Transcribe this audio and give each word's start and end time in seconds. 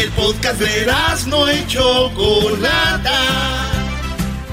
El 0.00 0.10
podcast 0.12 0.58
de 0.58 0.86
no 1.26 1.52
y 1.52 1.66
Chocolata. 1.66 3.20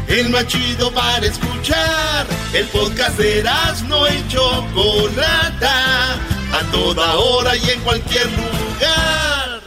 El 0.09 0.29
más 0.29 0.45
chido 0.47 0.91
para 0.91 1.25
escuchar. 1.25 2.27
El 2.51 2.65
podcast 2.67 3.17
de 3.17 3.45
no 3.87 4.09
y 4.09 4.27
Chocolata. 4.27 6.15
A 6.51 6.71
toda 6.73 7.15
hora 7.15 7.55
y 7.55 7.69
en 7.69 7.79
cualquier 7.79 8.25
lugar. 8.25 9.61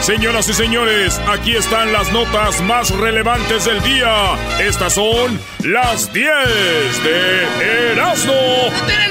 Señoras 0.00 0.48
y 0.48 0.54
señores, 0.54 1.20
aquí 1.26 1.56
están 1.56 1.92
las 1.92 2.12
notas 2.12 2.60
más 2.60 2.90
relevantes 2.90 3.64
del 3.64 3.82
día. 3.82 4.36
Estas 4.60 4.92
son 4.94 5.40
las 5.64 6.12
10 6.12 6.28
de 7.02 7.90
Erasmo. 7.90 8.32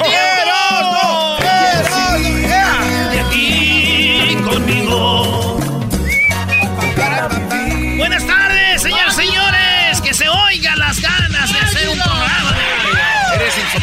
¡Erasmo! 0.05 1.10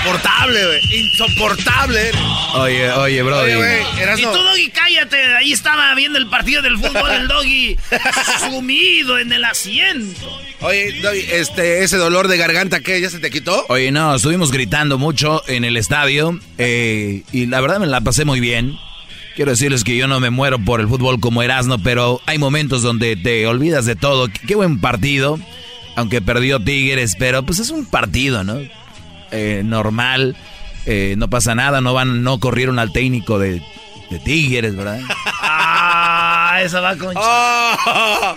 Insoportable, 0.08 0.66
güey. 0.66 1.00
Insoportable. 1.00 2.10
Oye, 2.54 2.90
oye, 2.92 3.22
bro. 3.22 3.46
y 4.16 4.22
tú, 4.22 4.30
Doggy, 4.30 4.70
cállate. 4.70 5.22
Ahí 5.36 5.52
estaba 5.52 5.94
viendo 5.94 6.18
el 6.18 6.28
partido 6.28 6.62
del 6.62 6.76
fútbol 6.76 7.10
del 7.10 7.28
Doggy 7.28 7.76
sumido 8.40 9.18
en 9.18 9.32
el 9.32 9.44
asiento. 9.44 10.40
Oye, 10.60 11.00
Doggy, 11.00 11.24
este, 11.30 11.84
ese 11.84 11.96
dolor 11.96 12.28
de 12.28 12.36
garganta, 12.36 12.80
¿qué? 12.80 13.00
¿Ya 13.00 13.10
se 13.10 13.18
te 13.18 13.30
quitó? 13.30 13.66
Oye, 13.68 13.90
no, 13.92 14.14
estuvimos 14.14 14.50
gritando 14.50 14.98
mucho 14.98 15.42
en 15.46 15.64
el 15.64 15.76
estadio 15.76 16.38
eh, 16.56 17.22
y 17.32 17.46
la 17.46 17.60
verdad 17.60 17.78
me 17.78 17.86
la 17.86 18.00
pasé 18.00 18.24
muy 18.24 18.40
bien. 18.40 18.76
Quiero 19.36 19.52
decirles 19.52 19.84
que 19.84 19.96
yo 19.96 20.08
no 20.08 20.18
me 20.18 20.30
muero 20.30 20.58
por 20.58 20.80
el 20.80 20.88
fútbol 20.88 21.20
como 21.20 21.44
Erasmo, 21.44 21.78
pero 21.80 22.20
hay 22.26 22.38
momentos 22.38 22.82
donde 22.82 23.14
te 23.14 23.46
olvidas 23.46 23.86
de 23.86 23.94
todo. 23.94 24.28
Qué 24.48 24.56
buen 24.56 24.80
partido, 24.80 25.38
aunque 25.94 26.20
perdió 26.20 26.58
Tigres, 26.60 27.14
pero 27.16 27.44
pues 27.44 27.60
es 27.60 27.70
un 27.70 27.86
partido, 27.86 28.42
¿no? 28.42 28.58
Eh, 29.30 29.62
normal, 29.64 30.36
eh, 30.86 31.14
no 31.18 31.28
pasa 31.28 31.54
nada, 31.54 31.80
no 31.80 31.92
van, 31.92 32.22
no 32.22 32.40
corrieron 32.40 32.78
al 32.78 32.92
técnico 32.92 33.38
de, 33.38 33.62
Tigres, 34.24 34.74
¿verdad? 34.74 35.00
ah, 35.42 36.60
esa 36.62 36.80
va 36.80 36.96
con... 36.96 37.14
Oh. 37.16 38.36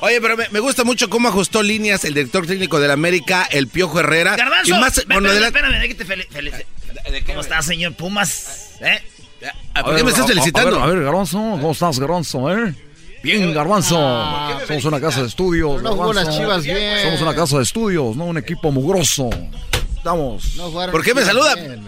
Oye, 0.00 0.20
pero 0.20 0.36
me, 0.36 0.60
gusta 0.60 0.84
mucho 0.84 1.10
cómo 1.10 1.28
ajustó 1.28 1.60
líneas 1.62 2.04
el 2.04 2.14
director 2.14 2.46
técnico 2.46 2.78
del 2.78 2.92
América, 2.92 3.48
el 3.50 3.66
Piojo 3.66 3.98
Herrera. 3.98 4.36
Garbanzo, 4.36 4.76
y 4.76 4.78
más, 4.78 4.96
espérame, 4.96 5.26
espérame, 5.26 5.88
que 5.88 5.94
te 5.96 7.24
¿Cómo 7.26 7.40
estás, 7.40 7.66
señor 7.66 7.94
Pumas? 7.94 8.76
¿Eh? 8.80 9.00
¿Por 9.82 9.96
qué 9.96 10.04
me 10.04 10.10
estás 10.10 10.26
felicitando? 10.26 10.80
A 10.80 10.86
ver, 10.86 11.02
Garbanzo, 11.02 11.38
¿cómo 11.38 11.72
estás, 11.72 11.98
Garbanzo? 11.98 12.56
Eh? 12.56 12.74
Bien, 13.22 13.52
Garbanzo. 13.52 13.98
Ah, 14.00 14.60
Somos 14.66 14.84
una 14.84 15.00
casa 15.00 15.22
de 15.22 15.28
estudios. 15.28 15.82
No 15.82 16.12
las 16.12 16.36
chivas 16.36 16.62
bien. 16.64 17.02
Somos 17.02 17.22
una 17.22 17.34
casa 17.34 17.56
de 17.56 17.64
estudios, 17.64 18.16
no 18.16 18.26
un 18.26 18.38
equipo 18.38 18.70
mugroso. 18.70 19.30
Estamos. 19.98 20.56
¿Por 20.90 21.04
qué 21.04 21.14
me 21.14 21.24
saludan? 21.24 21.86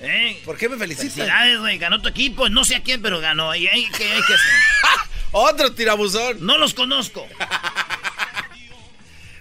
¿Eh? 0.00 0.40
¿Por 0.44 0.58
qué 0.58 0.68
me 0.68 0.76
felicitan? 0.76 1.10
Felicidades, 1.10 1.60
güey. 1.60 1.78
Ganó 1.78 2.02
tu 2.02 2.08
equipo. 2.08 2.48
No 2.50 2.64
sé 2.64 2.76
a 2.76 2.82
quién, 2.82 3.00
pero 3.00 3.20
ganó. 3.20 3.54
Y 3.54 3.66
hay 3.66 3.86
que, 3.86 4.04
hay 4.04 4.22
que 4.22 4.34
Otro 5.32 5.72
tirabuzón. 5.72 6.44
No 6.44 6.58
los 6.58 6.74
conozco. 6.74 7.26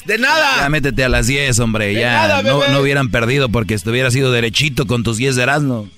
De 0.06 0.18
nada. 0.18 0.62
Ya 0.62 0.70
métete 0.70 1.04
a 1.04 1.10
las 1.10 1.28
10, 1.28 1.60
hombre. 1.60 1.94
ya 1.94 2.42
no, 2.42 2.68
no, 2.68 2.80
hubieran 2.80 3.10
perdido 3.10 3.50
porque 3.50 3.74
estuviera 3.74 4.12
sido 4.12 4.32
derechito 4.32 4.86
con 4.86 5.04
tus 5.04 5.18
10 5.18 5.38
de 5.38 5.44
Erasmo. 5.44 5.90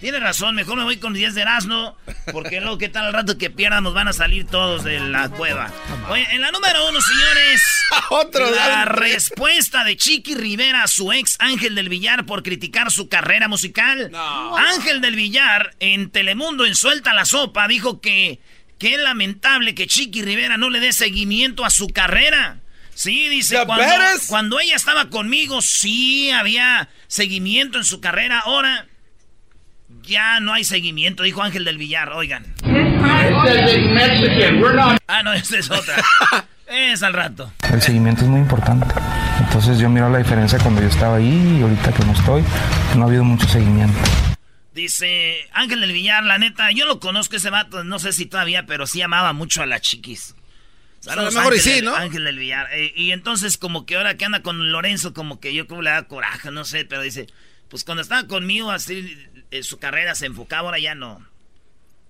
Tiene 0.00 0.20
razón, 0.20 0.54
mejor 0.54 0.76
me 0.76 0.84
voy 0.84 0.98
con 0.98 1.12
10 1.12 1.34
de 1.34 1.42
Erasmo, 1.42 1.96
porque 2.32 2.60
luego 2.60 2.78
que 2.78 2.88
tal 2.88 3.06
al 3.06 3.12
rato 3.12 3.36
que 3.36 3.50
pierdan 3.50 3.82
nos 3.82 3.94
van 3.94 4.06
a 4.06 4.12
salir 4.12 4.46
todos 4.46 4.84
de 4.84 5.00
la 5.00 5.28
cueva. 5.28 5.72
Oye, 6.08 6.26
en 6.30 6.40
la 6.40 6.52
número 6.52 6.88
uno, 6.88 7.00
señores, 7.00 7.62
Otro 8.10 8.50
la 8.50 8.84
respuesta 8.84 9.84
de 9.84 9.96
Chiqui 9.96 10.34
Rivera 10.34 10.82
a 10.82 10.86
su 10.86 11.12
ex 11.12 11.36
Ángel 11.38 11.74
del 11.74 11.88
Villar 11.88 12.26
por 12.26 12.42
criticar 12.42 12.90
su 12.90 13.08
carrera 13.08 13.48
musical. 13.48 14.12
Ángel 14.56 15.00
del 15.00 15.16
Villar 15.16 15.74
en 15.80 16.10
Telemundo 16.10 16.64
en 16.64 16.74
Suelta 16.74 17.14
la 17.14 17.24
Sopa 17.24 17.66
dijo 17.68 18.00
que, 18.00 18.40
que 18.78 18.94
es 18.94 19.00
lamentable 19.00 19.74
que 19.74 19.86
Chiqui 19.86 20.22
Rivera 20.22 20.56
no 20.56 20.70
le 20.70 20.80
dé 20.80 20.92
seguimiento 20.92 21.64
a 21.64 21.70
su 21.70 21.88
carrera. 21.88 22.60
Sí, 22.94 23.28
dice, 23.28 23.64
cuando, 23.64 23.84
cuando 24.26 24.58
ella 24.58 24.74
estaba 24.74 25.08
conmigo, 25.08 25.62
sí 25.62 26.32
había 26.32 26.88
seguimiento 27.06 27.78
en 27.78 27.84
su 27.84 28.00
carrera. 28.00 28.40
Ahora 28.40 28.87
ya 30.08 30.40
no 30.40 30.54
hay 30.54 30.64
seguimiento, 30.64 31.22
dijo 31.22 31.42
Ángel 31.42 31.64
del 31.64 31.78
Villar, 31.78 32.10
oigan. 32.12 32.44
Ah, 35.06 35.22
no, 35.22 35.32
esta 35.34 35.58
es 35.58 35.70
otra. 35.70 36.02
es 36.66 37.02
al 37.02 37.12
rato. 37.12 37.52
El 37.72 37.82
seguimiento 37.82 38.22
es 38.22 38.28
muy 38.28 38.40
importante. 38.40 38.86
Entonces 39.40 39.78
yo 39.78 39.88
miro 39.88 40.08
la 40.08 40.18
diferencia 40.18 40.58
cuando 40.58 40.80
yo 40.80 40.88
estaba 40.88 41.16
ahí 41.16 41.58
y 41.58 41.62
ahorita 41.62 41.92
que 41.92 42.04
no 42.04 42.12
estoy, 42.12 42.42
no 42.96 43.04
ha 43.04 43.06
habido 43.06 43.22
mucho 43.22 43.46
seguimiento. 43.46 43.98
Dice 44.74 45.48
Ángel 45.52 45.80
del 45.80 45.92
Villar, 45.92 46.24
la 46.24 46.38
neta, 46.38 46.70
yo 46.72 46.86
lo 46.86 47.00
conozco 47.00 47.36
ese 47.36 47.50
vato, 47.50 47.84
no 47.84 47.98
sé 47.98 48.12
si 48.12 48.26
todavía, 48.26 48.64
pero 48.64 48.86
sí 48.86 49.02
amaba 49.02 49.32
mucho 49.32 49.62
a 49.62 49.66
las 49.66 49.82
chiquis. 49.82 50.34
a 51.08 51.16
lo 51.16 51.24
mejor 51.24 51.52
Ángel, 51.52 51.60
sí, 51.60 51.82
¿no? 51.82 51.94
Ángel 51.94 52.24
del 52.24 52.38
Villar. 52.38 52.68
Eh, 52.72 52.92
y 52.96 53.12
entonces 53.12 53.58
como 53.58 53.86
que 53.86 53.96
ahora 53.96 54.16
que 54.16 54.24
anda 54.24 54.42
con 54.42 54.72
Lorenzo, 54.72 55.12
como 55.12 55.40
que 55.40 55.52
yo 55.52 55.66
como 55.66 55.82
le 55.82 55.90
da 55.90 56.04
coraje, 56.04 56.50
no 56.50 56.64
sé, 56.64 56.84
pero 56.84 57.02
dice, 57.02 57.26
pues 57.68 57.84
cuando 57.84 58.02
estaba 58.02 58.26
conmigo 58.26 58.70
así 58.70 59.16
eh, 59.50 59.62
su 59.62 59.78
carrera 59.78 60.14
se 60.14 60.26
enfocaba, 60.26 60.68
ahora 60.68 60.78
ya 60.78 60.94
no. 60.94 61.26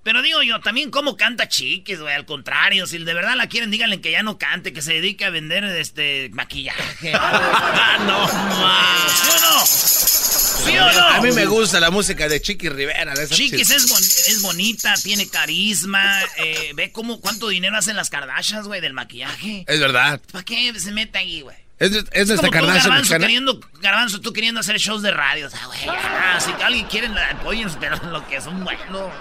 Pero 0.09 0.23
digo 0.23 0.43
yo, 0.43 0.61
también 0.61 0.91
cómo 0.91 1.17
canta 1.17 1.49
Chiquis, 1.49 2.01
güey, 2.01 2.15
al 2.15 2.25
contrario, 2.25 2.87
si 2.87 2.97
de 2.97 3.13
verdad 3.13 3.37
la 3.37 3.49
quieren, 3.49 3.71
díganle 3.71 4.01
que 4.01 4.11
ya 4.11 4.23
no 4.23 4.39
cante, 4.39 4.73
que 4.73 4.81
se 4.81 4.95
dedique 4.95 5.25
a 5.25 5.31
vender 5.31 5.65
este 5.65 6.31
maquillaje. 6.33 7.13
no, 8.07 8.29
¿Sí 8.29 9.29
o 9.29 9.41
no? 9.41 9.67
¿Sí 9.67 10.79
o 10.79 10.93
no? 10.93 11.09
A 11.09 11.21
mí 11.21 11.31
me 11.33 11.45
gusta 11.45 11.79
la 11.79 11.91
música 11.91 12.27
de 12.29 12.41
Chiquis 12.41 12.73
Rivera. 12.73 13.13
Chiquis 13.27 13.69
es, 13.69 14.29
es, 14.29 14.41
bonita, 14.41 14.95
tiene 14.95 15.29
carisma, 15.29 16.23
eh, 16.39 16.73
ve 16.75 16.91
cómo, 16.91 17.21
cuánto 17.21 17.49
dinero 17.49 17.77
hacen 17.77 17.97
las 17.97 18.09
Kardashians, 18.09 18.67
güey, 18.67 18.81
del 18.81 18.95
maquillaje. 18.95 19.65
Es 19.69 19.79
verdad. 19.79 20.23
¿Para 20.33 20.45
qué 20.45 20.73
se 20.79 20.91
mete 20.93 21.19
ahí, 21.19 21.43
güey? 21.43 21.68
Es, 21.79 22.05
es, 22.11 22.29
nuestra 22.29 22.51
Kardashian 22.51 22.91
garbanzo 22.91 23.19
queriendo, 23.19 23.61
garbanzo, 23.81 24.21
tú 24.21 24.33
queriendo 24.33 24.61
hacer 24.61 24.79
shows 24.79 25.03
de 25.03 25.13
radio. 25.13 25.47
O 25.47 25.51
sea, 25.51 25.65
güey, 25.67 25.79
ah, 25.89 26.39
si 26.41 26.51
alguien 26.63 26.87
quiere, 26.87 27.09
apoyen, 27.31 27.69
pero 27.79 27.97
lo 28.11 28.27
que 28.27 28.41
son 28.41 28.65
buenos. 28.65 29.13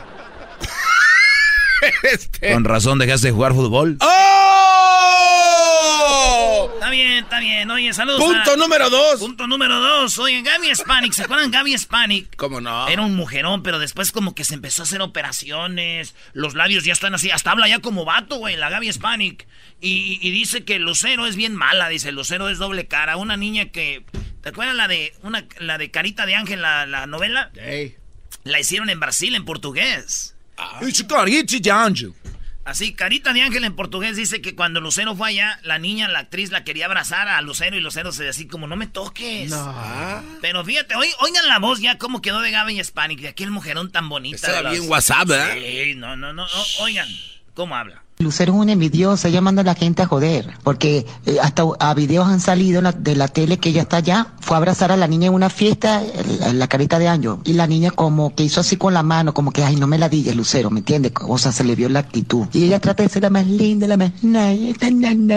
Este. 2.03 2.53
Con 2.53 2.63
razón 2.63 3.00
dejaste 3.00 3.27
de 3.27 3.33
jugar 3.33 3.53
fútbol. 3.53 3.97
¡Oh! 4.01 4.38
Está 6.74 6.89
bien, 6.89 7.24
está 7.24 7.39
bien. 7.39 7.69
Oye, 7.69 7.94
saludos. 7.94 8.21
Punto 8.24 8.56
número 8.56 8.89
dos. 8.89 9.19
Punto 9.19 9.45
número 9.47 9.79
dos. 9.79 10.18
Oye, 10.19 10.41
Gaby 10.41 10.74
Spanik, 10.75 11.13
¿se 11.13 11.24
acuerdan 11.24 11.51
Gaby 11.51 11.77
Spanik? 11.77 12.35
¿Cómo 12.35 12.62
no? 12.62 12.88
Era 12.88 13.01
un 13.01 13.15
mujerón, 13.15 13.63
pero 13.63 13.79
después 13.79 14.12
como 14.12 14.33
que 14.35 14.44
se 14.44 14.53
empezó 14.53 14.83
a 14.83 14.85
hacer 14.85 15.01
operaciones. 15.01 16.15
Los 16.33 16.53
labios 16.56 16.85
ya 16.85 16.94
están 16.94 17.13
así. 17.13 17.29
Hasta 17.31 17.51
habla 17.51 17.68
ya 17.68 17.80
como 17.80 18.06
vato, 18.06 18.38
güey, 18.38 18.56
la 18.56 18.69
Gaby 18.69 18.91
Spanik. 18.94 19.47
Y, 19.81 20.31
dice 20.31 20.63
que 20.63 20.80
Lucero 20.80 21.27
es 21.27 21.35
bien 21.35 21.56
mala, 21.56 21.89
dice, 21.89 22.12
Lucero 22.12 22.50
es 22.50 22.57
doble 22.57 22.88
cara. 22.88 23.18
Una 23.18 23.38
niña 23.38 23.65
que... 23.65 24.06
¿Te 24.41 24.50
acuerdas 24.50 24.75
la 24.75 24.88
de 24.88 25.13
una, 25.23 25.45
la 25.59 25.77
de 25.77 25.91
Carita 25.91 26.25
de 26.25 26.35
Ángel, 26.35 26.62
la, 26.62 26.85
la 26.85 27.06
novela? 27.06 27.51
La 28.44 28.59
hicieron 28.59 28.89
en 28.89 29.00
Brasil, 29.00 29.35
en 29.35 29.44
portugués. 29.44 30.37
It's 30.81 31.04
carita 31.04 31.57
de 31.59 31.71
ángel. 31.71 32.13
Así, 32.65 32.94
carita 32.94 33.31
de 33.31 33.42
ángel 33.44 33.63
en 33.63 33.75
portugués 33.77 34.18
dice 34.18 34.42
que 34.42 34.54
cuando 34.54 34.81
Lucero 34.81 35.15
fue 35.15 35.30
allá, 35.30 35.57
la 35.63 35.80
niña, 35.80 36.09
la 36.09 36.19
actriz, 36.19 36.51
la 36.51 36.65
quería 36.65 36.86
abrazar 36.88 37.30
a 37.30 37.42
Lucero 37.42 37.77
y 37.77 37.80
Lucero 37.80 38.12
se 38.12 38.24
decía 38.25 38.31
así 38.31 38.48
como, 38.48 38.68
no 38.68 38.75
me 38.75 38.88
toques. 38.88 39.50
No. 39.50 40.24
Pero 40.42 40.65
fíjate, 40.65 40.95
oí- 40.95 41.13
oigan 41.21 41.48
la 41.48 41.59
voz 41.59 41.80
ya 41.80 41.98
como 41.98 42.21
quedó 42.21 42.42
de 42.42 42.51
Gavin 42.51 42.77
Hispanic, 42.77 43.21
de 43.21 43.30
aquel 43.30 43.51
mujerón 43.51 43.89
tan 43.92 44.09
bonita. 44.09 44.36
Estaba 44.36 44.69
bien 44.69 44.89
WhatsApp, 44.89 45.27
¿verdad? 45.30 45.54
Sí, 45.54 45.94
no, 45.95 46.18
no, 46.18 46.33
no, 46.33 46.44
o- 46.45 46.83
oigan, 46.83 47.07
¿cómo 47.54 47.74
habla? 47.75 48.04
Lucero 48.19 48.54
es 48.54 48.60
una 48.60 48.72
envidiosa, 48.72 49.28
ella 49.28 49.42
manda 49.42 49.62
a 49.62 49.66
la 49.66 49.75
gente 49.75 50.02
a 50.02 50.08
joder, 50.08 50.50
porque 50.64 51.06
eh, 51.28 51.38
hasta 51.40 51.64
a 51.80 51.94
videos 51.94 52.28
han 52.28 52.40
salido 52.40 52.81
la- 52.81 52.92
de 52.92 53.16
la 53.16 53.28
tele 53.28 53.60
que 53.60 53.69
ella 53.69 53.84
está 53.84 53.98
allá, 53.98 54.34
fue 54.40 54.56
a 54.56 54.58
abrazar 54.58 54.92
a 54.92 54.98
la 54.98 55.08
niña 55.08 55.28
en 55.28 55.36
una 55.36 55.52
fiesta, 55.52 56.02
la, 56.40 56.52
la 56.52 56.68
carita 56.68 56.98
de 56.98 57.08
Anjo, 57.08 57.40
y 57.46 57.54
la 57.54 57.68
niña 57.68 57.92
como 57.92 58.34
que 58.34 58.42
hizo 58.44 58.60
así 58.62 58.75
con 58.75 58.96
la 58.96 59.04
mano, 59.04 59.36
como 59.36 59.52
que, 59.52 59.64
ay, 59.64 59.75
no 59.75 59.86
me 59.86 60.00
la 60.00 60.10
digas, 60.10 60.36
Lucero, 60.36 60.72
¿me 60.72 60.80
entiendes? 60.80 61.12
O 61.28 61.38
sea, 61.38 61.52
se 61.52 61.64
le 61.64 61.75
vio 61.75 61.90
la 61.90 62.00
actitud. 62.00 62.48
Y 62.54 62.64
ella 62.64 62.80
trata 62.80 63.04
de 63.04 63.10
ser 63.10 63.22
la 63.22 63.30
más 63.30 63.46
linda, 63.46 63.86
la 63.86 63.98
más 63.98 64.12
tan, 64.80 65.00
tan, 65.00 65.30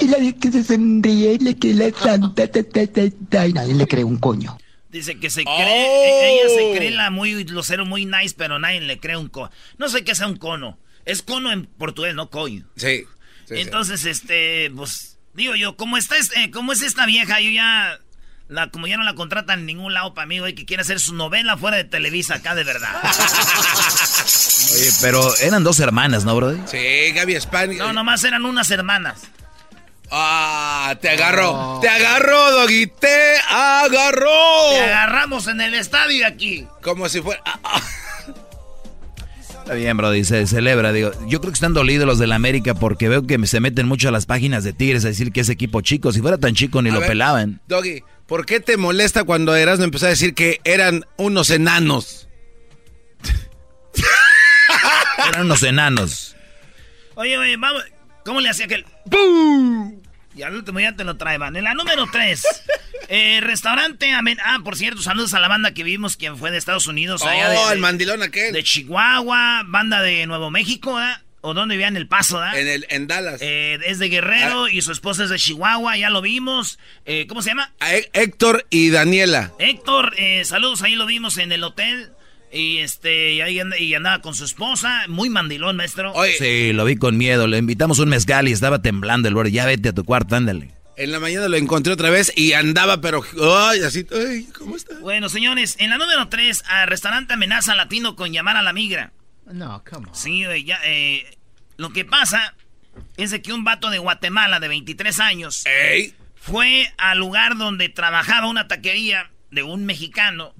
y 0.00 0.08
la 0.08 0.32
que 0.32 0.50
se 0.50 0.64
sonríe, 0.64 1.34
y 1.34 1.38
le 1.38 1.54
que 1.56 1.74
la 1.74 1.90
santa, 1.96 2.50
ta, 2.50 2.62
ta, 2.64 2.86
ta, 2.88 3.02
ta, 3.28 3.46
y 3.46 3.52
nadie 3.52 3.74
le 3.74 3.86
cree 3.86 4.02
un 4.02 4.16
coño. 4.16 4.58
Dice 4.90 5.16
que 5.20 5.30
se 5.30 5.42
Oh. 5.42 5.44
cree, 5.44 6.06
e- 6.08 6.40
ella 6.40 6.48
se 6.72 6.76
cree 6.76 6.90
la 6.90 7.10
muy 7.10 7.44
Lucero 7.44 7.86
muy 7.86 8.04
nice, 8.04 8.34
pero 8.36 8.58
nadie 8.58 8.80
le 8.80 8.98
cree 8.98 9.16
un 9.16 9.28
cono. 9.28 9.50
No 9.78 9.88
sé 9.88 10.02
qué 10.02 10.16
sea 10.16 10.26
un 10.26 10.36
cono. 10.38 10.76
Es 11.06 11.22
cono 11.22 11.52
en 11.52 11.66
portugués, 11.66 12.14
no 12.14 12.28
coño. 12.30 12.64
Sí. 12.76 13.04
sí, 13.46 13.54
sí. 13.54 13.54
Entonces, 13.60 14.04
este, 14.04 14.70
pues, 14.76 15.18
digo 15.34 15.54
yo, 15.54 15.76
como 15.76 15.96
está, 15.96 16.16
este, 16.16 16.50
como 16.50 16.72
es 16.72 16.82
esta 16.82 17.06
vieja, 17.06 17.40
yo 17.40 17.50
ya, 17.50 18.00
la, 18.48 18.70
como 18.70 18.88
ya 18.88 18.96
no 18.96 19.04
la 19.04 19.14
contratan 19.14 19.60
en 19.60 19.66
ningún 19.66 19.94
lado 19.94 20.14
para 20.14 20.26
mí, 20.26 20.40
güey, 20.40 20.54
que 20.54 20.66
quiere 20.66 20.80
hacer 20.82 20.98
su 20.98 21.14
novela 21.14 21.56
fuera 21.56 21.76
de 21.76 21.84
Televisa 21.84 22.34
acá 22.34 22.56
de 22.56 22.64
verdad. 22.64 22.90
Oye, 24.74 24.90
pero 25.00 25.36
eran 25.38 25.62
dos 25.62 25.78
hermanas, 25.78 26.24
¿no, 26.24 26.34
brother? 26.34 26.58
Sí, 26.66 27.12
Gaby 27.12 27.36
Hispanic. 27.36 27.78
No, 27.78 27.92
nomás 27.92 28.24
eran 28.24 28.44
unas 28.44 28.70
hermanas. 28.70 29.22
Ah, 30.10 30.96
te 31.00 31.10
agarró. 31.10 31.78
Te 31.80 31.88
agarró, 31.88 32.52
Doggy. 32.52 32.86
Te 32.86 33.38
agarró. 33.48 34.70
Te 34.70 34.84
agarramos 34.84 35.46
en 35.48 35.60
el 35.60 35.74
estadio 35.74 36.26
aquí. 36.26 36.66
Como 36.82 37.08
si 37.08 37.20
fuera. 37.20 37.42
ah, 37.44 37.58
ah. 37.62 37.82
Está 39.66 39.74
bien, 39.74 39.96
brother, 39.96 40.24
se 40.24 40.46
celebra. 40.46 40.92
Digo, 40.92 41.10
yo 41.26 41.40
creo 41.40 41.50
que 41.50 41.56
están 41.56 41.74
dolidos 41.74 42.06
los 42.06 42.20
de 42.20 42.28
la 42.28 42.36
América 42.36 42.76
porque 42.76 43.08
veo 43.08 43.26
que 43.26 43.44
se 43.48 43.58
meten 43.58 43.88
mucho 43.88 44.08
a 44.08 44.12
las 44.12 44.24
páginas 44.24 44.62
de 44.62 44.72
Tigres 44.72 45.04
a 45.04 45.08
decir 45.08 45.32
que 45.32 45.40
es 45.40 45.48
equipo 45.48 45.80
chico. 45.80 46.12
Si 46.12 46.20
fuera 46.20 46.38
tan 46.38 46.54
chico 46.54 46.80
ni 46.82 46.90
A 46.90 46.92
lo 46.92 47.00
ver, 47.00 47.08
pelaban. 47.08 47.60
Doggy, 47.66 48.04
¿por 48.28 48.46
qué 48.46 48.60
te 48.60 48.76
molesta 48.76 49.24
cuando 49.24 49.56
Erasmo 49.56 49.82
empezó 49.84 50.06
a 50.06 50.10
decir 50.10 50.34
que 50.34 50.60
eran 50.62 51.04
unos 51.16 51.50
enanos? 51.50 52.28
Eran 55.30 55.46
unos 55.46 55.64
enanos. 55.64 56.36
Oye, 57.16 57.36
oye, 57.36 57.56
vamos, 57.56 57.82
¿cómo 58.24 58.40
le 58.40 58.50
hacía 58.50 58.66
aquel? 58.66 58.86
¡Bum! 59.06 60.00
Y 60.36 60.42
al 60.42 60.54
último 60.54 60.78
ya 60.80 60.94
te 60.94 61.04
lo 61.04 61.16
traían. 61.16 61.56
En 61.56 61.64
la 61.64 61.74
número 61.74 62.06
3, 62.12 62.42
restaurante 63.40 64.12
Amen. 64.12 64.38
Ah, 64.44 64.58
por 64.62 64.76
cierto, 64.76 65.02
saludos 65.02 65.34
a 65.34 65.40
la 65.40 65.48
banda 65.48 65.72
que 65.74 65.82
vimos, 65.82 66.16
quien 66.16 66.36
fue 66.36 66.50
de 66.50 66.58
Estados 66.58 66.86
Unidos. 66.86 67.22
allá 67.22 67.50
de- 67.50 67.56
Oh, 67.56 67.68
de, 67.68 67.74
el 67.74 67.78
mandilón 67.80 68.22
aquel. 68.22 68.52
de 68.52 68.62
Chihuahua, 68.62 69.62
banda 69.66 70.02
de 70.02 70.26
Nuevo 70.26 70.50
México, 70.50 70.94
¿verdad? 70.94 71.22
O 71.42 71.54
donde 71.54 71.76
vivían 71.76 71.94
en 71.94 72.02
El 72.02 72.08
Paso, 72.08 72.38
¿verdad? 72.38 72.58
En, 72.58 72.66
el, 72.66 72.86
en 72.90 73.06
Dallas. 73.06 73.38
Eh, 73.40 73.78
es 73.86 73.98
de 74.00 74.08
Guerrero 74.08 74.68
y 74.68 74.82
su 74.82 74.90
esposa 74.90 75.24
es 75.24 75.30
de 75.30 75.38
Chihuahua, 75.38 75.96
ya 75.96 76.10
lo 76.10 76.20
vimos. 76.20 76.78
Eh, 77.04 77.26
¿Cómo 77.28 77.40
se 77.40 77.50
llama? 77.50 77.72
A 77.78 77.94
Héctor 77.94 78.66
y 78.68 78.90
Daniela. 78.90 79.52
Héctor, 79.60 80.14
eh, 80.18 80.44
saludos, 80.44 80.82
ahí 80.82 80.96
lo 80.96 81.06
vimos 81.06 81.38
en 81.38 81.52
el 81.52 81.62
hotel. 81.62 82.10
Y 82.56 82.78
este, 82.78 83.34
y 83.34 83.40
ahí 83.40 83.60
and- 83.60 83.74
y 83.78 83.94
andaba 83.94 84.20
con 84.22 84.34
su 84.34 84.44
esposa, 84.44 85.04
muy 85.08 85.28
mandilón, 85.30 85.76
maestro. 85.76 86.12
Oye, 86.14 86.32
Sí, 86.38 86.72
lo 86.72 86.84
vi 86.84 86.96
con 86.96 87.16
miedo. 87.18 87.46
Le 87.46 87.58
invitamos 87.58 87.98
un 87.98 88.08
mezcal 88.08 88.48
y 88.48 88.52
estaba 88.52 88.80
temblando 88.80 89.28
el 89.28 89.34
borde. 89.34 89.52
Ya 89.52 89.66
vete 89.66 89.90
a 89.90 89.92
tu 89.92 90.04
cuarto, 90.04 90.36
ándale. 90.36 90.70
en 90.98 91.12
la 91.12 91.20
mañana 91.20 91.46
lo 91.48 91.56
encontré 91.58 91.92
otra 91.92 92.08
vez 92.08 92.32
y 92.36 92.54
andaba, 92.54 93.00
pero. 93.02 93.22
Ay, 93.68 93.80
así. 93.82 94.06
Ay, 94.10 94.48
¿cómo 94.58 94.76
está? 94.76 94.98
Bueno, 95.00 95.28
señores, 95.28 95.76
en 95.78 95.90
la 95.90 95.98
número 95.98 96.28
3, 96.28 96.62
a 96.68 96.86
restaurante 96.86 97.34
amenaza 97.34 97.74
latino 97.74 98.16
con 98.16 98.32
llamar 98.32 98.56
a 98.56 98.62
la 98.62 98.72
migra. 98.72 99.12
No, 99.52 99.84
come 99.88 100.08
on. 100.08 100.14
Sí, 100.14 100.42
ya, 100.64 100.78
eh, 100.86 101.36
lo 101.76 101.90
que 101.92 102.04
pasa 102.06 102.54
es 103.18 103.30
de 103.30 103.42
que 103.42 103.52
un 103.52 103.62
vato 103.64 103.90
de 103.90 103.98
Guatemala 103.98 104.58
de 104.58 104.68
23 104.68 105.20
años 105.20 105.64
Ey. 105.66 106.14
fue 106.34 106.90
al 106.96 107.18
lugar 107.18 107.58
donde 107.58 107.90
trabajaba 107.90 108.48
una 108.48 108.66
taquería 108.66 109.30
de 109.50 109.62
un 109.62 109.84
mexicano, 109.84 110.54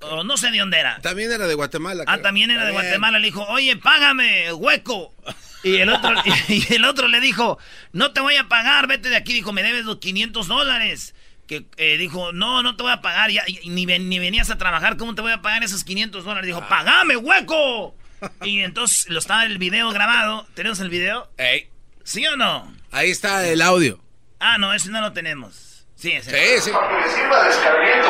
o 0.00 0.24
no 0.24 0.36
sé 0.36 0.50
de 0.50 0.58
dónde 0.58 0.78
era. 0.78 0.98
También 1.00 1.30
era 1.32 1.46
de 1.46 1.54
Guatemala. 1.54 2.04
Ah, 2.06 2.12
creo. 2.14 2.22
también 2.22 2.50
era 2.50 2.64
de. 2.64 2.72
Guatemala. 2.72 3.18
Le 3.18 3.26
dijo, 3.26 3.42
oye, 3.44 3.76
págame, 3.76 4.52
hueco. 4.52 5.14
Y 5.62 5.76
el 5.76 5.88
otro, 5.88 6.12
y 6.48 6.74
el 6.74 6.84
otro 6.84 7.08
le 7.08 7.20
dijo, 7.20 7.58
no 7.92 8.12
te 8.12 8.20
voy 8.20 8.36
a 8.36 8.48
pagar, 8.48 8.86
vete 8.86 9.08
de 9.08 9.16
aquí. 9.16 9.32
Dijo, 9.32 9.52
me 9.52 9.62
debes 9.62 9.84
los 9.84 9.96
500 9.98 10.46
dólares. 10.48 11.14
Que 11.46 11.64
eh, 11.76 11.96
dijo, 11.96 12.32
no, 12.32 12.62
no 12.62 12.76
te 12.76 12.82
voy 12.82 12.92
a 12.92 13.00
pagar. 13.00 13.30
Ya, 13.30 13.42
y- 13.46 13.68
ni, 13.68 13.86
ven- 13.86 14.08
ni 14.08 14.18
venías 14.18 14.50
a 14.50 14.58
trabajar, 14.58 14.96
¿cómo 14.96 15.14
te 15.14 15.22
voy 15.22 15.32
a 15.32 15.42
pagar 15.42 15.62
esos 15.64 15.84
500 15.84 16.24
dólares? 16.24 16.46
Dijo, 16.46 16.66
pagame, 16.68 17.16
hueco. 17.16 17.96
Y 18.42 18.60
entonces 18.60 19.08
lo 19.10 19.18
estaba 19.18 19.44
el 19.44 19.58
video 19.58 19.90
grabado. 19.90 20.46
¿Tenemos 20.54 20.80
el 20.80 20.88
video? 20.88 21.30
Ey. 21.36 21.68
¿Sí 22.02 22.26
o 22.26 22.36
no? 22.36 22.74
Ahí 22.90 23.10
está 23.10 23.46
el 23.46 23.60
audio. 23.60 24.02
Ah, 24.40 24.56
no, 24.58 24.72
ese 24.72 24.88
no 24.90 25.00
lo 25.02 25.12
tenemos. 25.12 25.86
Sí, 25.96 26.12
ese. 26.12 26.30
Sí, 26.30 26.62
sí. 26.64 26.70
Que 26.70 27.10
sirva 27.10 27.44
de 27.44 27.50
escarmiento. 27.50 28.08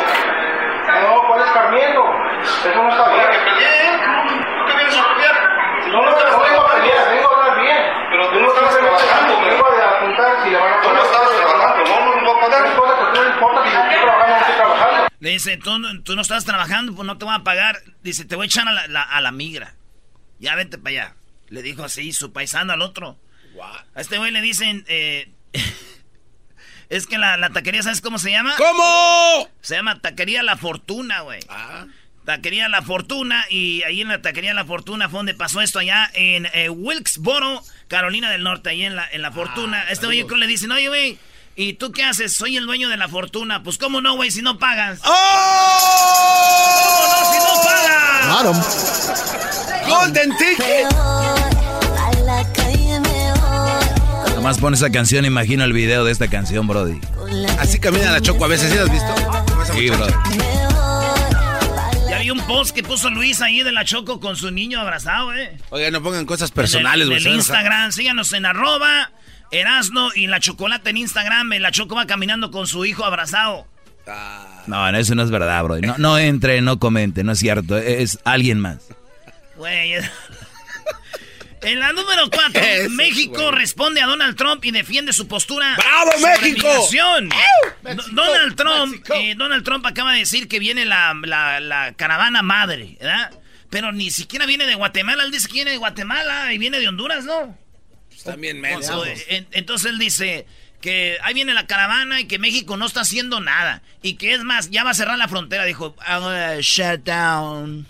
No, 0.87 1.23
¿cuál 1.29 1.41
escarmiento? 1.43 2.03
Eso 2.43 2.83
no 2.83 2.91
está 2.91 3.09
bien. 3.13 3.27
Que 3.31 3.39
peleen. 3.39 4.01
¿Tú 4.01 4.67
qué 4.67 4.77
vienes 4.77 4.97
a 4.99 5.15
pelear? 5.15 5.37
Si 5.85 5.91
no, 5.91 6.03
no 6.05 6.15
te 6.15 6.25
vengo 6.25 6.61
a 6.61 6.73
pelear, 6.75 7.09
vengo 7.11 7.29
a 7.29 7.35
hablar 7.37 7.61
bien. 7.61 7.79
Pero 8.11 8.29
tú 8.31 8.41
no 8.41 8.49
estás 8.49 8.79
trabajando, 8.79 9.41
me 9.41 9.51
vengo 9.51 9.67
a 9.67 9.91
apuntar 9.97 10.43
si 10.45 10.51
le 10.51 10.57
van 10.59 10.73
a 10.73 10.77
pagar. 10.77 10.83
Tú 10.83 10.95
no 10.95 11.03
estás 11.03 11.31
trabajando, 11.37 11.85
no, 11.85 12.01
no 12.01 12.17
me 12.17 12.23
voy 12.23 12.37
a 12.37 12.41
pagar. 12.41 12.63
No 12.63 12.69
importa, 12.71 12.95
que 12.97 13.19
tú 13.19 13.23
no 13.25 13.29
importa 13.31 13.65
si 13.65 13.73
yo 13.73 13.81
estoy 13.81 13.97
trabajando 14.03 14.25
o 14.25 14.29
no 14.29 14.41
estoy 14.41 14.55
trabajando. 14.57 15.07
Le 15.19 15.31
dice, 15.31 15.57
tú, 15.57 15.79
no- 15.79 16.03
tú 16.03 16.15
no 16.17 16.23
estás 16.23 16.45
trabajando, 16.45 16.95
pues 16.95 17.07
no 17.07 17.19
te 17.19 17.25
voy 17.25 17.35
a 17.35 17.39
pagar. 17.45 17.77
Dice, 18.03 18.25
te 18.25 18.37
voy 18.37 18.45
a 18.45 18.47
echar 18.47 18.69
a 18.69 18.73
la, 18.73 18.87
la- 18.89 19.03
a 19.03 19.21
la 19.21 19.33
migra. 19.33 19.75
Ya 20.39 20.55
vete 20.55 20.79
para 20.79 20.91
allá. 20.91 21.15
Le 21.49 21.63
dijo 21.63 21.85
así 21.85 22.13
su 22.13 22.33
paisano 22.33 22.73
al 22.73 22.83
otro. 22.83 23.17
A 23.95 24.01
este 24.01 24.19
güey 24.19 24.31
le 24.33 24.41
dicen, 24.43 24.85
eh, 24.89 25.33
es 26.89 27.07
que 27.07 27.19
la, 27.19 27.37
la 27.37 27.51
taquería, 27.51 27.83
¿sabes 27.83 28.01
cómo 28.01 28.19
se 28.19 28.31
llama? 28.31 28.55
¿Cómo? 28.57 29.49
Se 29.61 29.75
llama 29.75 30.01
Taquería 30.01 30.43
La 30.43 30.57
Fortuna, 30.57 31.21
güey. 31.21 31.41
Ah. 31.49 31.87
Taquería 32.25 32.69
La 32.69 32.83
Fortuna 32.83 33.45
y 33.51 33.83
ahí 33.85 34.01
en 34.03 34.09
la 34.09 34.21
Taquería 34.23 34.53
La 34.55 34.65
Fortuna 34.65 35.09
fue 35.09 35.19
donde 35.21 35.35
pasó 35.35 35.61
esto 35.61 35.79
allá 35.79 36.11
en 36.15 36.47
eh, 36.55 36.69
Wilkesboro, 36.71 37.63
Carolina 37.89 38.31
del 38.31 38.43
Norte, 38.43 38.71
ahí 38.71 38.85
en 38.85 38.97
la, 38.97 39.09
en 39.11 39.23
la 39.23 39.31
Fortuna. 39.31 39.85
este 39.91 40.07
güey 40.07 40.27
le 40.37 40.47
dicen, 40.47 40.73
oye, 40.73 40.89
güey, 40.89 41.19
¿y 41.55 41.75
tú 41.75 41.93
qué 41.93 42.03
haces? 42.05 42.35
Soy 42.35 42.57
el 42.57 42.67
dueño 42.67 42.89
de 42.89 42.97
La 42.97 43.09
Fortuna. 43.09 43.63
Pues, 43.63 43.79
¿cómo 43.79 44.01
no, 44.01 44.15
güey, 44.17 44.31
si 44.31 44.43
no 44.43 44.59
pagas? 44.59 45.01
¡Oh! 45.05 45.11
¿Cómo 46.85 47.07
no, 47.13 47.33
si 47.33 47.39
no 47.39 47.63
pagas? 47.63 48.47
'em. 49.85 49.89
Golden 49.89 50.37
Ticket. 50.37 51.36
Nomás 54.47 54.61
pone 54.61 54.77
esa 54.77 54.91
canción, 54.91 55.25
imagino 55.25 55.65
el 55.65 55.73
video 55.73 56.05
de 56.05 56.13
esta 56.13 56.29
canción, 56.29 56.69
Brody. 56.69 57.01
Así 57.59 57.81
camina 57.81 58.13
la 58.13 58.21
Choco 58.21 58.45
a 58.45 58.47
veces, 58.47 58.71
¿sí 58.71 58.77
la 58.77 58.85
has 58.85 58.93
visto? 58.93 59.13
Sí. 59.75 59.91
Brody. 59.91 60.13
Ya 62.09 62.21
vi 62.21 62.31
un 62.31 62.39
post 62.47 62.73
que 62.73 62.85
puso 62.85 63.11
Luis 63.11 63.41
ahí 63.41 63.65
de 63.65 63.73
la 63.73 63.85
Choco 63.85 64.21
con 64.21 64.37
su 64.37 64.53
niño 64.53 64.81
abrazado, 64.81 65.35
eh. 65.35 65.57
Oigan, 65.71 65.93
no 65.93 66.01
pongan 66.01 66.27
cosas 66.27 66.53
personales, 66.53 67.09
En 67.09 67.09
güey. 67.09 67.17
el, 67.19 67.27
enojar. 67.27 67.39
Instagram, 67.41 67.91
síganos 67.91 68.33
en 68.35 68.47
arroba 68.47 69.11
Erasno 69.51 70.11
y 70.15 70.29
la 70.29 70.39
Chocolate 70.39 70.91
en 70.91 70.99
Instagram. 70.99 71.51
La 71.59 71.73
Choco 71.73 71.97
va 71.97 72.07
caminando 72.07 72.53
con 72.53 72.69
su 72.69 72.85
hijo 72.85 73.05
abrazado. 73.05 73.67
No, 74.69 74.93
no, 74.93 74.97
eso 74.97 75.17
no 75.17 75.25
es 75.25 75.31
verdad, 75.33 75.65
Brody. 75.65 75.81
No, 75.81 75.99
no 75.99 76.19
entre, 76.19 76.61
no 76.61 76.79
comente, 76.79 77.25
no 77.25 77.33
es 77.33 77.41
cierto. 77.41 77.79
Es 77.79 78.21
alguien 78.23 78.61
más. 78.61 78.79
Güey. 79.57 79.95
En 81.67 81.81
la 81.81 81.93
número 81.93 82.31
4, 82.31 82.61
Eso, 82.65 82.91
México 82.91 83.51
responde 83.51 84.01
a 84.01 84.07
Donald 84.07 84.37
Trump 84.37 84.65
y 84.65 84.71
defiende 84.71 85.13
su 85.13 85.27
postura. 85.29 85.75
¡Bravo, 85.77 86.13
México! 86.21 86.69
Do- 87.83 88.03
Donald 88.13 88.57
Trump, 88.57 89.05
eh, 89.15 89.35
Donald 89.37 89.65
Trump 89.65 89.85
acaba 89.87 90.13
de 90.13 90.21
decir 90.21 90.49
que 90.49 90.59
viene 90.59 90.85
la, 90.85 91.15
la- 91.25 91.61
la 91.61 91.93
caravana 91.95 92.43
madre, 92.43 92.97
¿verdad? 93.01 93.31
Pero 93.71 93.93
ni 93.93 94.11
siquiera 94.11 94.47
viene 94.47 94.67
de 94.67 94.75
Guatemala. 94.77 95.25
Él 95.25 95.31
dice 95.33 95.49
que 95.49 95.55
viene 95.55 95.73
de 95.73 95.77
Guatemala 95.77 96.53
y 96.53 96.59
viene 96.59 96.79
de 96.79 96.89
Honduras, 96.89 97.25
¿no? 97.25 97.59
Pues 98.09 98.23
También 98.23 98.59
O 98.59 98.61
mensos. 98.63 99.05
sea, 99.05 99.15
en- 99.37 99.47
entonces 99.53 99.91
él 99.91 99.99
dice 99.99 100.47
que 100.81 101.19
ahí 101.23 101.35
viene 101.35 101.53
la 101.53 101.67
caravana 101.67 102.21
y 102.21 102.27
que 102.27 102.39
México 102.39 102.77
no 102.77 102.87
está 102.87 103.01
haciendo 103.01 103.41
nada. 103.41 103.83
Y 104.03 104.15
que 104.15 104.35
es 104.35 104.45
más, 104.45 104.71
ya 104.71 104.85
va 104.85 104.91
a 104.91 104.95
cerrar 104.95 105.19
la 105.19 105.27
frontera. 105.29 105.65
Dijo, 105.65 105.97
I'm 106.07 106.21
gonna 106.23 106.57
shut 106.61 107.01
down 107.05 107.87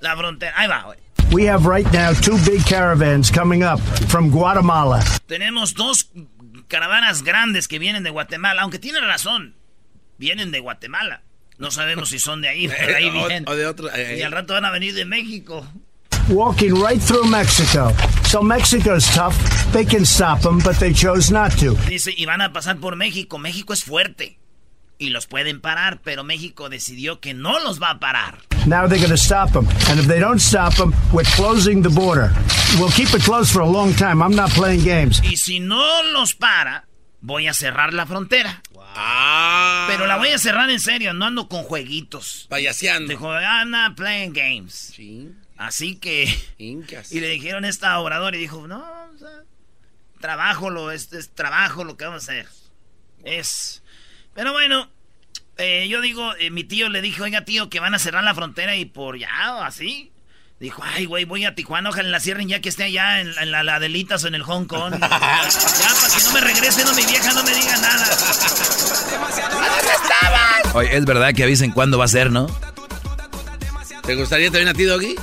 la 0.00 0.16
frontera. 0.16 0.54
Ahí 0.56 0.66
va, 0.68 0.82
güey. 0.82 0.98
We 1.32 1.44
have 1.48 1.66
right 1.66 1.90
now 1.92 2.12
two 2.12 2.38
big 2.44 2.64
caravans 2.64 3.30
coming 3.30 3.62
up 3.62 3.80
from 4.08 4.30
Guatemala. 4.30 5.02
Tenemos 5.26 5.74
dos 5.74 6.08
caravanas 6.68 7.22
grandes 7.22 7.68
que 7.68 7.78
vienen 7.78 8.02
de 8.04 8.10
Guatemala, 8.10 8.62
aunque 8.62 8.78
tiene 8.78 9.00
razón. 9.00 9.54
Vienen 10.18 10.50
de 10.50 10.60
Guatemala. 10.60 11.22
No 11.58 11.70
sabemos 11.70 12.10
si 12.10 12.18
son 12.18 12.40
de 12.42 12.48
ahí, 12.48 12.68
pero 12.68 12.96
ahí 12.96 13.10
vienen. 13.12 13.44
o 13.48 13.54
de 13.54 13.66
otro, 13.66 13.92
eh, 13.94 14.16
Y 14.18 14.22
al 14.22 14.32
rato 14.32 14.54
van 14.54 14.64
a 14.64 14.70
venir 14.70 14.94
de 14.94 15.04
México. 15.04 15.66
walking 16.28 16.74
right 16.74 17.00
through 17.00 17.26
Mexico. 17.28 17.92
So 18.24 18.42
Mexico's 18.42 19.06
tough. 19.14 19.34
They 19.72 19.84
can 19.84 20.04
stop 20.06 20.40
them, 20.40 20.58
but 20.58 20.76
they 20.78 20.92
chose 20.92 21.30
not 21.32 21.52
to. 21.58 21.74
Dice, 21.88 22.12
y 22.16 22.24
van 22.24 22.40
a 22.40 22.52
pasar 22.52 22.78
por 22.78 22.96
México. 22.96 23.38
México 23.38 23.72
es 23.72 23.84
fuerte. 23.84 24.38
Y 24.98 25.10
los 25.10 25.26
pueden 25.26 25.60
parar, 25.60 26.00
pero 26.02 26.24
México 26.24 26.68
decidió 26.68 27.20
que 27.20 27.34
no 27.34 27.60
los 27.60 27.80
va 27.82 27.90
a 27.90 28.00
parar. 28.00 28.38
Now 28.66 28.88
they're 28.88 28.98
going 28.98 29.10
to 29.10 29.16
stop 29.16 29.52
them. 29.52 29.68
And 29.90 30.00
if 30.00 30.06
they 30.06 30.18
don't 30.18 30.40
stop 30.40 30.74
them, 30.74 30.92
we're 31.12 31.30
closing 31.36 31.82
the 31.82 31.90
border. 31.90 32.32
We'll 32.78 32.90
keep 32.90 33.14
it 33.14 33.22
closed 33.22 33.52
for 33.52 33.60
a 33.60 33.68
long 33.68 33.92
time. 33.94 34.22
I'm 34.22 34.34
not 34.34 34.50
playing 34.52 34.84
games. 34.84 35.22
Y 35.22 35.36
si 35.36 35.60
no 35.60 36.02
los 36.12 36.34
para, 36.34 36.86
voy 37.20 37.46
a 37.46 37.54
cerrar 37.54 37.92
la 37.92 38.06
frontera. 38.06 38.62
Pero 39.88 40.06
la 40.06 40.16
voy 40.16 40.28
a 40.28 40.38
cerrar 40.38 40.70
en 40.70 40.80
serio, 40.80 41.12
no 41.12 41.26
ando 41.26 41.48
con 41.48 41.62
jueguitos. 41.62 42.46
Payaseando. 42.48 43.10
Dijo, 43.10 43.30
I'm 43.30 43.70
not 43.70 43.94
playing 43.94 44.32
games. 44.32 44.94
Así 45.56 45.96
que... 45.96 46.24
Y 46.58 47.20
le 47.20 47.28
dijeron 47.28 47.64
esta 47.64 47.98
obrador 47.98 48.34
y 48.34 48.38
dijo, 48.38 48.66
no, 48.66 48.78
o 48.78 49.18
sea, 49.18 49.44
trabajo, 50.20 50.70
lo, 50.70 50.90
es, 50.90 51.12
es 51.12 51.30
trabajo 51.34 51.84
lo 51.84 51.96
que 51.96 52.06
vamos 52.06 52.28
a 52.28 52.32
hacer. 52.32 52.48
Es... 53.24 53.82
Pero 54.36 54.52
bueno, 54.52 54.90
eh, 55.56 55.88
yo 55.88 56.02
digo, 56.02 56.34
eh, 56.38 56.50
mi 56.50 56.62
tío 56.62 56.90
le 56.90 57.00
dijo, 57.00 57.24
oiga 57.24 57.46
tío, 57.46 57.70
que 57.70 57.80
van 57.80 57.94
a 57.94 57.98
cerrar 57.98 58.22
la 58.22 58.34
frontera 58.34 58.76
y 58.76 58.84
por 58.84 59.18
ya, 59.18 59.54
o 59.54 59.62
así. 59.62 60.12
Dijo, 60.60 60.82
ay, 60.84 61.06
güey, 61.06 61.24
voy 61.24 61.44
a 61.44 61.54
Tijuana, 61.54 61.88
ojalá 61.88 62.08
la 62.10 62.20
cierren 62.20 62.48
ya 62.48 62.60
que 62.60 62.68
esté 62.68 62.84
allá 62.84 63.20
en, 63.20 63.28
en 63.38 63.50
la, 63.50 63.62
la 63.62 63.76
Adelitas 63.76 64.24
o 64.24 64.28
en 64.28 64.34
el 64.34 64.42
Hong 64.42 64.66
Kong. 64.66 64.92
ya, 65.00 65.08
para 65.08 66.14
que 66.14 66.22
no 66.24 66.32
me 66.32 66.40
regrese, 66.40 66.84
no 66.84 66.92
mi 66.94 67.04
vieja 67.04 67.32
no 67.32 67.42
me 67.42 67.54
diga 67.54 67.76
nada. 67.78 68.04
¿A 68.04 69.68
dónde 69.68 69.92
estaban? 70.02 70.76
Oye, 70.76 70.96
es 70.96 71.04
verdad 71.06 71.34
que 71.34 71.42
avisen 71.42 71.72
cuándo 71.72 71.98
va 71.98 72.04
a 72.04 72.08
ser, 72.08 72.30
¿no? 72.30 72.46
¿Te 74.02 74.14
gustaría 74.14 74.50
también 74.50 74.68
a 74.68 74.74
ti, 74.74 74.84
Doggy? 74.84 75.16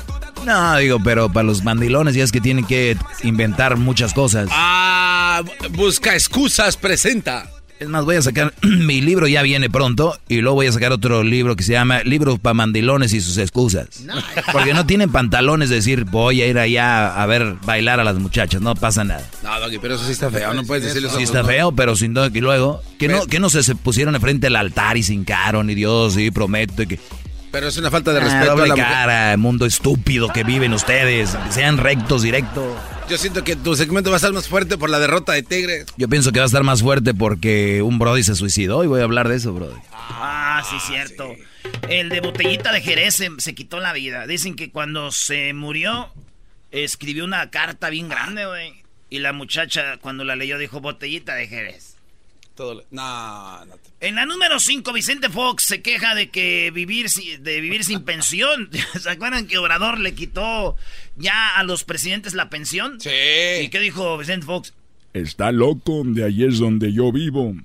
No, 0.43 0.77
digo, 0.77 0.99
pero 1.03 1.31
para 1.31 1.45
los 1.45 1.63
mandilones 1.63 2.15
ya 2.15 2.23
es 2.23 2.31
que 2.31 2.41
tienen 2.41 2.65
que 2.65 2.97
inventar 3.21 3.77
muchas 3.77 4.13
cosas. 4.13 4.49
Ah, 4.51 5.41
busca 5.71 6.15
excusas, 6.15 6.77
presenta. 6.77 7.52
Es 7.79 7.89
más, 7.89 8.05
voy 8.05 8.15
a 8.15 8.21
sacar, 8.21 8.53
mi 8.61 9.01
libro 9.01 9.27
ya 9.27 9.41
viene 9.41 9.69
pronto 9.69 10.17
y 10.29 10.41
luego 10.41 10.55
voy 10.55 10.67
a 10.67 10.71
sacar 10.71 10.91
otro 10.91 11.23
libro 11.23 11.55
que 11.55 11.63
se 11.63 11.73
llama 11.73 12.01
Libros 12.03 12.39
para 12.39 12.53
mandilones 12.53 13.13
y 13.13 13.21
sus 13.21 13.37
excusas. 13.37 13.87
Porque 14.51 14.73
no 14.73 14.85
tienen 14.85 15.11
pantalones 15.11 15.69
de 15.69 15.75
decir 15.75 16.05
voy 16.05 16.41
a 16.41 16.47
ir 16.47 16.57
allá 16.57 17.21
a 17.21 17.25
ver 17.25 17.55
bailar 17.65 17.99
a 17.99 18.03
las 18.03 18.15
muchachas, 18.15 18.61
no 18.61 18.75
pasa 18.75 19.03
nada. 19.03 19.27
No, 19.43 19.59
Doggy, 19.59 19.79
pero 19.79 19.95
eso 19.95 20.05
sí 20.05 20.11
está 20.11 20.29
feo, 20.31 20.53
no 20.53 20.63
puedes 20.63 20.83
decirle 20.85 21.07
eso. 21.07 21.17
Sí 21.17 21.23
está 21.23 21.43
feo, 21.43 21.71
pero 21.73 21.95
sin 21.95 22.13
duda 22.13 22.31
que 22.31 22.41
luego, 22.41 22.81
que 22.97 23.07
no, 23.07 23.25
que 23.25 23.39
no 23.39 23.49
se, 23.49 23.63
se 23.63 23.75
pusieron 23.75 24.15
enfrente 24.15 24.47
del 24.47 24.55
altar 24.55 24.97
y 24.97 25.03
se 25.03 25.13
hincaron 25.13 25.69
y 25.69 25.75
Dios, 25.75 26.13
sí, 26.13 26.31
prometo 26.31 26.83
y 26.83 26.87
que... 26.87 26.99
Pero 27.53 27.67
es 27.67 27.77
una 27.77 27.89
falta 27.91 28.11
de 28.13 28.19
Ah, 28.19 28.23
respeto 28.23 28.45
doble 28.47 28.63
a 28.63 28.67
la 28.67 28.75
mujer. 28.75 28.91
cara, 28.91 29.37
mundo 29.37 29.65
estúpido 29.67 30.27
que 30.29 30.43
viven 30.43 30.73
ustedes, 30.73 31.37
sean 31.51 31.77
rectos, 31.77 32.23
directos. 32.23 32.75
Yo 33.07 33.17
siento 33.17 33.43
que 33.43 33.55
tu 33.55 33.75
segmento 33.75 34.09
va 34.09 34.15
a 34.15 34.17
estar 34.17 34.33
más 34.33 34.47
fuerte 34.47 34.75
por 34.77 34.89
la 34.89 34.97
derrota 34.97 35.33
de 35.33 35.43
Tigres. 35.43 35.85
Yo 35.95 36.09
pienso 36.09 36.31
que 36.31 36.39
va 36.39 36.45
a 36.45 36.47
estar 36.47 36.63
más 36.63 36.81
fuerte 36.81 37.13
porque 37.13 37.81
un 37.83 37.99
Brody 37.99 38.23
se 38.23 38.33
suicidó 38.35 38.83
y 38.83 38.87
voy 38.87 39.01
a 39.01 39.03
hablar 39.03 39.29
de 39.29 39.35
eso, 39.35 39.53
Brody. 39.53 39.79
Ah, 39.93 40.63
sí, 40.67 40.77
cierto. 40.87 41.31
El 41.89 42.09
de 42.09 42.21
botellita 42.21 42.71
de 42.71 42.81
Jerez 42.81 43.13
se, 43.15 43.29
se 43.37 43.53
quitó 43.53 43.79
la 43.79 43.93
vida. 43.93 44.25
Dicen 44.25 44.55
que 44.55 44.71
cuando 44.71 45.11
se 45.11 45.53
murió, 45.53 46.09
escribió 46.71 47.23
una 47.23 47.51
carta 47.51 47.89
bien 47.91 48.09
grande, 48.09 48.47
güey. 48.47 48.81
Y 49.11 49.19
la 49.19 49.31
muchacha, 49.31 49.97
cuando 50.01 50.23
la 50.23 50.35
leyó, 50.35 50.57
dijo 50.57 50.79
botellita 50.81 51.35
de 51.35 51.47
Jerez. 51.47 51.92
Todo 52.55 52.75
le- 52.75 52.85
No, 52.91 53.65
no. 53.65 53.75
te- 53.77 54.07
En 54.07 54.15
la 54.15 54.25
número 54.27 54.59
5, 54.59 54.93
Vicente 54.93 55.29
Fox 55.29 55.63
se 55.63 55.81
queja 55.81 56.13
de 56.13 56.29
que 56.29 56.69
vivir, 56.71 57.09
si- 57.09 57.37
de 57.37 57.59
vivir 57.61 57.83
sin 57.83 58.01
pensión. 58.05 58.69
¿Se 58.99 59.09
acuerdan 59.09 59.47
que 59.47 59.57
Obrador 59.57 59.99
le 59.99 60.13
quitó 60.13 60.75
ya 61.15 61.55
a 61.57 61.63
los 61.63 61.83
presidentes 61.83 62.33
la 62.35 62.49
pensión? 62.49 62.99
Sí. 63.01 63.09
¿Y 63.61 63.69
qué 63.69 63.79
dijo 63.79 64.17
Vicente 64.17 64.45
Fox? 64.45 64.73
Está 65.13 65.51
loco, 65.51 66.03
de 66.05 66.25
ahí 66.25 66.43
es 66.43 66.59
donde 66.59 66.91
yo 66.93 67.11
vivo. 67.11 67.55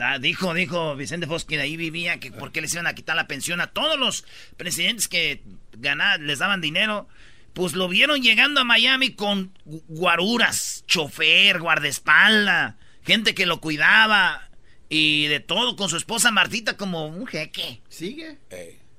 Ah, 0.00 0.18
dijo, 0.18 0.54
dijo 0.54 0.94
Vicente 0.96 1.26
Fox 1.26 1.44
que 1.44 1.56
de 1.56 1.64
ahí 1.64 1.76
vivía, 1.76 2.20
que 2.20 2.30
por 2.30 2.52
qué 2.52 2.60
les 2.60 2.72
iban 2.72 2.86
a 2.86 2.94
quitar 2.94 3.16
la 3.16 3.26
pensión 3.26 3.60
a 3.60 3.66
todos 3.68 3.98
los 3.98 4.24
presidentes 4.56 5.08
que 5.08 5.42
ganaban, 5.76 6.26
les 6.26 6.38
daban 6.38 6.60
dinero. 6.60 7.08
Pues 7.54 7.72
lo 7.74 7.88
vieron 7.88 8.22
llegando 8.22 8.60
a 8.60 8.64
Miami 8.64 9.10
con 9.14 9.52
gu- 9.66 9.82
guaruras, 9.88 10.84
chofer, 10.86 11.58
guardaespalda, 11.58 12.76
gente 13.08 13.34
que 13.34 13.46
lo 13.46 13.60
cuidaba 13.60 14.48
y 14.90 15.26
de 15.28 15.40
todo, 15.40 15.76
con 15.76 15.88
su 15.88 15.96
esposa 15.96 16.30
Martita 16.30 16.76
como 16.76 17.06
un 17.06 17.26
jeque. 17.26 17.80
¿Sigue? 17.88 18.36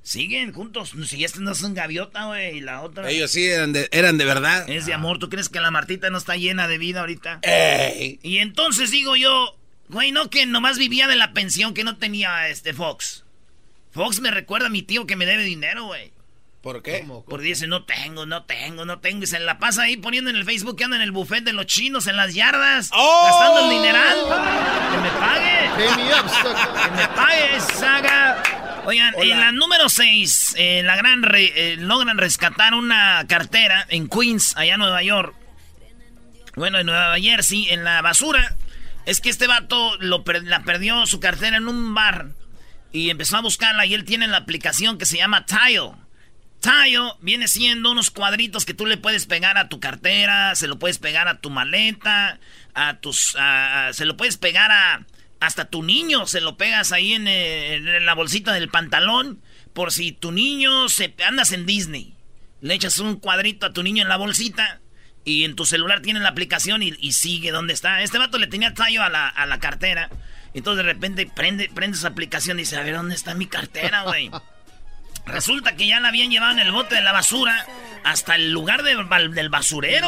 Siguen 0.01 0.51
juntos. 0.51 0.93
Si 1.05 1.23
este 1.23 1.39
no 1.39 1.51
es 1.51 1.61
un 1.61 1.75
gaviota, 1.75 2.25
güey, 2.25 2.57
y 2.57 2.61
la 2.61 2.81
otra. 2.81 3.09
Ellos 3.09 3.29
sí 3.29 3.45
eran 3.45 3.71
de, 3.71 3.87
eran 3.91 4.17
de 4.17 4.25
verdad. 4.25 4.67
Es 4.67 4.87
de 4.87 4.93
amor. 4.93 5.19
¿Tú 5.19 5.29
crees 5.29 5.47
que 5.47 5.59
la 5.59 5.69
Martita 5.69 6.09
no 6.09 6.17
está 6.17 6.35
llena 6.35 6.67
de 6.67 6.79
vida 6.79 7.01
ahorita? 7.01 7.39
Ey. 7.43 8.19
Y 8.23 8.39
entonces 8.39 8.89
digo 8.89 9.15
yo, 9.15 9.55
güey, 9.89 10.11
no 10.11 10.31
que 10.31 10.47
nomás 10.47 10.79
vivía 10.79 11.07
de 11.07 11.15
la 11.15 11.33
pensión 11.33 11.75
que 11.75 11.83
no 11.83 11.97
tenía 11.97 12.49
este 12.49 12.73
Fox. 12.73 13.25
Fox 13.91 14.19
me 14.21 14.31
recuerda 14.31 14.67
a 14.67 14.71
mi 14.71 14.81
tío 14.81 15.05
que 15.05 15.15
me 15.15 15.27
debe 15.27 15.43
dinero, 15.43 15.85
güey. 15.85 16.11
¿Por 16.61 16.83
qué? 16.83 17.07
Porque 17.29 17.45
dice, 17.45 17.67
no 17.67 17.85
tengo, 17.85 18.25
no 18.25 18.43
tengo, 18.43 18.83
no 18.83 18.99
tengo. 18.99 19.23
Y 19.23 19.27
se 19.27 19.39
la 19.39 19.59
pasa 19.59 19.83
ahí 19.83 19.95
poniendo 19.95 20.29
en 20.29 20.35
el 20.35 20.43
Facebook 20.43 20.75
que 20.75 20.83
anda 20.83 20.97
en 20.97 21.01
el 21.03 21.11
buffet 21.11 21.43
de 21.45 21.53
los 21.53 21.65
chinos, 21.67 22.07
en 22.07 22.17
las 22.17 22.33
yardas, 22.33 22.89
¡Oh! 22.93 23.23
gastando 23.25 23.63
el 23.63 23.69
dineral. 23.77 24.17
Que 24.91 24.97
me 24.97 25.09
pague. 25.11 25.69
Que 26.85 26.91
me 26.91 27.07
pague, 27.15 27.59
saga. 27.61 28.43
Oigan, 28.85 29.13
en 29.17 29.39
la 29.39 29.51
número 29.53 29.87
6, 29.87 30.55
la 30.83 30.95
gran 30.97 31.23
re- 31.23 31.73
eh, 31.73 31.77
logran 31.77 32.17
rescatar 32.17 32.73
una 32.73 33.25
cartera 33.29 33.85
en 33.89 34.09
Queens, 34.09 34.57
allá 34.57 34.73
en 34.73 34.79
Nueva 34.79 35.01
York. 35.01 35.35
Bueno, 36.55 36.79
en 36.79 36.87
Nueva 36.87 37.17
Jersey, 37.19 37.69
en 37.69 37.85
la 37.85 38.01
basura. 38.01 38.55
Es 39.05 39.21
que 39.21 39.29
este 39.29 39.47
vato 39.47 39.95
lo 39.99 40.23
la 40.43 40.63
perdió 40.63 41.05
su 41.07 41.21
cartera 41.21 41.55
en 41.57 41.67
un 41.69 41.93
bar. 41.93 42.27
Y 42.91 43.09
empezó 43.11 43.37
a 43.37 43.41
buscarla 43.41 43.85
y 43.85 43.93
él 43.93 44.03
tiene 44.03 44.27
la 44.27 44.37
aplicación 44.37 44.97
que 44.97 45.05
se 45.05 45.17
llama 45.17 45.45
Tile. 45.45 45.91
Tile 46.59 47.13
viene 47.21 47.47
siendo 47.47 47.91
unos 47.91 48.11
cuadritos 48.11 48.65
que 48.65 48.73
tú 48.73 48.85
le 48.85 48.97
puedes 48.97 49.25
pegar 49.25 49.57
a 49.57 49.69
tu 49.69 49.79
cartera, 49.79 50.55
se 50.55 50.67
lo 50.67 50.77
puedes 50.77 50.97
pegar 50.97 51.27
a 51.27 51.39
tu 51.39 51.49
maleta, 51.49 52.39
a 52.73 52.99
tus, 52.99 53.35
a- 53.39 53.91
se 53.93 54.05
lo 54.05 54.17
puedes 54.17 54.37
pegar 54.37 54.71
a 54.71 55.05
hasta 55.39 55.65
tu 55.65 55.83
niño, 55.83 56.27
se 56.27 56.41
lo 56.41 56.57
pegas 56.57 56.91
ahí 56.91 57.13
en, 57.13 58.05
la 58.05 58.13
bolsita 58.13 58.51
del 58.53 58.67
pantalón, 58.67 59.41
por 59.73 59.93
si 59.93 60.11
tu 60.11 60.33
niño 60.33 60.89
se 60.89 61.15
andas 61.25 61.53
en 61.53 61.65
Disney, 61.65 62.13
le 62.59 62.73
echas 62.73 62.99
un 62.99 63.15
cuadrito 63.15 63.65
a 63.65 63.71
tu 63.71 63.81
niño 63.81 64.03
en 64.03 64.09
la 64.09 64.17
bolsita 64.17 64.81
y 65.23 65.45
en 65.45 65.55
tu 65.55 65.65
celular 65.65 66.01
tiene 66.01 66.19
la 66.19 66.27
aplicación 66.29 66.83
y, 66.83 67.13
sigue 67.13 67.51
donde 67.51 67.73
está. 67.73 68.01
Este 68.01 68.17
vato 68.17 68.37
le 68.37 68.47
tenía 68.47 68.73
Tile 68.73 68.99
a 68.99 69.09
la, 69.09 69.29
a 69.29 69.45
la 69.45 69.59
cartera, 69.59 70.09
entonces 70.53 70.85
de 70.85 70.91
repente 70.91 71.31
prende, 71.33 71.69
prende 71.73 71.97
su 71.97 72.05
aplicación 72.05 72.59
y 72.59 72.63
dice, 72.63 72.75
a 72.75 72.81
ver, 72.81 72.95
¿dónde 72.95 73.15
está 73.15 73.33
mi 73.33 73.47
cartera, 73.47 74.03
güey? 74.03 74.29
Resulta 75.29 75.75
que 75.75 75.87
ya 75.87 75.99
la 75.99 76.09
habían 76.09 76.29
llevado 76.29 76.53
en 76.53 76.59
el 76.59 76.71
bote 76.71 76.95
de 76.95 77.01
la 77.01 77.11
basura 77.11 77.65
hasta 78.03 78.35
el 78.35 78.51
lugar 78.51 78.83
del, 78.83 79.49
basurero. 79.49 80.07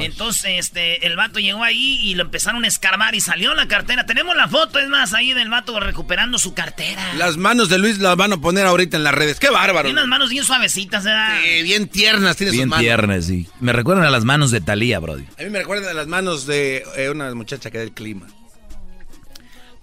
Entonces, 0.00 0.58
este, 0.58 1.06
el 1.06 1.16
vato 1.16 1.38
llegó 1.40 1.62
ahí 1.62 1.98
y 2.02 2.14
lo 2.14 2.22
empezaron 2.22 2.64
a 2.64 2.68
escarbar 2.68 3.14
y 3.14 3.20
salió 3.20 3.54
la 3.54 3.68
cartera. 3.68 4.06
Tenemos 4.06 4.36
la 4.36 4.48
foto, 4.48 4.78
es 4.78 4.88
más, 4.88 5.14
ahí 5.14 5.32
del 5.32 5.48
vato 5.48 5.78
recuperando 5.78 6.38
su 6.38 6.54
cartera. 6.54 7.14
Las 7.14 7.36
manos 7.36 7.68
de 7.68 7.78
Luis 7.78 7.98
las 7.98 8.16
van 8.16 8.32
a 8.32 8.36
poner 8.38 8.66
ahorita 8.66 8.96
en 8.96 9.04
las 9.04 9.14
redes. 9.14 9.38
¡Qué 9.38 9.50
bárbaro! 9.50 9.84
Tiene 9.84 10.00
unas 10.00 10.08
manos 10.08 10.30
bien 10.30 10.44
suavecitas, 10.44 11.04
¿verdad? 11.04 11.38
Sí, 11.42 11.62
bien 11.62 11.88
tiernas 11.88 12.36
tiene 12.36 12.50
sus 12.50 12.58
Bien 12.58 12.68
manos. 12.68 12.82
tiernas, 12.82 13.24
sí. 13.26 13.48
Me 13.60 13.72
recuerdan 13.72 14.04
a 14.04 14.10
las 14.10 14.24
manos 14.24 14.50
de 14.50 14.60
Talía, 14.60 14.98
Brody. 14.98 15.24
A 15.38 15.42
mí 15.42 15.50
me 15.50 15.58
recuerdan 15.60 15.90
a 15.90 15.94
las 15.94 16.06
manos 16.06 16.46
de 16.46 16.84
eh, 16.96 17.10
una 17.10 17.34
muchacha 17.34 17.70
que 17.70 17.78
da 17.78 17.84
el 17.84 17.92
clima. 17.92 18.26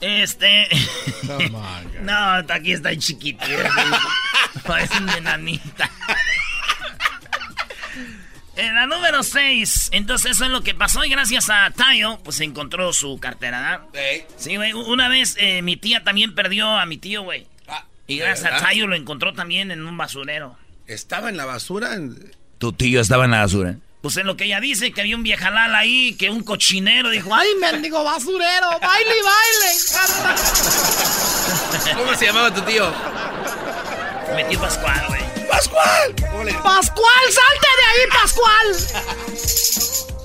Este. 0.01 0.67
no, 2.01 2.35
aquí 2.47 2.73
está 2.73 2.95
chiquitita. 2.95 3.71
Parece 4.65 4.97
una 4.97 5.17
enanita. 5.17 5.89
En 8.55 8.75
la 8.75 8.87
número 8.87 9.23
6, 9.23 9.91
entonces 9.93 10.31
eso 10.31 10.43
es 10.43 10.51
lo 10.51 10.61
que 10.63 10.75
pasó 10.75 11.05
y 11.05 11.09
gracias 11.09 11.49
a 11.49 11.71
Tayo, 11.71 12.19
pues 12.25 12.35
se 12.35 12.43
encontró 12.43 12.91
su 12.91 13.17
cartera, 13.17 13.87
¿verdad? 13.93 14.27
Sí, 14.35 14.57
güey, 14.57 14.73
una 14.73 15.07
vez 15.07 15.37
eh, 15.39 15.61
mi 15.61 15.77
tía 15.77 16.03
también 16.03 16.35
perdió 16.35 16.67
a 16.67 16.85
mi 16.85 16.97
tío, 16.97 17.23
güey. 17.23 17.47
Y 18.05 18.17
¿de 18.17 18.25
gracias 18.25 18.51
a? 18.51 18.57
Tayo 18.57 18.87
lo 18.87 18.97
encontró 18.97 19.33
también 19.33 19.71
en 19.71 19.85
un 19.85 19.95
basurero. 19.95 20.57
¿Estaba 20.87 21.29
en 21.29 21.37
la 21.37 21.45
basura? 21.45 21.91
Tu 22.57 22.73
tío 22.73 22.99
estaba 22.99 23.23
en 23.23 23.31
la 23.31 23.39
basura. 23.39 23.77
Pues 24.01 24.15
en 24.15 24.27
lo 24.27 24.37
que 24.37 24.45
ella 24.45 24.61
dice, 24.61 24.93
que 24.93 25.01
había 25.01 25.17
un 25.17 25.23
viejalal 25.23 25.75
ahí, 25.75 26.15
que 26.15 26.29
un 26.29 26.41
cochinero 26.41 27.09
dijo, 27.09 27.35
¡ay, 27.35 27.49
mendigo 27.59 28.01
basurero! 28.01 28.79
¡Baile 28.79 29.11
y 29.11 29.21
baile! 29.21 29.75
¿Cómo 31.97 32.15
se 32.15 32.27
llamaba 32.27 32.53
tu 32.53 32.61
tío? 32.61 32.89
Metió 34.35 34.57
Pascual, 34.61 35.05
güey. 35.09 35.21
¡Pascual! 35.49 36.15
¡Pascual, 36.63 37.25
salte 37.25 37.67
de 37.75 37.85
ahí, 37.89 38.07
Pascual! 38.21 38.67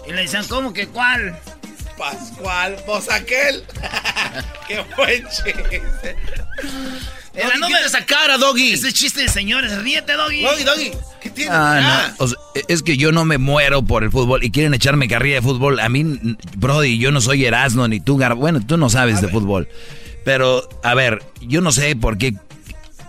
Y 0.06 0.12
le 0.12 0.22
decían, 0.22 0.46
¿cómo 0.46 0.72
que 0.72 0.86
cuál? 0.86 1.36
Pascual, 1.98 2.80
pues 2.86 3.10
aquel. 3.10 3.64
¡Qué 4.68 4.84
buen 4.96 5.28
chiste! 5.30 6.16
Doggy, 7.42 7.54
número- 7.60 7.66
quita 7.66 7.86
esa 7.86 8.06
cara, 8.06 8.38
Doggy. 8.38 8.72
Ese 8.72 8.92
chiste 8.92 9.22
de 9.22 9.28
señores, 9.28 9.76
ríete, 9.82 10.12
Doggy. 10.14 10.42
Doggy, 10.42 10.64
Doggy. 10.64 10.90
¿Qué 11.20 11.30
tiene? 11.30 11.50
Ah, 11.52 11.80
Ah. 12.08 12.14
no. 12.18 12.24
o 12.24 12.28
sea, 12.28 12.38
es 12.68 12.82
que 12.82 12.96
yo 12.96 13.10
no 13.12 13.24
me 13.24 13.38
muero 13.38 13.82
por 13.82 14.04
el 14.04 14.10
fútbol 14.10 14.44
y 14.44 14.50
quieren 14.50 14.74
echarme 14.74 15.08
carrilla 15.08 15.36
de 15.36 15.42
fútbol. 15.42 15.80
A 15.80 15.88
mí, 15.88 16.04
Brody, 16.56 16.98
yo 16.98 17.10
no 17.10 17.20
soy 17.20 17.44
Erasmo 17.44 17.88
ni 17.88 18.00
tú, 18.00 18.16
Gar- 18.18 18.36
Bueno, 18.36 18.60
tú 18.64 18.76
no 18.76 18.88
sabes 18.90 19.20
de 19.20 19.28
fútbol. 19.28 19.68
Pero, 20.24 20.68
a 20.82 20.94
ver, 20.94 21.22
yo 21.42 21.60
no 21.60 21.72
sé 21.72 21.96
por 21.96 22.16
qué 22.18 22.34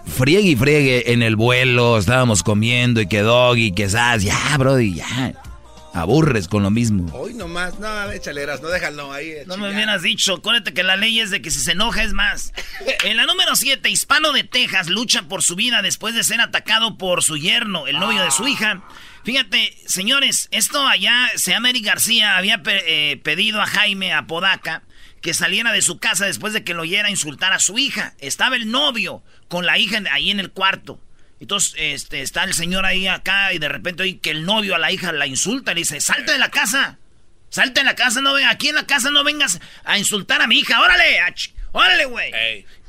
friegue 0.05 0.50
y 0.50 0.55
friegue 0.55 1.12
en 1.13 1.22
el 1.24 1.36
vuelo. 1.36 1.98
Estábamos 1.98 2.41
comiendo 2.44 3.01
y 3.01 3.08
que 3.08 3.20
doggy, 3.22 3.72
que 3.74 3.89
sas. 3.89 4.24
Ya, 4.24 4.55
Brody, 4.58 4.96
ya. 4.96 5.34
Aburres 5.96 6.48
con 6.50 6.62
lo 6.64 6.70
mismo. 6.70 7.10
Hoy 7.14 7.34
nomás, 7.34 7.80
no, 7.80 8.12
échale, 8.12 8.42
eras, 8.44 8.62
no 8.62 8.68
déjalo 8.68 9.14
ahí. 9.14 9.30
eh, 9.30 9.44
No 9.48 9.56
me 9.58 9.70
hubieras 9.72 10.02
dicho, 10.02 10.34
acuérdate 10.36 10.74
que 10.74 10.84
la 10.84 10.98
ley 10.98 11.20
es 11.22 11.32
de 11.32 11.42
que 11.42 11.50
si 11.52 11.60
se 11.60 11.72
enoja 11.72 12.04
es 12.04 12.12
más. 12.14 12.52
En 13.06 13.18
la 13.18 13.25
número 13.25 13.56
7, 13.56 13.90
hispano 13.90 14.32
de 14.34 14.44
Texas 14.44 14.90
lucha 14.90 15.24
por 15.24 15.42
su 15.44 15.56
vida 15.56 15.82
después 15.82 16.14
de 16.16 16.24
ser 16.24 16.42
atacado 16.42 16.98
por 16.98 17.24
su 17.24 17.38
yerno, 17.38 17.88
el 17.88 18.00
novio 18.00 18.24
de 18.24 18.32
su 18.32 18.48
hija. 18.48 18.84
Fíjate, 19.24 19.75
señores, 19.88 20.50
esto 20.52 20.86
allá, 20.86 21.30
se 21.36 21.52
llama 21.52 21.70
Eric 21.70 21.86
García, 21.86 22.38
había 22.38 22.62
pe- 22.62 23.12
eh, 23.12 23.18
pedido 23.18 23.62
a 23.62 23.66
Jaime 23.66 24.14
Apodaca 24.14 24.84
que 25.22 25.34
saliera 25.34 25.72
de 25.72 25.82
su 25.82 25.98
casa 25.98 26.25
después 26.28 26.54
de 26.54 26.64
que 26.64 26.74
lo 26.75 26.84
oyera 26.84 27.10
insultar 27.10 27.52
a 27.54 27.60
su 27.60 27.80
hija. 27.80 28.14
Estaba 28.20 28.56
el 28.56 28.70
novio 28.70 29.24
con 29.48 29.66
la 29.66 29.80
hija 29.80 30.00
ahí 30.12 30.30
en 30.30 30.40
el 30.40 30.52
cuarto. 30.52 31.00
Entonces, 31.39 31.74
este, 31.77 32.22
está 32.22 32.44
el 32.46 32.54
señor 32.54 32.86
ahí 32.86 33.08
acá 33.08 33.54
y 33.54 33.60
de 33.60 33.68
repente 33.70 34.04
oye 34.04 34.20
que 34.20 34.32
el 34.32 34.46
novio 34.46 34.75
a 34.75 34.80
la 34.80 34.92
hija 34.92 35.12
la 35.12 35.27
insulta 35.27 35.72
y 35.72 35.75
le 35.75 35.82
dice, 35.82 36.00
salte 36.01 36.32
de 36.32 36.38
la 36.39 36.50
casa. 36.50 36.98
Salte 37.50 37.82
de 37.82 37.86
la 37.86 37.96
casa, 37.96 38.22
no 38.22 38.34
vengas, 38.34 38.54
aquí 38.54 38.70
en 38.70 38.75
la 38.75 38.86
casa 38.86 39.12
no 39.12 39.24
vengas 39.24 39.60
a 39.84 39.98
insultar 39.98 40.42
a 40.42 40.48
mi 40.48 40.60
hija, 40.60 40.82
órale, 40.82 41.20
ach- 41.22 41.51
órale, 41.72 42.06
güey. 42.06 42.32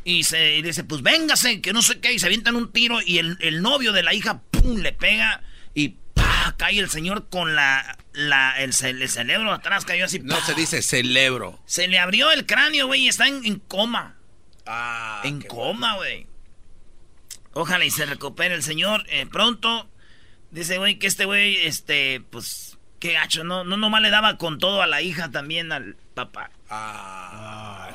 Y 0.05 0.23
se 0.25 0.57
y 0.57 0.63
dice, 0.63 0.85
pues 0.85 1.03
véngase, 1.03 1.61
que 1.61 1.73
no 1.73 1.83
sé 1.83 2.01
qué, 2.01 2.13
y 2.13 2.19
se 2.19 2.27
avientan 2.27 2.57
un 2.57 2.73
tiro 2.73 3.01
y 3.05 3.19
el, 3.19 3.37
el 3.41 3.63
novio 3.63 3.93
de 3.93 4.03
la 4.03 4.15
hija, 4.15 4.41
pum, 4.51 4.79
le 4.79 4.93
pega 4.93 5.43
y 5.75 5.91
pa, 6.15 6.55
cae 6.57 6.79
el 6.79 6.89
señor 6.91 7.29
con 7.29 7.55
la, 7.55 7.99
la 8.13 8.55
el, 8.61 8.71
el 8.83 9.09
cerebro 9.09 9.53
atrás, 9.53 9.85
cayó 9.85 10.05
así. 10.05 10.21
No 10.21 10.41
se 10.45 10.55
dice 10.55 10.83
celebro. 10.83 11.61
Se 11.67 11.87
le 11.89 11.99
abrió 11.99 12.31
el 12.33 12.47
cráneo, 12.47 12.87
güey, 12.87 13.03
y 13.03 13.09
está 13.09 13.27
en, 13.29 13.45
en 13.45 13.59
coma. 13.59 14.17
Ah, 14.65 15.21
en 15.25 15.43
coma, 15.43 15.97
güey. 15.97 16.27
Ojalá 17.59 17.87
y 17.87 17.91
se 17.91 18.05
recupere 18.05 18.55
el 18.55 18.63
señor 18.63 19.07
eh, 19.09 19.25
pronto. 19.25 19.89
Dice, 20.51 20.77
güey, 20.77 20.99
que 20.99 21.07
este 21.07 21.25
güey, 21.25 21.57
este, 21.67 22.21
pues, 22.29 22.77
qué 23.01 23.15
gacho, 23.15 23.45
¿no? 23.45 23.65
No 23.65 23.79
nomás 23.79 24.03
le 24.03 24.11
daba 24.11 24.37
con 24.37 24.59
todo 24.59 24.83
a 24.83 24.87
la 24.87 25.01
hija, 25.01 25.31
también 25.31 25.73
al 25.73 25.97
papá. 26.13 26.51
Ah, 26.69 27.89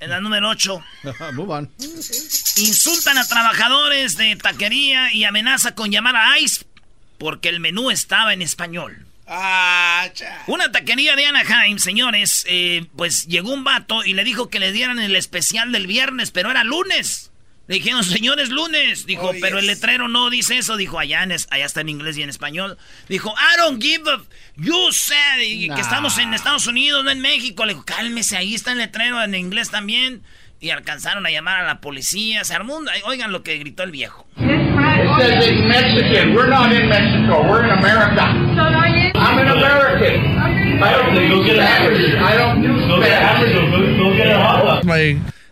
En 0.00 0.10
la 0.10 0.20
número 0.20 0.48
8. 0.48 0.84
Move 1.34 1.52
on. 1.54 1.70
Insultan 1.78 3.18
a 3.18 3.26
trabajadores 3.28 4.16
de 4.16 4.34
taquería 4.34 5.12
y 5.12 5.22
amenaza 5.22 5.76
con 5.76 5.92
llamar 5.92 6.16
a 6.16 6.36
ICE 6.40 6.66
porque 7.18 7.50
el 7.50 7.60
menú 7.60 7.92
estaba 7.92 8.32
en 8.32 8.42
español. 8.42 9.06
Ah. 9.28 10.08
Una 10.48 10.72
taquería 10.72 11.14
de 11.14 11.26
Anaheim, 11.26 11.78
señores, 11.78 12.44
eh, 12.48 12.86
pues 12.96 13.28
llegó 13.28 13.52
un 13.54 13.62
vato 13.62 14.04
y 14.04 14.14
le 14.14 14.24
dijo 14.24 14.50
que 14.50 14.58
le 14.58 14.72
dieran 14.72 14.98
el 14.98 15.14
especial 15.14 15.70
del 15.70 15.86
viernes, 15.86 16.32
pero 16.32 16.50
era 16.50 16.64
lunes. 16.64 17.30
Le 17.66 17.76
dijeron, 17.76 18.04
señores, 18.04 18.50
lunes. 18.50 19.06
Dijo, 19.06 19.28
Oh, 19.30 19.34
pero 19.40 19.58
el 19.58 19.64
yes. 19.66 19.76
letrero 19.76 20.06
no 20.08 20.28
dice 20.28 20.58
eso. 20.58 20.76
Dijo, 20.76 20.98
allá, 20.98 21.22
en 21.22 21.32
es- 21.32 21.46
allá 21.50 21.64
está 21.64 21.80
en 21.80 21.88
inglés 21.88 22.18
y 22.18 22.22
en 22.22 22.28
español. 22.28 22.76
Dijo, 23.08 23.32
I 23.32 23.56
don't 23.58 23.82
give 23.82 24.02
a... 24.10 24.20
You 24.56 24.92
said 24.92 25.40
y 25.42 25.68
Nah. 25.68 25.74
que 25.76 25.80
estamos 25.80 26.18
en 26.18 26.34
Estados 26.34 26.66
Unidos, 26.66 27.04
no 27.04 27.10
en 27.10 27.20
México. 27.20 27.64
Le 27.64 27.72
dijo, 27.72 27.84
cálmese, 27.86 28.36
ahí 28.36 28.54
está 28.54 28.72
el 28.72 28.78
letrero 28.78 29.22
en 29.22 29.34
inglés 29.34 29.70
también. 29.70 30.22
Y 30.60 30.70
alcanzaron 30.70 31.24
a 31.26 31.30
llamar 31.30 31.60
a 31.60 31.66
la 31.66 31.80
policía. 31.80 32.44
Se 32.44 32.54
armó 32.54 32.76
un... 32.76 32.86
Oigan 33.06 33.32
lo 33.32 33.42
que 33.42 33.56
gritó 33.58 33.82
el 33.82 33.90
viejo. 33.90 34.26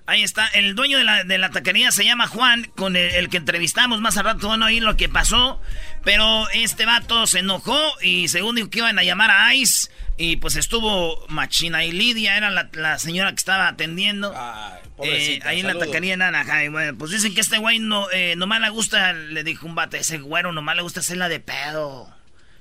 Ahí 0.07 0.23
está, 0.23 0.49
el 0.49 0.75
dueño 0.75 0.99
de 0.99 1.05
la, 1.05 1.25
de 1.25 1.39
la 1.39 1.51
taquería 1.51 1.93
se 1.93 2.05
llama 2.05 2.27
Juan, 2.27 2.65
con 2.77 2.97
el, 2.97 3.15
el 3.15 3.29
que 3.29 3.37
entrevistamos 3.37 4.01
más 4.01 4.17
al 4.17 4.25
rato, 4.25 4.49
van 4.49 4.63
a 4.63 4.67
oír 4.67 4.83
lo 4.83 4.97
que 4.97 5.09
pasó, 5.09 5.61
pero 6.03 6.49
este 6.51 6.87
vato 6.87 7.27
se 7.27 7.39
enojó 7.39 7.79
y 8.03 8.27
según 8.29 8.57
dijo 8.57 8.69
que 8.69 8.81
iban 8.81 8.99
a 8.99 9.05
llamar 9.05 9.31
a 9.31 9.55
ICE, 9.55 9.91
y 10.17 10.37
pues 10.37 10.57
estuvo 10.57 11.25
Machina 11.29 11.85
y 11.85 11.93
Lidia, 11.93 12.37
era 12.37 12.51
la, 12.51 12.69
la 12.73 12.99
señora 12.99 13.31
que 13.31 13.37
estaba 13.37 13.69
atendiendo. 13.69 14.33
Eh, 14.33 14.89
pobrecita, 14.97 15.49
ahí 15.49 15.61
en 15.61 15.67
la 15.67 15.79
taquería 15.79 16.15
en 16.15 16.23
Anaheim. 16.23 16.73
Bueno, 16.73 16.99
pues 16.99 17.11
dicen 17.11 17.35
que 17.35 17.41
este 17.41 17.59
güey 17.59 17.79
no, 17.79 18.11
eh, 18.13 18.35
nomás 18.37 18.61
le 18.61 18.69
gusta, 18.71 19.13
le 19.13 19.43
dijo 19.43 19.67
un 19.67 19.75
vato, 19.75 19.97
ese 19.97 20.19
güero 20.19 20.53
nomás 20.53 20.77
le 20.77 20.83
gusta 20.83 21.01
hacerla 21.01 21.29
de 21.29 21.41
pedo. 21.41 22.13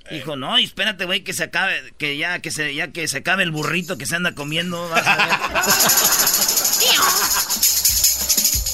Dijo, 0.09 0.35
no, 0.35 0.59
y 0.59 0.65
espérate, 0.65 1.05
güey, 1.05 1.23
que 1.23 1.31
se 1.31 1.43
acabe, 1.43 1.93
que 1.97 2.17
ya 2.17 2.39
que 2.39 2.51
se, 2.51 2.73
ya 2.73 2.89
que 2.89 3.07
se 3.07 3.19
acabe 3.19 3.43
el 3.43 3.51
burrito 3.51 3.97
que 3.97 4.05
se 4.05 4.15
anda 4.15 4.33
comiendo, 4.33 4.89
vas 4.89 5.07
a 5.07 5.15
ver. 5.15 5.27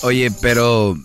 Oye, 0.04 0.32
pero. 0.42 0.98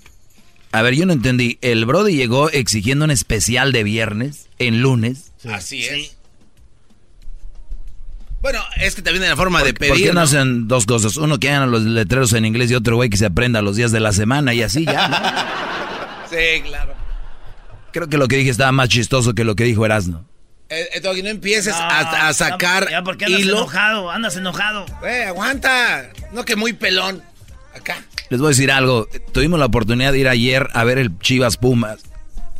A 0.72 0.82
ver, 0.82 0.94
yo 0.94 1.06
no 1.06 1.12
entendí. 1.12 1.58
El 1.60 1.84
Brody 1.84 2.14
llegó 2.16 2.50
exigiendo 2.50 3.04
un 3.04 3.10
especial 3.10 3.72
de 3.72 3.82
viernes 3.84 4.48
en 4.58 4.80
lunes. 4.80 5.32
Así 5.44 5.84
es. 5.84 6.16
Bueno, 8.40 8.60
es 8.80 8.94
que 8.96 9.02
también 9.02 9.22
hay 9.22 9.28
la 9.30 9.36
forma 9.36 9.62
de 9.62 9.72
¿Por 9.72 9.88
pedir. 9.88 10.02
qué 10.02 10.08
no 10.08 10.14
¿no? 10.14 10.20
hacen 10.22 10.66
dos 10.66 10.84
cosas? 10.84 11.16
Uno 11.16 11.38
que 11.38 11.50
hagan 11.50 11.70
los 11.70 11.82
letreros 11.82 12.32
en 12.32 12.44
inglés 12.44 12.70
y 12.70 12.74
otro 12.74 12.96
güey 12.96 13.08
que 13.08 13.16
se 13.16 13.26
aprenda 13.26 13.62
los 13.62 13.76
días 13.76 13.92
de 13.92 14.00
la 14.00 14.12
semana 14.12 14.52
y 14.52 14.62
así 14.62 14.84
ya. 14.84 15.08
¿no? 15.08 15.16
Sí, 16.32 16.62
claro. 16.62 16.94
Creo 17.92 18.08
que 18.08 18.16
lo 18.16 18.26
que 18.26 18.36
dije 18.36 18.48
estaba 18.48 18.72
más 18.72 18.88
chistoso 18.88 19.34
que 19.34 19.44
lo 19.44 19.54
que 19.54 19.64
dijo 19.64 19.84
Erasmo. 19.84 20.24
Eh, 20.72 20.88
eh, 20.94 21.00
Doggy, 21.00 21.22
no 21.22 21.28
empieces 21.28 21.74
No, 21.76 21.82
a, 21.82 22.28
a 22.28 22.32
sacar 22.34 22.88
Ya, 22.90 23.02
porque 23.02 23.26
andas 23.26 23.40
hilo. 23.40 23.58
enojado, 23.58 24.10
andas 24.10 24.36
enojado. 24.36 24.86
Eh, 25.06 25.24
aguanta. 25.26 26.08
No 26.32 26.44
que 26.44 26.56
muy 26.56 26.72
pelón. 26.72 27.22
Acá. 27.76 28.02
Les 28.30 28.40
voy 28.40 28.48
a 28.48 28.50
decir 28.50 28.70
algo. 28.72 29.06
Tuvimos 29.32 29.58
la 29.60 29.66
oportunidad 29.66 30.12
de 30.12 30.18
ir 30.20 30.28
ayer 30.28 30.68
a 30.72 30.84
ver 30.84 30.98
el 30.98 31.18
Chivas 31.18 31.56
Pumas. 31.58 31.98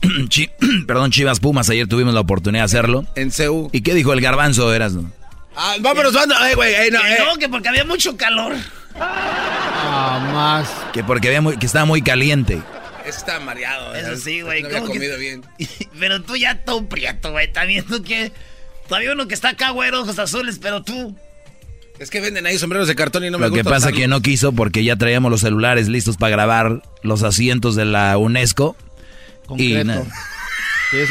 Perdón, 0.87 1.11
Chivas 1.11 1.41
Pumas. 1.41 1.71
Ayer 1.71 1.87
tuvimos 1.87 2.13
la 2.13 2.21
oportunidad 2.21 2.63
de 2.63 2.67
hacerlo. 2.67 3.05
En 3.15 3.31
CU. 3.31 3.71
¿Y 3.73 3.81
qué 3.81 3.95
dijo 3.95 4.13
el 4.13 4.21
garbanzo, 4.21 4.73
Erasmo? 4.75 5.11
Ah, 5.57 5.77
vámonos, 5.81 6.13
vámonos. 6.13 6.43
Eh, 6.51 6.55
güey, 6.55 6.75
eh, 6.75 6.91
no, 6.93 7.01
Que 7.01 7.13
eh. 7.15 7.19
no, 7.27 7.37
que 7.39 7.49
porque 7.49 7.69
había 7.69 7.85
mucho 7.85 8.17
calor. 8.17 8.55
Ah, 8.99 10.31
más. 10.33 10.69
Que 10.93 11.03
porque 11.05 11.29
había 11.29 11.41
muy- 11.41 11.57
que 11.57 11.67
estaba 11.67 11.85
muy 11.85 12.03
caliente. 12.03 12.61
Está 13.17 13.41
mareado. 13.41 13.95
Eso 13.95 14.17
sí, 14.17 14.41
güey. 14.43 14.63
No 14.63 14.69
había 14.69 14.81
¿cómo 14.81 14.93
que- 14.93 14.99
comido 14.99 15.19
bien. 15.19 15.43
Pero 15.99 16.23
tú 16.23 16.37
ya 16.37 16.63
todo 16.65 16.87
prieto, 16.89 17.31
güey. 17.33 17.53
También 17.53 17.85
tú 17.85 18.03
que... 18.03 18.33
Todavía 18.89 19.13
uno 19.13 19.29
que 19.29 19.35
está 19.35 19.51
acá, 19.51 19.71
güey, 19.71 19.91
ojos 19.93 20.19
azules, 20.19 20.59
pero 20.61 20.83
tú... 20.83 21.17
Es 21.99 22.11
que 22.11 22.21
venden 22.21 22.47
ahí 22.47 22.59
sombreros 22.59 22.89
de 22.89 22.95
cartón 22.97 23.25
y 23.25 23.31
no 23.31 23.39
me 23.39 23.47
Lo 23.47 23.53
que 23.53 23.61
gusta 23.61 23.71
pasa 23.71 23.79
usarlos. 23.87 24.01
que 24.01 24.09
no 24.09 24.21
quiso 24.21 24.53
porque 24.53 24.83
ya 24.85 24.97
traíamos 24.97 25.31
los 25.31 25.41
celulares 25.41 25.89
listos 25.89 26.17
para 26.17 26.31
grabar 26.31 26.83
los 27.03 27.23
asientos 27.23 27.75
de 27.77 27.85
la 27.85 28.19
UNESCO. 28.19 28.77
Y 29.57 29.75
Concreto. 29.75 30.07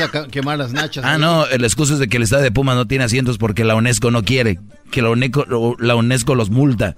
a 0.03 0.11
ca- 0.11 0.27
quemar 0.27 0.57
las 0.59 0.73
nachas. 0.73 1.05
Ah, 1.05 1.17
no, 1.17 1.45
el 1.47 1.63
excusa 1.63 1.93
es 1.93 1.99
de 1.99 2.07
que 2.07 2.17
el 2.17 2.23
estadio 2.23 2.43
de 2.43 2.51
Pumas 2.51 2.75
no 2.75 2.85
tiene 2.87 3.05
asientos 3.05 3.37
porque 3.37 3.63
la 3.63 3.73
UNESCO 3.75 4.11
no 4.11 4.23
quiere. 4.23 4.59
Que 4.91 5.01
la 5.01 5.09
UNESCO, 5.09 5.75
la 5.79 5.95
UNESCO 5.95 6.35
los 6.35 6.49
multa. 6.49 6.97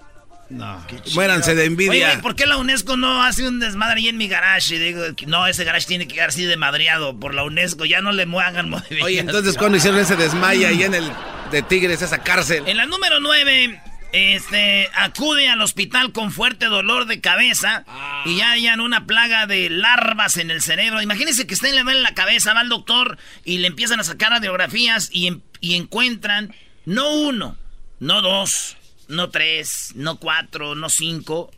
No. 0.53 0.85
Muéranse 1.13 1.55
de 1.55 1.61
Oye, 1.61 1.65
envidia. 1.67 2.07
güey, 2.09 2.21
¿por 2.21 2.35
qué 2.35 2.45
la 2.45 2.57
UNESCO 2.57 2.95
no 2.97 3.23
hace 3.23 3.47
un 3.47 3.59
desmadre 3.59 3.99
ahí 4.01 4.09
en 4.09 4.17
mi 4.17 4.27
garage? 4.27 4.75
Y 4.75 4.79
digo, 4.79 5.01
no, 5.27 5.47
ese 5.47 5.63
garage 5.63 5.87
tiene 5.87 6.07
que 6.07 6.15
quedar 6.15 6.29
así 6.29 6.45
de 6.45 6.57
madreado 6.57 7.19
por 7.19 7.33
la 7.33 7.43
UNESCO. 7.43 7.85
Ya 7.85 8.01
no 8.01 8.11
le 8.11 8.25
mu- 8.25 8.39
hagan 8.39 8.69
movimientos. 8.69 9.05
Oye, 9.05 9.19
entonces, 9.19 9.57
¿cuándo 9.57 9.77
hicieron 9.77 9.99
ese 9.99 10.15
desmaya 10.15 10.67
ahí 10.69 10.83
en 10.83 10.93
el 10.93 11.11
de 11.51 11.61
Tigres, 11.63 12.01
esa 12.01 12.19
cárcel? 12.19 12.63
En 12.67 12.77
la 12.77 12.85
número 12.85 13.19
9, 13.19 13.81
este, 14.11 14.89
acude 14.95 15.49
al 15.49 15.59
hospital 15.61 16.11
con 16.11 16.31
fuerte 16.31 16.67
dolor 16.67 17.07
de 17.07 17.19
cabeza 17.19 17.83
y 18.25 18.37
ya 18.37 18.51
hayan 18.51 18.79
una 18.79 19.05
plaga 19.07 19.47
de 19.47 19.69
larvas 19.71 20.37
en 20.37 20.51
el 20.51 20.61
cerebro. 20.61 21.01
Imagínense 21.01 21.47
que 21.47 21.55
estén 21.55 21.73
le 21.75 21.81
duele 21.83 22.01
la 22.01 22.13
cabeza, 22.13 22.53
va 22.53 22.59
al 22.59 22.69
doctor 22.69 23.17
y 23.43 23.57
le 23.57 23.67
empiezan 23.67 23.99
a 23.99 24.03
sacar 24.03 24.29
radiografías 24.29 25.09
y 25.11 25.41
encuentran 25.75 26.53
no 26.85 27.09
uno, 27.13 27.57
no 27.99 28.21
dos, 28.21 28.77
no 29.07 29.29
tres, 29.29 29.91
no 29.95 30.17
cuatro, 30.17 30.75
no 30.75 30.89
cinco. 30.89 31.51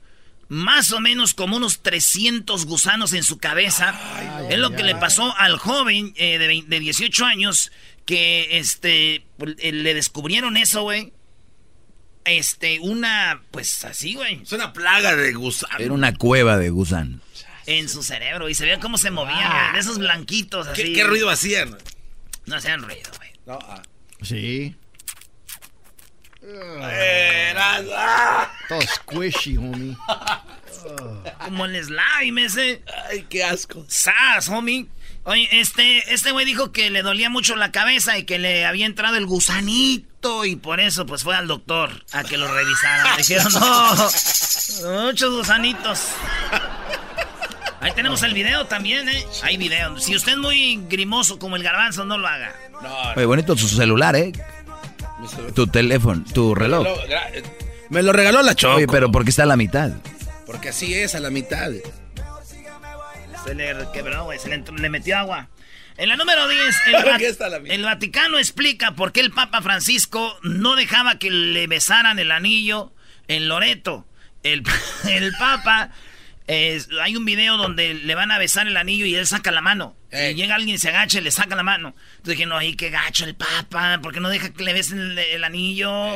Más 0.47 0.91
o 0.91 0.99
menos 0.99 1.34
como 1.34 1.58
unos 1.58 1.81
300 1.81 2.65
gusanos 2.65 3.13
en 3.13 3.23
su 3.23 3.39
cabeza. 3.39 3.99
es 4.49 4.60
lo 4.60 4.71
que 4.71 4.84
le 4.84 4.95
pasó 4.95 5.36
al 5.38 5.58
joven 5.58 6.13
eh, 6.17 6.38
de, 6.38 6.63
de 6.67 6.79
18 6.79 7.25
años 7.25 7.71
que 8.05 8.60
este 8.60 9.25
pues, 9.38 9.55
eh, 9.60 9.71
le 9.71 9.93
descubrieron 9.93 10.58
eso, 10.58 10.84
güey. 10.84 11.13
Este, 12.25 12.79
una, 12.79 13.43
pues 13.51 13.86
así, 13.86 14.15
güey, 14.15 14.41
Es 14.41 14.51
una 14.51 14.73
plaga 14.73 15.15
de 15.15 15.34
gusanos. 15.34 15.79
Era 15.79 15.93
una 15.93 16.15
cueva 16.15 16.58
de 16.58 16.69
gusano. 16.69 17.19
en 17.67 17.88
su 17.89 18.01
cerebro. 18.03 18.49
Y 18.49 18.55
se 18.55 18.65
veía 18.65 18.79
cómo 18.79 18.97
se 18.97 19.12
movían, 19.12 19.51
güey, 19.51 19.73
de 19.73 19.79
esos 19.79 19.99
blanquitos 19.99 20.67
así. 20.67 20.84
¿Qué, 20.84 20.93
qué 20.93 21.03
ruido 21.03 21.29
hacían? 21.29 21.77
No 22.45 22.55
hacían 22.55 22.81
ruido, 22.81 23.10
güey. 23.17 23.29
No, 23.45 23.60
ah. 23.62 23.81
Sí. 24.21 24.75
Ah. 27.58 28.51
Todo 28.67 28.81
squishy, 28.81 29.58
homie. 29.58 29.95
Como 31.45 31.65
el 31.65 31.84
slime 31.84 32.45
ese. 32.45 32.84
Ay, 33.10 33.25
qué 33.29 33.43
asco. 33.43 33.86
¡Sas, 33.88 34.49
homie! 34.49 34.88
Oye, 35.23 35.47
este, 35.51 36.13
este 36.13 36.31
güey 36.31 36.45
dijo 36.45 36.71
que 36.71 36.91
le 36.91 37.01
dolía 37.01 37.31
mucho 37.31 37.55
la 37.55 37.71
cabeza 37.71 38.15
y 38.19 38.25
que 38.25 38.38
le 38.38 38.63
había 38.65 38.86
entrado 38.86 39.15
el 39.15 39.25
gusanito 39.25 40.45
y 40.45 40.55
por 40.55 40.79
eso 40.79 41.08
pues 41.08 41.23
fue 41.23 41.36
al 41.36 41.47
doctor 41.47 42.05
a 42.12 42.23
que 42.23 42.38
lo 42.38 42.47
revisara. 42.47 43.15
Le 43.15 43.17
dijeron, 43.17 43.51
no, 43.53 45.03
muchos 45.05 45.34
gusanitos. 45.36 46.10
Ahí 47.81 47.91
tenemos 47.93 48.21
el 48.21 48.36
video 48.36 48.65
también, 48.65 49.10
¿eh? 49.10 49.25
Hay 49.41 49.58
video. 49.58 49.99
Si 49.99 50.15
usted 50.15 50.34
es 50.34 50.38
muy 50.38 50.77
grimoso 50.89 51.39
como 51.39 51.55
el 51.55 51.63
garbanzo, 51.63 52.05
no 52.05 52.19
lo 52.19 52.27
haga. 52.27 52.55
Oye, 53.15 53.25
bonito 53.25 53.58
su 53.58 53.67
celular, 53.67 54.15
¿eh? 54.15 54.31
Tu 55.54 55.68
teléfono, 55.68 56.24
tu 56.34 56.56
reloj. 56.56 56.88
Me 57.90 58.02
lo 58.02 58.14
regaló 58.14 58.42
la 58.42 58.56
Choco. 58.56 58.76
Oye, 58.76 58.88
pero 58.88 59.12
¿por 59.12 59.24
qué 59.24 59.30
está 59.30 59.44
a 59.44 59.48
la 59.48 59.58
mitad? 59.58 59.92
Porque 60.46 60.70
así 60.70 60.94
es, 60.94 61.16
a 61.16 61.20
la 61.20 61.30
mitad. 61.30 61.72
Se 63.44 63.56
le 63.56 63.74
quebró, 63.94 64.26
güey. 64.26 64.40
Se 64.40 64.50
le, 64.50 64.58
le, 64.58 64.90
metió 64.90 65.18
agua. 65.18 65.50
En 65.98 66.10
la 66.10 66.18
número 66.18 66.48
10, 66.48 66.76
el, 66.88 66.94
Va 66.96 67.74
el, 67.74 67.84
Vaticano 67.84 68.38
explica 68.38 68.96
por 68.96 69.12
qué 69.12 69.22
el 69.22 69.32
Papa 69.32 69.62
Francisco 69.62 70.38
no 70.44 70.76
dejaba 70.76 71.20
que 71.20 71.30
le 71.30 71.68
besaran 71.68 72.20
el 72.20 72.32
anillo 72.32 72.92
en 73.28 73.48
Loreto. 73.48 74.06
El, 74.44 74.64
el 75.10 75.32
Papa. 75.38 75.92
Hay 76.47 77.15
un 77.15 77.25
video 77.25 77.58
donde 77.58 77.93
le 77.93 78.15
van 78.15 78.31
a 78.31 78.38
besar 78.38 78.67
el 78.67 78.77
anillo 78.77 79.05
y 79.05 79.15
él 79.15 79.25
saca 79.25 79.51
la 79.51 79.62
mano. 79.62 79.95
Y 80.12 80.34
llega 80.34 80.55
alguien, 80.55 80.79
se 80.79 80.89
agacha 80.89 81.19
y 81.19 81.21
le 81.21 81.31
saca 81.31 81.55
la 81.55 81.63
mano. 81.63 81.95
Entonces 82.17 82.38
dije, 82.38 82.45
no, 82.45 82.58
ahí 82.58 82.75
qué 82.75 82.89
gacho 82.89 83.25
el 83.25 83.36
Papa, 83.36 83.99
porque 84.01 84.19
no 84.19 84.29
deja 84.29 84.53
que 84.53 84.63
le 84.63 84.73
besen 84.73 84.99
el, 84.99 85.17
el 85.17 85.43
anillo. 85.43 86.15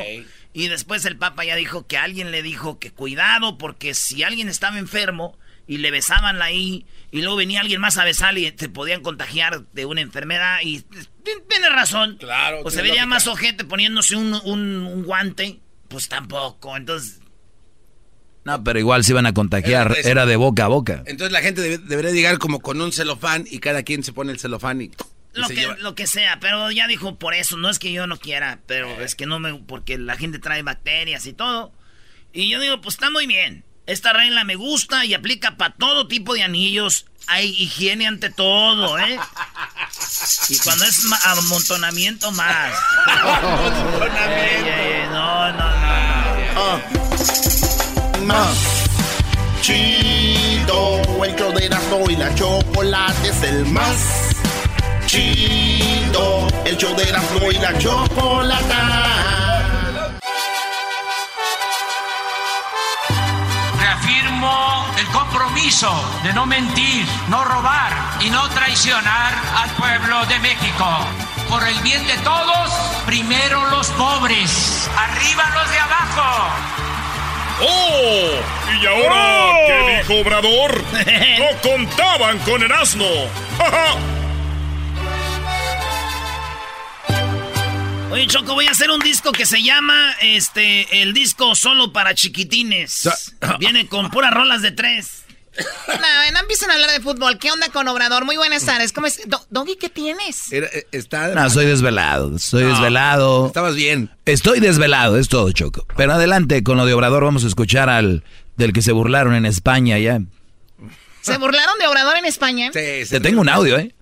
Y 0.52 0.68
después 0.68 1.04
el 1.04 1.16
Papa 1.16 1.44
ya 1.44 1.56
dijo 1.56 1.86
que 1.86 1.98
alguien 1.98 2.30
le 2.30 2.42
dijo 2.42 2.78
que 2.78 2.92
cuidado, 2.92 3.58
porque 3.58 3.94
si 3.94 4.22
alguien 4.22 4.48
estaba 4.48 4.78
enfermo 4.78 5.38
y 5.70 5.78
le 5.78 5.92
besaban 5.92 6.42
ahí 6.42 6.84
y 7.12 7.20
luego 7.22 7.36
venía 7.36 7.60
alguien 7.60 7.80
más 7.80 7.96
a 7.96 8.04
besarle 8.04 8.40
y 8.40 8.50
te 8.50 8.68
podían 8.68 9.02
contagiar 9.02 9.66
de 9.72 9.84
una 9.84 10.00
enfermedad 10.00 10.58
y 10.64 10.84
tiene 11.48 11.68
razón. 11.68 12.16
Claro. 12.18 12.62
Pues 12.62 12.74
se 12.74 12.82
vería 12.82 13.06
más 13.06 13.28
ojete 13.28 13.64
poniéndose 13.64 14.16
un, 14.16 14.34
un, 14.34 15.04
guante, 15.04 15.60
pues 15.86 16.08
tampoco. 16.08 16.76
Entonces 16.76 17.19
no, 18.44 18.64
pero 18.64 18.78
igual 18.78 19.04
se 19.04 19.12
iban 19.12 19.26
a 19.26 19.34
contagiar, 19.34 19.96
era, 20.02 20.24
de 20.24 20.36
boca 20.36 20.64
a 20.64 20.68
boca. 20.68 21.02
Entonces 21.06 21.32
la 21.32 21.42
gente 21.42 21.78
debería 21.78 22.10
llegar 22.10 22.38
como 22.38 22.60
con 22.60 22.80
un 22.80 22.92
celofán 22.92 23.44
y 23.50 23.58
cada 23.58 23.82
quien 23.82 24.02
se 24.02 24.12
pone 24.12 24.32
el 24.32 24.38
celofán 24.38 24.80
y... 24.80 24.90
lo 25.34 25.48
que, 25.48 25.66
lo 25.78 25.94
que 25.94 26.06
sea, 26.06 26.40
pero 26.40 26.70
ya 26.70 26.86
dijo 26.86 27.18
por 27.18 27.34
eso, 27.34 27.58
no 27.58 27.68
es 27.68 27.78
que 27.78 27.92
yo 27.92 28.06
no 28.06 28.16
quiera, 28.16 28.60
pero 28.66 28.88
es 29.02 29.14
que 29.14 29.26
no 29.26 29.40
me... 29.40 29.54
porque 29.54 29.98
la 29.98 30.16
gente 30.16 30.38
trae 30.38 30.62
bacterias 30.62 31.26
y 31.26 31.34
todo. 31.34 31.72
Y 32.32 32.48
yo 32.48 32.60
digo, 32.60 32.80
pues 32.80 32.94
está 32.94 33.10
muy 33.10 33.26
bien. 33.26 33.64
Esta 33.86 34.12
regla 34.12 34.44
me 34.44 34.54
gusta 34.54 35.04
y 35.04 35.14
aplica 35.14 35.56
para 35.56 35.74
todo 35.74 36.06
tipo 36.06 36.34
de 36.34 36.42
anillos. 36.42 37.06
Hay 37.26 37.48
higiene 37.48 38.06
ante 38.06 38.30
todo, 38.30 38.98
¿eh? 38.98 39.18
Y 40.48 40.58
cuando 40.58 40.84
es 40.84 41.04
amontonamiento 41.24 42.30
más. 42.32 42.74
amontonamiento. 43.06 45.12
no, 45.12 45.52
no, 45.52 46.54
no. 46.54 46.78
no. 46.78 47.69
Chido. 49.60 51.00
El 51.24 51.36
show 51.36 51.52
de 51.52 52.12
y 52.12 52.16
la 52.16 52.34
chocolate 52.34 53.28
es 53.28 53.42
el 53.42 53.66
más 53.66 54.30
chido. 55.06 56.48
El 56.64 56.76
show 56.76 56.94
de 56.96 57.04
y 57.04 57.58
la 57.58 57.78
chocolate. 57.78 59.20
el 65.00 65.06
compromiso 65.08 65.90
de 66.22 66.32
no 66.32 66.46
mentir, 66.46 67.06
no 67.28 67.44
robar 67.44 67.92
y 68.20 68.30
no 68.30 68.48
traicionar 68.50 69.32
al 69.56 69.70
pueblo 69.70 70.26
de 70.26 70.38
México. 70.40 70.86
Por 71.48 71.66
el 71.66 71.78
bien 71.80 72.06
de 72.06 72.16
todos, 72.18 72.70
primero 73.06 73.68
los 73.70 73.88
pobres, 73.90 74.88
arriba 74.96 75.44
los 75.54 75.70
de 75.70 75.78
abajo. 75.78 76.89
¡Oh! 77.62 78.30
¿Y 78.82 78.86
ahora 78.86 79.46
¡Oh! 79.46 79.66
qué 79.66 79.96
dijo 79.98 80.20
Obrador? 80.20 80.82
¡No 81.38 81.70
contaban 81.70 82.38
con 82.40 82.62
el 82.62 82.72
asno! 82.72 83.06
Oye, 88.10 88.26
Choco, 88.26 88.54
voy 88.54 88.66
a 88.66 88.72
hacer 88.72 88.90
un 88.90 88.98
disco 88.98 89.30
que 89.30 89.46
se 89.46 89.62
llama 89.62 90.16
este 90.20 91.02
el 91.02 91.14
disco 91.14 91.54
solo 91.54 91.92
para 91.92 92.14
chiquitines. 92.14 93.08
Viene 93.60 93.86
con 93.86 94.10
puras 94.10 94.34
rolas 94.34 94.62
de 94.62 94.72
tres. 94.72 95.19
No, 95.88 96.32
no 96.32 96.40
empiezan 96.40 96.70
a 96.70 96.74
hablar 96.74 96.90
de 96.90 97.00
fútbol. 97.00 97.38
¿Qué 97.38 97.50
onda 97.50 97.68
con 97.68 97.86
Obrador? 97.88 98.24
Muy 98.24 98.36
buenas 98.36 98.64
tardes. 98.64 98.92
¿Cómo 98.92 99.06
es? 99.06 99.20
Doggy, 99.50 99.76
¿qué 99.76 99.88
tienes? 99.88 100.52
Eh, 100.52 100.86
está... 100.92 101.28
No, 101.28 101.48
soy 101.50 101.66
desvelado. 101.66 102.34
Estoy 102.36 102.64
desvelado. 102.64 103.46
Estabas 103.46 103.74
bien. 103.74 104.10
Estoy 104.26 104.60
desvelado, 104.60 105.18
es 105.18 105.28
todo, 105.28 105.50
Choco. 105.52 105.86
Pero 105.96 106.12
adelante 106.12 106.62
con 106.62 106.76
lo 106.76 106.86
de 106.86 106.94
Obrador. 106.94 107.24
Vamos 107.24 107.44
a 107.44 107.48
escuchar 107.48 107.88
al 107.88 108.24
del 108.56 108.72
que 108.72 108.82
se 108.82 108.92
burlaron 108.92 109.34
en 109.34 109.46
España 109.46 109.98
ya. 109.98 110.20
¿Se 111.22 111.36
burlaron 111.36 111.78
de 111.78 111.86
Obrador 111.86 112.16
en 112.16 112.24
España? 112.24 112.70
Sí, 112.72 113.08
Te 113.08 113.20
tengo 113.20 113.40
un 113.40 113.48
audio, 113.48 113.78
¿eh? 113.78 113.94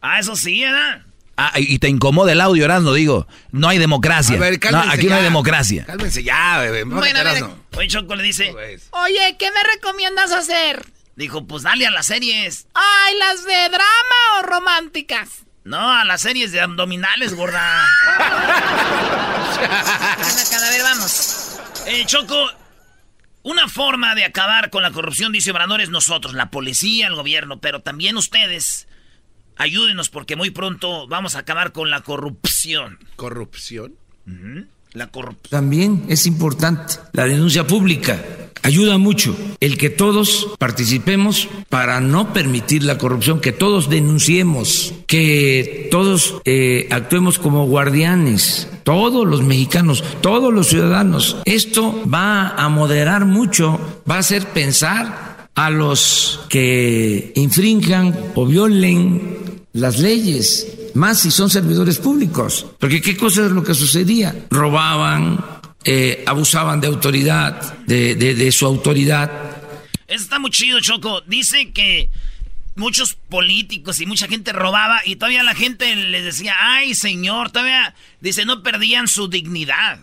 Ah, 0.00 0.18
eso 0.20 0.36
sí, 0.36 0.62
¿verdad? 0.62 1.02
Ah, 1.36 1.52
y 1.56 1.78
te 1.78 1.88
incomoda 1.88 2.32
el 2.32 2.40
audio, 2.40 2.66
no 2.66 2.94
digo. 2.94 3.26
No 3.52 3.68
hay 3.68 3.76
democracia. 3.76 4.36
A 4.36 4.40
ver, 4.40 4.58
no, 4.72 4.78
aquí 4.78 5.06
no 5.06 5.16
hay 5.16 5.22
democracia. 5.22 5.84
Cálmense 5.84 6.22
ya, 6.22 6.58
bebé. 6.58 6.84
Bueno, 6.84 7.18
a 7.18 7.22
ver, 7.24 7.44
Oye, 7.76 7.88
Choco 7.88 8.16
le 8.16 8.22
dice... 8.22 8.54
Oye, 8.90 9.36
¿qué 9.38 9.50
me 9.50 9.62
recomiendas 9.74 10.32
hacer? 10.32 10.86
Dijo, 11.16 11.46
pues 11.46 11.62
dale 11.64 11.86
a 11.86 11.90
las 11.90 12.06
series. 12.06 12.68
Ay, 12.74 13.18
¿las 13.18 13.44
de 13.44 13.68
drama 13.68 14.38
o 14.38 14.42
románticas? 14.42 15.44
No, 15.64 15.90
a 15.90 16.04
las 16.04 16.20
series 16.20 16.52
de 16.52 16.60
abdominales, 16.60 17.34
gorda. 17.34 17.84
a 17.84 17.86
ver, 20.70 20.82
vamos. 20.82 21.58
Eh, 21.86 22.04
Choco, 22.06 22.50
una 23.42 23.68
forma 23.68 24.14
de 24.14 24.24
acabar 24.24 24.70
con 24.70 24.82
la 24.82 24.92
corrupción, 24.92 25.32
dice 25.32 25.50
Obrador, 25.50 25.80
es 25.80 25.90
nosotros, 25.90 26.34
la 26.34 26.50
policía, 26.50 27.08
el 27.08 27.16
gobierno, 27.16 27.60
pero 27.60 27.80
también 27.80 28.16
ustedes 28.16 28.86
Ayúdenos 29.56 30.10
porque 30.10 30.36
muy 30.36 30.50
pronto 30.50 31.08
vamos 31.08 31.34
a 31.34 31.40
acabar 31.40 31.72
con 31.72 31.90
la 31.90 32.02
corrupción. 32.02 32.98
¿Corrupción? 33.16 33.94
La 34.96 35.08
corrupción. 35.08 35.50
También 35.50 36.04
es 36.08 36.26
importante 36.26 36.94
la 37.12 37.26
denuncia 37.26 37.66
pública. 37.66 38.18
Ayuda 38.62 38.96
mucho 38.96 39.36
el 39.60 39.76
que 39.76 39.90
todos 39.90 40.48
participemos 40.58 41.50
para 41.68 42.00
no 42.00 42.32
permitir 42.32 42.82
la 42.82 42.96
corrupción, 42.96 43.42
que 43.42 43.52
todos 43.52 43.90
denunciemos, 43.90 44.94
que 45.06 45.88
todos 45.90 46.36
eh, 46.46 46.88
actuemos 46.90 47.38
como 47.38 47.66
guardianes, 47.66 48.70
todos 48.84 49.26
los 49.26 49.42
mexicanos, 49.42 50.02
todos 50.22 50.50
los 50.50 50.68
ciudadanos. 50.68 51.36
Esto 51.44 52.02
va 52.10 52.48
a 52.56 52.70
moderar 52.70 53.26
mucho, 53.26 53.78
va 54.10 54.14
a 54.14 54.20
hacer 54.20 54.46
pensar 54.46 55.50
a 55.54 55.68
los 55.68 56.40
que 56.48 57.32
infrinjan 57.34 58.16
o 58.34 58.46
violen 58.46 59.55
las 59.76 59.98
leyes, 59.98 60.66
más 60.94 61.20
si 61.20 61.30
son 61.30 61.50
servidores 61.50 61.98
públicos. 61.98 62.66
Porque 62.80 63.00
qué 63.00 63.16
cosa 63.16 63.44
es 63.44 63.52
lo 63.52 63.62
que 63.62 63.74
sucedía. 63.74 64.34
Robaban, 64.50 65.44
eh, 65.84 66.24
abusaban 66.26 66.80
de 66.80 66.86
autoridad, 66.86 67.78
de, 67.86 68.14
de, 68.14 68.52
su 68.52 68.66
autoridad. 68.66 69.30
Está 70.08 70.38
muy 70.38 70.50
chido, 70.50 70.80
Choco. 70.80 71.20
Dice 71.26 71.72
que 71.72 72.08
muchos 72.74 73.14
políticos 73.14 74.00
y 74.00 74.06
mucha 74.06 74.28
gente 74.28 74.52
robaba 74.52 75.00
y 75.04 75.16
todavía 75.16 75.42
la 75.42 75.54
gente 75.54 75.94
les 75.94 76.24
decía, 76.24 76.54
ay 76.58 76.94
señor, 76.94 77.50
todavía, 77.50 77.94
dice, 78.20 78.44
no 78.44 78.62
perdían 78.62 79.08
su 79.08 79.28
dignidad. 79.28 80.00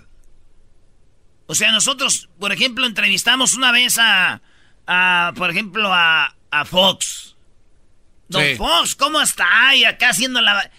O 1.47 1.55
sea, 1.55 1.71
nosotros, 1.71 2.29
por 2.39 2.51
ejemplo, 2.51 2.85
entrevistamos 2.85 3.55
una 3.55 3.71
vez 3.71 3.97
a, 3.99 4.41
a 4.87 5.33
por 5.35 5.49
ejemplo, 5.49 5.91
a, 5.91 6.35
a 6.51 6.65
Fox. 6.65 7.32
Don 8.33 8.57
Fox, 8.57 8.95
¿cómo 8.95 9.21
está? 9.21 9.75
Y 9.75 9.85
acá 9.85 10.09
haciendo 10.09 10.41
la... 10.41 10.69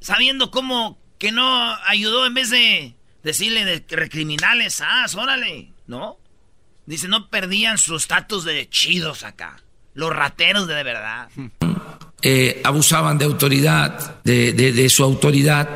Sabiendo 0.00 0.50
cómo 0.50 0.98
que 1.18 1.32
no 1.32 1.76
ayudó 1.86 2.26
en 2.26 2.34
vez 2.34 2.50
de 2.50 2.94
decirle 3.22 3.64
de 3.64 3.84
recriminales, 3.90 4.80
ah, 4.80 5.06
órale, 5.14 5.72
¿no? 5.86 6.18
Dice, 6.86 7.08
no 7.08 7.28
perdían 7.28 7.78
su 7.78 7.96
estatus 7.96 8.44
de 8.44 8.68
chidos 8.68 9.22
acá. 9.22 9.62
Los 9.94 10.10
rateros 10.10 10.66
de, 10.66 10.82
verdad. 10.82 11.28
Eh, 12.22 12.60
abusaban 12.64 13.16
de 13.16 13.24
autoridad, 13.24 14.22
de, 14.24 14.88
su 14.90 15.02
autoridad, 15.02 15.70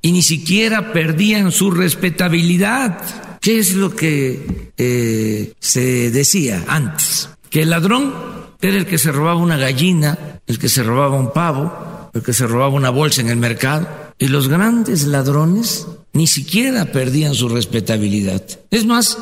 y 0.00 0.12
ni 0.12 0.22
siquiera 0.22 0.90
perdían 0.90 1.52
su 1.52 1.70
respetabilidad. 1.70 3.38
¿Qué 3.42 3.58
es 3.58 3.74
lo 3.74 3.94
que 3.94 4.72
eh, 4.78 5.52
se 5.60 6.10
decía 6.10 6.64
antes? 6.66 7.28
Que 7.50 7.60
el 7.60 7.68
ladrón 7.68 8.14
era 8.62 8.78
el 8.78 8.86
que 8.86 8.98
se 8.98 9.12
robaba 9.12 9.40
una 9.40 9.56
gallina, 9.56 10.40
el 10.46 10.58
que 10.58 10.68
se 10.68 10.82
robaba 10.82 11.16
un 11.16 11.32
pavo, 11.32 12.10
el 12.14 12.22
que 12.22 12.32
se 12.32 12.46
robaba 12.46 12.74
una 12.74 12.90
bolsa 12.90 13.20
en 13.20 13.28
el 13.28 13.36
mercado. 13.36 13.88
Y 14.18 14.28
los 14.28 14.48
grandes 14.48 15.04
ladrones 15.04 15.86
ni 16.12 16.26
siquiera 16.26 16.86
perdían 16.92 17.34
su 17.34 17.48
respetabilidad. 17.48 18.42
Es 18.70 18.86
más, 18.86 19.18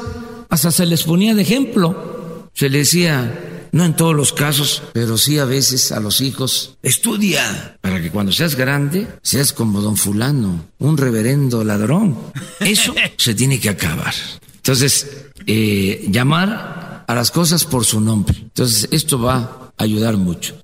hasta 0.49 0.71
se 0.71 0.87
les 0.87 1.05
ponía 1.05 1.35
de 1.35 1.43
ejemplo. 1.43 2.49
Se 2.53 2.69
les 2.69 2.89
decía, 2.89 3.69
no 3.73 3.85
en 3.85 3.97
todos 3.97 4.15
los 4.15 4.33
casos, 4.33 4.83
pero 4.93 5.17
sí 5.17 5.39
a 5.39 5.45
veces 5.45 5.93
a 5.93 6.01
los 6.01 6.21
hijos, 6.21 6.77
estudia 6.83 7.79
para 7.81 8.03
que 8.03 8.11
cuando 8.11 8.33
seas 8.33 8.57
grande 8.57 9.07
seas 9.23 9.53
como 9.53 9.81
don 9.81 9.97
fulano, 9.97 10.67
un 10.79 10.97
reverendo 10.97 11.65
ladrón. 11.65 12.19
Eso 12.61 12.95
se 13.17 13.35
tiene 13.35 13.61
que 13.61 13.71
acabar. 13.71 14.15
Entonces, 14.57 15.29
eh, 15.47 16.07
llamar 16.11 16.90
a 17.11 17.15
las 17.15 17.33
cosas 17.33 17.65
por 17.65 17.85
su 17.85 18.01
nombre. 18.01 18.39
Entonces, 18.39 18.89
esto 18.93 19.21
va 19.21 19.73
a 19.77 19.83
ayudar 19.83 20.17
mucho. 20.17 20.63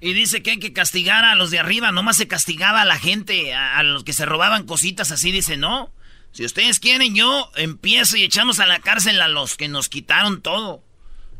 Y 0.00 0.12
dice 0.12 0.42
que 0.42 0.50
hay 0.50 0.58
que 0.58 0.72
castigar 0.72 1.24
a 1.24 1.36
los 1.36 1.52
de 1.52 1.60
arriba, 1.60 1.92
nomás 1.92 2.16
se 2.16 2.26
castigaba 2.26 2.82
a 2.82 2.84
la 2.84 2.98
gente, 2.98 3.54
a, 3.54 3.80
los 3.84 4.02
que 4.02 4.12
se 4.12 4.26
robaban 4.26 4.66
cositas 4.66 5.12
así, 5.12 5.30
dice, 5.30 5.56
no. 5.56 5.92
Si 6.32 6.44
ustedes 6.44 6.80
quieren, 6.80 7.14
yo 7.14 7.52
empiezo 7.54 8.16
y 8.16 8.24
echamos 8.24 8.58
a 8.58 8.66
la 8.66 8.80
cárcel 8.80 9.20
a 9.20 9.28
los 9.28 9.56
que 9.56 9.68
nos 9.68 9.88
quitaron 9.88 10.42
todo. 10.42 10.82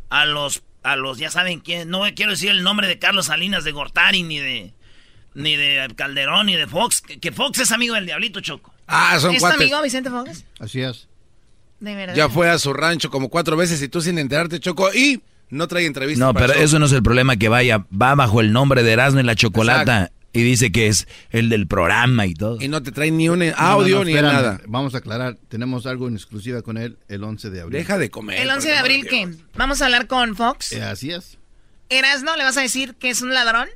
A 0.08 0.24
los, 0.24 0.62
a 0.84 0.94
los, 0.94 1.18
ya 1.18 1.32
saben 1.32 1.58
quién, 1.58 1.90
no 1.90 2.02
quiero 2.14 2.30
decir 2.30 2.50
el 2.50 2.62
nombre 2.62 2.86
de 2.86 3.00
Carlos 3.00 3.26
Salinas 3.26 3.64
de 3.64 3.72
Gortari, 3.72 4.22
ni 4.22 4.38
de, 4.38 4.72
ni 5.34 5.56
de 5.56 5.92
Calderón, 5.96 6.46
ni 6.46 6.54
de 6.54 6.68
Fox, 6.68 7.00
que, 7.00 7.32
Fox 7.32 7.58
es 7.58 7.72
amigo 7.72 7.96
del 7.96 8.06
Diablito 8.06 8.40
Choco. 8.40 8.72
Ah, 8.86 9.18
son 9.20 9.34
¿Es 9.34 9.42
amigo 9.42 9.82
Vicente 9.82 10.10
Fox? 10.10 10.44
Así 10.60 10.80
es. 10.80 11.08
De 11.80 11.94
verdad. 11.94 12.14
Ya 12.14 12.28
fue 12.28 12.50
a 12.50 12.58
su 12.58 12.72
rancho 12.72 13.10
como 13.10 13.28
cuatro 13.28 13.56
veces 13.56 13.80
y 13.82 13.88
tú 13.88 14.00
sin 14.00 14.18
enterarte, 14.18 14.58
Choco, 14.60 14.92
y 14.92 15.22
no 15.50 15.68
trae 15.68 15.86
entrevista. 15.86 16.24
No, 16.24 16.34
pero 16.34 16.52
eso. 16.54 16.78
no 16.78 16.86
es 16.86 16.92
el 16.92 17.02
problema 17.02 17.36
que 17.36 17.48
vaya, 17.48 17.84
va 17.90 18.14
bajo 18.14 18.40
el 18.40 18.52
nombre 18.52 18.82
de 18.82 18.92
Erasmo 18.92 19.20
y 19.20 19.22
la 19.22 19.34
Chocolata. 19.34 20.12
Y 20.30 20.42
dice 20.42 20.70
que 20.70 20.88
es 20.88 21.08
el 21.30 21.48
del 21.48 21.66
programa 21.66 22.26
y 22.26 22.34
todo. 22.34 22.58
Y 22.60 22.68
no 22.68 22.82
te 22.82 22.92
trae 22.92 23.10
ni 23.10 23.30
un 23.30 23.42
audio 23.56 24.04
ni 24.04 24.12
nada. 24.12 24.60
Vamos 24.66 24.94
a 24.94 24.98
aclarar, 24.98 25.38
tenemos 25.48 25.86
algo 25.86 26.06
en 26.06 26.14
exclusiva 26.14 26.60
con 26.60 26.76
él 26.76 26.98
el 27.08 27.24
11 27.24 27.48
de 27.48 27.62
abril. 27.62 27.78
Deja 27.78 27.96
de 27.96 28.10
comer. 28.10 28.38
¿El 28.38 28.50
11 28.50 28.68
de 28.68 28.76
abril 28.76 29.06
qué? 29.08 29.26
¿Vamos 29.56 29.80
a 29.80 29.86
hablar 29.86 30.06
con 30.06 30.36
Fox? 30.36 30.72
Eh, 30.72 30.82
así 30.82 31.12
es. 31.12 31.38
¿Erasno 31.88 32.36
le 32.36 32.44
vas 32.44 32.58
a 32.58 32.60
decir 32.60 32.94
que 32.96 33.08
es 33.08 33.22
un 33.22 33.32
ladrón? 33.32 33.68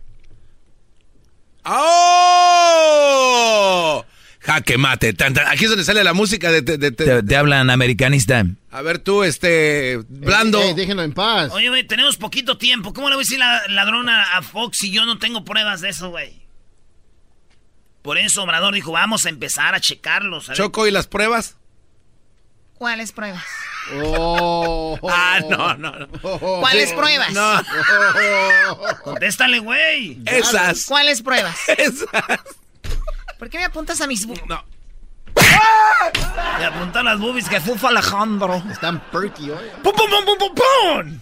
¡Oh! 2.74 4.04
Jaque 4.42 4.76
mate. 4.76 5.14
Aquí 5.46 5.64
es 5.64 5.70
donde 5.70 5.84
sale 5.84 6.02
la 6.02 6.14
música 6.14 6.50
de... 6.50 6.62
te, 6.62 7.36
hablan 7.36 7.70
americanista. 7.70 8.44
A 8.70 8.82
ver 8.82 8.98
tú, 8.98 9.22
este... 9.22 9.98
Blando. 10.08 10.60
déjenlo 10.74 11.02
en 11.02 11.12
paz. 11.12 11.52
Oye, 11.52 11.68
güey, 11.68 11.86
tenemos 11.86 12.16
poquito 12.16 12.58
tiempo. 12.58 12.92
¿Cómo 12.92 13.08
le 13.08 13.14
voy 13.14 13.22
a 13.22 13.24
decir 13.24 13.38
la 13.38 13.68
ladrona 13.68 14.36
a 14.36 14.42
Fox 14.42 14.78
si 14.78 14.90
yo 14.90 15.06
no 15.06 15.18
tengo 15.18 15.44
pruebas 15.44 15.80
de 15.80 15.90
eso, 15.90 16.10
güey? 16.10 16.42
Por 18.02 18.18
eso 18.18 18.42
Obrador 18.42 18.74
dijo, 18.74 18.90
vamos 18.90 19.26
a 19.26 19.28
empezar 19.28 19.76
a 19.76 19.80
checarlos. 19.80 20.50
Choco, 20.54 20.88
¿y 20.88 20.90
las 20.90 21.06
pruebas? 21.06 21.56
¿Cuáles 22.74 23.12
pruebas? 23.12 23.44
Oh. 24.02 24.98
ah, 25.08 25.40
no, 25.48 25.76
no, 25.76 25.92
no. 25.92 26.08
¿Cuáles 26.60 26.92
pruebas? 26.92 27.32
No. 27.32 27.62
Contéstale, 29.04 29.60
güey. 29.60 30.18
Esas. 30.26 30.86
¿Cuáles 30.86 31.22
pruebas? 31.22 31.56
Esas. 31.78 32.40
¿Por 33.42 33.50
qué 33.50 33.58
me 33.58 33.64
apuntas 33.64 34.00
a 34.00 34.06
mis 34.06 34.24
boobies? 34.24 34.46
No. 34.46 34.62
Me 36.60 36.64
apuntan 36.64 37.04
las 37.04 37.18
boobies 37.18 37.48
que 37.48 37.60
fufa 37.60 37.88
Alejandro. 37.88 38.62
Están 38.70 39.00
perky 39.10 39.50
hoy. 39.50 39.68
¡Pum, 39.82 39.92
pum, 39.96 40.08
pum, 40.08 40.24
pum, 40.24 40.38
pum, 40.38 40.54
pum! 40.54 41.18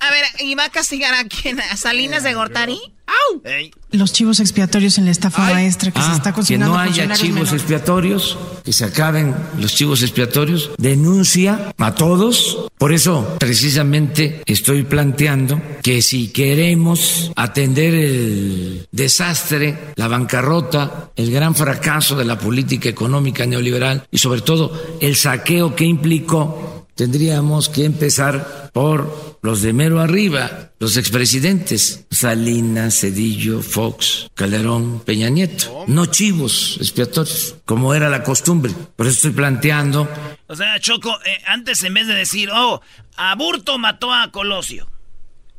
A 0.00 0.10
ver, 0.10 0.24
¿y 0.40 0.54
va 0.54 0.66
a 0.66 0.70
castigar 0.70 1.14
a 1.14 1.24
quién? 1.24 1.60
¿A 1.60 1.76
Salinas 1.76 2.22
de 2.22 2.34
Gortari? 2.34 2.78
¡Au! 3.06 3.42
Los 3.90 4.12
chivos 4.12 4.38
expiatorios 4.38 4.98
en 4.98 5.06
la 5.06 5.10
estafa 5.10 5.50
maestra 5.50 5.90
que 5.90 6.00
se 6.00 6.08
ah, 6.08 6.14
está 6.14 6.32
cocinando. 6.32 6.74
Que 6.74 6.78
no 6.78 6.78
haya 6.78 7.14
chivos 7.14 7.52
expiatorios, 7.52 8.38
que 8.62 8.72
se 8.72 8.84
acaben 8.84 9.34
los 9.58 9.74
chivos 9.74 10.02
expiatorios. 10.02 10.70
Denuncia 10.76 11.74
a 11.78 11.94
todos. 11.94 12.68
Por 12.76 12.92
eso, 12.92 13.36
precisamente, 13.40 14.42
estoy 14.44 14.82
planteando 14.82 15.60
que 15.82 16.02
si 16.02 16.28
queremos 16.28 17.32
atender 17.34 17.94
el 17.94 18.86
desastre, 18.92 19.94
la 19.96 20.06
bancarrota, 20.06 21.10
el 21.16 21.32
gran 21.32 21.54
fracaso 21.54 22.14
de 22.14 22.26
la 22.26 22.38
política 22.38 22.90
económica 22.90 23.46
neoliberal 23.46 24.06
y 24.10 24.18
sobre 24.18 24.42
todo 24.42 24.98
el 25.00 25.16
saqueo 25.16 25.74
que 25.74 25.84
implicó, 25.84 26.77
tendríamos 26.98 27.68
que 27.68 27.84
empezar 27.84 28.72
por 28.74 29.38
los 29.40 29.62
de 29.62 29.72
mero 29.72 30.00
arriba, 30.00 30.72
los 30.80 30.96
expresidentes, 30.96 32.06
Salinas, 32.10 32.98
Cedillo, 32.98 33.62
Fox, 33.62 34.28
Calderón, 34.34 35.00
Peña 35.04 35.28
Nieto, 35.28 35.84
no 35.86 36.06
chivos 36.06 36.76
expiatorios, 36.80 37.54
como 37.64 37.94
era 37.94 38.10
la 38.10 38.24
costumbre. 38.24 38.72
Por 38.96 39.06
eso 39.06 39.14
estoy 39.14 39.30
planteando. 39.30 40.08
O 40.48 40.56
sea, 40.56 40.80
Choco, 40.80 41.16
eh, 41.24 41.40
antes 41.46 41.84
en 41.84 41.94
vez 41.94 42.08
de 42.08 42.14
decir, 42.14 42.50
oh, 42.52 42.82
Aburto 43.16 43.78
mató 43.78 44.12
a 44.12 44.32
Colosio, 44.32 44.90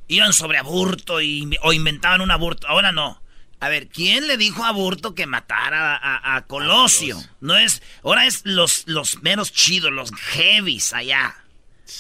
iban 0.10 0.34
sobre 0.34 0.58
Aburto 0.58 1.22
y, 1.22 1.50
o 1.62 1.72
inventaban 1.72 2.20
un 2.20 2.32
aburto, 2.32 2.68
ahora 2.68 2.92
no. 2.92 3.22
A 3.62 3.68
ver, 3.68 3.90
¿quién 3.90 4.28
le 4.28 4.38
dijo 4.38 4.64
a 4.64 4.70
Aburto 4.70 5.16
que 5.16 5.26
matara 5.26 6.00
a, 6.02 6.42
Colosio? 6.48 7.22
No 7.42 7.58
es, 7.58 7.82
ahora 8.04 8.26
es 8.26 8.42
los, 8.46 8.84
los 8.86 9.22
meros 9.22 9.52
chidos, 9.52 9.92
los 9.92 10.12
heavies 10.12 10.94
allá. 10.94 11.36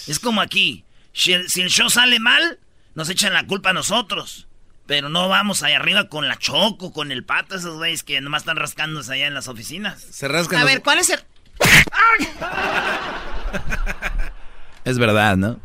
Es 0.08 0.20
como 0.20 0.42
aquí. 0.42 0.86
Si 1.12 1.34
el, 1.34 1.48
show 1.48 1.90
sale 1.90 2.20
mal, 2.20 2.60
nos 2.96 3.10
echan 3.10 3.34
la 3.34 3.46
culpa 3.46 3.72
a 3.72 3.74
nosotros. 3.74 4.48
Pero 4.86 5.10
no 5.10 5.28
vamos 5.28 5.62
allá 5.62 5.76
arriba 5.76 6.08
con 6.08 6.30
la 6.30 6.38
Choco, 6.38 6.94
con 6.94 7.12
el 7.12 7.26
pato, 7.26 7.56
esos 7.56 7.76
güeyes 7.76 8.04
que 8.04 8.22
nomás 8.22 8.44
están 8.44 8.58
rascándose 8.58 9.14
allá 9.14 9.28
en 9.28 9.34
las 9.34 9.50
oficinas. 9.50 10.02
Se 10.02 10.28
rascan. 10.28 10.62
A 10.62 10.66
ver, 10.66 10.82
¿cuál 10.82 11.00
es 11.00 11.10
el...? 11.10 11.20
es 14.86 14.98
verdad, 14.98 15.36
¿no? 15.36 15.60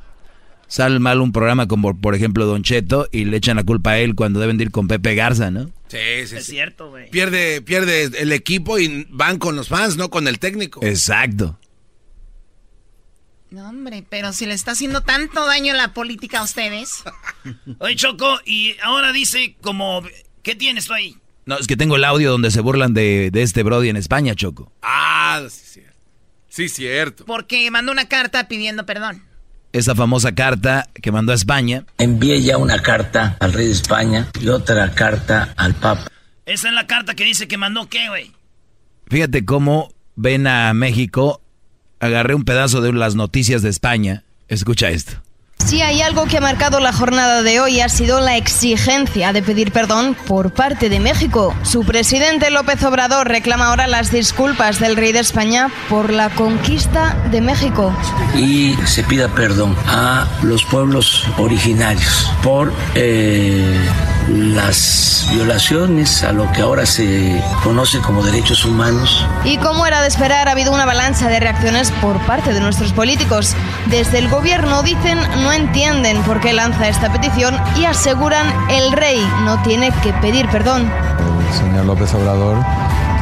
Sale 0.74 0.98
mal 0.98 1.20
un 1.20 1.30
programa 1.30 1.68
como, 1.68 2.00
por 2.00 2.16
ejemplo, 2.16 2.46
Don 2.46 2.64
Cheto 2.64 3.08
y 3.12 3.26
le 3.26 3.37
echan 3.37 3.54
la 3.54 3.62
culpa 3.62 3.92
a 3.92 3.98
él 4.00 4.16
cuando 4.16 4.40
deben 4.40 4.60
ir 4.60 4.72
con 4.72 4.88
Pepe 4.88 5.14
Garza, 5.14 5.52
¿no? 5.52 5.66
Sí, 5.87 6.26
sí, 6.26 6.34
Es 6.34 6.46
cierto, 6.46 6.90
güey. 6.90 7.08
Pierde, 7.10 7.62
pierde 7.62 8.10
el 8.18 8.32
equipo 8.32 8.80
y 8.80 9.06
van 9.08 9.38
con 9.38 9.54
los 9.54 9.68
fans, 9.68 9.96
no 9.96 10.10
con 10.10 10.26
el 10.26 10.40
técnico. 10.40 10.80
Exacto. 10.82 11.60
No, 13.50 13.68
hombre, 13.68 14.04
pero 14.08 14.32
si 14.32 14.46
le 14.46 14.54
está 14.54 14.72
haciendo 14.72 15.02
tanto 15.02 15.46
daño 15.46 15.74
la 15.74 15.94
política 15.94 16.40
a 16.40 16.42
ustedes. 16.42 17.04
Oye, 17.78 17.94
Choco, 17.94 18.40
y 18.44 18.74
ahora 18.82 19.12
dice 19.12 19.54
como... 19.60 20.02
¿Qué 20.42 20.56
tienes 20.56 20.87
tú 20.87 20.94
ahí? 20.94 21.16
No, 21.46 21.56
es 21.56 21.68
que 21.68 21.76
tengo 21.76 21.94
el 21.94 22.02
audio 22.02 22.32
donde 22.32 22.50
se 22.50 22.60
burlan 22.60 22.94
de, 22.94 23.30
este 23.32 23.62
Brody 23.62 23.90
en 23.90 23.96
España, 23.96 24.34
Choco. 24.34 24.72
Ah, 24.82 25.40
sí, 25.48 25.60
cierto. 25.64 26.00
Sí, 26.48 26.68
cierto. 26.68 27.24
Porque 27.26 27.70
mandó 27.70 27.92
una 27.92 28.08
carta 28.08 28.48
pidiendo 28.48 28.84
perdón. 28.84 29.22
Esa 29.74 29.96
famosa 29.96 30.37
carta 30.37 30.88
que 30.94 31.10
mandó 31.10 31.32
a 31.32 31.34
España. 31.34 31.84
Envié 31.98 32.40
ya 32.40 32.58
una 32.58 32.78
carta 32.78 33.37
al 33.40 33.52
rey 33.52 33.66
de 33.66 33.72
España 33.72 34.28
y 34.40 34.46
otra 34.46 34.92
carta 34.92 35.52
al 35.56 35.74
Papa. 35.74 36.06
Esa 36.46 36.68
es 36.68 36.74
la 36.74 36.87
carta 36.87 37.16
que 37.16 37.24
dice 37.24 37.48
que 37.48 37.56
mandó 37.58 37.88
qué, 37.88 38.08
güey. 38.08 38.30
Fíjate 39.08 39.44
cómo 39.44 39.92
ven 40.14 40.46
a 40.46 40.72
México 40.74 41.40
agarré 41.98 42.37
un 42.37 42.44
pedazo 42.44 42.82
de 42.82 42.92
las 42.92 43.16
noticias 43.16 43.62
de 43.62 43.70
España. 43.70 44.22
Escucha 44.46 44.90
esto. 44.90 45.20
Si 45.64 45.81
hay 45.81 46.03
algo 46.03 46.27
que 46.27 46.37
ha 46.37 46.40
marcado 46.42 46.79
la 46.79 46.92
jornada 46.92 47.42
de 47.42 47.59
hoy 47.59 47.81
ha 47.81 47.88
sido 47.88 48.20
la 48.20 48.37
exigencia 48.37 49.33
de 49.33 49.42
pedir 49.42 49.72
perdón 49.72 50.14
por 50.27 50.50
parte 50.50 50.90
de 50.90 51.00
México. 51.00 51.55
Su 51.62 51.85
presidente 51.85 52.50
López 52.50 52.83
Obrador 52.85 53.29
reclama 53.29 53.68
ahora 53.68 53.87
las 53.87 54.12
disculpas 54.12 54.79
del 54.79 54.94
rey 54.94 55.12
de 55.12 55.20
España 55.20 55.70
por 55.88 56.12
la 56.12 56.29
conquista 56.29 57.16
de 57.31 57.40
México. 57.40 57.96
Y 58.37 58.74
se 58.85 59.05
pida 59.05 59.29
perdón 59.29 59.74
a 59.87 60.29
los 60.42 60.64
pueblos 60.64 61.27
originarios 61.38 62.31
por 62.42 62.70
eh, 62.94 63.88
las 64.54 65.26
violaciones 65.30 66.22
a 66.22 66.32
lo 66.32 66.50
que 66.52 66.62
ahora 66.62 66.86
se 66.86 67.42
conoce 67.62 68.00
como 68.00 68.22
derechos 68.22 68.64
humanos. 68.64 69.26
Y 69.44 69.58
como 69.58 69.86
era 69.86 70.00
de 70.00 70.08
esperar, 70.08 70.48
ha 70.48 70.52
habido 70.52 70.72
una 70.72 70.86
balanza 70.86 71.28
de 71.28 71.40
reacciones 71.40 71.90
por 72.00 72.18
parte 72.26 72.52
de 72.52 72.60
nuestros 72.60 72.92
políticos. 72.92 73.54
Desde 73.86 74.18
el 74.18 74.28
gobierno 74.28 74.82
dicen 74.82 75.18
no 75.42 75.52
entienden 75.52 76.22
por 76.22 76.40
qué 76.40 76.52
lanza 76.52 76.88
esta 76.88 77.12
petición 77.12 77.56
y 77.76 77.84
aseguran 77.84 78.46
el 78.70 78.92
rey 78.92 79.20
no 79.44 79.60
tiene 79.62 79.90
que 80.02 80.12
pedir 80.14 80.48
perdón. 80.48 80.90
El 81.48 81.54
señor 81.54 81.84
López 81.86 82.14
Obrador 82.14 82.58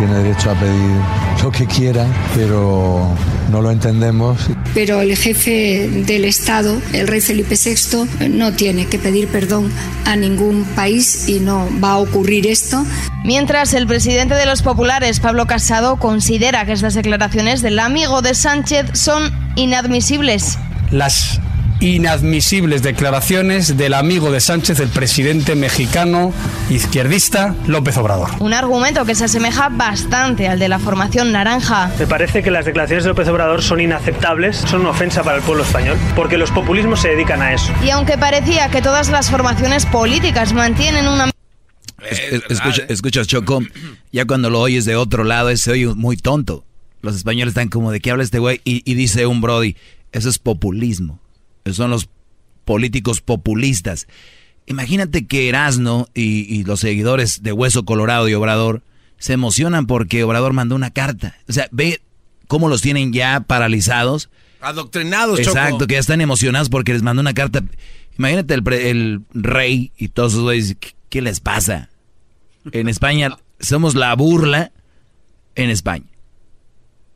tiene 0.05 0.21
derecho 0.21 0.51
a 0.51 0.55
pedir 0.55 0.97
lo 1.45 1.53
que 1.53 1.65
quiera, 1.65 2.05
pero 2.35 3.07
no 3.53 3.63
lo 3.63 3.71
entendemos. 3.71 4.37
Pero 4.75 5.01
el 5.01 5.17
jefe 5.17 5.89
del 6.05 6.25
Estado, 6.25 6.77
el 6.93 7.07
rey 7.07 7.21
Felipe 7.21 7.55
VI, 7.55 8.29
no 8.31 8.53
tiene 8.53 8.87
que 8.87 8.99
pedir 8.99 9.29
perdón 9.29 9.71
a 10.05 10.17
ningún 10.17 10.65
país 10.75 11.29
y 11.29 11.39
no 11.39 11.69
va 11.81 11.93
a 11.93 11.99
ocurrir 11.99 12.49
esto. 12.49 12.85
Mientras 13.25 13.75
el 13.75 13.87
presidente 13.87 14.35
de 14.35 14.45
los 14.45 14.63
populares, 14.63 15.21
Pablo 15.21 15.47
Casado, 15.47 15.95
considera 16.01 16.67
que 16.67 16.73
estas 16.73 16.95
declaraciones 16.95 17.63
del 17.63 17.79
amigo 17.79 18.23
de 18.23 18.35
Sánchez 18.35 18.87
son 18.95 19.33
inadmisibles. 19.55 20.59
Las 20.91 21.39
inadmisibles 21.83 22.83
declaraciones 22.83 23.77
del 23.77 23.95
amigo 23.95 24.31
de 24.31 24.41
Sánchez, 24.41 24.79
el 24.79 24.89
presidente 24.89 25.57
mexicano 25.57 26.33
izquierdista 26.71 27.57
López 27.67 27.97
Obrador. 27.97 28.31
Un 28.39 28.55
argumento 28.55 29.05
que 29.05 29.17
se 29.17 29.25
asemeja 29.25 29.69
bastante 29.69 30.47
al 30.47 30.61
de 30.61 30.69
la 30.69 30.79
formación 30.79 31.33
naranja. 31.33 31.91
Me 31.99 32.07
parece 32.07 32.43
que 32.45 32.53
las 32.53 32.67
declaraciones 32.67 33.03
de 33.03 33.11
López 33.11 33.27
Obrador 33.27 33.63
son 33.63 33.81
inaceptables, 33.81 34.57
son 34.57 34.83
una 34.83 34.91
ofensa 34.91 35.25
para 35.25 35.39
el 35.39 35.43
pueblo 35.43 35.65
español, 35.65 35.99
porque 36.15 36.39
los 36.39 36.53
populismos 36.53 37.01
se 37.01 37.09
dedican 37.09 37.43
a 37.43 37.53
eso. 37.53 37.73
Y 37.85 37.91
aunque 37.91 38.17
parecía 38.17 38.69
que 38.69 38.81
todas 38.81 39.11
las 39.11 39.29
formaciones 39.29 39.85
políticas 39.87 40.53
mantienen 40.53 41.09
una... 41.09 41.31
escucha, 42.49 42.83
escuchas, 42.89 43.27
Choco, 43.27 43.61
ya 44.13 44.25
cuando 44.25 44.51
lo 44.51 44.61
oyes 44.61 44.85
de 44.85 44.95
otro 44.95 45.25
lado, 45.25 45.55
se 45.57 45.73
oye 45.73 45.87
muy 45.87 46.17
tonto. 46.17 46.65
Los 47.01 47.17
españoles 47.17 47.51
están 47.51 47.69
como, 47.69 47.91
¿de 47.91 47.99
qué 47.99 48.13
habla 48.13 48.23
este 48.23 48.39
güey? 48.39 48.61
Y, 48.65 48.89
y 48.89 48.95
dice 48.95 49.27
un 49.27 49.41
Brody, 49.41 49.77
eso 50.13 50.29
es 50.29 50.39
populismo. 50.39 51.19
Son 51.71 51.91
los 51.91 52.09
políticos 52.65 53.21
populistas. 53.21 54.07
Imagínate 54.67 55.27
que 55.27 55.49
Erasno 55.49 56.09
y, 56.15 56.43
y, 56.55 56.65
los 56.65 56.81
seguidores 56.81 57.43
de 57.43 57.53
Hueso 57.53 57.85
Colorado 57.85 58.29
y 58.29 58.35
Obrador 58.35 58.83
se 59.19 59.33
emocionan 59.33 59.87
porque 59.87 60.23
Obrador 60.25 60.53
mandó 60.53 60.75
una 60.75 60.91
carta. 60.91 61.37
O 61.49 61.53
sea, 61.53 61.69
ve 61.73 62.01
cómo 62.49 62.69
los 62.69 62.81
tienen 62.83 63.13
ya 63.13 63.41
paralizados. 63.47 64.31
Adoctrinados, 64.61 65.41
Exacto, 65.41 65.77
Choco. 65.77 65.87
que 65.89 65.95
ya 65.95 66.01
están 66.01 66.21
emocionados 66.21 66.69
porque 66.69 66.93
les 66.93 67.03
mandó 67.03 67.21
una 67.21 67.35
carta. 67.35 67.63
Imagínate 68.19 68.55
el, 68.55 68.63
pre- 68.63 68.91
el 68.91 69.23
rey 69.33 69.91
y 69.97 70.09
todos 70.09 70.33
esos 70.33 70.45
güeyes, 70.45 70.77
¿qué, 70.79 70.95
qué 71.09 71.23
les 71.23 71.41
pasa? 71.41 71.91
En 72.71 72.89
España 72.89 73.37
somos 73.61 73.95
la 73.97 74.15
burla 74.15 74.71
en 75.57 75.71
España. 75.71 76.07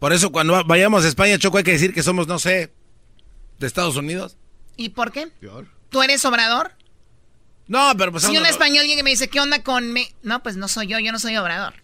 Por 0.00 0.12
eso 0.12 0.32
cuando 0.32 0.54
va- 0.54 0.64
vayamos 0.64 1.04
a 1.04 1.08
España, 1.08 1.38
Choco, 1.38 1.58
hay 1.58 1.64
que 1.64 1.72
decir 1.72 1.94
que 1.94 2.02
somos, 2.02 2.26
no 2.26 2.38
sé, 2.40 2.72
de 3.58 3.66
Estados 3.66 3.96
Unidos. 3.96 4.36
¿Y 4.76 4.90
por 4.90 5.12
qué? 5.12 5.28
¿Tú 5.90 6.02
eres 6.02 6.24
obrador? 6.24 6.72
No, 7.66 7.92
pero 7.96 8.12
pues... 8.12 8.24
Si 8.24 8.36
un 8.36 8.46
español 8.46 8.86
llega 8.86 9.00
y 9.00 9.02
me 9.02 9.10
dice, 9.10 9.28
¿qué 9.28 9.40
onda 9.40 9.62
con 9.62 9.92
me? 9.92 10.14
No, 10.22 10.42
pues 10.42 10.56
no 10.56 10.68
soy 10.68 10.86
yo, 10.86 10.98
yo 10.98 11.12
no 11.12 11.18
soy 11.18 11.36
obrador. 11.36 11.74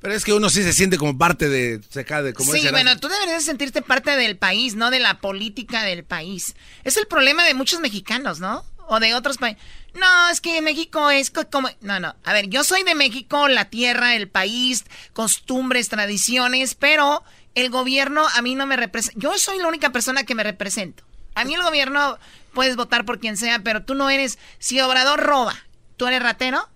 Pero 0.00 0.14
es 0.14 0.24
que 0.24 0.32
uno 0.32 0.48
sí 0.50 0.62
se 0.62 0.72
siente 0.72 0.98
como 0.98 1.16
parte 1.16 1.48
de... 1.48 1.80
Se 1.90 2.04
de 2.04 2.32
como 2.34 2.52
sí, 2.52 2.68
bueno, 2.70 2.98
tú 2.98 3.08
deberías 3.08 3.44
sentirte 3.44 3.82
parte 3.82 4.12
del 4.16 4.36
país, 4.36 4.74
no 4.74 4.90
de 4.90 5.00
la 5.00 5.20
política 5.20 5.82
del 5.82 6.04
país. 6.04 6.54
Es 6.84 6.96
el 6.96 7.06
problema 7.06 7.44
de 7.44 7.54
muchos 7.54 7.80
mexicanos, 7.80 8.38
¿no? 8.38 8.64
O 8.86 9.00
de 9.00 9.14
otros 9.14 9.38
países. 9.38 9.62
No, 9.94 10.28
es 10.30 10.40
que 10.40 10.62
México 10.62 11.10
es 11.10 11.30
co- 11.30 11.48
como... 11.50 11.68
No, 11.80 11.98
no. 11.98 12.14
A 12.24 12.32
ver, 12.32 12.48
yo 12.48 12.62
soy 12.62 12.84
de 12.84 12.94
México, 12.94 13.48
la 13.48 13.70
tierra, 13.70 14.14
el 14.14 14.28
país, 14.28 14.84
costumbres, 15.14 15.88
tradiciones, 15.88 16.74
pero 16.74 17.24
el 17.60 17.70
gobierno 17.70 18.26
a 18.34 18.42
mí 18.42 18.54
no 18.54 18.66
me 18.66 18.76
representa. 18.76 19.18
Yo 19.20 19.36
soy 19.38 19.58
la 19.58 19.68
única 19.68 19.90
persona 19.90 20.24
que 20.24 20.34
me 20.34 20.42
represento. 20.42 21.04
A 21.34 21.44
mí 21.44 21.54
el 21.54 21.62
gobierno 21.62 22.18
puedes 22.52 22.76
votar 22.76 23.04
por 23.04 23.20
quien 23.20 23.36
sea, 23.36 23.60
pero 23.60 23.82
tú 23.84 23.94
no 23.94 24.10
eres... 24.10 24.38
Si 24.58 24.80
Obrador 24.80 25.20
roba, 25.20 25.54
¿tú 25.96 26.06
eres 26.06 26.22
ratero? 26.22 26.68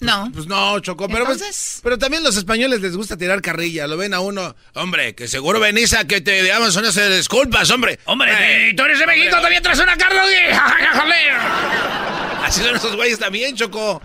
No. 0.00 0.30
Pues 0.34 0.46
no, 0.46 0.78
Choco, 0.80 1.08
pero, 1.08 1.24
pues- 1.24 1.38
Entonces- 1.38 1.80
pero 1.82 1.98
también 1.98 2.22
los 2.22 2.36
españoles 2.36 2.80
les 2.82 2.94
gusta 2.96 3.16
tirar 3.16 3.40
carrilla. 3.40 3.86
Lo 3.86 3.96
ven 3.96 4.12
a 4.12 4.20
uno, 4.20 4.54
hombre, 4.74 5.14
que 5.14 5.28
seguro 5.28 5.60
venís 5.60 5.94
a 5.94 6.06
que 6.06 6.20
te 6.20 6.42
digamos 6.42 6.76
unas 6.76 6.94
disculpas, 6.94 7.70
hombre. 7.70 7.98
Hombre, 8.04 8.74
tú 8.76 8.82
eres 8.84 8.98
de 8.98 9.06
México, 9.06 9.40
también 9.40 9.62
traes 9.62 9.78
una 9.80 9.96
carga. 9.96 10.24
Así 12.44 12.60
son 12.60 12.76
esos 12.76 12.94
güeyes 12.96 13.18
también, 13.18 13.56
Choco. 13.56 14.02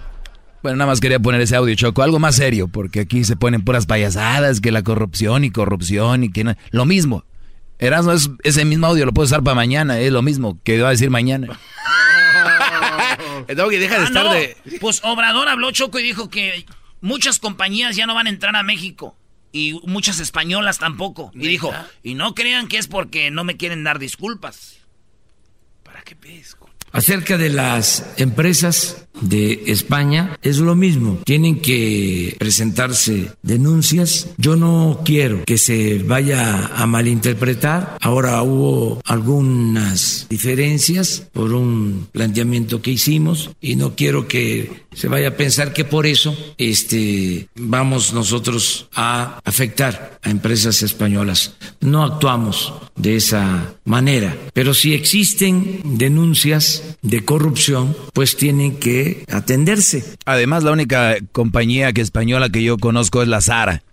Bueno, 0.62 0.78
nada 0.78 0.90
más 0.92 1.00
quería 1.00 1.20
poner 1.20 1.40
ese 1.42 1.56
audio, 1.56 1.74
Choco. 1.76 2.04
Algo 2.04 2.20
más 2.20 2.36
serio, 2.36 2.68
porque 2.68 3.00
aquí 3.02 3.24
se 3.24 3.36
ponen 3.38 3.64
puras 3.64 3.86
payasadas, 3.86 4.60
que 4.62 4.72
la 4.72 4.84
corrupción 4.84 5.44
y 5.46 5.52
corrupción 5.52 6.24
y 6.26 6.32
que 6.32 6.44
no- 6.44 6.56
Lo 6.72 6.86
mismo. 6.86 7.24
Erasmo, 7.80 8.12
es, 8.12 8.30
ese 8.44 8.66
mismo 8.66 8.88
audio 8.88 9.06
lo 9.06 9.14
puedo 9.14 9.26
usar 9.26 9.42
para 9.42 9.56
mañana, 9.56 10.00
es 10.00 10.12
lo 10.12 10.22
mismo 10.22 10.60
que 10.66 10.82
va 10.82 10.90
a 10.90 10.92
decir 10.92 11.10
mañana. 11.10 11.58
Doggy, 13.56 13.78
deja 13.78 13.96
de 13.96 14.02
Ah, 14.02 14.08
estar 14.08 14.26
no. 14.26 14.34
de... 14.34 14.58
Pues 14.82 15.02
Obrador 15.04 15.48
habló 15.48 15.72
Choco 15.72 15.98
y 15.98 16.04
dijo 16.04 16.30
que 16.30 16.66
muchas 17.02 17.40
compañías 17.40 17.96
ya 17.96 18.06
no 18.06 18.14
van 18.14 18.28
a 18.28 18.30
entrar 18.30 18.56
a 18.56 18.64
México. 18.64 19.16
Y 19.52 19.80
muchas 19.86 20.20
españolas 20.20 20.78
tampoco. 20.78 21.32
Y 21.34 21.48
dijo, 21.48 21.74
y 22.04 22.14
no 22.14 22.36
crean 22.36 22.68
que 22.68 22.78
es 22.78 22.88
porque 22.88 23.32
no 23.32 23.44
me 23.46 23.58
quieren 23.58 23.84
dar 23.84 23.98
disculpas. 23.98 24.78
Acerca 26.92 27.38
de 27.38 27.50
las 27.50 28.06
empresas 28.18 29.06
de 29.22 29.64
España, 29.68 30.38
es 30.42 30.60
lo 30.60 30.76
mismo. 30.76 31.20
Tienen 31.26 31.60
que 31.60 32.36
presentarse 32.40 33.32
denuncias. 33.42 34.30
Yo 34.38 34.56
no 34.56 35.02
quiero 35.04 35.44
que 35.46 35.58
se 35.58 36.00
vaya 36.00 36.68
a 36.68 36.86
malinterpretar. 36.86 37.98
Ahora 38.02 38.42
hubo 38.44 39.02
algunas 39.06 40.28
diferencias 40.30 41.28
por 41.34 41.54
un 41.54 42.08
planteamiento 42.12 42.82
que 42.82 42.92
hicimos 42.92 43.52
y 43.62 43.76
no 43.76 43.96
quiero 43.96 44.28
que 44.28 44.88
se 44.94 45.08
vaya 45.08 45.30
a 45.30 45.38
pensar 45.38 45.74
que 45.74 45.86
por 45.86 46.06
eso 46.06 46.36
este, 46.58 47.48
vamos 47.56 48.14
nosotros 48.14 48.88
a 48.94 49.40
afectar 49.44 50.20
a 50.24 50.30
empresas 50.30 50.82
españolas. 50.82 51.56
No 51.80 52.04
actuamos 52.04 52.74
de 52.96 53.16
esa 53.16 53.76
manera, 53.86 54.36
pero 54.54 54.74
si 54.74 54.94
existen 54.94 55.82
denuncias 55.98 56.79
de 57.02 57.26
corrupción, 57.26 57.96
pues 58.14 58.36
tienen 58.38 58.78
que 58.80 59.26
atenderse. 59.32 60.04
Además, 60.26 60.64
la 60.64 60.72
única 60.72 61.16
compañía 61.32 61.94
que 61.94 62.02
española 62.02 62.50
que 62.50 62.64
yo 62.64 62.78
conozco 62.78 63.22
es 63.22 63.28
la 63.28 63.42
Zara, 63.42 63.84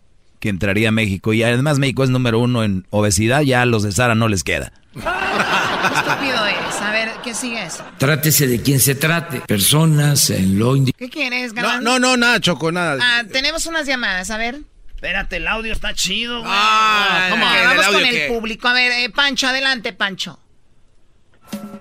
que 0.41 0.49
entraría 0.49 0.89
a 0.91 0.93
México. 0.93 1.33
Y 1.33 1.43
además 1.43 1.79
México 1.79 2.05
es 2.05 2.11
número 2.11 2.39
uno 2.41 2.63
en 2.65 2.87
obesidad, 2.91 3.43
ya 3.43 3.63
a 3.63 3.67
los 3.67 3.83
de 3.83 3.93
Zara 3.93 4.15
no 4.15 4.29
les 4.29 4.45
queda. 4.45 4.73
Estúpido 4.95 6.47
eres. 6.47 6.77
A 6.81 6.91
ver, 6.93 7.11
¿qué 7.23 7.35
sigue 7.35 7.63
eso? 7.65 7.85
Trátese 7.99 8.47
de 8.47 8.61
quien 8.63 8.81
se 8.81 8.95
trate, 8.95 9.41
personas 9.41 10.31
en 10.31 10.59
lo 10.59 10.77
indi- 10.77 10.95
¿Qué 10.97 11.09
quieres, 11.09 11.53
No, 11.53 11.63
Galán? 11.63 11.85
no, 11.85 11.99
no, 11.99 12.17
nada, 12.17 12.41
Choco, 12.41 12.71
nada. 12.73 12.99
Ah, 13.01 13.23
tenemos 13.31 13.67
unas 13.67 13.87
llamadas, 13.87 14.31
a 14.31 14.37
ver. 14.37 14.61
Espérate, 14.95 15.37
el 15.37 15.47
audio 15.47 15.73
está 15.73 15.93
chido, 15.95 16.41
güey. 16.41 16.51
Ah, 16.55 17.29
¿el 17.31 17.67
vamos 17.69 17.87
con 17.87 18.05
el 18.07 18.11
qué? 18.15 18.27
público. 18.29 18.67
A 18.69 18.73
ver, 18.73 18.93
eh, 18.93 19.11
Pancho, 19.11 19.47
adelante, 19.47 19.93
Pancho. 19.93 20.39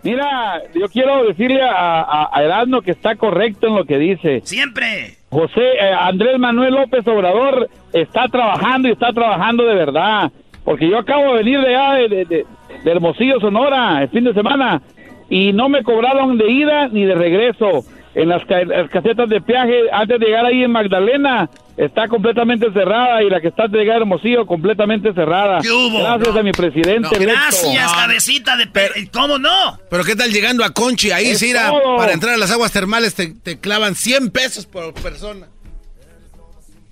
Mira, 0.03 0.61
yo 0.73 0.87
quiero 0.87 1.23
decirle 1.25 1.61
a, 1.63 2.01
a, 2.01 2.29
a 2.31 2.43
Erasmo 2.43 2.81
que 2.81 2.91
está 2.91 3.15
correcto 3.15 3.67
en 3.67 3.75
lo 3.75 3.85
que 3.85 3.97
dice. 3.97 4.41
Siempre. 4.43 5.15
José 5.29 5.61
eh, 5.81 5.91
Andrés 5.99 6.37
Manuel 6.37 6.75
López 6.75 7.07
Obrador 7.07 7.69
está 7.91 8.27
trabajando 8.27 8.87
y 8.87 8.91
está 8.91 9.11
trabajando 9.13 9.63
de 9.65 9.75
verdad. 9.75 10.31
Porque 10.63 10.87
yo 10.89 10.99
acabo 10.99 11.31
de 11.33 11.43
venir 11.43 11.59
de 11.61 11.75
allá, 11.75 11.93
de, 11.95 12.07
de- 12.09 12.25
de- 12.25 12.45
de 12.83 12.91
Hermosillo, 12.91 13.39
Sonora, 13.39 14.01
el 14.03 14.09
fin 14.09 14.23
de 14.25 14.33
semana, 14.33 14.81
y 15.29 15.53
no 15.53 15.69
me 15.69 15.81
cobraron 15.83 16.37
de 16.37 16.51
ida 16.51 16.87
ni 16.89 17.03
de 17.05 17.15
regreso. 17.15 17.83
En 18.15 18.29
las, 18.29 18.45
ca- 18.45 18.63
las 18.63 18.89
casetas 18.89 19.27
de 19.27 19.41
peaje, 19.41 19.77
antes 19.91 20.19
de 20.19 20.25
llegar 20.25 20.45
ahí 20.45 20.63
en 20.63 20.71
Magdalena, 20.71 21.49
está 21.75 22.07
completamente 22.07 22.71
cerrada 22.71 23.21
y 23.21 23.29
la 23.29 23.41
que 23.41 23.49
está 23.49 23.63
antes 23.63 23.73
de 23.73 23.79
llegar 23.83 23.97
a 23.97 23.99
Hermosillo, 23.99 24.45
completamente 24.45 25.13
cerrada. 25.13 25.59
¿Qué 25.61 25.69
hubo? 25.69 25.99
Gracias 25.99 26.33
No. 26.33 26.39
a 26.39 26.43
mi 26.43 26.51
presidente. 26.53 27.09
electo. 27.13 27.33
Gracias, 27.41 27.91
cabecita 27.93 28.55
de 28.55 28.67
perro. 28.67 28.95
¿Cómo 29.11 29.37
no? 29.37 29.77
Pero 29.89 30.03
¿qué 30.05 30.15
tal 30.15 30.31
llegando 30.31 30.63
a 30.63 30.69
Conchi? 30.69 31.11
Ahí, 31.11 31.33
todo. 31.37 31.97
para 31.97 32.13
entrar 32.13 32.33
a 32.35 32.37
las 32.37 32.51
aguas 32.51 32.71
termales 32.71 33.15
te, 33.15 33.33
te 33.33 33.59
clavan 33.59 33.95
100 33.95 34.31
pesos 34.31 34.65
por 34.65 34.93
persona. 34.93 35.47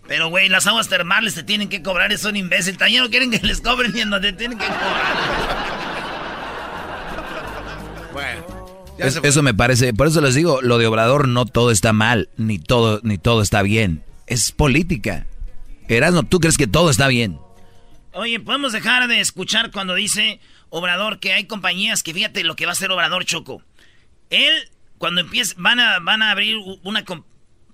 Pero, 0.06 0.28
güey, 0.28 0.50
las 0.50 0.68
aguas 0.68 0.90
termales 0.90 1.34
te 1.36 1.44
tienen 1.44 1.70
que 1.70 1.82
cobrar, 1.82 2.12
es 2.12 2.26
un 2.26 2.36
imbécil. 2.36 2.78
También 2.78 3.02
no 3.04 3.10
quieren 3.10 3.32
que 3.32 3.40
les 3.48 3.62
cobren 3.62 3.94
y 3.96 4.02
en 4.02 4.10
donde 4.10 4.34
tienen 4.34 4.58
que 4.58 4.66
cobrar. 4.66 4.84
Bueno. 8.12 8.53
Es- 8.98 9.20
eso 9.24 9.44
me 9.44 9.54
parece, 9.54 9.94
por 9.94 10.08
eso 10.08 10.22
les 10.22 10.36
digo, 10.36 10.62
lo 10.62 10.78
de 10.78 10.88
Obrador 10.88 11.28
no 11.28 11.46
todo 11.46 11.72
está 11.72 11.94
mal, 11.94 12.30
ni 12.38 12.60
todo, 12.60 13.00
ni 13.04 13.18
todo 13.18 13.42
está 13.42 13.62
bien. 13.62 14.04
Es 14.28 14.52
política. 14.52 15.26
Erasmo, 15.90 16.24
¿tú 16.24 16.40
crees 16.40 16.58
que 16.58 16.68
todo 16.68 16.90
está 16.90 17.08
bien? 17.08 17.38
Oye, 18.14 18.40
podemos 18.40 18.72
dejar 18.74 19.08
de 19.08 19.20
escuchar 19.20 19.72
cuando 19.72 19.96
dice 19.96 20.40
Obrador 20.70 21.20
que 21.20 21.34
hay 21.34 21.46
compañías 21.46 22.04
que 22.04 22.14
fíjate 22.14 22.44
lo 22.44 22.56
que 22.56 22.66
va 22.66 22.72
a 22.72 22.74
hacer 22.74 22.92
Obrador 22.92 23.26
Choco. 23.26 23.62
Él, 24.30 24.54
cuando 24.98 25.22
empiece, 25.22 25.54
van 25.58 25.80
a, 25.80 26.00
van 26.00 26.22
a 26.22 26.32
abrir 26.32 26.56
una, 26.84 27.04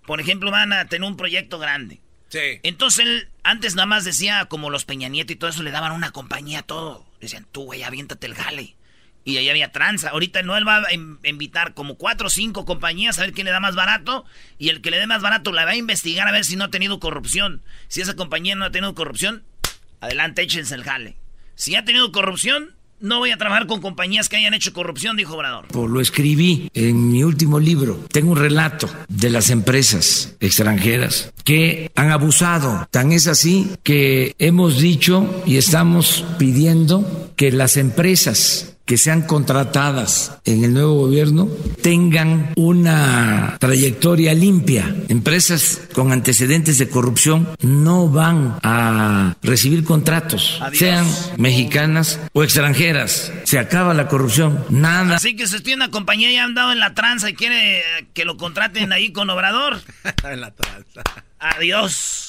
por 0.06 0.20
ejemplo, 0.20 0.52
van 0.52 0.74
a 0.74 0.86
tener 0.88 1.08
un 1.08 1.18
proyecto 1.18 1.60
grande. 1.60 2.02
Sí. 2.30 2.40
Entonces 2.64 3.06
él 3.06 3.30
antes 3.44 3.76
nada 3.76 3.86
más 3.86 4.04
decía, 4.06 4.46
como 4.46 4.70
los 4.70 4.86
Peña 4.86 5.08
Nieto 5.08 5.34
y 5.34 5.36
todo 5.36 5.50
eso, 5.50 5.64
le 5.64 5.72
daban 5.72 5.92
una 5.94 6.12
compañía 6.12 6.60
a 6.60 6.64
todo. 6.64 7.06
Decían, 7.22 7.46
tú, 7.52 7.64
güey, 7.64 7.84
aviéntate 7.84 8.28
el 8.28 8.36
jale. 8.36 8.76
Y 9.26 9.38
ahí 9.38 9.50
había 9.50 9.72
tranza. 9.72 10.10
Ahorita 10.10 10.42
no, 10.42 10.58
él 10.58 10.68
va 10.68 10.78
a 10.78 10.94
in- 10.94 11.20
invitar 11.24 11.74
como 11.74 11.96
cuatro 11.96 12.28
o 12.28 12.30
cinco 12.30 12.66
compañías 12.66 13.20
a 13.20 13.22
ver 13.22 13.34
quién 13.34 13.46
le 13.46 13.52
da 13.52 13.60
más 13.60 13.76
barato. 13.76 14.26
Y 14.58 14.70
el 14.70 14.82
que 14.82 14.90
le 14.92 14.98
dé 14.98 15.06
más 15.08 15.22
barato 15.22 15.52
la 15.52 15.66
va 15.66 15.72
a 15.72 15.76
investigar 15.76 16.28
a 16.28 16.32
ver 16.32 16.46
si 16.46 16.56
no 16.56 16.64
ha 16.66 16.72
tenido 16.72 17.00
corrupción. 17.00 17.62
Si 17.90 18.02
esa 18.02 18.16
compañía 18.16 18.56
no 18.56 18.66
ha 18.66 18.72
tenido 18.72 18.96
corrupción, 18.96 19.44
adelante, 20.02 20.42
échense 20.42 20.74
el 20.76 20.84
jale. 20.84 21.16
Si 21.56 21.76
ha 21.76 21.84
tenido 21.86 22.12
corrupción, 22.12 22.72
no 23.02 23.20
voy 23.20 23.32
a 23.32 23.38
trabajar 23.38 23.68
con 23.68 23.82
compañías 23.82 24.28
que 24.30 24.38
hayan 24.38 24.54
hecho 24.54 24.74
corrupción, 24.74 25.16
dijo 25.16 25.36
Obrador. 25.36 25.68
Lo 25.76 26.02
escribí 26.02 26.70
en 26.74 27.12
mi 27.12 27.24
último 27.24 27.60
libro. 27.60 28.06
Tengo 28.12 28.32
un 28.32 28.38
relato 28.38 28.90
de 29.10 29.30
las 29.30 29.50
empresas 29.50 30.36
extranjeras 30.40 31.32
que 31.44 31.92
han 31.96 32.12
abusado. 32.12 32.88
Tan 32.92 33.12
es 33.12 33.28
así 33.28 33.70
que 33.84 34.36
hemos 34.40 34.80
dicho 34.80 35.44
y 35.46 35.58
estamos 35.58 36.26
pidiendo 36.38 37.34
que 37.38 37.52
las 37.52 37.78
empresas 37.78 38.76
que 38.90 38.98
sean 38.98 39.22
contratadas 39.22 40.40
en 40.46 40.64
el 40.64 40.74
nuevo 40.74 40.96
gobierno 40.96 41.48
tengan 41.84 42.54
una 42.56 43.56
trayectoria 43.60 44.34
limpia. 44.34 44.96
Empresas 45.10 45.80
con 45.94 46.12
antecedentes 46.12 46.80
de 46.80 46.90
corrupción 46.90 47.48
no 47.62 48.10
van 48.10 48.58
a 48.64 49.36
recibir 49.44 49.84
contratos, 49.84 50.60
sean 50.74 51.06
mexicanas 51.38 52.20
o 52.34 52.44
extranjeras. 52.44 53.32
Se 53.44 53.60
acaba 53.60 53.94
la 53.94 54.08
corrupción. 54.08 54.66
Nada. 54.70 55.18
Así 55.18 55.36
que 55.36 55.46
si 55.46 55.58
usted 55.58 55.66
tiene 55.66 55.84
una 55.84 55.92
compañía 55.92 56.32
y 56.32 56.38
ha 56.38 56.44
andado 56.44 56.72
en 56.72 56.80
la 56.80 56.96
tranza 56.96 57.30
y 57.30 57.36
quiere 57.36 57.84
que 58.16 58.26
lo 58.26 58.38
contraten 58.38 58.92
ahí 58.92 59.12
con 59.12 59.30
Obrador. 59.30 59.84
en 60.24 60.42
la 60.42 60.50
tranza. 60.50 61.04
Adiós. 61.38 62.29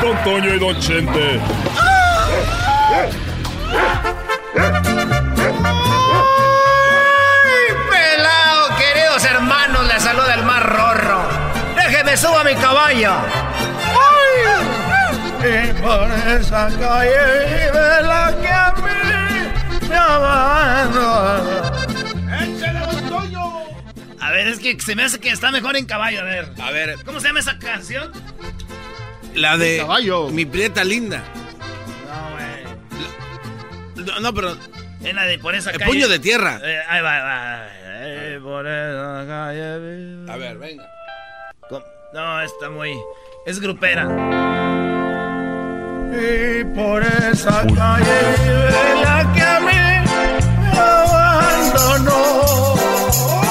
Don 0.00 0.16
Toño 0.24 0.54
y 0.54 0.58
Don 0.58 0.78
Chente. 0.78 1.40
¡Ay, 2.94 3.10
pelado! 7.90 8.76
Queridos 8.76 9.24
hermanos, 9.24 9.86
les 9.86 10.02
saluda 10.02 10.34
el 10.34 10.42
más 10.44 10.62
rorro. 10.62 11.22
Déjeme 11.76 12.16
suba 12.16 12.44
mi 12.44 12.54
caballo. 12.54 13.12
¡Ay! 13.94 14.46
Y 15.40 15.72
por 15.82 16.10
esa 16.30 16.68
calle 16.78 17.46
vive 17.46 18.02
la 18.02 18.34
que 18.40 18.48
a 18.48 18.74
mí 18.76 19.88
me 19.88 19.96
abandona. 19.96 21.72
A 24.20 24.30
ver, 24.30 24.48
es 24.48 24.58
que 24.58 24.76
se 24.80 24.94
me 24.96 25.04
hace 25.04 25.20
que 25.20 25.30
está 25.30 25.50
mejor 25.52 25.76
en 25.76 25.86
caballo. 25.86 26.20
A 26.20 26.24
ver. 26.24 26.52
A 26.60 26.70
ver. 26.72 26.96
¿Cómo 27.04 27.20
se 27.20 27.28
llama 27.28 27.38
esa 27.40 27.58
canción? 27.58 28.10
La 29.36 29.56
de 29.56 29.78
Caballo. 29.78 30.28
mi 30.30 30.44
prieta 30.46 30.82
linda. 30.84 31.22
No, 32.08 32.30
güey. 32.32 34.06
No, 34.06 34.20
no, 34.20 34.34
pero 34.34 34.56
Es 35.04 35.14
la 35.14 35.24
de 35.24 35.38
por 35.38 35.54
esa 35.54 35.70
El 35.70 35.78
calle. 35.78 35.90
puño 35.90 36.08
de 36.08 36.18
tierra. 36.18 36.58
Eh, 36.64 36.80
ahí 36.88 37.00
va, 37.02 37.14
ahí 37.16 37.22
va. 37.22 37.68
Eh, 38.08 38.40
por 38.42 38.66
esa 38.66 39.24
calle. 39.26 40.32
A 40.32 40.36
ver, 40.36 40.58
venga. 40.58 40.84
Com- 41.68 41.82
No, 42.14 42.40
está 42.40 42.70
muy. 42.70 42.98
Es 43.46 43.60
grupera. 43.60 44.04
Y 46.12 46.64
por 46.74 47.02
esa 47.02 47.66
calle 47.66 48.18
vive 48.42 49.02
la 49.04 49.32
que 49.34 49.42
a 49.42 49.60
mí 49.60 49.66
me 50.72 50.78
abandonó. 50.78 52.42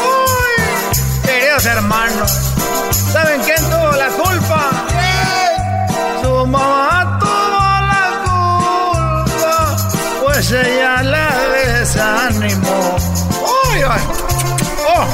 Uy, 0.01 0.63
Queridos 1.25 1.65
hermanos, 1.65 2.31
¿saben 3.11 3.41
quién 3.41 3.57
tuvo 3.69 3.91
la 3.91 4.07
culpa? 4.07 4.87
Ella 10.51 11.01
la 11.01 11.29
desanimó. 11.49 12.95
Uy, 13.41 13.81
ay. 13.89 14.01
Oh, 14.87 15.07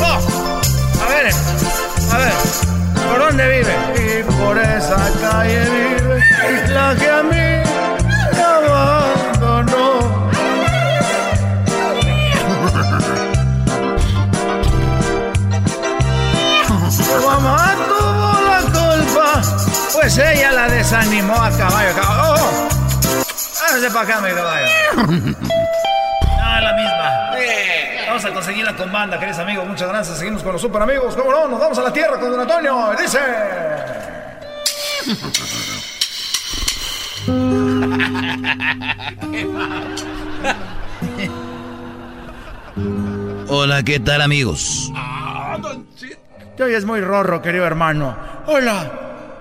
oh. 0.00 0.60
A 1.02 1.08
ver, 1.08 1.32
a 2.12 2.18
ver, 2.18 2.32
¿por 2.94 3.18
dónde 3.18 3.48
vive? 3.48 3.74
Y 3.96 4.22
por 4.22 4.58
esa 4.58 4.96
calle 5.20 5.60
vive 5.70 6.70
la 6.72 6.94
que 6.94 7.10
a 7.10 7.22
mí 7.22 7.30
me 8.32 8.42
abandonó. 8.42 10.30
Su 16.90 17.26
mamá 17.26 17.74
tuvo 17.88 18.32
la 18.48 18.60
culpa, 18.62 19.42
pues 19.92 20.18
ella 20.18 20.52
la 20.52 20.68
desanimó 20.68 21.34
a 21.34 21.50
caballo. 21.50 21.94
caballo. 21.94 22.34
¡Oh! 22.34 22.79
Hágase 23.70 23.90
para 23.90 24.02
acá, 24.02 24.20
mi 24.20 24.34
caballo. 24.34 24.66
Ah, 26.42 26.58
la 26.60 26.72
misma. 26.72 27.30
Vamos 28.08 28.24
a 28.24 28.32
conseguirla 28.32 28.74
con 28.74 28.90
banda, 28.90 29.20
queridos 29.20 29.38
amigos. 29.38 29.68
Muchas 29.68 29.88
gracias. 29.88 30.18
Seguimos 30.18 30.42
con 30.42 30.52
los 30.52 30.60
super 30.60 30.82
amigos. 30.82 31.14
¿Cómo 31.14 31.30
no? 31.30 31.46
Nos 31.46 31.60
vamos 31.60 31.78
a 31.78 31.82
la 31.82 31.92
tierra 31.92 32.18
con 32.18 32.32
Don 32.32 32.40
Antonio. 32.40 32.90
Dice. 33.00 33.20
Hola, 43.48 43.84
¿qué 43.84 44.00
tal 44.00 44.22
amigos? 44.22 44.90
Te 46.56 46.64
oyes 46.64 46.84
muy 46.84 47.00
rorro, 47.00 47.40
querido 47.40 47.64
hermano. 47.64 48.16
Hola, 48.46 48.90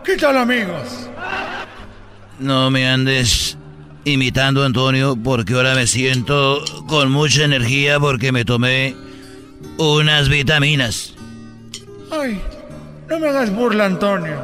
¿qué 0.03 0.15
tal, 0.15 0.37
amigos? 0.37 1.09
No 2.37 2.69
me 2.69 2.87
andes 2.87 3.57
imitando, 4.05 4.63
Antonio, 4.63 5.17
porque 5.21 5.53
ahora 5.53 5.75
me 5.75 5.87
siento 5.87 6.63
con 6.87 7.11
mucha 7.11 7.43
energía 7.43 7.99
porque 7.99 8.31
me 8.31 8.45
tomé 8.45 8.95
unas 9.77 10.29
vitaminas. 10.29 11.13
Ay, 12.11 12.41
no 13.07 13.19
me 13.19 13.29
hagas 13.29 13.51
burla, 13.51 13.85
Antonio. 13.85 14.39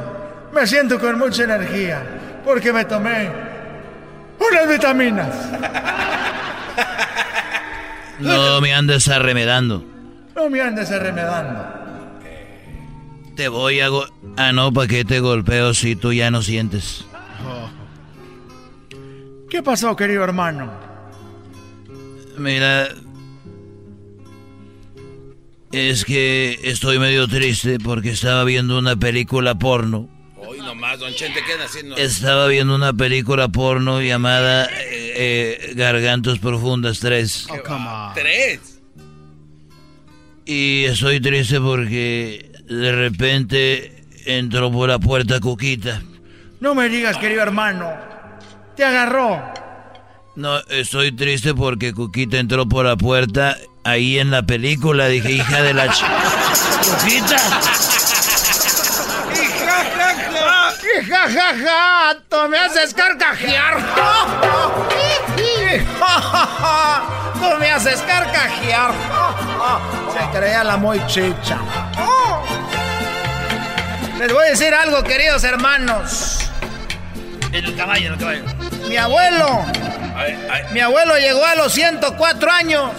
Me 0.54 0.66
siento 0.66 0.98
con 0.98 1.18
mucha 1.18 1.44
energía 1.44 2.02
porque 2.44 2.72
me 2.72 2.84
tomé 2.84 3.30
unas 4.38 4.68
vitaminas. 4.68 5.34
No 8.18 8.60
me 8.60 8.72
andes 8.72 9.08
arremedando. 9.08 9.84
No 10.34 10.48
me 10.48 10.60
andes 10.60 10.90
arremedando. 10.90 11.66
Te 13.34 13.48
voy 13.48 13.80
a... 13.80 13.88
ah, 14.38 14.52
no, 14.52 14.72
¿para 14.72 14.88
qué 14.88 15.04
te 15.04 15.20
golpeo 15.20 15.74
si 15.74 15.96
tú 15.96 16.12
ya 16.12 16.30
no 16.30 16.40
sientes? 16.40 17.04
¿Qué 19.56 19.62
pasó, 19.62 19.96
querido 19.96 20.22
hermano? 20.22 20.70
Mira... 22.36 22.90
Es 25.72 26.04
que 26.04 26.60
estoy 26.62 26.98
medio 26.98 27.26
triste 27.26 27.78
porque 27.82 28.10
estaba 28.10 28.44
viendo 28.44 28.78
una 28.78 28.96
película 28.96 29.54
porno. 29.54 30.10
Hoy 30.36 30.58
nomás, 30.58 30.98
Don 30.98 31.10
Chente, 31.14 31.40
¿qué 31.46 31.54
haciendo? 31.64 31.96
Estaba 31.96 32.48
viendo 32.48 32.74
una 32.74 32.92
película 32.92 33.48
porno 33.48 34.02
llamada 34.02 34.66
eh, 34.66 35.14
eh, 35.16 35.72
Gargantos 35.74 36.38
Profundas 36.38 37.00
3. 37.00 37.46
Tres. 38.14 38.82
Y 40.44 40.84
estoy 40.84 41.18
triste 41.18 41.58
porque 41.62 42.52
de 42.68 42.92
repente 42.92 44.04
entró 44.26 44.70
por 44.70 44.90
la 44.90 44.98
puerta 44.98 45.40
Cuquita. 45.40 46.02
No 46.60 46.74
me 46.74 46.90
digas, 46.90 47.16
querido 47.16 47.40
hermano. 47.40 48.15
Te 48.76 48.84
agarró. 48.84 49.42
No, 50.34 50.58
estoy 50.68 51.12
triste 51.12 51.54
porque 51.54 51.94
Cuquita 51.94 52.36
entró 52.36 52.68
por 52.68 52.84
la 52.84 52.96
puerta 52.96 53.56
ahí 53.84 54.18
en 54.18 54.30
la 54.30 54.42
película. 54.42 55.06
Dije, 55.06 55.32
hija 55.32 55.62
de 55.62 55.72
la 55.72 55.88
ch... 55.88 56.04
¡Cuquita! 56.84 57.36
¡Y 59.32 61.04
ja, 61.04 61.28
ja, 61.28 61.54
ja! 61.64 62.16
¡Tú 62.28 62.36
me 62.50 62.58
haces 62.58 62.92
carcajear! 62.92 63.78
¡Y 65.38 65.78
ja, 65.98 66.20
ja, 66.20 66.46
ja! 66.46 67.02
¡Tú 67.32 67.58
me 67.58 67.70
haces 67.70 68.02
carcajear! 68.02 68.92
Se 70.12 70.38
creía 70.38 70.64
la 70.64 70.76
muy 70.76 71.04
chicha. 71.06 71.58
Les 74.18 74.32
voy 74.32 74.46
a 74.46 74.50
decir 74.50 74.74
algo, 74.74 75.02
queridos 75.02 75.44
hermanos. 75.44 76.50
En 77.52 77.64
el 77.64 77.74
caballo, 77.74 78.08
en 78.08 78.12
el 78.12 78.18
caballo. 78.18 78.55
Mi 78.88 78.96
abuelo, 78.96 79.64
mi 80.72 80.80
abuelo 80.80 81.18
llegó 81.18 81.44
a 81.44 81.54
los 81.56 81.72
104 81.72 82.50
años 82.52 82.92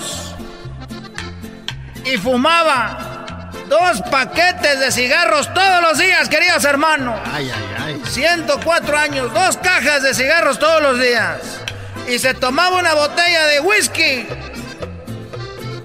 y 2.03 2.17
fumaba 2.17 3.51
dos 3.67 4.01
paquetes 4.09 4.79
de 4.79 4.91
cigarros 4.91 5.53
todos 5.53 5.81
los 5.81 5.97
días, 5.97 6.29
queridos 6.29 6.63
hermanos. 6.65 7.19
Ay, 7.33 7.51
ay, 7.53 7.75
ay. 7.85 8.01
104 8.05 8.97
años, 8.97 9.33
dos 9.33 9.57
cajas 9.57 10.03
de 10.03 10.13
cigarros 10.13 10.59
todos 10.59 10.81
los 10.81 10.99
días. 10.99 11.39
Y 12.07 12.19
se 12.19 12.33
tomaba 12.33 12.77
una 12.77 12.93
botella 12.93 13.45
de 13.47 13.59
whisky 13.59 14.25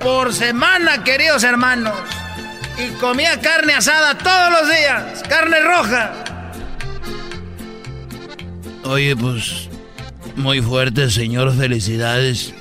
por 0.00 0.32
semana, 0.32 1.02
queridos 1.02 1.42
hermanos. 1.42 1.94
Y 2.78 2.90
comía 2.94 3.40
carne 3.40 3.74
asada 3.74 4.16
todos 4.18 4.50
los 4.52 4.68
días, 4.68 5.22
carne 5.28 5.60
roja. 5.60 6.12
Oye, 8.84 9.14
pues 9.16 9.61
muy 10.36 10.60
fuerte, 10.60 11.10
señor, 11.10 11.56
felicidades. 11.56 12.54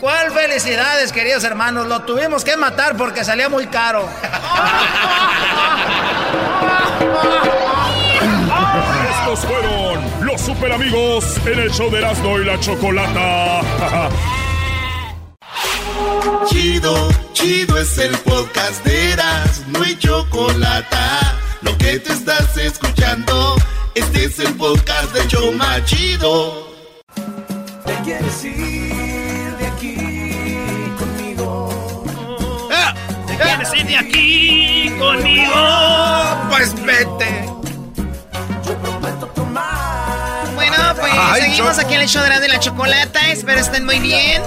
¿Cuál 0.00 0.30
felicidades, 0.32 1.12
queridos 1.12 1.44
hermanos? 1.44 1.86
Lo 1.86 2.02
tuvimos 2.02 2.44
que 2.44 2.56
matar 2.56 2.96
porque 2.96 3.24
salía 3.24 3.48
muy 3.48 3.66
caro. 3.66 4.08
Estos 9.10 9.40
fueron 9.40 10.26
los 10.26 10.40
super 10.40 10.72
amigos 10.72 11.36
en 11.46 11.58
el 11.58 11.70
show 11.70 11.90
de 11.90 11.98
Erasmo 11.98 12.38
y 12.38 12.44
la 12.44 12.58
Chocolata. 12.60 13.60
Chido, 16.48 17.08
chido 17.32 17.78
es 17.78 17.98
el 17.98 18.16
podcast 18.18 18.84
de 18.84 19.12
Erasmo 19.12 19.84
y 19.84 19.98
Chocolata. 19.98 21.36
Lo 21.62 21.76
que 21.76 21.98
te 21.98 22.12
estás 22.12 22.56
escuchando, 22.56 23.56
este 23.94 24.24
es 24.24 24.38
el 24.38 24.54
podcast 24.54 25.12
de 25.12 25.26
Choma 25.28 25.84
Chido. 25.84 26.69
¿Te 27.84 27.94
quieres 28.04 28.44
ir 28.44 29.56
de 29.58 29.66
aquí 29.66 29.96
conmigo? 30.98 32.04
¿Te 33.26 33.36
quieres 33.36 33.74
ir 33.74 33.86
de 33.86 33.96
aquí 33.98 34.92
conmigo? 34.98 35.52
Pues 36.50 36.74
vete. 36.84 37.46
Bueno, 40.54 40.76
pues 40.98 41.12
Ay, 41.16 41.42
seguimos 41.42 41.70
Choco. 41.76 41.86
aquí 41.86 41.94
en 41.94 42.00
el 42.02 42.08
show 42.08 42.22
de 42.22 42.28
la, 42.28 42.40
de 42.40 42.48
la 42.48 42.60
chocolata. 42.60 43.30
Espero 43.30 43.60
estén 43.60 43.84
muy 43.86 43.98
bien. 43.98 44.42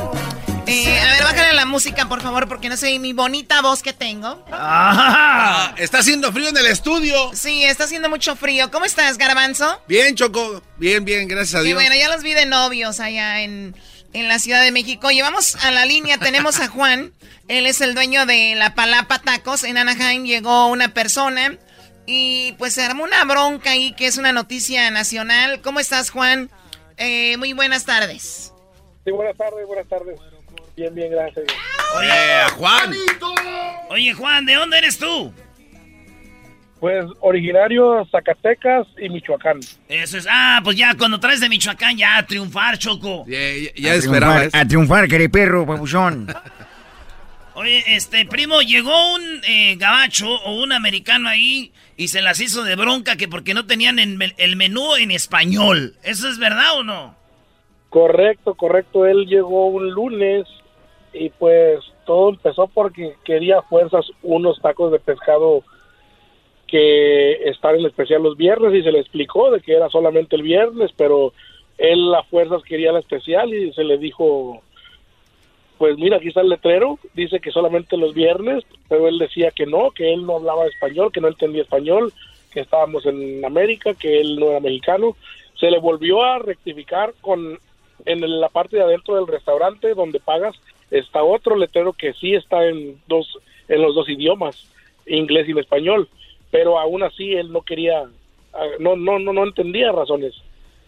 Eh, 0.66 0.99
a 0.99 1.11
ver, 1.14 1.24
bájale 1.24 1.53
la 1.53 1.66
música, 1.66 2.07
por 2.07 2.22
favor, 2.22 2.47
porque 2.47 2.70
no 2.70 2.78
sé 2.78 2.97
mi 2.97 3.11
bonita 3.14 3.61
voz 3.61 3.82
que 3.84 3.91
tengo. 3.91 4.43
Ah, 4.51 5.76
está 5.78 5.99
haciendo 5.99 6.32
frío 6.32 6.49
en 6.49 6.57
el 6.57 6.68
estudio. 6.68 7.32
Sí, 7.34 7.64
está 7.66 7.84
haciendo 7.84 8.09
mucho 8.09 8.36
frío. 8.38 8.72
¿Cómo 8.72 8.86
estás, 8.86 9.18
Garbanzo? 9.18 9.82
Bien, 9.88 10.16
Choco. 10.16 10.64
Bien, 10.78 11.03
bien, 11.03 11.28
gracias 11.28 11.55
a 11.55 11.64
Y 11.64 11.68
Dios. 11.68 11.76
bueno, 11.76 11.93
ya 11.95 12.07
los 12.09 12.24
vi 12.24 12.34
de 12.34 12.45
novios 12.45 13.01
allá 13.01 13.41
en, 13.41 13.76
en 14.14 14.28
la 14.30 14.39
Ciudad 14.39 14.61
de 14.64 14.72
México. 14.72 15.11
Llevamos 15.11 15.55
a 15.64 15.72
la 15.72 15.86
línea, 15.86 16.18
tenemos 16.18 16.59
a 16.61 16.70
Juan. 16.70 17.11
Él 17.49 17.68
es 17.68 17.82
el 17.82 17.93
dueño 17.93 18.26
de 18.26 18.55
la 18.55 18.74
Palapa 18.74 19.20
Tacos. 19.20 19.66
En 19.66 19.78
Anaheim 19.78 20.24
llegó 20.24 20.68
una 20.68 20.93
persona 20.93 21.57
y 22.05 22.53
pues 22.53 22.74
se 22.74 22.84
armó 22.84 23.03
una 23.03 23.26
bronca 23.26 23.72
ahí 23.72 23.93
que 23.93 24.07
es 24.07 24.18
una 24.18 24.32
noticia 24.32 24.89
nacional. 24.91 25.59
¿Cómo 25.61 25.82
estás, 25.82 26.09
Juan? 26.09 26.49
Eh, 26.95 27.36
muy 27.36 27.51
buenas 27.51 27.84
tardes. 27.84 28.53
Sí, 29.03 29.11
buenas 29.11 29.36
tardes, 29.36 29.68
buenas 29.68 29.88
tardes. 29.89 30.18
Bien, 30.76 30.94
bien, 30.94 31.12
gracias. 31.12 31.46
Oye, 31.98 32.10
Juan. 32.58 32.94
Oye, 33.90 34.14
Juan, 34.14 34.46
¿de 34.46 34.56
dónde 34.56 34.78
eres 34.80 34.98
tú? 34.98 35.32
Pues 36.80 37.06
originario 37.22 38.06
Zacatecas 38.12 38.88
y 38.98 39.08
Michoacán. 39.08 39.60
Eso 39.88 40.18
es. 40.18 40.28
Ah, 40.30 40.60
pues 40.64 40.76
ya, 40.76 40.96
cuando 40.98 41.20
traes 41.20 41.40
de 41.40 41.48
Michoacán, 41.48 41.96
ya 41.96 42.18
a 42.18 42.26
triunfar, 42.26 42.78
Choco. 42.78 43.26
Ya, 43.28 43.94
esperaba 43.94 44.44
eso. 44.44 44.58
A 44.58 44.66
triunfar, 44.66 45.08
perro, 45.32 45.66
papuchón. 45.66 46.28
Oye, 47.56 47.84
este 47.96 48.26
primo, 48.26 48.62
llegó 48.62 49.14
un 49.14 49.22
eh, 49.48 49.76
gabacho 49.78 50.28
o 50.28 50.62
un 50.62 50.74
americano 50.74 51.30
ahí 51.30 51.72
y 51.96 52.08
se 52.08 52.24
las 52.24 52.42
hizo 52.42 52.64
de 52.64 52.76
bronca 52.76 53.16
que 53.16 53.28
porque 53.28 53.54
no 53.54 53.68
tenían 53.68 54.00
el, 54.00 54.34
el 54.38 54.56
menú 54.56 54.96
en 54.96 55.12
español. 55.12 55.96
¿Eso 56.02 56.28
es 56.28 56.40
verdad 56.40 56.80
o 56.80 56.84
no? 56.84 57.16
Correcto, 57.90 58.56
correcto. 58.56 59.06
Él 59.06 59.28
llegó 59.28 59.68
un 59.68 59.92
lunes 59.92 60.48
y 61.14 61.30
pues 61.30 61.80
todo 62.05 62.30
empezó 62.30 62.68
porque 62.68 63.16
quería 63.24 63.61
fuerzas 63.61 64.05
unos 64.22 64.59
tacos 64.61 64.91
de 64.91 64.99
pescado 64.99 65.64
que 66.68 67.49
están 67.49 67.76
en 67.76 67.86
especial 67.86 68.24
los 68.24 68.36
viernes 68.36 68.74
y 68.74 68.84
se 68.84 68.91
le 68.91 68.99
explicó 68.99 69.51
de 69.51 69.61
que 69.61 69.74
era 69.74 69.89
solamente 69.89 70.36
el 70.36 70.41
viernes, 70.41 70.91
pero 70.97 71.34
él 71.78 72.14
a 72.16 72.24
fuerzas 72.24 72.64
quería 72.64 72.91
la 72.91 72.99
especial 72.99 73.53
y 73.53 73.72
se 73.74 73.84
le 73.84 73.97
dijo, 73.97 74.61
pues 75.78 75.97
mira, 75.97 76.18
aquí 76.18 76.30
está 76.30 76.41
el 76.41 76.49
letrero, 76.49 76.97
dice 77.14 77.39
que 77.39 77.51
solamente 77.51 77.97
los 77.97 78.14
viernes, 78.14 78.64
pero 78.89 79.07
él 79.07 79.20
decía 79.20 79.51
que 79.51 79.66
no, 79.66 79.91
que 79.91 80.14
él 80.14 80.26
no 80.26 80.38
hablaba 80.38 80.66
español, 80.66 81.11
que 81.11 81.22
no 81.22 81.28
entendía 81.28 81.61
español, 81.61 82.11
que 82.51 82.61
estábamos 82.61 83.05
en 83.05 83.43
América, 83.45 83.93
que 83.93 84.22
él 84.22 84.39
no 84.39 84.51
era 84.51 84.59
mexicano. 84.59 85.16
Se 85.59 85.70
le 85.70 85.80
volvió 85.80 86.24
a 86.24 86.39
rectificar 86.39 87.14
con 87.22 87.59
en 88.05 88.41
la 88.41 88.49
parte 88.49 88.78
de 88.78 88.84
adentro 88.84 89.16
del 89.16 89.28
restaurante 89.28 89.93
donde 89.93 90.20
pagas 90.20 90.55
está 90.98 91.24
otro 91.24 91.56
letrero 91.58 91.94
que 91.94 92.14
sí 92.14 92.34
está 92.34 92.66
en 92.66 93.02
dos 93.08 93.28
en 93.68 93.82
los 93.82 93.96
dos 93.96 94.08
idiomas, 94.10 94.68
inglés 95.06 95.48
y 95.48 95.58
español, 95.60 96.10
pero 96.52 96.80
aún 96.80 97.04
así 97.04 97.34
él 97.34 97.52
no 97.52 97.62
quería 97.62 98.04
ah, 98.54 98.66
no 98.80 98.96
no 98.96 99.20
no 99.20 99.34
no 99.34 99.44
entendía 99.44 99.91
razones. 99.91 100.34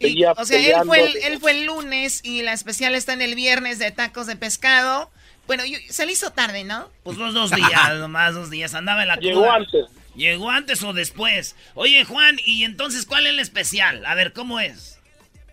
Seguía 0.00 0.32
O 0.32 0.44
sea, 0.44 0.58
él 0.58 0.86
fue, 0.86 1.06
el, 1.06 1.16
él 1.24 1.38
fue 1.38 1.52
el 1.52 1.64
lunes 1.64 2.20
y 2.22 2.42
la 2.42 2.52
especial 2.52 2.94
está 2.94 3.14
en 3.14 3.22
el 3.22 3.34
viernes 3.34 3.78
de 3.78 3.90
tacos 3.92 4.26
de 4.26 4.36
pescado. 4.36 5.10
Bueno, 5.46 5.64
yo- 5.64 5.78
se 5.88 6.04
le 6.04 6.12
hizo 6.12 6.30
tarde, 6.32 6.64
¿no? 6.64 6.88
Pues 7.02 7.16
los 7.16 7.32
dos 7.32 7.50
días, 7.50 7.94
nomás 7.98 8.34
dos 8.34 8.50
días. 8.50 8.74
Andaba 8.74 9.02
en 9.02 9.08
la 9.08 9.16
Llegó 9.16 9.40
cruda. 9.40 9.54
antes. 9.54 9.86
¿Llegó 10.14 10.50
antes 10.50 10.82
o 10.82 10.92
después? 10.92 11.56
Oye, 11.74 12.04
Juan, 12.04 12.36
¿y 12.44 12.64
entonces 12.64 13.06
cuál 13.06 13.26
es 13.26 13.32
el 13.32 13.40
especial? 13.40 14.04
A 14.04 14.14
ver, 14.14 14.34
¿cómo 14.34 14.60
es? 14.60 15.00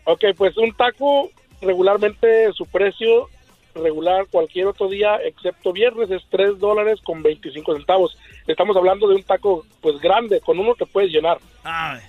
Ok, 0.06 0.24
pues 0.36 0.58
un 0.58 0.76
taco 0.76 1.32
regularmente 1.62 2.52
su 2.54 2.66
precio 2.66 3.30
regular 3.76 4.28
cualquier 4.30 4.68
otro 4.68 4.90
día 4.90 5.18
excepto 5.24 5.74
viernes 5.74 6.12
es 6.12 6.24
3 6.30 6.60
dólares 6.60 7.00
con 7.04 7.24
25 7.24 7.76
centavos. 7.76 8.18
Estamos 8.48 8.78
hablando 8.78 9.08
de 9.08 9.16
un 9.16 9.24
taco 9.24 9.66
pues 9.82 10.00
grande, 10.00 10.42
con 10.42 10.60
uno 10.60 10.76
te 10.76 10.86
puedes 10.86 11.12
llenar. 11.12 11.40
Ay. 11.64 12.02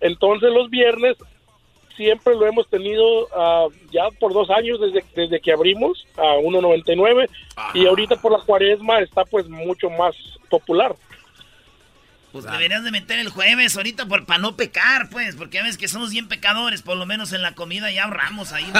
Entonces 0.00 0.50
los 0.52 0.70
viernes 0.70 1.16
siempre 1.96 2.34
lo 2.34 2.46
hemos 2.46 2.68
tenido 2.68 3.28
ah, 3.34 3.66
ya 3.90 4.10
por 4.18 4.32
dos 4.32 4.50
años 4.50 4.80
desde, 4.80 5.04
desde 5.14 5.40
que 5.40 5.52
abrimos 5.52 6.06
a 6.16 6.36
1.99 6.36 7.28
y 7.74 7.86
ahorita 7.86 8.16
por 8.16 8.32
la 8.32 8.44
cuaresma 8.44 9.00
está 9.00 9.24
pues 9.24 9.48
mucho 9.48 9.90
más 9.90 10.14
popular. 10.48 10.94
Pues 12.32 12.44
deberías 12.44 12.84
de 12.84 12.90
meter 12.90 13.18
el 13.18 13.30
jueves 13.30 13.76
ahorita 13.76 14.06
por, 14.06 14.26
para 14.26 14.38
no 14.38 14.56
pecar, 14.56 15.08
pues, 15.08 15.36
porque 15.36 15.56
ya 15.56 15.64
ves 15.64 15.78
que 15.78 15.88
somos 15.88 16.10
bien 16.10 16.28
pecadores, 16.28 16.82
por 16.82 16.98
lo 16.98 17.06
menos 17.06 17.32
en 17.32 17.40
la 17.40 17.54
comida 17.54 17.90
ya 17.90 18.04
ahorramos 18.04 18.52
ahí. 18.52 18.70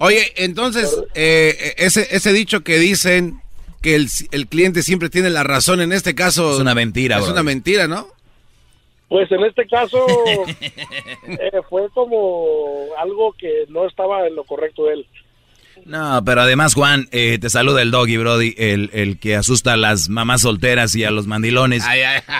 Oye, 0.00 0.32
entonces, 0.36 0.94
eh, 1.14 1.74
ese, 1.78 2.06
ese 2.10 2.32
dicho 2.32 2.62
que 2.62 2.78
dicen 2.78 3.40
que 3.82 3.94
el, 3.94 4.08
el 4.32 4.46
cliente 4.48 4.82
siempre 4.82 5.08
tiene 5.10 5.30
la 5.30 5.42
razón, 5.42 5.80
en 5.80 5.92
este 5.92 6.14
caso... 6.14 6.54
Es 6.54 6.60
una 6.60 6.74
mentira, 6.74 7.16
Es 7.18 7.22
bro. 7.24 7.32
una 7.32 7.42
mentira, 7.42 7.86
¿no? 7.88 8.08
Pues 9.08 9.30
en 9.30 9.44
este 9.44 9.66
caso 9.68 10.04
eh, 11.28 11.50
fue 11.70 11.88
como 11.94 12.86
algo 12.98 13.32
que 13.38 13.64
no 13.68 13.86
estaba 13.86 14.26
en 14.26 14.34
lo 14.34 14.44
correcto 14.44 14.86
de 14.86 14.94
él. 14.94 15.06
No, 15.84 16.22
pero 16.24 16.40
además, 16.40 16.74
Juan, 16.74 17.06
eh, 17.12 17.38
te 17.38 17.48
saluda 17.50 17.82
el 17.82 17.90
doggy, 17.90 18.16
Brody, 18.16 18.54
el, 18.58 18.90
el 18.94 19.18
que 19.20 19.36
asusta 19.36 19.74
a 19.74 19.76
las 19.76 20.08
mamás 20.08 20.40
solteras 20.40 20.94
y 20.96 21.04
a 21.04 21.10
los 21.10 21.26
mandilones. 21.26 21.84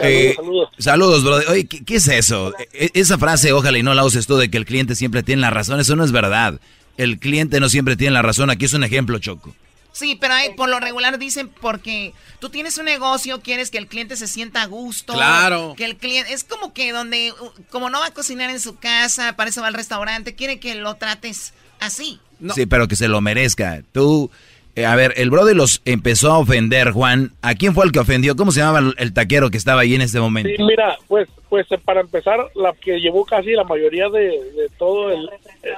Eh, 0.03 0.33
Saludos, 0.35 0.71
saludos, 0.79 1.23
Brody. 1.23 1.45
Oye, 1.49 1.67
¿qué, 1.67 1.85
qué 1.85 1.97
es 1.97 2.09
eso? 2.09 2.53
E- 2.73 2.91
esa 2.95 3.19
frase, 3.19 3.53
ojalá 3.53 3.79
y 3.79 3.83
no 3.83 3.93
la 3.95 4.05
uses 4.05 4.27
tú, 4.27 4.37
de 4.37 4.51
que 4.51 4.57
el 4.57 4.65
cliente 4.65 4.95
siempre 4.97 5.23
tiene 5.23 5.43
la 5.43 5.51
razón. 5.51 5.79
Eso 5.79 5.95
no 5.97 6.05
es 6.05 6.13
verdad. 6.13 6.59
El 6.97 7.19
cliente 7.19 7.61
no 7.61 7.69
siempre 7.69 7.97
tiene 7.97 8.15
la 8.15 8.23
razón. 8.23 8.51
Aquí 8.51 8.65
es 8.65 8.73
un 8.73 8.85
ejemplo, 8.85 9.19
Choco. 9.19 9.55
Sí, 9.97 10.15
pero 10.21 10.35
hay, 10.35 10.51
por 10.53 10.69
lo 10.69 10.79
regular 10.79 11.19
dicen 11.19 11.49
porque 11.49 12.13
tú 12.39 12.51
tienes 12.51 12.77
un 12.77 12.85
negocio, 12.85 13.41
quieres 13.41 13.71
que 13.71 13.79
el 13.79 13.87
cliente 13.87 14.17
se 14.17 14.27
sienta 14.27 14.61
a 14.61 14.67
gusto. 14.67 15.15
Claro. 15.15 15.73
Que 15.75 15.87
el 15.87 15.97
cliente, 15.97 16.35
es 16.35 16.45
como 16.45 16.75
que 16.75 16.93
donde, 16.93 17.33
como 17.71 17.89
no 17.89 18.01
va 18.01 18.09
a 18.09 18.11
cocinar 18.11 18.51
en 18.51 18.61
su 18.61 18.77
casa, 18.77 19.37
para 19.37 19.49
eso 19.49 19.63
va 19.63 19.69
al 19.69 19.75
restaurante, 19.75 20.35
quiere 20.35 20.61
que 20.61 20.75
lo 20.75 20.97
trates 20.97 21.55
así. 21.81 22.21
Sí, 22.55 22.67
pero 22.67 22.89
que 22.89 22.95
se 22.97 23.09
lo 23.09 23.23
merezca. 23.23 23.83
Tú, 23.93 24.31
eh, 24.75 24.85
a 24.85 24.95
ver, 24.97 25.15
el 25.17 25.31
Brody 25.31 25.55
los 25.55 25.81
empezó 25.87 26.31
a 26.33 26.39
ofender, 26.41 26.91
Juan. 26.91 27.33
¿A 27.41 27.55
quién 27.55 27.73
fue 27.73 27.87
el 27.87 27.93
que 27.93 28.01
ofendió? 28.01 28.37
¿Cómo 28.37 28.53
se 28.53 28.61
llamaba 28.61 28.93
el, 28.99 29.13
taquero 29.15 29.51
que 29.51 29.57
estaba 29.57 29.81
ahí 29.81 29.95
en 29.95 30.03
este 30.03 30.21
momento? 30.21 30.51
Sí, 30.55 30.63
mira, 30.63 30.99
pues, 31.09 31.27
pues 31.49 31.67
para 31.87 32.03
empezar, 32.03 32.39
la 32.55 32.75
que 32.75 33.01
llevó 33.01 33.25
casi 33.25 33.53
la 33.53 33.65
mayoría 33.65 34.11
de, 34.11 34.21
de 34.21 34.69
todo 34.77 35.11
el 35.11 35.25
eh, 35.63 35.73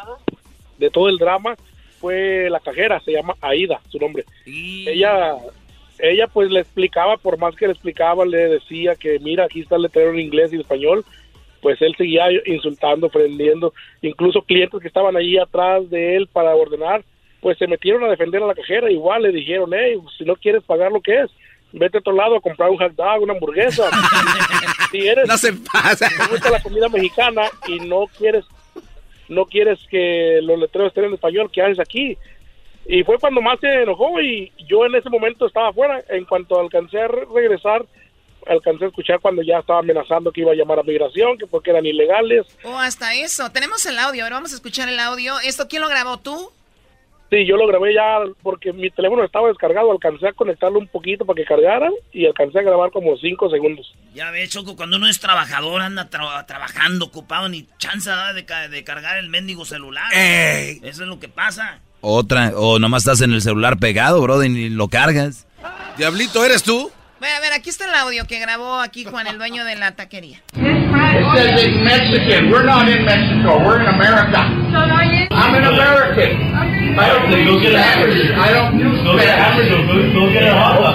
de 0.79 0.91
todo 0.91 1.09
el 1.09 1.18
drama 1.18 1.57
fue 2.01 2.49
la 2.51 2.61
cajera, 2.61 3.01
se 3.01 3.12
llama 3.12 3.35
Aida, 3.41 3.81
su 3.89 3.99
nombre. 3.99 4.24
Ella, 4.47 5.35
ella 5.99 6.26
pues 6.29 6.51
le 6.51 6.61
explicaba, 6.61 7.16
por 7.16 7.39
más 7.39 7.57
que 7.57 7.66
le 7.66 7.72
explicaba, 7.72 8.24
le 8.24 8.49
decía 8.49 8.95
que 8.95 9.18
mira, 9.18 9.45
aquí 9.45 9.61
está 9.61 9.76
el 9.76 9.83
letrero 9.83 10.11
en 10.12 10.20
inglés 10.20 10.53
y 10.53 10.57
en 10.57 10.61
español, 10.62 11.05
pues 11.61 11.81
él 11.83 11.95
seguía 11.99 12.26
insultando, 12.47 13.09
prendiendo, 13.09 13.74
incluso 14.01 14.43
clientes 14.43 14.81
que 14.81 14.87
estaban 14.89 15.16
allí 15.16 15.39
atrás 15.39 15.91
de 15.91 16.16
él 16.16 16.29
para 16.33 16.55
ordenar, 16.55 17.03
pues 17.41 17.59
se 17.59 17.66
metieron 17.66 18.05
a 18.05 18.09
defender 18.11 18.43
a 18.43 18.47
la 18.47 18.55
cajera, 18.55 18.91
igual 18.91 19.22
le 19.22 19.33
dijeron, 19.33 19.70
hey, 19.72 19.99
si 20.16 20.24
no 20.24 20.37
quieres 20.37 20.62
pagar 20.64 20.93
lo 20.93 21.01
que 21.01 21.20
es, 21.22 21.31
vete 21.72 21.99
a 21.99 22.01
otro 22.01 22.12
lado 22.12 22.37
a 22.37 22.41
comprar 22.41 22.70
un 22.70 22.79
hot 22.79 22.93
dog, 22.95 23.22
una 23.22 23.33
hamburguesa. 23.35 23.91
si 24.93 25.07
eres, 25.07 25.26
No 25.29 25.37
se 25.37 25.53
pasa. 25.53 26.09
te 26.09 26.31
gusta 26.33 26.51
la 26.51 26.62
comida 26.62 26.89
mexicana 26.89 27.43
y 27.66 27.81
no 27.81 28.07
quieres 28.16 28.45
no 29.29 29.47
quieres 29.47 29.79
que 29.91 30.41
los 30.43 30.59
letreros 30.59 30.89
estén 30.89 31.05
en 31.05 31.14
español, 31.14 31.51
¿qué 31.53 31.62
haces 31.62 31.81
aquí? 31.81 32.16
Y 32.87 33.03
fue 33.05 33.18
cuando 33.18 33.41
más 33.43 33.61
se 33.61 33.83
enojó 33.83 34.20
y 34.20 34.51
yo 34.66 34.87
en 34.87 34.95
ese 34.95 35.11
momento 35.11 35.47
estaba 35.47 35.68
afuera. 35.68 36.03
En 36.09 36.24
cuanto 36.24 36.59
alcancé 36.59 36.99
a 37.01 37.09
re- 37.09 37.26
regresar, 37.35 37.85
alcancé 38.47 38.85
a 38.85 38.89
escuchar 38.89 39.20
cuando 39.20 39.43
ya 39.43 39.59
estaba 39.59 39.81
amenazando 39.81 40.33
que 40.33 40.41
iba 40.41 40.53
a 40.53 40.55
llamar 40.55 40.79
a 40.79 40.83
migración, 40.83 41.37
que 41.37 41.47
porque 41.47 41.70
eran 41.70 41.85
ilegales. 41.85 42.47
O 42.64 42.79
hasta 42.79 43.14
eso. 43.14 43.51
Tenemos 43.53 43.85
el 43.85 43.99
audio, 43.99 44.24
ahora 44.24 44.37
vamos 44.37 44.53
a 44.53 44.55
escuchar 44.55 44.89
el 44.89 44.99
audio. 44.99 45.35
¿Esto 45.41 45.68
quién 45.68 45.83
lo 45.83 45.89
grabó 45.89 46.18
tú? 46.18 46.51
Sí, 47.31 47.45
yo 47.47 47.57
lo 47.59 47.66
grabé 47.66 47.93
ya 47.95 48.20
porque 48.43 48.72
mi 48.72 48.89
teléfono 48.91 49.22
estaba 49.22 49.49
descargado, 49.49 49.93
alcancé 49.93 50.29
a 50.29 50.33
conectarlo 50.33 50.79
un 50.79 50.87
poquito 50.89 51.26
para 51.26 51.37
que 51.37 51.45
cargara 51.45 51.91
y 52.11 52.24
alcancé 52.24 52.61
a 52.61 52.62
grabar 52.62 52.91
como 52.91 53.16
cinco 53.18 53.51
segundos. 53.51 53.93
Ya 54.14 54.31
ves, 54.31 54.49
Choco, 54.51 54.76
cuando 54.76 54.97
uno 54.97 55.07
es 55.09 55.20
trabajador, 55.20 55.83
anda 55.83 56.09
tra- 56.09 56.47
trabajando, 56.47 57.05
ocupado, 57.05 57.51
ni 57.51 57.66
chance 57.76 58.09
da 58.09 58.33
de, 58.33 58.47
ca- 58.47 58.68
de 58.68 58.83
cargar 58.83 59.18
el 59.18 59.29
mendigo 59.29 59.66
celular. 59.66 60.11
Ey. 60.14 60.81
Eso 60.83 61.03
es 61.03 61.09
lo 61.09 61.20
que 61.20 61.29
pasa. 61.29 61.81
Otra, 62.01 62.53
o 62.57 62.79
nomás 62.79 63.03
estás 63.03 63.20
en 63.20 63.33
el 63.35 63.43
celular 63.43 63.79
pegado, 63.79 64.22
bro, 64.22 64.43
y 64.43 64.49
ni 64.49 64.70
lo 64.70 64.89
cargas. 64.89 65.47
Diablito, 65.99 66.43
¿eres 66.45 66.62
tú? 66.62 66.91
Bueno, 67.18 67.35
a 67.37 67.41
ver, 67.41 67.53
aquí 67.53 67.68
está 67.68 67.85
el 67.87 67.95
audio 67.95 68.24
que 68.29 68.39
grabó 68.39 68.79
aquí 68.79 69.05
Juan, 69.05 69.26
el 69.26 69.39
dueño 69.39 69.64
de 69.64 69.74
la 69.74 69.97
taquería. 69.97 70.41
It 70.55 71.24
says 71.35 71.64
in 71.64 71.83
Mexican. 71.83 72.51
We're 72.53 72.64
not 72.64 72.89
in 72.89 73.05
Mexico. 73.05 73.59
We're 73.59 73.81
in 73.83 73.89
America. 73.89 74.47
An. 76.20 76.98
I 76.98 78.52
don't 78.52 78.78
use. 78.78 78.98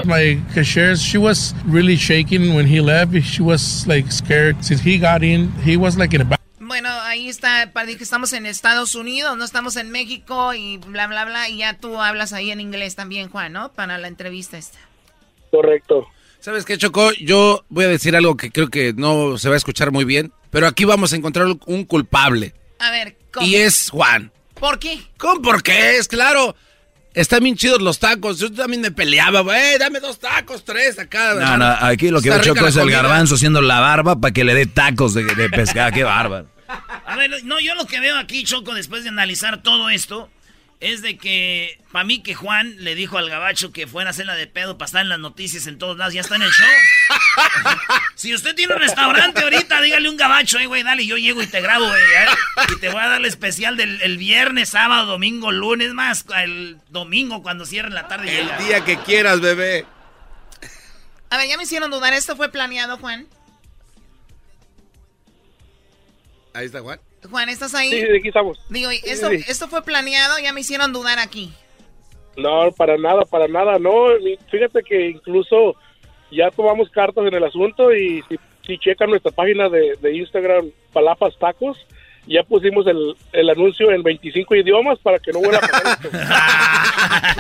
My 0.05 0.39
cashier, 0.53 0.95
she 0.95 1.17
was 1.17 1.53
really 1.65 1.95
shaking 1.95 2.55
when 2.55 2.65
he 2.65 2.82
left. 2.82 3.13
She 3.24 3.41
was 3.41 3.88
like 3.88 4.11
scared. 4.11 4.63
Since 4.63 4.82
he 4.82 4.97
got 4.97 5.24
in, 5.24 5.51
he 5.63 5.78
was 5.78 5.97
like 5.97 6.13
in 6.13 6.21
a. 6.21 6.39
Bueno, 6.59 6.89
ahí 7.03 7.30
está, 7.30 7.71
para 7.71 7.88
que 7.88 8.03
estamos 8.03 8.34
en 8.34 8.45
Estados 8.45 8.95
Unidos, 8.95 9.38
no 9.38 9.45
estamos 9.45 9.76
en 9.76 9.91
México 9.91 10.53
y 10.53 10.78
bla, 10.78 11.07
bla, 11.07 11.26
bla. 11.26 11.49
Y 11.49 11.59
ya 11.59 11.78
tú 11.78 11.99
hablas 11.99 12.34
ahí 12.34 12.51
en 12.51 12.59
inglés 12.59 12.95
también, 12.95 13.30
Juan, 13.30 13.53
¿no? 13.53 13.71
Para 13.74 13.97
la 13.97 14.07
entrevista 14.07 14.57
esta. 14.57 14.80
Correcto. 15.51 16.07
¿Sabes 16.39 16.65
qué, 16.65 16.78
Choco? 16.78 17.11
Yo 17.13 17.63
voy 17.69 17.86
a 17.86 17.89
decir 17.89 18.15
algo 18.15 18.36
que 18.36 18.51
creo 18.51 18.69
que 18.69 18.93
no 18.93 19.38
se 19.38 19.49
va 19.49 19.55
a 19.55 19.57
escuchar 19.57 19.91
muy 19.91 20.03
bien, 20.03 20.34
pero 20.49 20.67
aquí 20.67 20.84
vamos 20.84 21.13
a 21.13 21.15
encontrar 21.15 21.47
un 21.65 21.86
culpable. 21.86 22.53
A 22.80 22.91
ver, 22.91 23.17
¿cómo? 23.32 23.47
Y 23.47 23.55
es 23.55 23.89
Juan. 23.89 24.32
¿Por 24.64 24.80
qué? 24.80 24.97
¿Cómo 25.18 25.41
por 25.41 25.61
qué? 25.61 25.97
Es 25.97 26.07
claro. 26.07 26.55
Están 27.14 27.43
bien 27.43 27.57
chidos 27.57 27.82
los 27.82 27.99
tacos. 27.99 28.39
Yo 28.39 28.49
también 28.49 28.82
me 28.82 28.91
peleaba, 28.91 29.41
güey. 29.41 29.78
Dame 29.78 29.99
dos 29.99 30.22
tacos, 30.22 30.64
tres 30.64 30.97
acá. 30.97 31.34
No, 31.34 31.57
no, 31.57 31.66
aquí 31.66 32.09
lo 32.09 32.22
que 32.22 32.30
veo 32.30 32.39
Choco 32.39 32.68
es 32.68 32.78
el 32.78 32.89
garbanzo 32.89 33.36
haciendo 33.36 33.61
la 33.61 33.82
barba 33.82 34.22
para 34.22 34.34
que 34.34 34.45
le 34.45 34.53
dé 34.53 34.66
tacos 34.66 35.14
de, 35.16 35.26
de 35.26 35.49
pescado. 35.49 35.91
Qué 35.91 36.05
bárbaro. 36.05 36.47
A 37.05 37.18
ver, 37.18 37.43
no, 37.43 37.59
yo 37.59 37.76
lo 37.76 37.86
que 37.88 37.99
veo 37.99 38.18
aquí, 38.18 38.45
Choco, 38.45 38.74
después 38.74 39.03
de 39.03 39.09
analizar 39.09 39.61
todo 39.61 39.89
esto, 39.89 40.30
es 40.84 41.02
de 41.02 41.18
que, 41.18 41.80
para 41.94 42.04
mí 42.04 42.22
que 42.22 42.36
Juan 42.36 42.76
le 42.84 42.94
dijo 42.94 43.18
al 43.18 43.30
gabacho 43.30 43.72
que 43.72 43.88
fuera 43.88 44.10
a 44.10 44.12
hacerla 44.12 44.36
de 44.36 44.48
pedo 44.48 44.78
para 44.78 44.88
estar 44.88 45.02
en 45.02 45.08
las 45.08 45.20
noticias 45.20 45.66
en 45.68 45.78
todos 45.78 45.98
lados, 45.98 46.14
ya 46.14 46.20
está 46.20 46.36
en 46.36 46.42
el 46.42 46.52
show. 46.52 46.68
si 48.16 48.36
usted 48.36 48.54
tiene 48.54 48.74
un 48.74 48.82
restaurante 48.82 49.44
ahorita, 49.44 49.82
dígale 49.82 50.10
un 50.10 50.18
gabacho, 50.18 50.60
eh, 50.60 50.66
güey, 50.66 50.84
dale, 50.84 51.06
yo 51.06 51.16
llego 51.16 51.42
y 51.42 51.48
te 51.48 51.62
grabo, 51.62 51.88
güey, 51.88 52.02
eh, 52.02 52.74
y 52.76 52.80
te 52.82 52.90
voy 52.90 53.02
a 53.02 53.08
dar 53.08 53.22
el 53.22 53.26
especial 53.26 53.78
del 53.78 54.02
el 54.02 54.18
viernes, 54.18 54.70
sábado, 54.70 55.06
domingo, 55.06 55.54
lunes, 55.54 55.94
más, 55.94 56.26
el 56.36 56.78
domingo 56.90 57.42
cuando 57.42 57.66
cierren 57.66 57.94
la 57.94 58.10
tarde. 58.10 58.38
El 58.38 58.48
llega. 58.48 58.58
día 58.58 58.84
que 58.84 58.98
quieras, 58.98 59.40
bebé. 59.40 59.86
A 61.30 61.38
ver, 61.38 61.48
ya 61.48 61.56
me 61.56 61.64
hicieron 61.64 61.92
dudar, 61.92 62.12
¿esto 62.14 62.36
fue 62.36 62.50
planeado, 62.50 62.98
Juan? 62.98 63.26
Ahí 66.54 66.66
está, 66.66 66.82
Juan. 66.82 67.00
Juan, 67.30 67.49
¿estás 67.49 67.76
ahí? 67.76 67.89
Sí, 67.89 68.01
sí, 68.01 68.17
aquí 68.17 68.28
estamos. 68.28 68.59
Digo, 68.69 68.89
esto, 68.91 69.30
sí. 69.30 69.43
esto 69.47 69.67
fue 69.67 69.84
planeado, 69.84 70.39
ya 70.39 70.53
me 70.53 70.61
hicieron 70.61 70.93
dudar 70.93 71.19
aquí. 71.19 71.51
No, 72.38 72.71
para 72.71 72.97
nada, 72.97 73.24
para 73.26 73.47
nada. 73.47 73.80
No, 73.80 74.07
fíjate 74.49 74.82
que 74.84 75.09
incluso 75.09 75.76
ya 76.32 76.49
tomamos 76.51 76.89
cartas 76.89 77.26
en 77.28 77.34
el 77.34 77.43
asunto 77.43 77.93
y 77.93 78.24
si, 78.28 78.39
si 78.65 78.78
checan 78.80 79.09
nuestra 79.09 79.32
página 79.32 79.69
de, 79.69 79.95
de 80.01 80.15
Instagram, 80.15 80.71
Palapas 80.91 81.38
Tacos, 81.38 81.78
ya 82.28 82.43
pusimos 82.43 82.86
el, 82.88 83.15
el 83.34 83.49
anuncio 83.49 83.91
en 83.91 84.01
25 84.03 84.55
idiomas 84.55 84.97
para 84.99 85.19
que 85.19 85.32
no 85.32 85.39
vuelva 85.39 85.57
a 85.57 85.61
pasar 85.67 85.97
esto. 86.01 86.09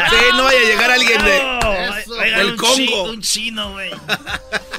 Sí, 0.09 0.25
no 0.35 0.43
vaya 0.43 0.59
a 0.59 0.63
llegar 0.63 0.91
alguien 0.91 1.23
de, 1.23 1.41
oigan, 2.19 2.37
del 2.39 2.47
un 2.51 2.57
chi- 2.57 2.85
Congo. 2.89 3.03
un 3.11 3.21
chino, 3.21 3.71
güey. 3.73 3.91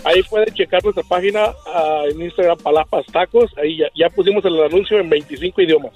Ahí 0.05 0.23
pueden 0.25 0.53
checar 0.55 0.83
nuestra 0.85 1.03
página 1.05 1.47
ah, 1.67 2.03
en 2.11 2.21
Instagram, 2.21 2.59
Palapas 2.59 3.07
Tacos. 3.07 3.51
Ahí 3.63 3.79
ya, 3.79 3.87
ya 3.95 4.11
pusimos 4.11 4.45
el 4.45 4.63
anuncio 4.63 4.99
en 4.99 5.09
25 5.09 5.63
idiomas. 5.63 5.93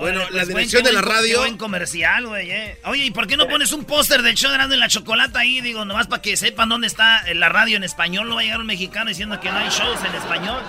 Bueno, 0.00 0.20
Órale, 0.22 0.36
la 0.36 0.42
pues, 0.44 0.48
dirección 0.48 0.82
buen- 0.82 0.94
de 0.94 1.00
la 1.02 1.02
radio- 1.02 1.38
buen 1.40 1.58
comercial, 1.58 2.26
güey, 2.26 2.50
eh. 2.50 2.78
Oye, 2.86 3.04
¿y 3.04 3.10
por 3.10 3.26
qué 3.26 3.36
no 3.36 3.46
pones 3.46 3.72
un 3.72 3.84
póster 3.84 4.22
del 4.22 4.36
show 4.36 4.48
de 4.50 4.54
Erasmo 4.56 4.72
en 4.74 4.80
la 4.80 4.88
Chocolata 4.88 5.40
ahí? 5.40 5.60
Digo, 5.60 5.84
nomás 5.84 6.06
para 6.06 6.22
que 6.22 6.36
sepan 6.36 6.68
dónde 6.70 6.86
está 6.86 7.22
la 7.34 7.48
radio 7.50 7.76
en 7.76 7.84
español. 7.84 8.28
No 8.28 8.36
va 8.36 8.40
a 8.40 8.44
llegar 8.44 8.60
un 8.60 8.66
mexicano 8.66 9.08
diciendo 9.10 9.38
que 9.40 9.50
no 9.50 9.58
hay 9.58 9.68
shows 9.68 9.98
en 10.04 10.14
español. 10.14 10.60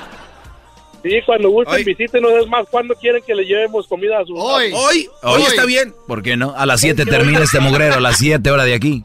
Sí, 1.04 1.22
cuando 1.26 1.49
gusten, 1.49 1.76
Hoy. 1.76 1.84
visítenos. 1.84 2.32
Es 2.32 2.47
más, 2.47 2.66
cuando 2.72 2.95
quieren 2.95 3.22
que 3.24 3.36
le 3.36 3.43
llevemos 3.43 3.88
comida 3.88 4.20
a 4.20 4.26
su 4.26 4.36
Hoy, 4.36 4.72
hoy, 4.74 5.10
hoy 5.22 5.41
está 5.41 5.66
bien. 5.66 5.93
¿Por 6.08 6.24
qué 6.24 6.38
no? 6.38 6.56
A 6.56 6.66
las 6.66 6.80
7 6.80 7.06
termina 7.06 7.41
este 7.41 7.60
mugrero, 7.60 7.95
a 7.95 7.99
las 7.99 8.18
7 8.18 8.49
hora 8.49 8.64
de 8.64 8.74
aquí. 8.74 9.04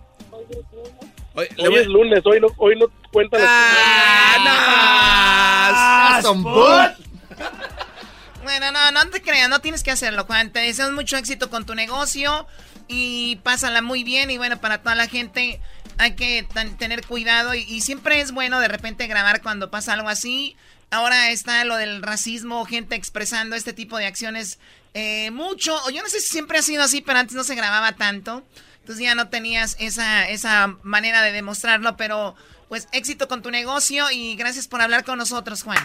Hoy, 1.34 1.48
es 1.56 1.86
lunes, 1.86 2.20
hoy 2.24 2.40
no, 2.40 2.48
hoy 2.56 2.76
no 2.76 2.86
cuenta 3.12 3.38
la... 3.38 3.46
Ah, 5.70 6.20
no. 6.22 6.42
Bueno, 8.42 8.72
no, 8.72 8.92
no 8.92 9.10
te 9.10 9.20
creas, 9.20 9.50
no 9.50 9.60
tienes 9.60 9.82
que 9.82 9.90
hacerlo, 9.90 10.24
Juan. 10.24 10.50
Te 10.50 10.60
deseamos 10.60 10.94
mucho 10.94 11.18
éxito 11.18 11.50
con 11.50 11.66
tu 11.66 11.74
negocio 11.74 12.46
y 12.88 13.36
pásala 13.42 13.82
muy 13.82 14.04
bien. 14.04 14.30
Y 14.30 14.38
bueno, 14.38 14.58
para 14.58 14.78
toda 14.78 14.94
la 14.94 15.06
gente 15.06 15.60
hay 15.98 16.14
que 16.14 16.46
tener 16.78 17.04
cuidado 17.04 17.54
y, 17.54 17.60
y 17.64 17.82
siempre 17.82 18.22
es 18.22 18.32
bueno 18.32 18.58
de 18.58 18.68
repente 18.68 19.06
grabar 19.06 19.42
cuando 19.42 19.70
pasa 19.70 19.92
algo 19.92 20.08
así. 20.08 20.56
Ahora 20.90 21.30
está 21.30 21.64
lo 21.64 21.76
del 21.76 22.02
racismo, 22.02 22.64
gente 22.64 22.94
expresando 22.94 23.56
este 23.56 23.72
tipo 23.72 23.98
de 23.98 24.06
acciones 24.06 24.58
eh, 24.94 25.30
mucho. 25.30 25.76
O 25.86 25.90
yo 25.90 26.02
no 26.02 26.08
sé 26.08 26.20
si 26.20 26.28
siempre 26.28 26.58
ha 26.58 26.62
sido 26.62 26.82
así, 26.82 27.02
pero 27.02 27.18
antes 27.18 27.34
no 27.36 27.44
se 27.44 27.54
grababa 27.54 27.92
tanto. 27.92 28.42
Entonces 28.80 29.04
ya 29.04 29.14
no 29.14 29.28
tenías 29.28 29.76
esa, 29.80 30.28
esa 30.30 30.78
manera 30.82 31.22
de 31.22 31.32
demostrarlo, 31.32 31.96
pero 31.96 32.34
pues 32.68 32.88
éxito 32.92 33.28
con 33.28 33.42
tu 33.42 33.50
negocio 33.50 34.06
y 34.10 34.34
gracias 34.36 34.66
por 34.66 34.80
hablar 34.80 35.04
con 35.04 35.18
nosotros, 35.18 35.62
Juan. 35.62 35.78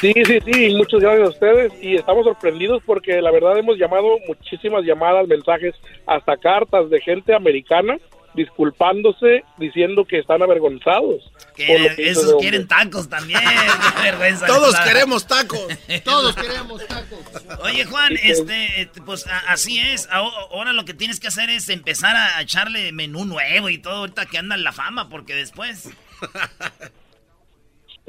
Sí, 0.00 0.14
sí, 0.24 0.38
sí, 0.44 0.74
muchas 0.76 1.00
gracias 1.00 1.26
a 1.26 1.30
ustedes 1.30 1.72
y 1.82 1.94
estamos 1.96 2.24
sorprendidos 2.24 2.82
porque 2.86 3.20
la 3.20 3.30
verdad 3.30 3.58
hemos 3.58 3.76
llamado 3.76 4.18
muchísimas 4.26 4.82
llamadas, 4.84 5.28
mensajes, 5.28 5.74
hasta 6.06 6.38
cartas 6.38 6.88
de 6.88 7.00
gente 7.00 7.34
americana 7.34 7.98
disculpándose, 8.34 9.44
diciendo 9.58 10.04
que 10.04 10.18
están 10.18 10.42
avergonzados. 10.42 11.30
Que 11.56 11.94
esos 11.98 12.34
quieren 12.40 12.68
tacos 12.68 13.08
también. 13.08 13.40
Qué 13.96 14.02
vergüenza. 14.02 14.46
Todos 14.46 14.78
queremos 14.80 15.26
tacos. 15.26 15.60
Todos 16.04 16.34
queremos 16.36 16.86
tacos. 16.86 17.18
Oye, 17.64 17.84
Juan, 17.84 18.12
este, 18.22 18.82
este, 18.82 19.02
pues 19.02 19.26
a- 19.26 19.38
así 19.52 19.78
es. 19.78 20.08
Aho- 20.10 20.30
Ahora 20.52 20.72
lo 20.72 20.84
que 20.84 20.94
tienes 20.94 21.18
que 21.20 21.28
hacer 21.28 21.50
es 21.50 21.68
empezar 21.68 22.14
a 22.16 22.40
echarle 22.40 22.92
menú 22.92 23.24
nuevo 23.24 23.68
y 23.68 23.78
todo 23.78 23.94
ahorita 23.96 24.26
que 24.26 24.38
anda 24.38 24.54
en 24.54 24.64
la 24.64 24.72
fama, 24.72 25.08
porque 25.08 25.34
después. 25.34 25.90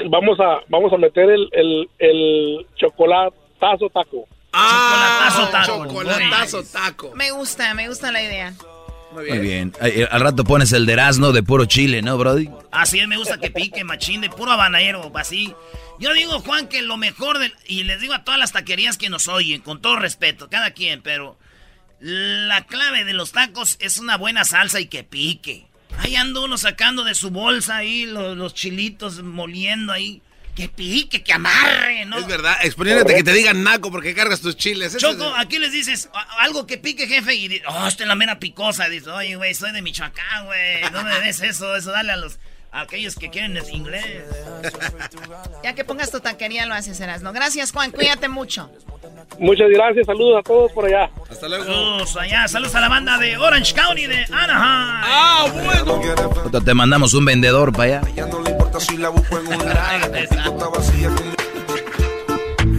Vamos 0.09 0.39
a 0.39 0.61
vamos 0.67 0.91
a 0.93 0.97
meter 0.97 1.29
el, 1.29 1.47
el, 1.51 1.89
el 1.99 2.65
chocolatazo 2.75 3.89
taco. 3.93 4.27
Chocolatazo 4.51 5.47
taco. 5.51 5.85
Chocolatazo 5.85 6.63
taco. 6.63 7.11
Me 7.15 7.29
gusta, 7.31 7.73
me 7.75 7.87
gusta 7.87 8.11
la 8.11 8.23
idea. 8.23 8.53
Muy 9.13 9.27
Muy 9.29 9.39
bien. 9.39 9.73
Eh, 9.81 10.07
Al 10.09 10.21
rato 10.21 10.43
pones 10.43 10.71
el 10.71 10.85
de 10.85 10.93
Erasmo 10.93 11.31
de 11.31 11.43
puro 11.43 11.65
chile, 11.65 12.01
¿no, 12.01 12.17
Brody? 12.17 12.49
Así 12.71 12.99
es, 12.99 13.07
me 13.07 13.17
gusta 13.17 13.39
que 13.39 13.51
pique, 13.51 13.83
machín, 13.83 14.21
de 14.21 14.29
puro 14.29 14.51
habanero, 14.51 15.11
así. 15.15 15.53
Yo 15.99 16.13
digo, 16.13 16.39
Juan, 16.39 16.67
que 16.67 16.81
lo 16.81 16.97
mejor 16.97 17.39
del... 17.39 17.53
Y 17.67 17.83
les 17.83 18.01
digo 18.01 18.13
a 18.13 18.23
todas 18.23 18.39
las 18.39 18.53
taquerías 18.53 18.97
que 18.97 19.09
nos 19.09 19.27
oyen, 19.27 19.61
con 19.61 19.81
todo 19.81 19.97
respeto, 19.97 20.49
cada 20.49 20.71
quien, 20.71 21.01
pero... 21.01 21.37
La 21.99 22.65
clave 22.65 23.05
de 23.05 23.13
los 23.13 23.31
tacos 23.31 23.77
es 23.79 23.99
una 23.99 24.17
buena 24.17 24.43
salsa 24.43 24.79
y 24.79 24.87
que 24.87 25.03
pique. 25.03 25.67
Ahí 25.99 26.15
anda 26.15 26.39
uno 26.39 26.57
sacando 26.57 27.03
de 27.03 27.13
su 27.13 27.29
bolsa 27.29 27.77
ahí 27.77 28.05
los, 28.05 28.35
los 28.35 28.55
chilitos, 28.55 29.21
moliendo 29.21 29.93
ahí. 29.93 30.23
Que 30.55 30.67
pique, 30.67 31.23
que 31.23 31.33
amarre, 31.33 32.05
¿no? 32.05 32.17
Es 32.19 32.27
verdad, 32.27 32.55
exponiéndote 32.61 33.15
que 33.15 33.23
te 33.23 33.31
digan 33.33 33.63
naco 33.63 33.89
porque 33.89 34.13
cargas 34.13 34.41
tus 34.41 34.57
chiles. 34.57 34.95
Choco, 34.97 35.27
es- 35.29 35.33
aquí 35.39 35.59
les 35.59 35.71
dices 35.71 36.09
algo 36.39 36.67
que 36.67 36.77
pique, 36.77 37.07
jefe, 37.07 37.33
y 37.35 37.47
dices, 37.47 37.67
oh, 37.69 37.87
esta 37.87 38.03
es 38.03 38.07
la 38.07 38.15
mera 38.15 38.37
picosa. 38.39 38.89
Dices, 38.89 39.07
oye, 39.07 39.35
güey, 39.37 39.53
soy 39.55 39.71
de 39.71 39.81
Michoacán, 39.81 40.45
güey. 40.45 40.81
No 40.91 41.03
me 41.03 41.19
des 41.21 41.41
eso, 41.41 41.75
eso 41.75 41.91
dale 41.91 42.11
a 42.11 42.17
los 42.17 42.37
a 42.73 42.81
aquellos 42.81 43.15
que 43.15 43.29
quieren 43.29 43.55
es 43.57 43.69
inglés. 43.69 44.05
Ya 45.63 45.73
que 45.73 45.83
pongas 45.83 46.09
tu 46.11 46.19
taquería 46.21 46.65
lo 46.65 46.73
haces, 46.73 46.99
Erasno. 46.99 47.33
Gracias, 47.33 47.71
Juan. 47.71 47.91
Cuídate 47.91 48.27
mucho. 48.29 48.71
Muchas 49.39 49.69
gracias, 49.69 50.05
saludos 50.05 50.39
a 50.39 50.43
todos 50.43 50.71
por 50.71 50.85
allá. 50.85 51.09
Hasta 51.29 51.47
luego. 51.47 51.63
Saludos 51.65 52.17
allá, 52.17 52.47
saludos 52.47 52.75
a 52.75 52.81
la 52.81 52.89
banda 52.89 53.17
de 53.17 53.37
Orange 53.37 53.73
County 53.73 54.07
de 54.07 54.25
Anaheim. 54.31 55.03
Ah, 55.03 55.45
bueno. 55.51 56.01
Ahorita 56.37 56.61
Te 56.61 56.73
mandamos 56.73 57.13
un 57.13 57.25
vendedor 57.25 57.71
para 57.71 57.83
allá. 57.83 58.01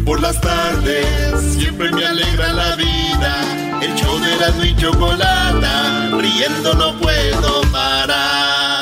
Por 0.05 0.21
las 0.21 0.41
tardes 0.41 1.41
siempre 1.55 1.91
me 1.93 2.05
alegra 2.05 2.53
la 2.53 2.77
vida. 2.77 3.81
El 3.83 3.95
show 3.95 4.19
de 4.21 4.35
Erasmo 4.35 4.65
y 4.65 4.77
Chocolata, 4.77 6.11
riendo 6.19 6.75
no 6.75 6.99
puedo 6.99 7.63
parar. 7.73 8.82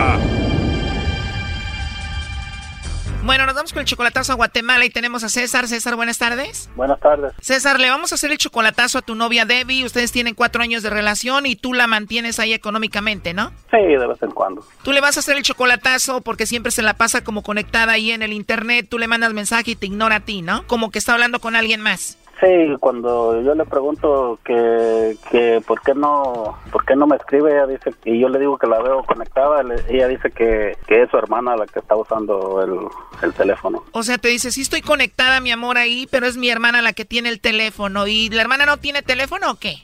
Bueno, 3.23 3.45
nos 3.45 3.53
vamos 3.53 3.71
con 3.71 3.81
el 3.81 3.85
chocolatazo 3.85 4.31
a 4.31 4.35
Guatemala 4.35 4.83
y 4.83 4.89
tenemos 4.89 5.23
a 5.23 5.29
César. 5.29 5.67
César, 5.67 5.95
buenas 5.95 6.17
tardes. 6.17 6.71
Buenas 6.75 6.99
tardes. 6.99 7.33
César, 7.39 7.79
le 7.79 7.89
vamos 7.89 8.11
a 8.11 8.15
hacer 8.15 8.31
el 8.31 8.39
chocolatazo 8.39 8.97
a 8.97 9.01
tu 9.03 9.13
novia 9.13 9.45
Debbie. 9.45 9.85
Ustedes 9.85 10.11
tienen 10.11 10.33
cuatro 10.33 10.63
años 10.63 10.81
de 10.81 10.89
relación 10.89 11.45
y 11.45 11.55
tú 11.55 11.73
la 11.75 11.85
mantienes 11.85 12.39
ahí 12.39 12.51
económicamente, 12.53 13.35
¿no? 13.35 13.51
Sí, 13.69 13.77
de 13.77 14.07
vez 14.07 14.21
en 14.23 14.31
cuando. 14.31 14.65
Tú 14.83 14.91
le 14.91 15.01
vas 15.01 15.17
a 15.17 15.19
hacer 15.19 15.37
el 15.37 15.43
chocolatazo 15.43 16.21
porque 16.21 16.47
siempre 16.47 16.71
se 16.71 16.81
la 16.81 16.95
pasa 16.95 17.23
como 17.23 17.43
conectada 17.43 17.93
ahí 17.93 18.11
en 18.11 18.23
el 18.23 18.33
internet. 18.33 18.87
Tú 18.89 18.97
le 18.97 19.07
mandas 19.07 19.33
mensaje 19.33 19.71
y 19.71 19.75
te 19.75 19.85
ignora 19.85 20.15
a 20.15 20.19
ti, 20.21 20.41
¿no? 20.41 20.65
Como 20.65 20.89
que 20.89 20.97
está 20.97 21.13
hablando 21.13 21.39
con 21.39 21.55
alguien 21.55 21.81
más. 21.81 22.17
Sí, 22.41 22.75
cuando 22.79 23.39
yo 23.43 23.53
le 23.53 23.65
pregunto 23.65 24.39
que, 24.43 25.15
que 25.29 25.61
por 25.67 25.79
qué 25.81 25.93
no 25.93 26.57
por 26.71 26.83
qué 26.85 26.95
no 26.95 27.05
me 27.05 27.15
escribe, 27.17 27.51
ella 27.51 27.67
dice 27.67 27.93
y 28.03 28.19
yo 28.19 28.29
le 28.29 28.39
digo 28.39 28.57
que 28.57 28.65
la 28.65 28.81
veo 28.81 29.03
conectada, 29.03 29.61
le- 29.61 29.75
ella 29.89 30.07
dice 30.07 30.31
que, 30.31 30.75
que 30.87 31.03
es 31.03 31.11
su 31.11 31.17
hermana 31.17 31.55
la 31.55 31.67
que 31.67 31.77
está 31.77 31.95
usando 31.95 32.63
el, 32.63 32.79
el 33.21 33.33
teléfono. 33.33 33.83
O 33.91 34.01
sea, 34.01 34.17
te 34.17 34.29
dice, 34.29 34.49
sí 34.49 34.61
estoy 34.61 34.81
conectada, 34.81 35.39
mi 35.39 35.51
amor, 35.51 35.77
ahí, 35.77 36.07
pero 36.09 36.25
es 36.25 36.35
mi 36.35 36.49
hermana 36.49 36.81
la 36.81 36.93
que 36.93 37.05
tiene 37.05 37.29
el 37.29 37.39
teléfono. 37.39 38.07
¿Y 38.07 38.29
la 38.29 38.41
hermana 38.41 38.65
no 38.65 38.77
tiene 38.77 39.03
teléfono 39.03 39.51
o 39.51 39.55
qué? 39.59 39.75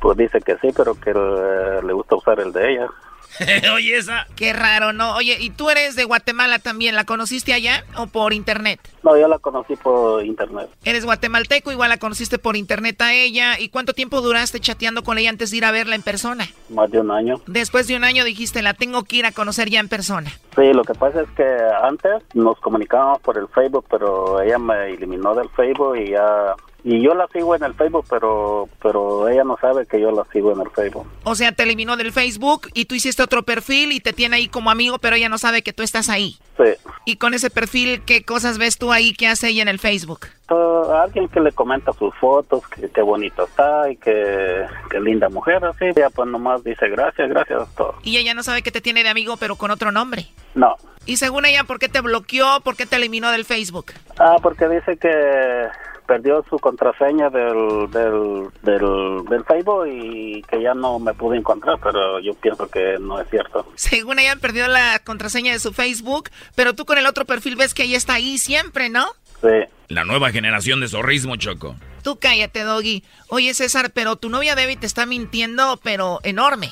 Pues 0.00 0.16
dice 0.16 0.40
que 0.40 0.56
sí, 0.56 0.68
pero 0.74 0.94
que 0.94 1.10
eh, 1.10 1.80
le 1.84 1.92
gusta 1.92 2.16
usar 2.16 2.40
el 2.40 2.50
de 2.54 2.72
ella. 2.72 2.86
Oye, 3.74 3.96
esa. 3.96 4.26
Qué 4.36 4.52
raro, 4.52 4.92
¿no? 4.92 5.16
Oye, 5.16 5.36
¿y 5.40 5.50
tú 5.50 5.70
eres 5.70 5.96
de 5.96 6.04
Guatemala 6.04 6.58
también? 6.58 6.94
¿La 6.94 7.04
conociste 7.04 7.52
allá 7.52 7.84
o 7.96 8.06
por 8.06 8.32
internet? 8.32 8.80
No, 9.02 9.16
yo 9.16 9.28
la 9.28 9.38
conocí 9.38 9.76
por 9.76 10.24
internet. 10.24 10.68
Eres 10.84 11.04
guatemalteco, 11.04 11.72
igual 11.72 11.88
la 11.88 11.98
conociste 11.98 12.38
por 12.38 12.56
internet 12.56 13.00
a 13.00 13.14
ella. 13.14 13.58
¿Y 13.58 13.70
cuánto 13.70 13.94
tiempo 13.94 14.20
duraste 14.20 14.60
chateando 14.60 15.02
con 15.02 15.18
ella 15.18 15.30
antes 15.30 15.50
de 15.50 15.56
ir 15.56 15.64
a 15.64 15.70
verla 15.70 15.94
en 15.94 16.02
persona? 16.02 16.46
Más 16.68 16.90
de 16.90 17.00
un 17.00 17.10
año. 17.10 17.40
Después 17.46 17.86
de 17.86 17.96
un 17.96 18.04
año 18.04 18.24
dijiste, 18.24 18.62
la 18.62 18.74
tengo 18.74 19.04
que 19.04 19.16
ir 19.16 19.26
a 19.26 19.32
conocer 19.32 19.70
ya 19.70 19.80
en 19.80 19.88
persona. 19.88 20.30
Sí, 20.54 20.72
lo 20.72 20.84
que 20.84 20.94
pasa 20.94 21.22
es 21.22 21.30
que 21.30 21.46
antes 21.82 22.22
nos 22.34 22.58
comunicábamos 22.60 23.20
por 23.20 23.38
el 23.38 23.48
Facebook, 23.48 23.86
pero 23.90 24.42
ella 24.42 24.58
me 24.58 24.90
eliminó 24.90 25.34
del 25.34 25.48
Facebook 25.50 25.96
y 25.96 26.10
ya 26.10 26.54
y 26.84 27.02
yo 27.02 27.14
la 27.14 27.26
sigo 27.28 27.54
en 27.54 27.62
el 27.62 27.74
Facebook, 27.74 28.06
pero 28.08 28.68
pero 28.82 29.28
ella 29.28 29.44
no 29.44 29.56
sabe 29.60 29.86
que 29.86 30.00
yo 30.00 30.10
la 30.10 30.24
sigo 30.32 30.52
en 30.52 30.60
el 30.60 30.70
Facebook. 30.70 31.06
O 31.24 31.34
sea, 31.34 31.52
te 31.52 31.62
eliminó 31.62 31.96
del 31.96 32.12
Facebook 32.12 32.68
y 32.74 32.86
tú 32.86 32.94
hiciste 32.94 33.22
otro 33.22 33.42
perfil 33.42 33.92
y 33.92 34.00
te 34.00 34.12
tiene 34.12 34.36
ahí 34.36 34.48
como 34.48 34.70
amigo, 34.70 34.98
pero 34.98 35.16
ella 35.16 35.28
no 35.28 35.38
sabe 35.38 35.62
que 35.62 35.72
tú 35.72 35.82
estás 35.82 36.08
ahí. 36.08 36.38
Sí. 36.56 36.74
Y 37.04 37.16
con 37.16 37.34
ese 37.34 37.50
perfil, 37.50 38.02
¿qué 38.04 38.24
cosas 38.24 38.58
ves 38.58 38.78
tú 38.78 38.92
ahí 38.92 39.12
que 39.12 39.28
hace 39.28 39.48
ella 39.48 39.62
en 39.62 39.68
el 39.68 39.78
Facebook? 39.78 40.26
Uh, 40.50 40.92
alguien 40.92 41.28
que 41.28 41.40
le 41.40 41.52
comenta 41.52 41.92
sus 41.92 42.14
fotos, 42.16 42.66
que 42.68 42.88
qué 42.88 43.02
bonito 43.02 43.44
está 43.44 43.88
y 43.88 43.96
que, 43.96 44.66
que 44.90 45.00
linda 45.00 45.28
mujer, 45.28 45.64
así. 45.64 45.84
Ella 45.84 46.10
pues 46.10 46.28
nomás 46.28 46.64
dice 46.64 46.88
gracias, 46.88 47.28
gracias, 47.28 47.68
todo. 47.76 47.94
Y 48.02 48.16
ella 48.16 48.34
no 48.34 48.42
sabe 48.42 48.62
que 48.62 48.72
te 48.72 48.80
tiene 48.80 49.04
de 49.04 49.10
amigo, 49.10 49.36
pero 49.36 49.56
con 49.56 49.70
otro 49.70 49.92
nombre. 49.92 50.26
No. 50.54 50.74
Y 51.06 51.16
según 51.16 51.46
ella, 51.46 51.64
¿por 51.64 51.78
qué 51.78 51.88
te 51.88 52.00
bloqueó? 52.00 52.60
¿Por 52.62 52.76
qué 52.76 52.84
te 52.84 52.96
eliminó 52.96 53.30
del 53.30 53.44
Facebook? 53.44 53.92
Ah, 54.18 54.36
porque 54.42 54.68
dice 54.68 54.96
que 54.96 55.68
perdió 56.10 56.44
su 56.50 56.58
contraseña 56.58 57.30
del, 57.30 57.88
del, 57.92 58.48
del, 58.62 59.24
del 59.26 59.44
Facebook 59.44 59.86
y 59.86 60.42
que 60.42 60.60
ya 60.60 60.74
no 60.74 60.98
me 60.98 61.14
pude 61.14 61.36
encontrar, 61.38 61.78
pero 61.80 62.18
yo 62.18 62.34
pienso 62.34 62.68
que 62.68 62.96
no 62.98 63.20
es 63.20 63.30
cierto. 63.30 63.64
Según 63.76 64.18
ella, 64.18 64.34
perdió 64.34 64.66
la 64.66 64.98
contraseña 65.04 65.52
de 65.52 65.60
su 65.60 65.72
Facebook, 65.72 66.28
pero 66.56 66.74
tú 66.74 66.84
con 66.84 66.98
el 66.98 67.06
otro 67.06 67.26
perfil 67.26 67.54
ves 67.54 67.74
que 67.74 67.84
ella 67.84 67.96
está 67.96 68.14
ahí 68.14 68.38
siempre, 68.38 68.88
¿no? 68.88 69.06
Sí. 69.40 69.70
La 69.86 70.04
nueva 70.04 70.30
generación 70.32 70.80
de 70.80 70.88
zorrismo, 70.88 71.36
Choco. 71.36 71.76
Tú 72.02 72.18
cállate, 72.18 72.64
Doggy. 72.64 73.04
Oye, 73.28 73.54
César, 73.54 73.92
pero 73.94 74.16
tu 74.16 74.30
novia 74.30 74.56
Debbie 74.56 74.76
te 74.78 74.86
está 74.86 75.06
mintiendo, 75.06 75.78
pero 75.84 76.18
enorme. 76.24 76.70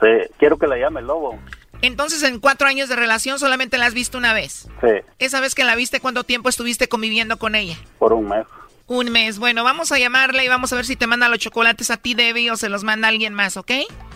Sí, 0.00 0.30
quiero 0.38 0.58
que 0.58 0.68
la 0.68 0.78
llame 0.78 1.02
Lobo. 1.02 1.40
Entonces, 1.82 2.22
en 2.22 2.38
cuatro 2.38 2.68
años 2.68 2.88
de 2.88 2.94
relación 2.94 3.40
solamente 3.40 3.78
la 3.78 3.86
has 3.86 3.94
visto 3.94 4.16
una 4.16 4.32
vez. 4.32 4.68
Sí, 4.80 4.88
Esa 5.18 5.40
vez 5.40 5.56
que 5.56 5.64
la 5.64 5.74
viste, 5.74 5.98
¿cuánto 5.98 6.22
tiempo 6.22 6.48
estuviste 6.48 6.88
conviviendo 6.88 7.36
con 7.36 7.56
ella? 7.56 7.76
por 7.98 8.12
un 8.12 8.28
mes. 8.28 8.46
Un 8.88 9.10
mes. 9.10 9.38
Bueno, 9.38 9.64
vamos 9.64 9.90
a 9.90 9.98
llamarla 9.98 10.44
y 10.44 10.48
vamos 10.48 10.72
a 10.72 10.76
ver 10.76 10.84
si 10.84 10.94
te 10.94 11.06
manda 11.06 11.28
los 11.28 11.38
chocolates 11.38 11.90
a 11.90 11.96
ti, 11.96 12.14
Debbie, 12.14 12.50
o 12.50 12.56
se 12.56 12.68
los 12.68 12.84
manda 12.84 13.08
alguien 13.08 13.34
más, 13.34 13.56
¿ok? 13.56 13.72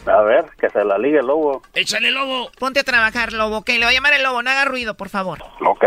A 0.06 0.22
ver, 0.22 0.44
que 0.60 0.70
se 0.70 0.84
la 0.84 0.96
ligue 0.96 1.22
Lobo. 1.22 1.62
Échale, 1.74 2.10
Lobo. 2.12 2.50
Ponte 2.58 2.80
a 2.80 2.84
trabajar, 2.84 3.32
Lobo, 3.32 3.58
¿ok? 3.58 3.68
Le 3.70 3.78
voy 3.78 3.86
a 3.86 3.92
llamar 3.92 4.14
el 4.14 4.22
Lobo, 4.22 4.42
no 4.42 4.50
haga 4.50 4.64
ruido, 4.64 4.94
por 4.94 5.08
favor. 5.08 5.40
Ok. 5.66 5.84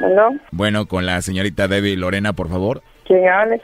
¿No? 0.00 0.38
Bueno, 0.50 0.86
con 0.86 1.06
la 1.06 1.22
señorita 1.22 1.66
Debbie 1.66 1.96
Lorena, 1.96 2.34
por 2.34 2.50
favor. 2.50 2.82
¿Quién 3.06 3.26
habla? 3.28 3.56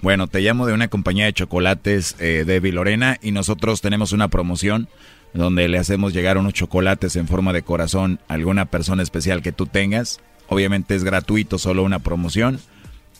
Bueno, 0.00 0.26
te 0.26 0.40
llamo 0.40 0.66
de 0.66 0.72
una 0.72 0.88
compañía 0.88 1.26
de 1.26 1.32
chocolates, 1.32 2.16
eh, 2.20 2.44
Debbie 2.44 2.72
Lorena, 2.72 3.18
y 3.22 3.30
nosotros 3.30 3.80
tenemos 3.80 4.12
una 4.12 4.28
promoción 4.28 4.88
donde 5.32 5.68
le 5.68 5.78
hacemos 5.78 6.12
llegar 6.12 6.38
unos 6.38 6.54
chocolates 6.54 7.14
en 7.16 7.28
forma 7.28 7.52
de 7.52 7.62
corazón 7.62 8.18
a 8.28 8.34
alguna 8.34 8.66
persona 8.66 9.02
especial 9.02 9.42
que 9.42 9.52
tú 9.52 9.66
tengas. 9.66 10.20
Obviamente 10.48 10.94
es 10.94 11.04
gratuito, 11.04 11.58
solo 11.58 11.82
una 11.82 11.98
promoción. 11.98 12.60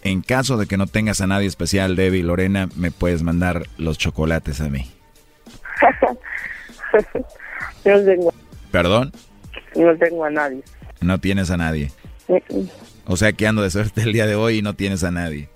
En 0.02 0.22
caso 0.22 0.56
de 0.56 0.66
que 0.66 0.76
no 0.76 0.86
tengas 0.86 1.20
a 1.20 1.26
nadie 1.26 1.48
especial, 1.48 1.96
Debbie 1.96 2.22
Lorena, 2.22 2.68
me 2.76 2.90
puedes 2.90 3.22
mandar 3.22 3.64
los 3.78 3.98
chocolates 3.98 4.60
a 4.60 4.68
mí. 4.68 4.90
no 7.84 8.04
tengo, 8.04 8.34
¿Perdón? 8.70 9.12
no 9.74 9.96
tengo 9.96 10.24
a 10.24 10.30
nadie. 10.30 10.62
No 11.00 11.18
tienes 11.18 11.50
a 11.50 11.56
nadie. 11.56 11.90
O 13.06 13.16
sea 13.16 13.32
que 13.32 13.46
ando 13.46 13.62
de 13.62 13.70
suerte 13.70 14.02
el 14.02 14.12
día 14.12 14.26
de 14.26 14.34
hoy 14.34 14.58
y 14.58 14.62
no 14.62 14.74
tienes 14.74 15.04
a 15.04 15.10
nadie. 15.10 15.48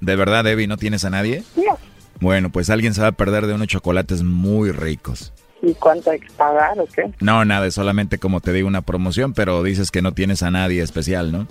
¿De 0.00 0.16
verdad, 0.16 0.44
Debbie, 0.44 0.66
no 0.66 0.76
tienes 0.76 1.04
a 1.04 1.10
nadie? 1.10 1.42
No. 1.56 1.78
Bueno, 2.20 2.50
pues 2.50 2.70
alguien 2.70 2.94
se 2.94 3.02
va 3.02 3.08
a 3.08 3.12
perder 3.12 3.46
de 3.46 3.54
unos 3.54 3.68
chocolates 3.68 4.22
muy 4.22 4.70
ricos. 4.70 5.32
¿Y 5.64 5.72
cuánto 5.74 6.10
hay 6.10 6.20
que 6.20 6.30
pagar 6.36 6.78
o 6.78 6.86
qué? 6.86 7.10
No, 7.20 7.44
nada, 7.44 7.66
es 7.66 7.74
solamente 7.74 8.18
como 8.18 8.40
te 8.40 8.52
digo 8.52 8.68
una 8.68 8.82
promoción, 8.82 9.32
pero 9.32 9.62
dices 9.62 9.90
que 9.90 10.02
no 10.02 10.12
tienes 10.12 10.42
a 10.42 10.50
nadie 10.50 10.82
especial, 10.82 11.32
¿no? 11.32 11.46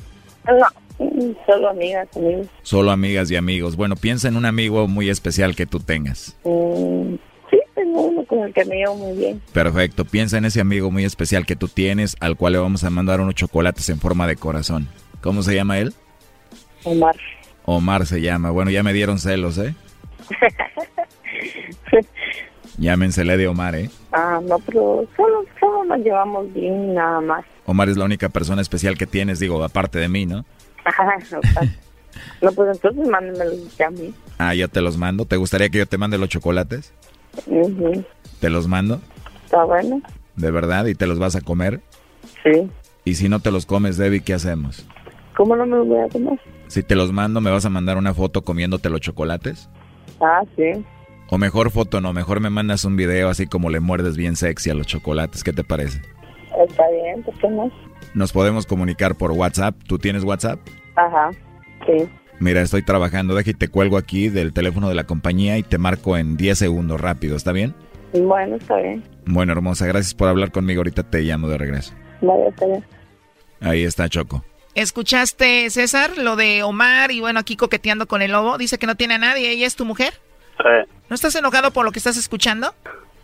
No, 0.45 0.67
mm, 0.99 1.31
solo 1.47 1.69
amigas, 1.69 2.07
amigos. 2.15 2.47
Solo 2.61 2.91
amigas 2.91 3.31
y 3.31 3.35
amigos. 3.35 3.75
Bueno, 3.75 3.95
piensa 3.95 4.27
en 4.27 4.37
un 4.37 4.45
amigo 4.45 4.87
muy 4.87 5.09
especial 5.09 5.55
que 5.55 5.65
tú 5.65 5.79
tengas. 5.79 6.37
Mm, 6.43 7.15
sí, 7.49 7.57
tengo 7.73 8.01
uno 8.03 8.23
con 8.25 8.39
el 8.39 8.53
que 8.53 8.65
me 8.65 8.75
llevo 8.75 8.95
muy 8.95 9.17
bien. 9.17 9.41
Perfecto, 9.51 10.05
piensa 10.05 10.37
en 10.37 10.45
ese 10.45 10.61
amigo 10.61 10.91
muy 10.91 11.05
especial 11.05 11.47
que 11.47 11.55
tú 11.55 11.67
tienes, 11.67 12.15
al 12.19 12.37
cual 12.37 12.53
le 12.53 12.59
vamos 12.59 12.83
a 12.83 12.91
mandar 12.91 13.19
unos 13.19 13.33
chocolates 13.33 13.89
en 13.89 13.99
forma 13.99 14.27
de 14.27 14.35
corazón. 14.35 14.87
¿Cómo 15.21 15.41
se 15.41 15.55
llama 15.55 15.79
él? 15.79 15.95
Omar. 16.83 17.15
Omar 17.65 18.05
se 18.05 18.21
llama. 18.21 18.51
Bueno, 18.51 18.69
ya 18.69 18.83
me 18.83 18.93
dieron 18.93 19.17
celos, 19.17 19.57
¿eh? 19.57 19.73
Llámensele 22.77 23.37
de 23.37 23.47
Omar, 23.47 23.75
¿eh? 23.75 23.89
ah, 24.13 24.39
no, 24.43 24.57
pero 24.59 25.05
solo, 25.15 25.45
solo 25.59 25.85
nos 25.85 25.99
llevamos 25.99 26.51
bien 26.53 26.95
nada 26.95 27.21
más. 27.21 27.45
Omar 27.65 27.89
es 27.89 27.97
la 27.97 28.05
única 28.05 28.29
persona 28.29 28.61
especial 28.61 28.97
que 28.97 29.05
tienes, 29.05 29.39
digo, 29.39 29.63
aparte 29.63 29.99
de 29.99 30.09
mí, 30.09 30.25
¿no? 30.25 30.43
Ajá, 30.85 31.15
no, 32.41 32.51
pues 32.51 32.75
entonces 32.75 33.07
mándenmelos 33.07 33.77
ya 33.77 33.87
a 33.87 33.91
mí. 33.91 34.13
Ah, 34.37 34.53
yo 34.53 34.67
te 34.67 34.81
los 34.81 34.97
mando. 34.97 35.25
¿Te 35.25 35.37
gustaría 35.37 35.69
que 35.69 35.77
yo 35.79 35.87
te 35.87 35.97
mande 35.97 36.17
los 36.17 36.29
chocolates? 36.29 36.93
Ujú. 37.47 38.03
¿Te 38.39 38.49
los 38.49 38.67
mando? 38.67 38.99
Está 39.45 39.63
bueno. 39.63 40.01
¿De 40.35 40.51
verdad? 40.51 40.85
¿Y 40.87 40.95
te 40.95 41.07
los 41.07 41.19
vas 41.19 41.35
a 41.35 41.41
comer? 41.41 41.81
Sí. 42.43 42.69
Y 43.05 43.15
si 43.15 43.29
no 43.29 43.39
te 43.39 43.51
los 43.51 43.65
comes, 43.65 43.97
Debbie, 43.97 44.21
¿qué 44.21 44.33
hacemos? 44.33 44.85
¿Cómo 45.35 45.55
no 45.55 45.65
me 45.65 45.77
los 45.77 45.87
voy 45.87 45.99
a 46.01 46.09
comer? 46.09 46.39
Si 46.67 46.83
te 46.83 46.95
los 46.95 47.11
mando, 47.11 47.41
¿me 47.41 47.51
vas 47.51 47.65
a 47.65 47.69
mandar 47.69 47.97
una 47.97 48.13
foto 48.13 48.43
comiéndote 48.43 48.89
los 48.89 49.01
chocolates? 49.01 49.69
Ah, 50.21 50.41
sí. 50.55 50.83
O 51.29 51.37
mejor 51.37 51.71
foto, 51.71 52.01
no, 52.01 52.13
mejor 52.13 52.39
me 52.39 52.49
mandas 52.49 52.85
un 52.85 52.95
video 52.95 53.29
así 53.29 53.47
como 53.47 53.69
le 53.69 53.79
muerdes 53.79 54.17
bien 54.17 54.35
sexy 54.35 54.69
a 54.69 54.73
los 54.73 54.87
chocolates. 54.87 55.43
¿Qué 55.43 55.53
te 55.53 55.63
parece? 55.63 56.01
Está 56.67 56.83
bien, 56.89 57.23
¿por 57.23 57.37
qué 57.39 57.47
no? 57.49 57.71
Nos 58.13 58.31
podemos 58.31 58.65
comunicar 58.65 59.15
por 59.15 59.31
WhatsApp. 59.31 59.75
¿Tú 59.87 59.97
tienes 59.97 60.23
WhatsApp? 60.23 60.59
Ajá, 60.95 61.31
sí. 61.87 62.07
Mira, 62.39 62.61
estoy 62.61 62.83
trabajando. 62.83 63.35
Deja 63.35 63.51
y 63.51 63.53
te 63.53 63.69
cuelgo 63.69 63.97
aquí 63.97 64.29
del 64.29 64.53
teléfono 64.53 64.89
de 64.89 64.95
la 64.95 65.05
compañía 65.05 65.57
y 65.57 65.63
te 65.63 65.77
marco 65.77 66.17
en 66.17 66.37
10 66.37 66.57
segundos 66.57 67.01
rápido. 67.01 67.35
¿Está 67.35 67.51
bien? 67.51 67.73
Bueno, 68.13 68.57
está 68.57 68.77
bien. 68.77 69.03
Bueno, 69.25 69.53
hermosa, 69.53 69.87
gracias 69.87 70.13
por 70.13 70.27
hablar 70.27 70.51
conmigo. 70.51 70.81
Ahorita 70.81 71.03
te 71.03 71.21
llamo 71.21 71.47
de 71.47 71.57
regreso. 71.57 71.93
Vaya, 72.21 72.49
está 72.49 72.65
bien. 72.67 72.85
Ahí 73.61 73.83
está 73.83 74.09
Choco. 74.09 74.43
¿Escuchaste, 74.75 75.69
César, 75.69 76.17
lo 76.17 76.35
de 76.35 76.63
Omar 76.63 77.11
y 77.11 77.21
bueno, 77.21 77.39
aquí 77.39 77.55
coqueteando 77.55 78.07
con 78.07 78.21
el 78.21 78.31
lobo? 78.31 78.57
Dice 78.57 78.77
que 78.77 78.87
no 78.87 78.95
tiene 78.95 79.15
a 79.15 79.19
nadie. 79.19 79.51
¿Ella 79.51 79.67
es 79.67 79.75
tu 79.75 79.85
mujer? 79.85 80.13
Sí. 80.57 80.91
¿No 81.09 81.15
estás 81.15 81.35
enojado 81.35 81.71
por 81.71 81.85
lo 81.85 81.91
que 81.91 81.99
estás 81.99 82.17
escuchando? 82.17 82.73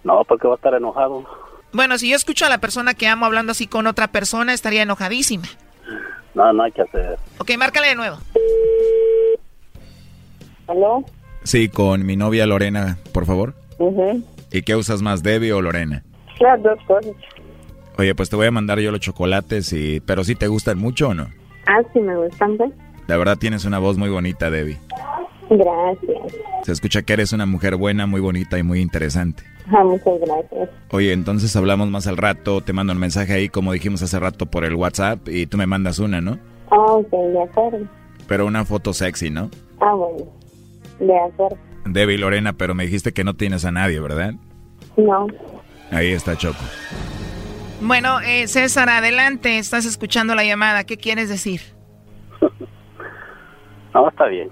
No, 0.03 0.23
porque 0.25 0.47
va 0.47 0.53
a 0.53 0.57
estar 0.57 0.73
enojado. 0.73 1.25
Bueno, 1.71 1.97
si 1.97 2.09
yo 2.09 2.15
escucho 2.15 2.45
a 2.45 2.49
la 2.49 2.57
persona 2.57 2.93
que 2.93 3.07
amo 3.07 3.25
hablando 3.25 3.51
así 3.51 3.67
con 3.67 3.87
otra 3.87 4.07
persona, 4.07 4.53
estaría 4.53 4.81
enojadísima. 4.81 5.45
No, 6.33 6.51
no 6.53 6.63
hay 6.63 6.71
que 6.71 6.81
hacer. 6.81 7.17
Ok, 7.37 7.51
márcale 7.57 7.89
de 7.89 7.95
nuevo. 7.95 8.17
¿Aló? 10.67 11.03
Sí, 11.43 11.69
con 11.69 12.05
mi 12.05 12.15
novia 12.15 12.45
Lorena, 12.45 12.97
por 13.13 13.25
favor. 13.25 13.53
¿Y 14.51 14.61
qué 14.63 14.75
usas 14.75 15.01
más, 15.01 15.23
Debbie 15.23 15.53
o 15.53 15.61
Lorena? 15.61 16.03
Las 16.39 16.61
dos 16.61 16.79
cosas. 16.85 17.15
Oye, 17.97 18.15
pues 18.15 18.29
te 18.29 18.35
voy 18.35 18.47
a 18.47 18.51
mandar 18.51 18.79
yo 18.79 18.91
los 18.91 19.01
chocolates, 19.01 19.73
y... 19.73 19.99
pero 19.99 20.23
sí 20.23 20.35
te 20.35 20.47
gustan 20.47 20.77
mucho 20.77 21.09
o 21.09 21.13
no? 21.13 21.27
Ah, 21.67 21.81
sí 21.93 21.99
me 21.99 22.15
gustan, 22.15 22.57
pues. 22.57 22.71
La 23.07 23.17
verdad 23.17 23.37
tienes 23.37 23.65
una 23.65 23.79
voz 23.79 23.97
muy 23.97 24.09
bonita, 24.09 24.49
Debbie. 24.49 24.77
Gracias. 25.49 26.33
Se 26.63 26.71
escucha 26.71 27.01
que 27.01 27.13
eres 27.13 27.33
una 27.33 27.45
mujer 27.45 27.75
buena, 27.75 28.05
muy 28.05 28.21
bonita 28.21 28.59
y 28.59 28.63
muy 28.63 28.81
interesante. 28.81 29.43
Ah, 29.67 29.83
muchas 29.83 30.19
gracias. 30.19 30.69
Oye, 30.91 31.13
entonces 31.13 31.55
hablamos 31.55 31.89
más 31.89 32.07
al 32.07 32.17
rato, 32.17 32.61
te 32.61 32.73
mando 32.73 32.93
un 32.93 32.99
mensaje 32.99 33.33
ahí 33.33 33.49
como 33.49 33.71
dijimos 33.71 34.01
hace 34.01 34.19
rato 34.19 34.45
por 34.45 34.65
el 34.65 34.75
WhatsApp 34.75 35.27
y 35.27 35.47
tú 35.47 35.57
me 35.57 35.65
mandas 35.67 35.99
una, 35.99 36.21
¿no? 36.21 36.37
Ah, 36.71 36.93
ok, 36.93 37.09
de 37.11 37.43
acuerdo. 37.43 37.87
Pero 38.27 38.45
una 38.45 38.65
foto 38.65 38.93
sexy, 38.93 39.29
¿no? 39.29 39.49
Ah, 39.79 39.93
bueno. 39.93 40.25
De 40.99 41.19
acuerdo. 41.19 41.57
Debbie 41.85 42.15
y 42.15 42.17
Lorena, 42.17 42.53
pero 42.53 42.75
me 42.75 42.83
dijiste 42.83 43.11
que 43.13 43.23
no 43.23 43.35
tienes 43.35 43.65
a 43.65 43.71
nadie, 43.71 43.99
¿verdad? 43.99 44.33
No. 44.97 45.27
Ahí 45.91 46.11
está 46.11 46.35
Choco. 46.35 46.59
Bueno, 47.81 48.19
eh, 48.21 48.47
César, 48.47 48.89
adelante, 48.89 49.57
estás 49.57 49.85
escuchando 49.85 50.35
la 50.35 50.43
llamada. 50.43 50.83
¿Qué 50.83 50.97
quieres 50.97 51.29
decir? 51.29 51.61
No, 53.91 54.07
está 54.07 54.27
bien. 54.27 54.49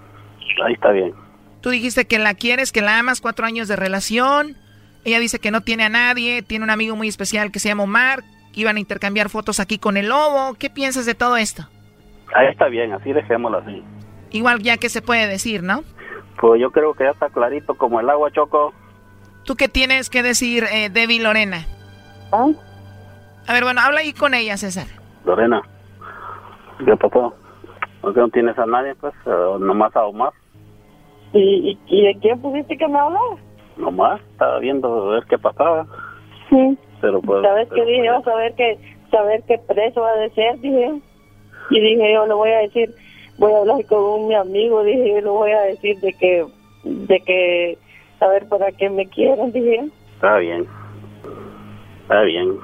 Ahí 0.64 0.74
está 0.74 0.92
bien. 0.92 1.14
Tú 1.62 1.70
dijiste 1.70 2.06
que 2.06 2.20
la 2.20 2.34
quieres, 2.34 2.72
que 2.72 2.82
la 2.82 3.00
amas, 3.00 3.22
cuatro 3.22 3.46
años 3.46 3.68
de 3.68 3.76
relación. 3.76 4.56
Ella 5.04 5.20
dice 5.20 5.40
que 5.40 5.52
no 5.52 5.62
tiene 5.62 5.84
a 5.84 5.90
nadie, 5.90 6.42
tiene 6.42 6.64
un 6.64 6.70
amigo 6.70 6.96
muy 6.96 7.08
especial 7.08 7.52
que 7.52 7.60
se 7.60 7.70
llama 7.70 7.84
Omar. 7.84 8.24
Iban 8.54 8.78
a 8.78 8.80
intercambiar 8.80 9.30
fotos 9.30 9.60
aquí 9.60 9.78
con 9.78 9.98
el 9.98 10.10
lobo. 10.10 10.56
¿Qué 10.56 10.70
piensas 10.70 11.06
de 11.06 11.16
todo 11.16 11.38
esto? 11.38 11.68
Ahí 12.36 12.48
está 12.48 12.68
bien, 12.68 12.92
así 12.92 13.14
dejémoslo 13.14 13.60
así. 13.60 13.84
Igual 14.32 14.62
ya 14.62 14.78
que 14.78 14.90
se 14.90 15.02
puede 15.02 15.28
decir, 15.28 15.64
¿no? 15.64 15.84
Pues 16.40 16.60
yo 16.62 16.72
creo 16.72 16.94
que 16.94 17.06
ya 17.06 17.12
está 17.12 17.30
clarito 17.30 17.76
como 17.76 18.00
el 18.00 18.10
agua, 18.10 18.32
Choco. 18.32 18.74
¿Tú 19.44 19.56
qué 19.56 19.70
tienes 19.70 20.10
que 20.10 20.24
decir, 20.24 20.66
eh, 20.72 20.90
Debbie 20.90 21.22
Lorena? 21.22 21.66
¿Ah? 22.32 22.48
A 23.48 23.54
ver, 23.54 23.64
bueno, 23.64 23.80
habla 23.82 24.02
ahí 24.02 24.12
con 24.12 24.34
ella, 24.34 24.58
César. 24.58 24.88
Lorena, 25.24 25.62
¿qué 26.86 26.96
pasó? 26.98 27.34
¿Por 28.02 28.14
qué 28.14 28.20
no 28.20 28.30
tienes 28.30 28.58
a 28.58 28.66
nadie, 28.66 28.94
pues? 28.96 29.14
Eh, 29.26 29.56
nomás 29.60 29.96
a 29.96 30.04
Omar. 30.06 30.34
¿Y, 31.34 31.40
y, 31.40 31.80
y 31.88 32.06
de 32.06 32.20
quién 32.20 32.42
pusiste 32.42 32.78
que 32.78 32.88
me 32.88 33.00
hablaba? 33.00 33.38
Nomás, 33.78 34.22
estaba 34.32 34.60
viendo 34.60 34.88
a 34.88 35.14
ver 35.14 35.24
qué 35.30 35.38
pasaba. 35.38 35.86
Sí. 36.50 36.78
Pero 37.02 37.22
pues... 37.22 37.44
¿Sabes 37.44 37.70
qué 37.74 37.86
dije 37.86 38.06
yo? 38.06 38.22
Saber 38.22 38.54
que, 38.56 38.78
saber 39.12 39.44
qué 39.48 39.60
preso 39.68 40.04
ha 40.06 40.14
de 40.14 40.30
ser, 40.32 40.60
dije. 40.60 41.00
Y 41.70 41.80
dije 41.80 42.14
yo, 42.14 42.26
le 42.26 42.34
voy 42.34 42.50
a 42.50 42.60
decir, 42.60 42.94
voy 43.38 43.54
a 43.54 43.58
hablar 43.58 43.86
con 43.86 44.04
un, 44.04 44.28
mi 44.28 44.36
amigo, 44.36 44.84
dije 44.84 45.10
yo, 45.10 45.22
le 45.22 45.30
voy 45.30 45.52
a 45.52 45.62
decir 45.62 46.00
de 46.00 46.14
que, 46.14 46.46
de 46.84 47.20
que, 47.22 47.78
a 48.20 48.28
ver 48.28 48.48
para 48.48 48.72
qué 48.72 48.90
me 48.90 49.06
quieren, 49.08 49.52
dije. 49.52 49.90
Está 50.16 50.38
bien. 50.38 50.66
Está 52.04 52.22
bien. 52.22 52.58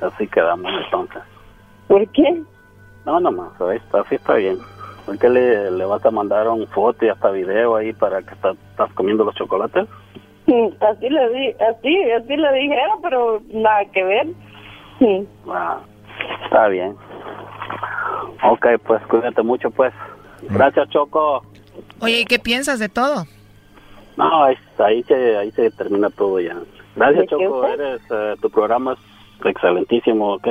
Así 0.00 0.26
quedamos 0.28 0.70
entonces. 0.84 1.22
¿Por 1.88 2.06
qué? 2.08 2.42
No, 3.04 3.20
nomás, 3.20 3.52
así 3.60 4.14
está 4.14 4.34
bien. 4.34 4.58
¿Por 5.06 5.18
qué 5.18 5.28
le, 5.28 5.70
le 5.70 5.84
vas 5.84 6.04
a 6.04 6.10
mandar 6.10 6.48
un 6.48 6.66
foto 6.68 7.04
y 7.04 7.08
hasta 7.08 7.30
video 7.30 7.76
ahí 7.76 7.92
para 7.92 8.22
que 8.22 8.34
está- 8.34 8.52
estás 8.70 8.92
comiendo 8.94 9.24
los 9.24 9.34
chocolates? 9.34 9.86
Así 10.80 11.08
le 11.08 11.28
di, 11.30 11.48
así, 11.70 12.10
así 12.12 12.36
le 12.36 12.52
dijeron, 12.52 12.98
pero 13.02 13.40
nada 13.52 13.84
que 13.92 14.04
ver. 14.04 14.26
Sí. 14.98 15.26
Ah, 15.48 15.78
está 16.44 16.68
bien. 16.68 16.94
Ok, 18.44 18.66
pues 18.86 19.02
cuídate 19.06 19.42
mucho, 19.42 19.70
pues. 19.70 19.92
Gracias, 20.50 20.88
Choco. 20.90 21.42
Oye, 22.00 22.20
¿y 22.20 22.24
qué 22.24 22.38
piensas 22.38 22.78
de 22.78 22.88
todo? 22.88 23.24
No, 24.16 24.44
ahí, 24.44 24.56
ahí 24.78 25.02
se, 25.04 25.36
ahí 25.38 25.50
se 25.52 25.70
termina 25.70 26.10
todo 26.10 26.38
ya. 26.40 26.56
Gracias, 26.96 27.20
¿De 27.20 27.26
qué 27.28 27.44
Choco. 27.44 27.66
Eres, 27.66 28.00
eh, 28.10 28.34
tu 28.42 28.50
programa 28.50 28.92
es 28.94 29.46
excelentísimo, 29.46 30.34
¿ok? 30.34 30.48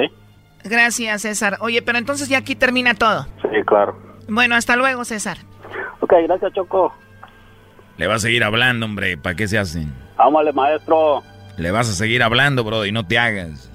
Gracias, 0.64 1.22
César. 1.24 1.58
Oye, 1.62 1.82
pero 1.82 1.97
entonces 1.97 2.28
ya 2.30 2.39
aquí 2.39 2.56
termina 2.56 2.93
todo. 2.95 3.26
Sí, 3.41 3.62
claro. 3.66 3.95
Bueno, 4.28 4.55
hasta 4.55 4.76
luego, 4.76 5.03
César. 5.05 5.38
Ok, 5.99 6.13
gracias, 6.24 6.53
Choco. 6.53 6.93
Le 7.97 8.07
vas 8.07 8.17
a 8.17 8.19
seguir 8.28 8.43
hablando, 8.43 8.86
hombre, 8.86 9.17
¿para 9.17 9.36
qué 9.36 9.47
se 9.47 9.57
hacen? 9.57 9.93
Ámale, 10.17 10.51
maestro. 10.53 11.22
Le 11.57 11.72
vas 11.72 11.89
a 11.89 11.93
seguir 11.93 12.24
hablando, 12.24 12.63
bro, 12.63 12.86
y 12.86 12.91
no 12.91 13.05
te 13.05 13.19
hagas. 13.19 13.72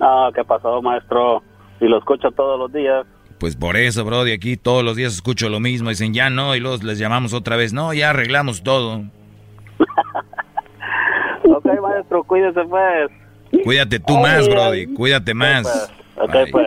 No, 0.00 0.30
¿qué 0.34 0.44
pasó, 0.44 0.82
maestro? 0.82 1.42
Si 1.78 1.86
lo 1.86 1.98
escucho 1.98 2.30
todos 2.32 2.58
los 2.58 2.72
días. 2.72 3.06
Pues 3.38 3.56
por 3.56 3.76
eso, 3.76 4.04
bro, 4.04 4.24
de 4.24 4.34
aquí 4.34 4.56
todos 4.56 4.84
los 4.84 4.96
días 4.96 5.14
escucho 5.14 5.48
lo 5.48 5.60
mismo. 5.60 5.90
Dicen, 5.90 6.12
ya 6.14 6.30
no, 6.30 6.54
y 6.54 6.60
luego 6.60 6.82
les 6.82 6.98
llamamos 6.98 7.32
otra 7.32 7.56
vez. 7.56 7.72
No, 7.72 7.92
ya 7.92 8.10
arreglamos 8.10 8.62
todo. 8.62 9.02
Ok, 11.46 11.66
maestro, 11.82 12.24
cuídese, 12.24 12.62
pues. 12.64 13.10
Cuídate 13.64 14.00
tú 14.00 14.16
más, 14.18 14.48
Brody, 14.48 14.86
cuídate 14.86 15.34
más. 15.34 15.92
Ok, 16.16 16.32
Bye. 16.32 16.50
pues. 16.50 16.66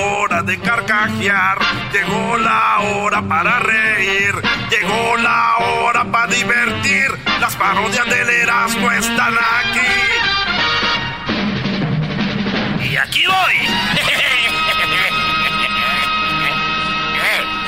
hora 0.00 0.42
de 0.42 0.58
carcajear, 0.60 1.58
llegó 1.92 2.36
la 2.38 2.80
hora 2.80 3.22
para 3.22 3.58
reír, 3.60 4.34
llegó 4.70 5.16
la 5.16 5.56
hora 5.58 6.04
para 6.10 6.26
divertir. 6.32 7.08
Las 7.40 7.56
parodias 7.56 8.06
del 8.08 8.28
Erasmo 8.28 8.90
están 8.92 9.34
aquí. 9.34 9.80
Y 12.90 12.96
aquí 12.96 13.24
voy. 13.26 13.54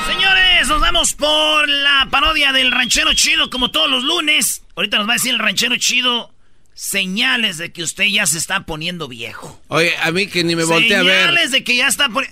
Señores, 0.07 0.67
nos 0.67 0.81
vamos 0.81 1.13
por 1.13 1.69
la 1.69 2.07
parodia 2.11 2.51
del 2.51 2.71
ranchero 2.71 3.13
chido 3.13 3.49
como 3.49 3.71
todos 3.71 3.89
los 3.89 4.03
lunes. 4.03 4.63
Ahorita 4.75 4.97
nos 4.97 5.07
va 5.07 5.13
a 5.13 5.15
decir 5.15 5.33
el 5.33 5.39
ranchero 5.39 5.77
chido 5.77 6.32
señales 6.73 7.57
de 7.57 7.71
que 7.71 7.83
usted 7.83 8.05
ya 8.05 8.25
se 8.25 8.37
está 8.37 8.65
poniendo 8.65 9.07
viejo. 9.07 9.61
Oye, 9.67 9.95
a 10.01 10.11
mí 10.11 10.27
que 10.27 10.43
ni 10.43 10.55
me 10.55 10.63
volteé 10.63 10.95
a 10.97 11.03
ver. 11.03 11.19
Señales 11.27 11.51
de 11.51 11.63
que 11.63 11.75
ya 11.75 11.87
está 11.87 12.09
por... 12.09 12.25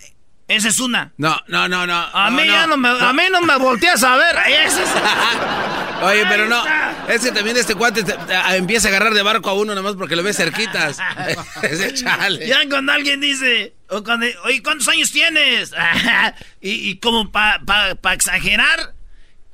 Esa 0.48 0.68
es 0.68 0.80
una. 0.82 1.14
No, 1.16 1.40
no, 1.48 1.70
no, 1.70 1.88
no. 1.88 1.94
A 1.96 2.30
mí 2.30 2.46
ya 2.46 2.68
no 2.68 2.76
me- 2.76 2.90
a 2.90 3.14
mí 3.14 3.24
no 3.32 3.40
me 3.42 3.56
volteas 3.58 4.04
a 4.04 4.18
ver. 4.18 4.36
Esa 4.66 4.84
es- 4.84 6.04
Oye, 6.04 6.26
pero 6.28 6.50
no. 6.50 6.62
Es 7.08 7.22
que 7.22 7.32
también 7.32 7.56
este 7.56 7.74
cuate 7.76 8.04
te- 8.04 8.14
te- 8.14 8.56
empieza 8.58 8.88
a 8.88 8.92
agarrar 8.92 9.14
de 9.14 9.22
barco 9.24 9.50
a 9.50 9.54
uno 9.54 9.74
nomás 9.76 9.96
porque 9.96 10.18
lo 10.18 10.24
ve 10.24 10.34
cerquitas. 10.34 10.98
Ese 11.64 11.94
chale. 11.94 12.46
Ya 12.48 12.68
cuando 12.68 12.92
alguien 12.92 13.22
dice, 13.22 13.76
o 13.90 14.04
cuando, 14.04 14.26
oye, 14.44 14.62
¿cuántos 14.62 14.90
años 14.90 15.10
tienes? 15.12 15.72
y, 16.62 16.90
y 16.90 16.98
como 16.98 17.32
para 17.32 17.60
pa, 17.64 17.96
pa 17.96 18.14
exagerar, 18.14 18.94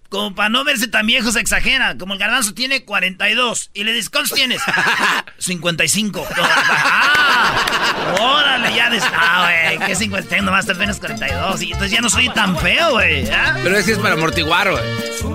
como 0.10 0.34
para 0.36 0.50
no 0.50 0.64
verse 0.64 0.88
tan 0.88 1.06
viejo 1.08 1.32
se 1.32 1.40
exagera. 1.40 1.98
Como 1.98 2.14
el 2.14 2.20
garbanzo 2.20 2.54
tiene 2.54 2.84
42 2.86 3.72
y 3.74 3.84
le 3.84 3.92
dices, 3.94 4.10
¿cuántos 4.10 4.34
tienes? 4.34 4.62
55. 5.38 6.26
¡Ah! 6.38 8.16
Órale, 8.20 8.76
ya 8.76 8.90
de 8.90 9.00
Ah, 9.00 9.52
güey, 9.76 9.88
¿qué 9.88 9.96
50? 9.96 10.30
Tengo 10.30 10.44
nomás 10.44 10.70
apenas 10.70 11.00
42. 11.00 11.62
Y 11.62 11.66
entonces 11.74 11.92
ya 11.92 12.02
no 12.02 12.10
soy 12.10 12.30
tan 12.30 12.58
feo, 12.58 12.92
güey. 12.92 13.28
Pero 13.64 13.78
ese 13.78 13.94
es 13.94 14.00
para 14.00 14.14
amortiguar, 14.16 14.72
güey. 14.72 14.84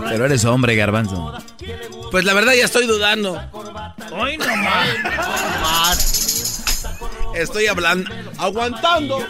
Pero 0.08 0.26
eres 0.26 0.44
hombre, 0.44 0.74
garbanzo. 0.76 1.32
Pues 2.10 2.24
la 2.24 2.34
verdad 2.34 2.52
ya 2.54 2.64
estoy 2.64 2.86
dudando. 2.86 3.40
Hoy 4.12 4.36
nomás. 4.38 4.86
Estoy 7.34 7.66
hablando, 7.66 8.10
aguantando. 8.38 9.26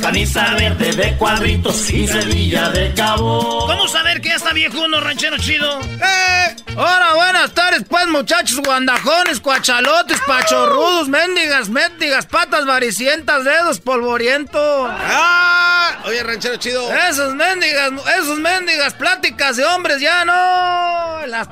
Camisa 0.00 0.54
verde 0.54 0.92
de 0.92 1.16
cuadritos 1.16 1.90
y 1.90 2.06
Sevilla 2.06 2.70
de 2.70 2.94
cabo. 2.94 3.66
¿Cómo 3.66 3.88
saber 3.88 4.20
que 4.20 4.30
ya 4.30 4.36
está 4.36 4.52
viejo 4.52 4.82
uno, 4.82 5.00
ranchero 5.00 5.36
chido? 5.38 5.80
¡Eh! 5.80 6.56
Ahora, 6.76 7.14
buenas 7.14 7.52
tardes, 7.52 7.84
pues, 7.88 8.06
muchachos 8.08 8.60
guandajones, 8.64 9.40
cuachalotes, 9.40 10.20
pachorrudos, 10.26 11.08
mendigas, 11.08 11.68
mendigas, 11.68 12.26
patas 12.26 12.64
varicientas, 12.64 13.44
dedos 13.44 13.80
polvorientos. 13.80 14.90
¡Ah! 14.90 15.98
Oye, 16.06 16.22
ranchero 16.22 16.56
chido. 16.56 16.90
Esas 16.92 17.34
mendigas, 17.34 17.92
esos 18.18 18.38
mendigas 18.38 18.94
pláticas 18.94 19.56
de 19.56 19.64
hombres 19.64 20.00
ya 20.00 20.24
no. 20.24 21.26
Las, 21.26 21.48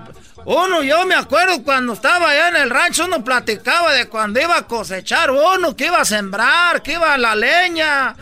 uno, 0.49 0.83
yo 0.83 1.05
me 1.05 1.15
acuerdo 1.15 1.63
cuando 1.63 1.93
estaba 1.93 2.31
allá 2.31 2.49
en 2.49 2.57
el 2.57 2.71
rancho, 2.71 3.05
uno 3.05 3.23
platicaba 3.23 3.93
de 3.93 4.09
cuando 4.09 4.41
iba 4.41 4.57
a 4.57 4.67
cosechar 4.67 5.31
uno, 5.31 5.77
que 5.77 5.85
iba 5.85 5.99
a 6.01 6.07
sembrar, 6.07 6.83
que 6.83 6.93
iba 6.95 7.13
a 7.13 7.19
la 7.19 7.35
leña, 7.35 8.17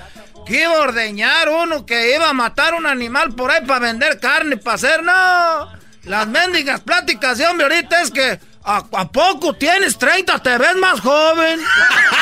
que 0.45 0.63
iba 0.63 0.75
a 0.75 0.81
ordeñar 0.81 1.49
uno, 1.49 1.87
que 1.87 2.17
iba 2.17 2.29
a 2.29 2.33
matar 2.33 2.75
un 2.75 2.85
animal 2.85 3.33
por 3.37 3.53
ahí 3.53 3.65
para 3.65 3.79
vender 3.79 4.19
carne, 4.19 4.57
para 4.57 4.75
hacer, 4.75 5.05
no. 5.05 5.71
Las 6.03 6.27
mendigas 6.27 6.81
pláticas 6.81 7.39
de 7.39 7.47
hombre 7.47 7.67
ahorita 7.67 8.03
es 8.03 8.11
que 8.11 8.41
¿a, 8.65 8.79
a 8.79 9.09
poco 9.09 9.53
tienes 9.53 9.97
30? 9.97 10.37
¿Te 10.41 10.59
ves 10.59 10.75
más 10.75 10.99
joven? 10.99 11.61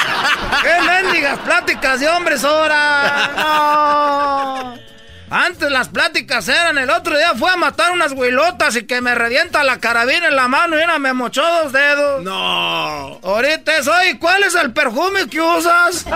¿Qué 0.62 0.82
mendigas 0.82 1.38
pláticas 1.38 2.00
de 2.00 2.08
hombres 2.10 2.44
ahora? 2.44 3.30
No. 3.38 4.93
Antes 5.30 5.70
las 5.70 5.88
pláticas 5.88 6.48
eran, 6.48 6.76
el 6.78 6.90
otro 6.90 7.16
día 7.16 7.32
fue 7.36 7.50
a 7.50 7.56
matar 7.56 7.92
unas 7.92 8.12
huilotas 8.12 8.76
y 8.76 8.86
que 8.86 9.00
me 9.00 9.14
revienta 9.14 9.64
la 9.64 9.80
carabina 9.80 10.28
en 10.28 10.36
la 10.36 10.48
mano 10.48 10.78
y 10.78 10.82
una 10.82 10.98
me 10.98 11.12
mochó 11.12 11.42
dos 11.42 11.72
dedos. 11.72 12.22
No. 12.22 13.20
Ahorita 13.22 13.76
es, 13.78 13.88
oye, 13.88 14.18
¿cuál 14.18 14.42
es 14.44 14.54
el 14.54 14.72
perfume 14.72 15.28
que 15.28 15.40
usas? 15.40 16.04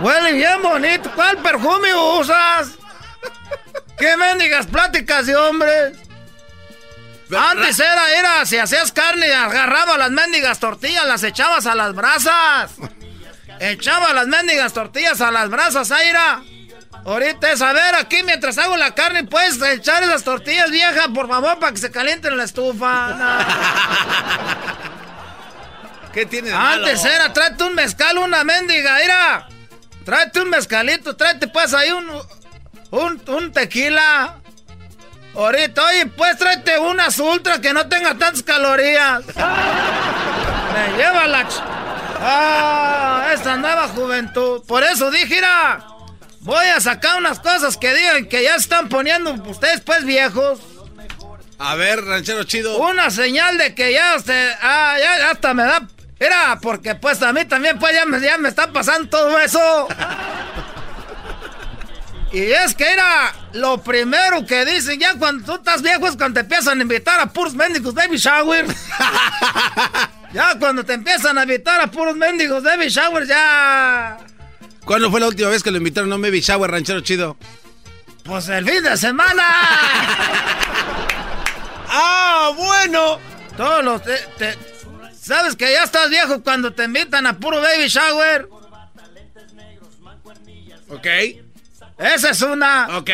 Huele 0.00 0.32
bien 0.32 0.60
bonito. 0.62 1.10
¿Cuál 1.14 1.38
perfume 1.38 1.94
usas? 1.94 2.72
¿Qué 3.96 4.16
mendigas 4.16 4.66
pláticas 4.66 5.26
de 5.26 5.36
hombres? 5.36 5.98
Antes 7.34 7.80
era, 7.80 8.18
era, 8.18 8.46
si 8.46 8.58
hacías 8.58 8.92
carne, 8.92 9.32
agarraba 9.32 9.96
las 9.96 10.10
mendigas 10.10 10.60
tortillas, 10.60 11.06
las 11.06 11.22
echabas 11.22 11.66
a 11.66 11.74
las 11.74 11.94
brasas. 11.94 12.72
Echaba 13.60 14.12
las 14.12 14.26
mendigas 14.26 14.72
tortillas 14.74 15.20
a 15.20 15.30
las 15.30 15.48
brasas, 15.48 15.90
Aira. 15.90 16.42
Ahorita 17.06 17.52
es, 17.52 17.62
a 17.62 17.72
ver, 17.72 17.94
aquí 17.94 18.22
mientras 18.24 18.58
hago 18.58 18.76
la 18.76 18.92
carne, 18.94 19.22
puedes 19.24 19.62
echar 19.62 20.02
esas 20.02 20.24
tortillas 20.24 20.70
viejas, 20.72 21.06
por 21.14 21.28
favor, 21.28 21.58
para 21.60 21.70
que 21.72 21.78
se 21.78 21.90
calienten 21.92 22.32
en 22.32 22.38
la 22.38 22.44
estufa. 22.44 23.08
No. 23.10 23.38
¿Qué 26.12 26.26
tiene 26.26 26.48
de 26.48 26.54
Antes 26.54 27.02
malo? 27.04 27.14
era, 27.14 27.32
tráete 27.32 27.64
un 27.64 27.74
mezcal, 27.74 28.18
una 28.18 28.42
mendiga, 28.42 28.96
mira. 29.00 29.48
Tráete 30.04 30.40
un 30.40 30.50
mezcalito, 30.50 31.14
tráete 31.16 31.48
pues 31.48 31.74
ahí 31.74 31.90
un, 31.90 32.08
un, 32.90 33.22
un 33.28 33.52
tequila. 33.52 34.36
Ahorita, 35.36 35.84
oye, 35.84 36.06
pues 36.06 36.38
tráete 36.38 36.78
unas 36.78 37.18
ultra 37.18 37.60
que 37.60 37.72
no 37.72 37.86
tenga 37.88 38.16
tantas 38.16 38.42
calorías. 38.42 39.24
Me 39.36 40.96
lleva 40.96 41.26
la... 41.26 41.46
ch- 41.48 41.62
Ah, 42.18 43.26
esta 43.34 43.58
nueva 43.58 43.88
juventud. 43.88 44.62
Por 44.66 44.82
eso 44.82 45.10
dije, 45.10 45.34
mira, 45.34 45.84
voy 46.46 46.64
a 46.64 46.80
sacar 46.80 47.18
unas 47.18 47.40
cosas 47.40 47.76
que 47.76 47.92
digan 47.92 48.26
que 48.26 48.42
ya 48.42 48.54
están 48.54 48.88
poniendo 48.88 49.34
ustedes 49.50 49.82
pues 49.82 50.04
viejos. 50.04 50.60
A 51.58 51.74
ver, 51.74 52.04
ranchero 52.04 52.44
chido. 52.44 52.78
Una 52.78 53.10
señal 53.10 53.58
de 53.58 53.74
que 53.74 53.92
ya 53.92 54.16
usted. 54.16 54.52
Ah, 54.62 54.96
ya, 54.98 55.18
ya 55.18 55.30
hasta 55.32 55.52
me 55.52 55.64
da. 55.64 55.86
Era 56.18 56.58
porque 56.62 56.94
pues 56.94 57.20
a 57.22 57.32
mí 57.32 57.44
también 57.44 57.78
pues 57.78 57.94
ya 57.94 58.06
me, 58.06 58.20
ya 58.20 58.38
me 58.38 58.48
está 58.48 58.72
pasando 58.72 59.08
todo 59.08 59.38
eso. 59.38 59.88
Y 62.32 62.40
es 62.52 62.74
que 62.74 62.90
era 62.90 63.34
lo 63.52 63.78
primero 63.78 64.44
que 64.44 64.64
dicen 64.64 64.98
ya 64.98 65.14
cuando 65.14 65.44
tú 65.44 65.54
estás 65.54 65.82
viejo 65.82 66.06
es 66.06 66.16
cuando 66.16 66.34
te 66.34 66.40
empiezan 66.40 66.78
a 66.78 66.82
invitar 66.82 67.20
a 67.20 67.26
puros 67.26 67.54
mendigos 67.54 67.94
baby 67.94 68.16
shower. 68.16 68.66
ya 70.32 70.58
cuando 70.58 70.84
te 70.84 70.94
empiezan 70.94 71.38
a 71.38 71.42
invitar 71.42 71.80
a 71.80 71.86
puros 71.86 72.16
mendigos 72.16 72.62
baby 72.62 72.88
shower 72.88 73.26
ya... 73.26 74.18
¿Cuándo 74.86 75.10
fue 75.10 75.20
la 75.20 75.26
última 75.28 75.50
vez 75.50 75.62
que 75.62 75.70
lo 75.70 75.76
invitaron 75.78 76.10
a 76.12 76.14
un 76.16 76.22
baby 76.22 76.40
shower, 76.40 76.70
ranchero 76.70 77.00
chido? 77.00 77.36
Pues 78.24 78.48
el 78.48 78.64
fin 78.68 78.82
de 78.82 78.96
semana. 78.96 79.44
¡Ah, 81.88 82.52
bueno! 82.56 83.18
Todos 83.56 83.84
los... 83.84 84.02
te- 84.02 84.18
te- 84.38 84.58
¿Sabes 85.20 85.56
que 85.56 85.70
ya 85.72 85.82
estás 85.82 86.08
viejo 86.08 86.40
cuando 86.42 86.72
te 86.72 86.84
invitan 86.84 87.26
a 87.26 87.36
puro 87.36 87.60
baby 87.60 87.88
shower? 87.88 88.48
Ok. 90.88 91.06
Esa 91.98 92.30
es 92.30 92.42
una. 92.42 92.96
Ok. 92.98 93.10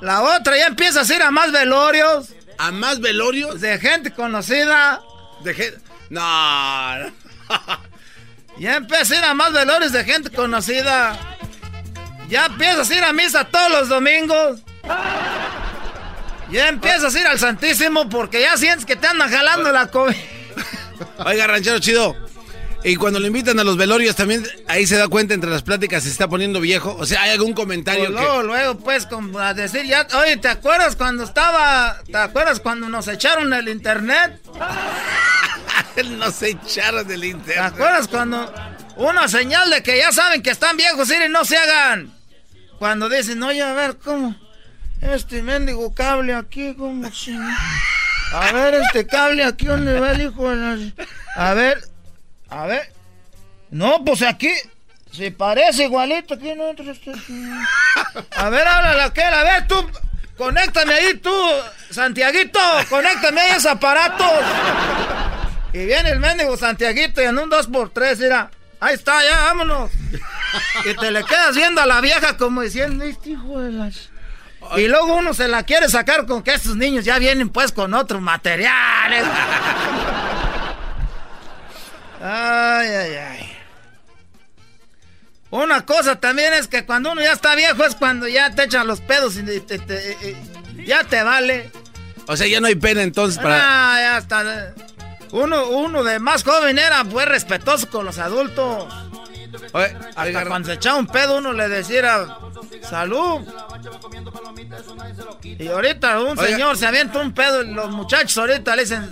La 0.00 0.22
otra 0.22 0.56
ya 0.56 0.66
empiezas 0.66 1.10
a 1.10 1.14
ir 1.16 1.22
a 1.22 1.30
más 1.32 1.50
velorios. 1.50 2.28
¿A 2.58 2.70
más 2.70 3.00
velorios? 3.00 3.60
De 3.60 3.78
gente 3.80 4.12
conocida. 4.12 5.02
De 5.42 5.54
gente... 5.54 5.80
No. 6.08 6.20
Ya 8.58 8.76
empiezas 8.76 9.10
a 9.10 9.16
ir 9.18 9.24
a 9.24 9.34
más 9.34 9.52
velorios 9.52 9.92
de 9.92 10.04
gente 10.04 10.30
conocida. 10.30 11.18
Ya 12.28 12.46
empiezas 12.46 12.90
a 12.90 12.94
ir 12.94 13.04
a 13.04 13.12
misa 13.12 13.44
todos 13.44 13.70
los 13.70 13.88
domingos. 13.88 14.60
Ya 16.50 16.68
empiezas 16.68 17.14
a 17.14 17.20
ir 17.20 17.26
al 17.26 17.38
Santísimo 17.38 18.08
porque 18.08 18.40
ya 18.40 18.56
sientes 18.56 18.86
que 18.86 18.96
te 18.96 19.06
andan 19.06 19.30
jalando 19.30 19.70
la 19.72 19.88
COVID. 19.88 20.16
Oiga, 21.24 21.46
ranchero 21.46 21.78
chido. 21.78 22.16
Y 22.84 22.94
cuando 22.94 23.18
lo 23.18 23.26
invitan 23.26 23.58
a 23.58 23.64
los 23.64 23.76
velorios 23.76 24.14
también 24.14 24.46
ahí 24.68 24.86
se 24.86 24.96
da 24.96 25.08
cuenta 25.08 25.34
entre 25.34 25.50
las 25.50 25.62
pláticas 25.62 26.04
si 26.04 26.08
se 26.08 26.12
está 26.12 26.28
poniendo 26.28 26.60
viejo. 26.60 26.94
O 26.98 27.04
sea, 27.04 27.22
hay 27.22 27.30
algún 27.32 27.52
comentario 27.52 28.04
Pues 28.06 28.16
que... 28.16 28.22
luego, 28.22 28.42
luego, 28.44 28.78
pues, 28.78 29.06
como 29.06 29.40
a 29.40 29.54
decir 29.54 29.84
ya, 29.86 30.06
oye, 30.22 30.36
¿te 30.36 30.46
acuerdas 30.48 30.94
cuando 30.94 31.24
estaba, 31.24 32.00
te 32.04 32.16
acuerdas 32.16 32.60
cuando 32.60 32.88
nos 32.88 33.08
echaron 33.08 33.52
el 33.52 33.68
internet? 33.68 34.40
nos 36.18 36.42
echaron 36.42 37.06
del 37.06 37.20
¿Te 37.20 37.26
internet. 37.28 37.58
acuerdas 37.74 38.08
cuando 38.08 38.52
una 38.96 39.28
señal 39.28 39.70
de 39.70 39.82
que 39.82 39.98
ya 39.98 40.12
saben 40.12 40.42
que 40.42 40.50
están 40.50 40.76
viejos, 40.76 41.10
y 41.10 41.28
no 41.28 41.44
se 41.44 41.56
hagan? 41.56 42.12
Cuando 42.78 43.08
dicen, 43.08 43.42
oye, 43.42 43.62
a 43.62 43.72
ver, 43.72 43.96
¿cómo? 43.96 44.34
Este 45.00 45.42
mendigo 45.42 45.94
cable 45.94 46.34
aquí, 46.34 46.74
¿cómo 46.74 47.06
ching- 47.08 47.56
A 48.32 48.52
ver, 48.52 48.74
este 48.74 49.06
cable 49.06 49.44
aquí, 49.44 49.66
¿dónde 49.66 49.98
va 50.00 50.12
el 50.12 50.22
hijo 50.22 50.52
la... 50.54 50.76
A 51.36 51.54
ver, 51.54 51.82
a 52.48 52.66
ver. 52.66 52.92
No, 53.70 54.04
pues 54.04 54.22
aquí, 54.22 54.50
se 55.12 55.30
parece 55.30 55.84
igualito 55.84 56.34
aquí, 56.34 56.54
no 56.54 56.70
este- 56.70 57.12
A 58.36 58.48
ver, 58.50 58.66
háblale 58.66 59.02
a 59.02 59.04
aquel, 59.06 59.32
a 59.32 59.42
ver, 59.44 59.66
tú, 59.68 59.90
conéctame 60.36 60.94
ahí, 60.94 61.14
tú, 61.14 61.34
Santiaguito, 61.90 62.60
conéctame 62.88 63.40
ahí 63.40 63.56
ese 63.56 63.68
aparato. 63.68 64.24
Y 65.72 65.84
viene 65.84 66.10
el 66.10 66.20
mendigo 66.20 66.56
Santiaguito 66.56 67.20
y 67.22 67.24
en 67.26 67.38
un 67.38 67.50
2x3, 67.50 68.18
mira. 68.18 68.50
Ahí 68.80 68.94
está, 68.94 69.22
ya, 69.22 69.36
vámonos. 69.44 69.90
Y 70.84 70.94
te 70.94 71.10
le 71.10 71.24
quedas 71.24 71.56
viendo 71.56 71.80
a 71.80 71.86
la 71.86 72.00
vieja 72.00 72.36
como 72.36 72.62
diciendo, 72.62 73.04
este 73.04 73.30
hijo 73.30 73.58
de 73.60 73.72
las... 73.72 74.10
Y 74.76 74.88
luego 74.88 75.14
uno 75.14 75.32
se 75.32 75.48
la 75.48 75.62
quiere 75.62 75.88
sacar 75.88 76.26
con 76.26 76.42
que 76.42 76.52
estos 76.54 76.76
niños 76.76 77.04
ya 77.04 77.18
vienen 77.18 77.48
pues 77.50 77.72
con 77.72 77.94
otros 77.94 78.20
materiales. 78.20 79.24
Ay, 82.20 82.88
ay, 82.88 83.14
ay. 83.14 83.52
Una 85.50 85.84
cosa 85.86 86.16
también 86.16 86.52
es 86.54 86.66
que 86.66 86.84
cuando 86.84 87.12
uno 87.12 87.22
ya 87.22 87.32
está 87.32 87.54
viejo 87.54 87.84
es 87.84 87.94
cuando 87.94 88.26
ya 88.26 88.50
te 88.50 88.64
echan 88.64 88.86
los 88.86 89.00
pedos 89.00 89.36
y 89.36 89.42
te- 89.60 89.78
te- 89.78 90.12
eh, 90.30 90.36
ya 90.84 91.04
te 91.04 91.22
vale. 91.22 91.70
O 92.26 92.36
sea, 92.36 92.46
ya 92.46 92.60
no 92.60 92.66
hay 92.66 92.74
pena 92.74 93.02
entonces 93.02 93.38
para... 93.40 93.60
Ah, 93.94 93.98
ya 94.00 94.18
está. 94.18 94.74
Uno, 95.32 95.68
uno 95.68 96.04
de 96.04 96.18
más 96.18 96.42
joven 96.44 96.78
era 96.78 97.04
pues 97.04 97.26
respetuoso 97.26 97.88
con 97.90 98.04
los 98.04 98.18
adultos. 98.18 98.86
Hasta 100.14 100.46
cuando 100.46 100.68
se 100.68 100.74
echaba 100.74 100.98
un 100.98 101.06
pedo 101.06 101.38
uno 101.38 101.52
le 101.52 101.68
decía 101.68 102.26
salud. 102.82 103.40
Y 105.42 105.68
ahorita 105.68 106.20
un 106.20 106.38
Oiga. 106.38 106.46
señor 106.46 106.76
se 106.76 106.86
avienta 106.86 107.20
un 107.20 107.32
pedo 107.32 107.62
y 107.62 107.72
los 107.72 107.90
muchachos 107.90 108.36
ahorita 108.38 108.76
le 108.76 108.82
dicen 108.82 109.10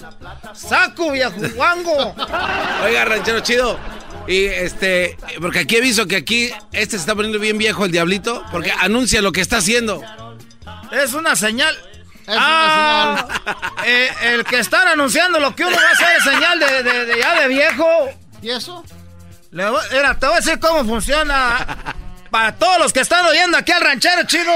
saco 0.55 1.13
viejo 1.13 1.35
guango. 1.55 2.15
Oiga, 2.85 3.05
ranchero 3.05 3.41
chido. 3.41 3.79
Y 4.27 4.45
este, 4.45 5.17
porque 5.41 5.61
aquí 5.61 5.77
he 5.77 5.81
visto 5.81 6.07
que 6.07 6.17
aquí 6.17 6.51
este 6.73 6.93
se 6.93 6.97
está 6.97 7.15
poniendo 7.15 7.39
bien 7.39 7.59
viejo 7.59 7.85
el 7.85 7.91
diablito, 7.93 8.43
porque 8.51 8.73
anuncia 8.73 9.21
lo 9.21 9.33
que 9.33 9.41
está 9.43 9.59
haciendo. 9.59 10.03
Es 10.93 11.13
una 11.15 11.37
señal. 11.37 11.77
Ah, 12.29 13.27
eh, 13.85 14.11
el 14.23 14.45
que 14.45 14.59
están 14.61 14.89
anunciando 14.89 15.39
lo 15.41 15.55
que 15.55 15.65
uno 15.65 15.77
va 15.77 15.83
a 15.89 15.93
hacer 15.93 16.17
es 16.19 16.25
señal 16.25 16.59
de, 16.59 16.83
de- 16.83 17.05
de 17.07 17.19
ya 17.19 17.41
de 17.41 17.49
viejo. 17.49 18.09
¿Y 18.43 18.51
eso? 18.51 18.85
Le 19.51 19.69
voy- 19.71 19.85
mira, 19.93 20.19
te 20.19 20.27
voy 20.27 20.35
a 20.35 20.39
decir 20.41 20.59
cómo 20.59 20.85
funciona. 20.85 21.67
Para 22.31 22.57
todos 22.57 22.79
los 22.79 22.93
que 22.93 23.01
están 23.01 23.25
oyendo 23.27 23.57
aquí 23.57 23.71
al 23.73 23.81
ranchero 23.83 24.25
chido. 24.25 24.53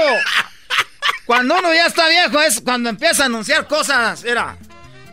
Cuando 1.25 1.57
uno 1.57 1.73
ya 1.73 1.85
está 1.85 2.07
viejo 2.09 2.39
es 2.41 2.59
cuando 2.61 2.89
empieza 2.89 3.23
a 3.23 3.25
anunciar 3.27 3.67
cosas. 3.67 4.23
Mira, 4.23 4.57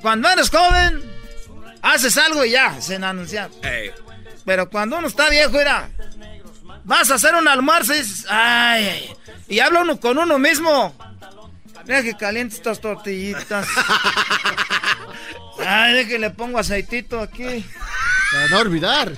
cuando 0.03 0.29
eres 0.29 0.51
joven, 0.51 1.03
haces 1.83 2.17
algo 2.17 2.45
y 2.45 2.51
ya, 2.53 2.81
sin 2.81 3.05
anunciar. 3.05 3.51
Pero 4.45 4.69
cuando 4.71 4.99
uno 4.99 5.07
está 5.09 5.29
viejo, 5.29 5.51
mira, 5.53 5.89
vas 6.85 7.11
a 7.11 7.15
hacer 7.17 7.35
un 7.35 7.47
almuerzo 7.47 7.95
y 7.95 7.99
dices, 7.99 8.27
ay, 8.29 8.89
ay", 8.89 9.17
y 9.49 9.61
habla 9.61 9.81
uno 9.83 10.01
con 10.01 10.19
uno 10.19 10.39
mismo. 10.39 10.95
Mira 11.87 12.03
que 12.03 12.17
caliente 12.17 12.57
estas 12.57 12.81
tortillitas. 12.81 13.67
Ay, 15.65 15.95
de 15.95 16.09
que 16.09 16.19
le 16.19 16.31
pongo 16.31 16.59
aceitito 16.59 17.21
aquí. 17.21 17.65
Para 18.33 18.49
no 18.49 18.59
olvidar. 18.59 19.13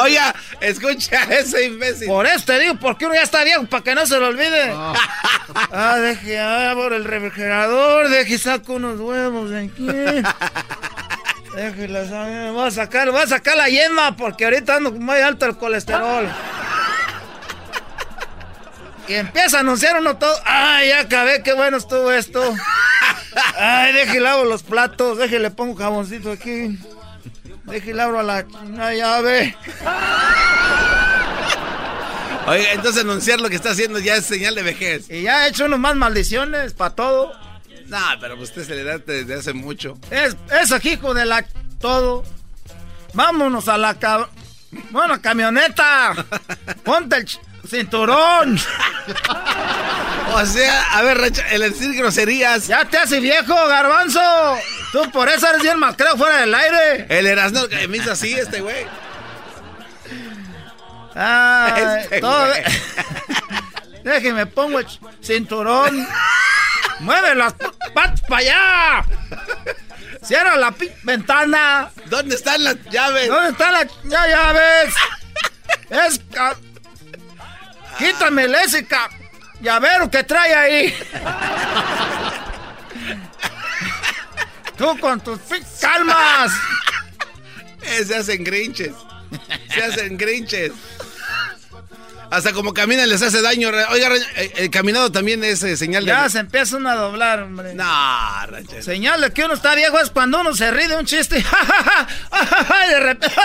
Oiga, 0.00 0.34
escucha 0.60 1.24
ese 1.24 1.66
imbécil. 1.66 2.06
Por 2.06 2.26
eso 2.26 2.44
te 2.46 2.58
digo, 2.60 2.76
porque 2.76 3.06
uno 3.06 3.14
ya 3.14 3.22
está 3.22 3.42
viejo, 3.44 3.66
para 3.66 3.82
que 3.82 3.94
no 3.94 4.06
se 4.06 4.18
lo 4.18 4.28
olvide. 4.28 4.72
Ah, 5.72 5.96
deje, 5.98 6.38
abro 6.38 6.94
el 6.94 7.04
refrigerador, 7.04 8.08
deje, 8.08 8.38
saco 8.38 8.74
unos 8.74 9.00
huevos 9.00 9.50
de 9.50 9.64
aquí. 9.64 9.86
Déjela, 11.54 12.52
voy 12.52 12.68
a 12.68 12.70
sacar, 12.70 13.10
voy 13.10 13.22
a 13.22 13.26
sacar 13.26 13.56
la 13.56 13.68
yema, 13.68 14.16
porque 14.16 14.44
ahorita 14.44 14.76
ando 14.76 14.92
muy 14.92 15.18
alto 15.18 15.46
el 15.46 15.56
colesterol. 15.56 16.30
Y 19.08 19.14
empieza 19.14 19.58
a 19.58 19.60
anunciar 19.60 19.98
uno 19.98 20.16
todo. 20.16 20.34
Ay, 20.44 20.88
ya 20.90 21.00
acabé, 21.00 21.42
qué 21.42 21.52
bueno 21.54 21.76
estuvo 21.76 22.10
esto. 22.12 22.54
Ay, 23.58 23.92
déjale 23.92 24.20
lavo 24.20 24.44
los 24.44 24.62
platos, 24.62 25.18
déjale 25.18 25.50
pongo 25.50 25.74
jaboncito 25.76 26.30
aquí. 26.32 26.78
Déjale 27.64 28.02
abro 28.02 28.20
a 28.20 28.22
la 28.22 28.46
una 28.64 28.94
llave. 28.94 29.56
Oiga, 32.46 32.72
entonces 32.72 33.02
anunciar 33.02 33.40
lo 33.40 33.48
que 33.48 33.56
está 33.56 33.70
haciendo 33.70 33.98
ya 34.00 34.16
es 34.16 34.26
señal 34.26 34.54
de 34.54 34.62
vejez. 34.62 35.08
Y 35.10 35.22
ya 35.22 35.46
he 35.46 35.50
hecho 35.50 35.66
unos 35.66 35.78
más 35.78 35.94
maldiciones 35.94 36.72
para 36.74 36.94
todo. 36.94 37.32
No, 37.86 37.98
pero 38.20 38.36
usted 38.40 38.64
se 38.66 38.74
le 38.74 38.84
da 38.84 38.98
desde 38.98 39.34
hace 39.34 39.52
mucho. 39.52 39.96
Es, 40.10 40.36
es 40.60 40.72
aquí, 40.72 40.92
hijo 40.92 41.14
de 41.14 41.24
la 41.24 41.44
todo. 41.80 42.24
Vámonos 43.14 43.68
a 43.68 43.76
la 43.78 43.98
cab... 43.98 44.28
Bueno, 44.90 45.20
camioneta. 45.20 46.14
Ponte 46.84 47.16
el 47.16 47.26
ch- 47.26 47.38
cinturón. 47.72 48.58
O 50.34 50.46
sea, 50.46 50.96
a 50.96 51.02
ver, 51.02 51.18
Rancho, 51.18 51.42
el 51.50 51.60
decir 51.60 51.94
groserías. 51.94 52.66
Ya 52.66 52.86
te 52.86 52.96
hace 52.96 53.20
viejo, 53.20 53.54
garbanzo. 53.68 54.22
Tú 54.90 55.10
por 55.10 55.28
eso 55.28 55.46
eres 55.46 55.60
bien 55.60 55.78
macreo 55.78 56.16
fuera 56.16 56.38
del 56.38 56.54
aire. 56.54 57.06
El 57.10 57.26
Erasmo 57.26 57.68
que 57.68 57.86
me 57.86 57.98
hizo 57.98 58.12
así, 58.12 58.32
este 58.32 58.62
güey. 58.62 58.86
Ay, 61.14 61.98
Este 62.00 62.20
todo... 62.22 62.46
güey. 62.46 62.62
Déjeme 64.04 64.46
pongo 64.46 64.78
el 64.78 64.86
cinturón. 65.20 66.08
Mueve 67.00 67.34
las 67.34 67.52
patas 67.92 68.22
para 68.22 68.40
allá. 68.40 69.04
Cierra 70.22 70.56
la 70.56 70.74
ventana. 71.02 71.90
¿Dónde 72.06 72.36
están 72.36 72.64
las 72.64 72.76
llaves? 72.90 73.28
¿Dónde 73.28 73.50
están 73.50 73.72
las 73.74 73.86
llaves? 74.04 74.94
Es 75.90 76.20
ca- 77.92 77.98
Quítame 77.98 78.44
el 78.44 78.54
ese 78.54 78.86
ca- 78.86 79.10
llavero 79.60 80.10
que 80.10 80.24
trae 80.24 80.54
ahí. 80.54 80.94
Tú 84.76 84.98
con 84.98 85.20
tus 85.20 85.38
calmas. 85.80 86.52
Eh, 87.82 88.04
se 88.04 88.16
hacen 88.16 88.42
grinches. 88.44 88.92
Se 89.72 89.82
hacen 89.84 90.16
grinches. 90.16 90.72
Hasta 92.30 92.52
como 92.54 92.72
caminan 92.72 93.10
les 93.10 93.20
hace 93.20 93.42
daño. 93.42 93.68
Oiga, 93.90 94.08
eh, 94.36 94.52
el 94.56 94.70
caminado 94.70 95.12
tamán 95.12 95.44
es 95.44 95.62
eh, 95.64 95.76
señal 95.76 96.06
de... 96.06 96.12
Ya 96.12 96.30
se 96.30 96.38
empieza 96.38 96.78
uno 96.78 96.88
a 96.88 96.94
doblar, 96.94 97.42
hombre. 97.42 97.74
No, 97.74 97.84
ranchero. 98.46 98.82
Señal 98.82 99.20
de 99.20 99.30
que 99.32 99.44
uno 99.44 99.52
está 99.52 99.74
viejo 99.74 99.98
es 100.00 100.08
cuando 100.08 100.40
uno 100.40 100.54
se 100.54 100.70
ríe 100.70 100.88
de 100.88 100.96
un 100.96 101.04
chiste. 101.04 101.38
y 102.88 102.90
de 102.90 103.00
repente. 103.00 103.36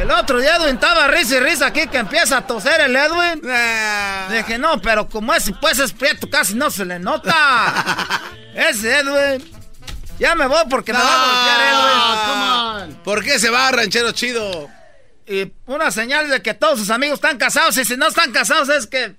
El 0.00 0.10
otro 0.10 0.40
día 0.40 0.56
Edwin 0.56 0.76
estaba 0.76 1.08
risa 1.08 1.36
y 1.36 1.40
risa 1.40 1.66
aquí 1.66 1.86
que 1.86 1.98
empieza 1.98 2.38
a 2.38 2.46
toser 2.46 2.80
el 2.80 2.96
Edwin. 2.96 3.42
Dije, 4.30 4.56
no, 4.56 4.80
pero 4.80 5.06
como 5.06 5.34
ese 5.34 5.52
pues 5.52 5.78
es 5.78 5.92
prieto, 5.92 6.30
casi 6.30 6.54
no 6.54 6.70
se 6.70 6.86
le 6.86 6.98
nota. 6.98 8.22
Ese 8.54 9.00
Edwin. 9.00 9.52
Ya 10.18 10.34
me 10.34 10.46
voy 10.46 10.62
porque 10.70 10.94
me 10.94 10.98
va 10.98 11.04
a 11.04 11.26
golpear 11.26 12.86
Edwin. 12.86 12.96
¿Por 13.04 13.22
qué 13.22 13.38
se 13.38 13.50
va, 13.50 13.70
ranchero 13.72 14.12
chido? 14.12 14.70
Y 15.26 15.52
una 15.66 15.90
señal 15.90 16.30
de 16.30 16.40
que 16.40 16.54
todos 16.54 16.78
sus 16.78 16.88
amigos 16.88 17.16
están 17.16 17.36
casados. 17.36 17.76
Y 17.76 17.84
si 17.84 17.98
no 17.98 18.08
están 18.08 18.32
casados 18.32 18.70
es 18.70 18.86
que 18.86 19.16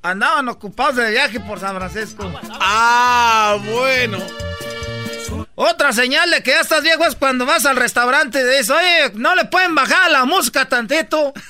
andaban 0.00 0.48
ocupados 0.48 0.96
de 0.96 1.10
viaje 1.10 1.38
por 1.38 1.60
San 1.60 1.76
Francisco. 1.76 2.32
Ah, 2.60 3.58
bueno. 3.62 4.47
Otra 5.60 5.92
señal 5.92 6.30
de 6.30 6.40
que 6.40 6.52
ya 6.52 6.60
estás 6.60 6.84
viejo 6.84 7.04
es 7.04 7.16
cuando 7.16 7.44
vas 7.44 7.66
al 7.66 7.74
restaurante 7.74 8.38
y 8.40 8.44
dices, 8.44 8.70
oye, 8.70 9.10
no 9.14 9.34
le 9.34 9.44
pueden 9.46 9.74
bajar 9.74 10.08
la 10.08 10.24
música 10.24 10.68
tantito. 10.68 11.32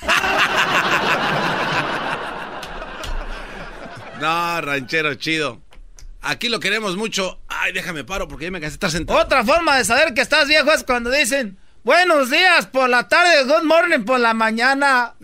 No, 4.19 4.59
ranchero 4.59 5.15
chido. 5.15 5.61
Aquí 6.21 6.49
lo 6.49 6.59
queremos 6.59 6.97
mucho. 6.97 7.39
Ay, 7.47 7.71
déjame 7.71 8.03
paro 8.03 8.27
porque 8.27 8.45
ya 8.45 8.51
me 8.51 8.59
cansé 8.59 8.71
de 8.71 8.75
estar 8.75 8.91
sentado. 8.91 9.17
Otra 9.17 9.45
forma 9.45 9.77
de 9.77 9.85
saber 9.85 10.13
que 10.13 10.19
estás 10.19 10.49
viejo 10.49 10.69
es 10.73 10.83
cuando 10.83 11.09
dicen, 11.09 11.57
buenos 11.85 12.29
días 12.29 12.65
por 12.65 12.89
la 12.89 13.07
tarde, 13.07 13.45
good 13.45 13.63
morning 13.63 14.03
por 14.03 14.19
la 14.19 14.33
mañana. 14.33 15.13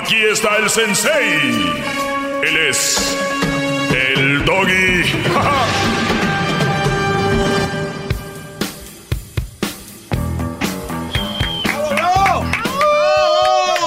Aquí 0.00 0.22
está 0.22 0.56
el 0.58 0.70
sensei. 0.70 1.50
Él 2.44 2.56
es 2.68 3.18
el 3.90 4.44
doggy. 4.44 5.02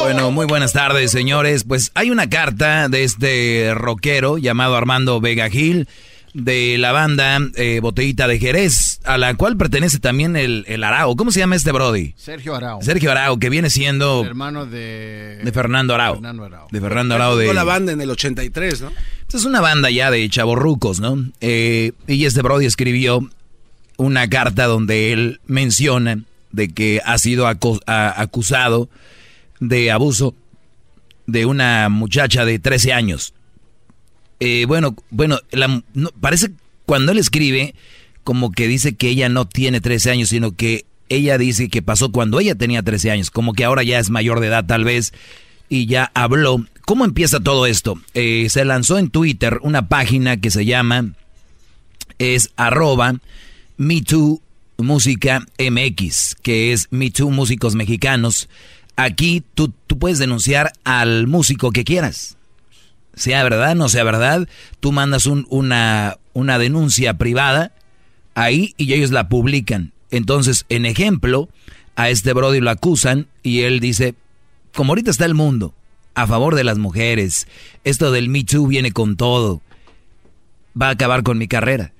Bueno, 0.01 0.31
muy 0.31 0.45
buenas 0.45 0.73
tardes, 0.73 1.11
señores. 1.11 1.63
Pues 1.63 1.91
hay 1.95 2.11
una 2.11 2.29
carta 2.29 2.89
de 2.89 3.05
este 3.05 3.71
rockero 3.73 4.37
llamado 4.37 4.75
Armando 4.75 5.21
Vega 5.21 5.49
Gil 5.49 5.87
de 6.33 6.77
la 6.77 6.91
banda 6.93 7.39
eh, 7.55 7.79
Botellita 7.81 8.27
de 8.27 8.39
Jerez, 8.39 8.99
a 9.03 9.17
la 9.17 9.33
cual 9.35 9.57
pertenece 9.57 9.99
también 9.99 10.35
el, 10.37 10.63
el 10.67 10.83
Arao. 10.83 11.15
¿Cómo 11.15 11.31
se 11.31 11.39
llama 11.39 11.55
este 11.57 11.71
Brody? 11.71 12.13
Sergio 12.15 12.55
Arau. 12.55 12.81
Sergio 12.81 13.11
Arao, 13.11 13.37
que 13.37 13.49
viene 13.49 13.69
siendo 13.69 14.23
Hermano 14.25 14.65
de... 14.65 15.39
de 15.43 15.51
Fernando 15.51 15.93
Arao. 15.93 16.15
Fernando 16.15 16.45
Arao. 16.45 16.67
De 16.71 16.79
Fernando 16.79 17.15
Arao 17.15 17.35
de... 17.37 17.53
La 17.53 17.63
banda 17.65 17.91
en 17.91 17.99
el 18.01 18.09
83, 18.09 18.81
¿no? 18.81 18.91
Esta 19.21 19.37
es 19.37 19.45
una 19.45 19.59
banda 19.61 19.89
ya 19.89 20.09
de 20.11 20.27
chavorrucos, 20.29 20.99
¿no? 21.01 21.17
Eh, 21.41 21.91
y 22.07 22.25
este 22.25 22.41
Brody 22.41 22.65
escribió 22.65 23.29
una 23.97 24.29
carta 24.29 24.65
donde 24.65 25.11
él 25.13 25.41
menciona 25.47 26.19
de 26.51 26.69
que 26.69 27.01
ha 27.05 27.17
sido 27.17 27.47
acu- 27.47 27.81
acusado 27.85 28.89
de 29.59 29.91
abuso 29.91 30.33
de 31.27 31.45
una 31.45 31.87
muchacha 31.89 32.45
de 32.45 32.57
13 32.59 32.93
años. 32.93 33.33
Eh, 34.41 34.65
bueno, 34.67 34.95
bueno, 35.11 35.39
la- 35.51 35.83
parece 36.19 36.51
cuando 36.87 37.11
él 37.11 37.19
escribe 37.19 37.75
como 38.23 38.51
que 38.51 38.67
dice 38.67 38.95
que 38.95 39.07
ella 39.09 39.29
no 39.29 39.47
tiene 39.47 39.81
13 39.81 40.09
años, 40.11 40.29
sino 40.29 40.55
que 40.55 40.85
ella 41.09 41.37
dice 41.37 41.69
que 41.69 41.81
pasó 41.83 42.11
cuando 42.11 42.39
ella 42.39 42.55
tenía 42.55 42.81
13 42.81 43.11
años, 43.11 43.29
como 43.31 43.53
que 43.53 43.63
ahora 43.63 43.83
ya 43.83 43.99
es 43.99 44.09
mayor 44.09 44.39
de 44.39 44.47
edad 44.47 44.65
tal 44.65 44.83
vez 44.83 45.13
y 45.69 45.85
ya 45.85 46.11
habló. 46.15 46.65
¿Cómo 46.85 47.05
empieza 47.05 47.39
todo 47.39 47.67
esto? 47.67 48.01
Eh, 48.15 48.47
se 48.49 48.65
lanzó 48.65 48.97
en 48.97 49.09
Twitter 49.11 49.59
una 49.61 49.87
página 49.87 50.37
que 50.37 50.49
se 50.49 50.65
llama, 50.65 51.13
es 52.17 52.49
arroba 52.55 53.15
MeToo 53.77 54.41
Música 54.77 55.45
que 56.41 56.73
es 56.73 56.87
MeToo 56.89 57.29
Músicos 57.29 57.75
Mexicanos. 57.75 58.49
Aquí 58.95 59.43
tú, 59.53 59.71
tú 59.85 59.99
puedes 59.99 60.17
denunciar 60.17 60.73
al 60.83 61.27
músico 61.27 61.71
que 61.71 61.83
quieras. 61.83 62.37
Sea 63.13 63.43
verdad, 63.43 63.75
no 63.75 63.89
sea 63.89 64.03
verdad, 64.03 64.47
tú 64.79 64.91
mandas 64.91 65.25
un- 65.25 65.45
una, 65.49 66.17
una 66.33 66.57
denuncia 66.57 67.15
privada 67.15 67.71
ahí 68.35 68.73
y 68.77 68.93
ellos 68.93 69.11
la 69.11 69.27
publican. 69.29 69.91
Entonces, 70.11 70.65
en 70.69 70.85
ejemplo, 70.85 71.49
a 71.95 72.09
este 72.09 72.33
Brody 72.33 72.59
lo 72.61 72.69
acusan 72.69 73.27
y 73.43 73.61
él 73.61 73.79
dice, 73.79 74.15
como 74.73 74.91
ahorita 74.91 75.11
está 75.11 75.25
el 75.25 75.33
mundo, 75.33 75.73
a 76.15 76.27
favor 76.27 76.55
de 76.55 76.63
las 76.63 76.77
mujeres, 76.77 77.47
esto 77.83 78.11
del 78.11 78.29
Me 78.29 78.43
Too 78.43 78.67
viene 78.67 78.91
con 78.91 79.15
todo, 79.17 79.61
va 80.79 80.87
a 80.87 80.91
acabar 80.91 81.23
con 81.23 81.37
mi 81.37 81.47
carrera, 81.47 81.91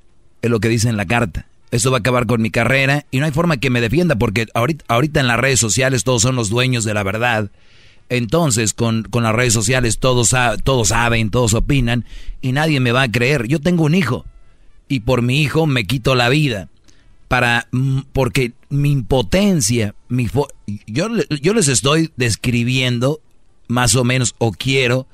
es 0.41 0.49
lo 0.49 0.59
que 0.59 0.69
dice 0.69 0.89
en 0.89 0.97
la 0.97 1.05
carta. 1.05 1.45
Esto 1.71 1.89
va 1.91 1.97
a 1.97 1.99
acabar 2.01 2.25
con 2.25 2.41
mi 2.41 2.51
carrera 2.51 3.05
y 3.11 3.19
no 3.19 3.25
hay 3.25 3.31
forma 3.31 3.55
que 3.55 3.69
me 3.69 3.79
defienda 3.79 4.15
porque 4.17 4.47
ahorita 4.53 5.19
en 5.21 5.27
las 5.27 5.39
redes 5.39 5.59
sociales 5.61 6.03
todos 6.03 6.21
son 6.21 6.35
los 6.35 6.49
dueños 6.49 6.83
de 6.83 6.93
la 6.93 7.03
verdad. 7.03 7.49
Entonces, 8.11 8.73
con, 8.73 9.03
con 9.03 9.23
las 9.23 9.33
redes 9.33 9.53
sociales 9.53 9.97
todos, 9.97 10.35
todos 10.65 10.89
saben, 10.89 11.29
todos 11.29 11.53
opinan 11.53 12.03
y 12.41 12.51
nadie 12.51 12.81
me 12.81 12.91
va 12.91 13.03
a 13.03 13.11
creer. 13.11 13.47
Yo 13.47 13.61
tengo 13.61 13.85
un 13.85 13.95
hijo 13.95 14.25
y 14.89 14.99
por 14.99 15.21
mi 15.21 15.41
hijo 15.41 15.65
me 15.65 15.85
quito 15.85 16.13
la 16.13 16.27
vida. 16.27 16.67
Para, 17.29 17.69
mm, 17.71 17.99
porque 18.11 18.51
mi 18.67 18.91
impotencia, 18.91 19.95
mi 20.09 20.27
yo, 20.87 21.07
yo 21.41 21.53
les 21.53 21.69
estoy 21.69 22.11
describiendo 22.17 23.21
más 23.69 23.95
o 23.95 24.03
menos, 24.03 24.35
o 24.39 24.51
quiero 24.51 25.07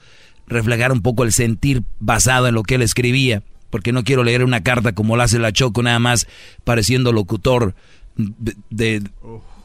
reflejar 0.48 0.92
un 0.92 1.02
poco 1.04 1.24
el 1.24 1.32
sentir 1.32 1.84
basado 2.00 2.48
en 2.48 2.56
lo 2.56 2.64
que 2.64 2.74
él 2.76 2.82
escribía, 2.82 3.44
porque 3.70 3.92
no 3.92 4.04
quiero 4.04 4.24
leer 4.24 4.44
una 4.44 4.64
carta 4.64 4.94
como 4.94 5.16
la 5.18 5.26
hace 5.26 5.38
la 5.38 5.52
Choco, 5.52 5.84
nada 5.84 6.00
más 6.00 6.26
pareciendo 6.64 7.12
locutor 7.12 7.76
de- 8.16 9.04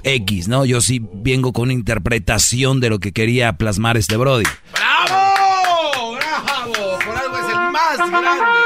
X, 0.04 0.48
¿no? 0.48 0.64
Yo 0.64 0.80
sí 0.80 1.00
vengo 1.12 1.52
con 1.52 1.64
una 1.64 1.72
interpretación 1.72 2.80
de 2.80 2.90
lo 2.90 2.98
que 2.98 3.12
quería 3.12 3.52
plasmar 3.54 3.96
este 3.96 4.16
Brody. 4.16 4.44
¡Bravo! 4.72 6.16
¡Bravo! 6.16 6.98
Por 6.98 7.16
algo 7.16 7.36
es 7.38 7.48
el 7.48 7.60
más 7.70 7.96
grande, 7.96 8.60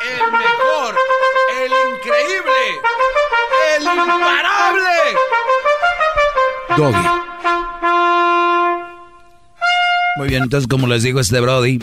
el 0.00 0.32
mejor, 0.32 0.96
el 1.62 1.72
increíble, 1.94 2.60
el 3.76 3.82
imparable. 3.82 4.92
Doggy. 6.76 7.08
Muy 10.16 10.28
bien, 10.28 10.42
entonces 10.44 10.68
como 10.68 10.86
les 10.86 11.02
digo, 11.02 11.20
este 11.20 11.40
Brody, 11.40 11.80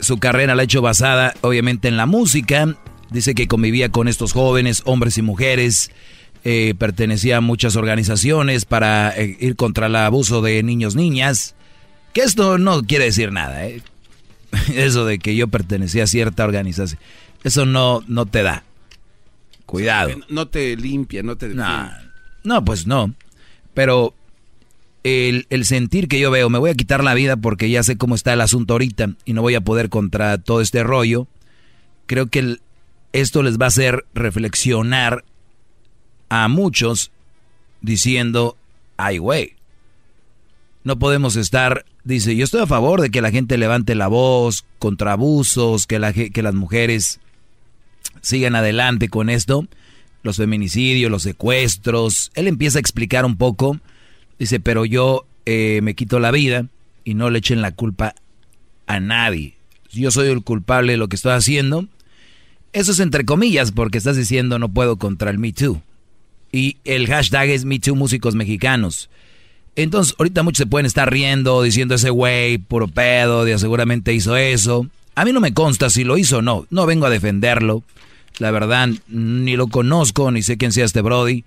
su 0.00 0.18
carrera 0.18 0.54
la 0.54 0.62
ha 0.62 0.64
hecho 0.64 0.82
basada 0.82 1.34
obviamente 1.42 1.88
en 1.88 1.96
la 1.96 2.06
música. 2.06 2.74
Dice 3.10 3.34
que 3.34 3.46
convivía 3.46 3.90
con 3.90 4.08
estos 4.08 4.32
jóvenes, 4.32 4.82
hombres 4.86 5.18
y 5.18 5.22
mujeres. 5.22 5.90
Eh, 6.44 6.74
pertenecía 6.78 7.38
a 7.38 7.40
muchas 7.40 7.74
organizaciones 7.76 8.64
para 8.64 9.16
eh, 9.18 9.36
ir 9.40 9.56
contra 9.56 9.86
el 9.86 9.96
abuso 9.96 10.42
de 10.42 10.62
niños, 10.62 10.94
niñas. 10.94 11.54
Que 12.12 12.20
esto 12.22 12.58
no 12.58 12.82
quiere 12.82 13.06
decir 13.06 13.32
nada, 13.32 13.66
¿eh? 13.66 13.82
Eso 14.74 15.04
de 15.04 15.18
que 15.18 15.34
yo 15.34 15.48
pertenecía 15.48 16.04
a 16.04 16.06
cierta 16.06 16.44
organización. 16.44 17.00
Eso 17.42 17.66
no, 17.66 18.02
no 18.06 18.26
te 18.26 18.42
da. 18.42 18.62
Cuidado. 19.66 20.10
No 20.28 20.46
te 20.48 20.76
limpia, 20.76 21.22
no 21.22 21.36
te 21.36 21.48
No, 21.48 21.90
no, 22.44 22.64
pues 22.64 22.86
no. 22.86 23.14
Pero 23.72 24.14
el, 25.02 25.46
el 25.50 25.64
sentir 25.64 26.06
que 26.08 26.20
yo 26.20 26.30
veo, 26.30 26.48
me 26.50 26.58
voy 26.58 26.70
a 26.70 26.74
quitar 26.74 27.02
la 27.02 27.14
vida 27.14 27.36
porque 27.36 27.68
ya 27.70 27.82
sé 27.82 27.96
cómo 27.96 28.14
está 28.14 28.32
el 28.34 28.40
asunto 28.40 28.74
ahorita 28.74 29.14
y 29.24 29.32
no 29.32 29.42
voy 29.42 29.54
a 29.54 29.60
poder 29.62 29.88
contra 29.88 30.38
todo 30.38 30.60
este 30.60 30.82
rollo. 30.84 31.26
Creo 32.06 32.26
que 32.28 32.38
el- 32.40 32.60
esto 33.12 33.42
les 33.42 33.58
va 33.58 33.64
a 33.66 33.68
hacer 33.68 34.04
reflexionar 34.14 35.24
a 36.28 36.48
muchos 36.48 37.10
diciendo, 37.80 38.56
ay 38.96 39.18
güey, 39.18 39.54
no 40.84 40.98
podemos 40.98 41.36
estar, 41.36 41.84
dice, 42.04 42.36
yo 42.36 42.44
estoy 42.44 42.60
a 42.60 42.66
favor 42.66 43.00
de 43.00 43.10
que 43.10 43.22
la 43.22 43.30
gente 43.30 43.56
levante 43.56 43.94
la 43.94 44.08
voz 44.08 44.64
contra 44.78 45.12
abusos, 45.12 45.86
que, 45.86 45.98
la, 45.98 46.12
que 46.12 46.42
las 46.42 46.54
mujeres 46.54 47.20
sigan 48.20 48.54
adelante 48.54 49.08
con 49.08 49.30
esto, 49.30 49.66
los 50.22 50.36
feminicidios, 50.36 51.10
los 51.10 51.22
secuestros. 51.22 52.30
Él 52.34 52.48
empieza 52.48 52.78
a 52.78 52.80
explicar 52.80 53.24
un 53.24 53.36
poco, 53.36 53.78
dice, 54.38 54.60
pero 54.60 54.84
yo 54.84 55.26
eh, 55.46 55.80
me 55.82 55.94
quito 55.94 56.18
la 56.20 56.30
vida 56.30 56.66
y 57.04 57.14
no 57.14 57.30
le 57.30 57.38
echen 57.38 57.62
la 57.62 57.72
culpa 57.72 58.14
a 58.86 59.00
nadie. 59.00 59.54
Yo 59.90 60.10
soy 60.10 60.28
el 60.28 60.42
culpable 60.42 60.92
de 60.92 60.98
lo 60.98 61.08
que 61.08 61.16
estoy 61.16 61.32
haciendo. 61.32 61.86
Eso 62.72 62.92
es 62.92 62.98
entre 62.98 63.24
comillas, 63.24 63.72
porque 63.72 63.98
estás 63.98 64.16
diciendo 64.16 64.58
no 64.58 64.68
puedo 64.68 64.96
contra 64.96 65.30
el 65.30 65.38
Me 65.38 65.52
Too. 65.52 65.80
Y 66.54 66.76
el 66.84 67.08
hashtag 67.08 67.48
es 67.48 67.64
Me 67.64 67.80
Too 67.80 67.96
Músicos 67.96 68.36
Mexicanos. 68.36 69.10
Entonces, 69.74 70.14
ahorita 70.18 70.44
muchos 70.44 70.58
se 70.58 70.66
pueden 70.66 70.86
estar 70.86 71.10
riendo, 71.10 71.60
diciendo 71.62 71.96
ese 71.96 72.10
güey, 72.10 72.58
puro 72.58 72.86
pedo, 72.86 73.44
de 73.44 73.58
seguramente 73.58 74.12
hizo 74.14 74.36
eso. 74.36 74.86
A 75.16 75.24
mí 75.24 75.32
no 75.32 75.40
me 75.40 75.52
consta 75.52 75.90
si 75.90 76.04
lo 76.04 76.16
hizo 76.16 76.38
o 76.38 76.42
no. 76.42 76.66
No 76.70 76.86
vengo 76.86 77.06
a 77.06 77.10
defenderlo. 77.10 77.82
La 78.38 78.52
verdad, 78.52 78.88
ni 79.08 79.56
lo 79.56 79.66
conozco, 79.66 80.30
ni 80.30 80.42
sé 80.44 80.56
quién 80.56 80.70
sea 80.70 80.84
este 80.84 81.00
Brody. 81.02 81.42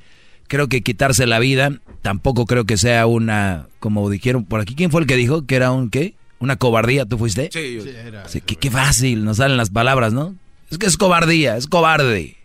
Creo 0.50 0.68
que 0.68 0.82
quitarse 0.82 1.26
la 1.26 1.40
vida, 1.40 1.72
tampoco 2.02 2.46
creo 2.46 2.66
que 2.66 2.76
sea 2.76 3.06
una, 3.06 3.68
como 3.80 4.10
dijeron 4.10 4.44
por 4.44 4.60
aquí, 4.60 4.76
¿quién 4.76 4.92
fue 4.92 5.00
el 5.02 5.08
que 5.08 5.16
dijo 5.16 5.46
que 5.46 5.56
era 5.56 5.72
un 5.72 5.90
qué? 5.90 6.16
¿Una 6.40 6.58
cobardía? 6.58 7.06
¿Tú 7.06 7.18
fuiste? 7.18 7.50
Sí, 7.54 7.76
yo- 7.76 7.84
Sí, 8.28 8.42
qué, 8.42 8.56
qué 8.58 8.72
fácil, 8.72 9.24
nos 9.26 9.38
salen 9.38 9.56
las 9.58 9.70
palabras, 9.70 10.12
¿no? 10.14 10.36
Es 10.70 10.78
que 10.78 10.86
es 10.86 10.98
cobardía, 10.98 11.56
es 11.58 11.68
cobarde. 11.68 12.36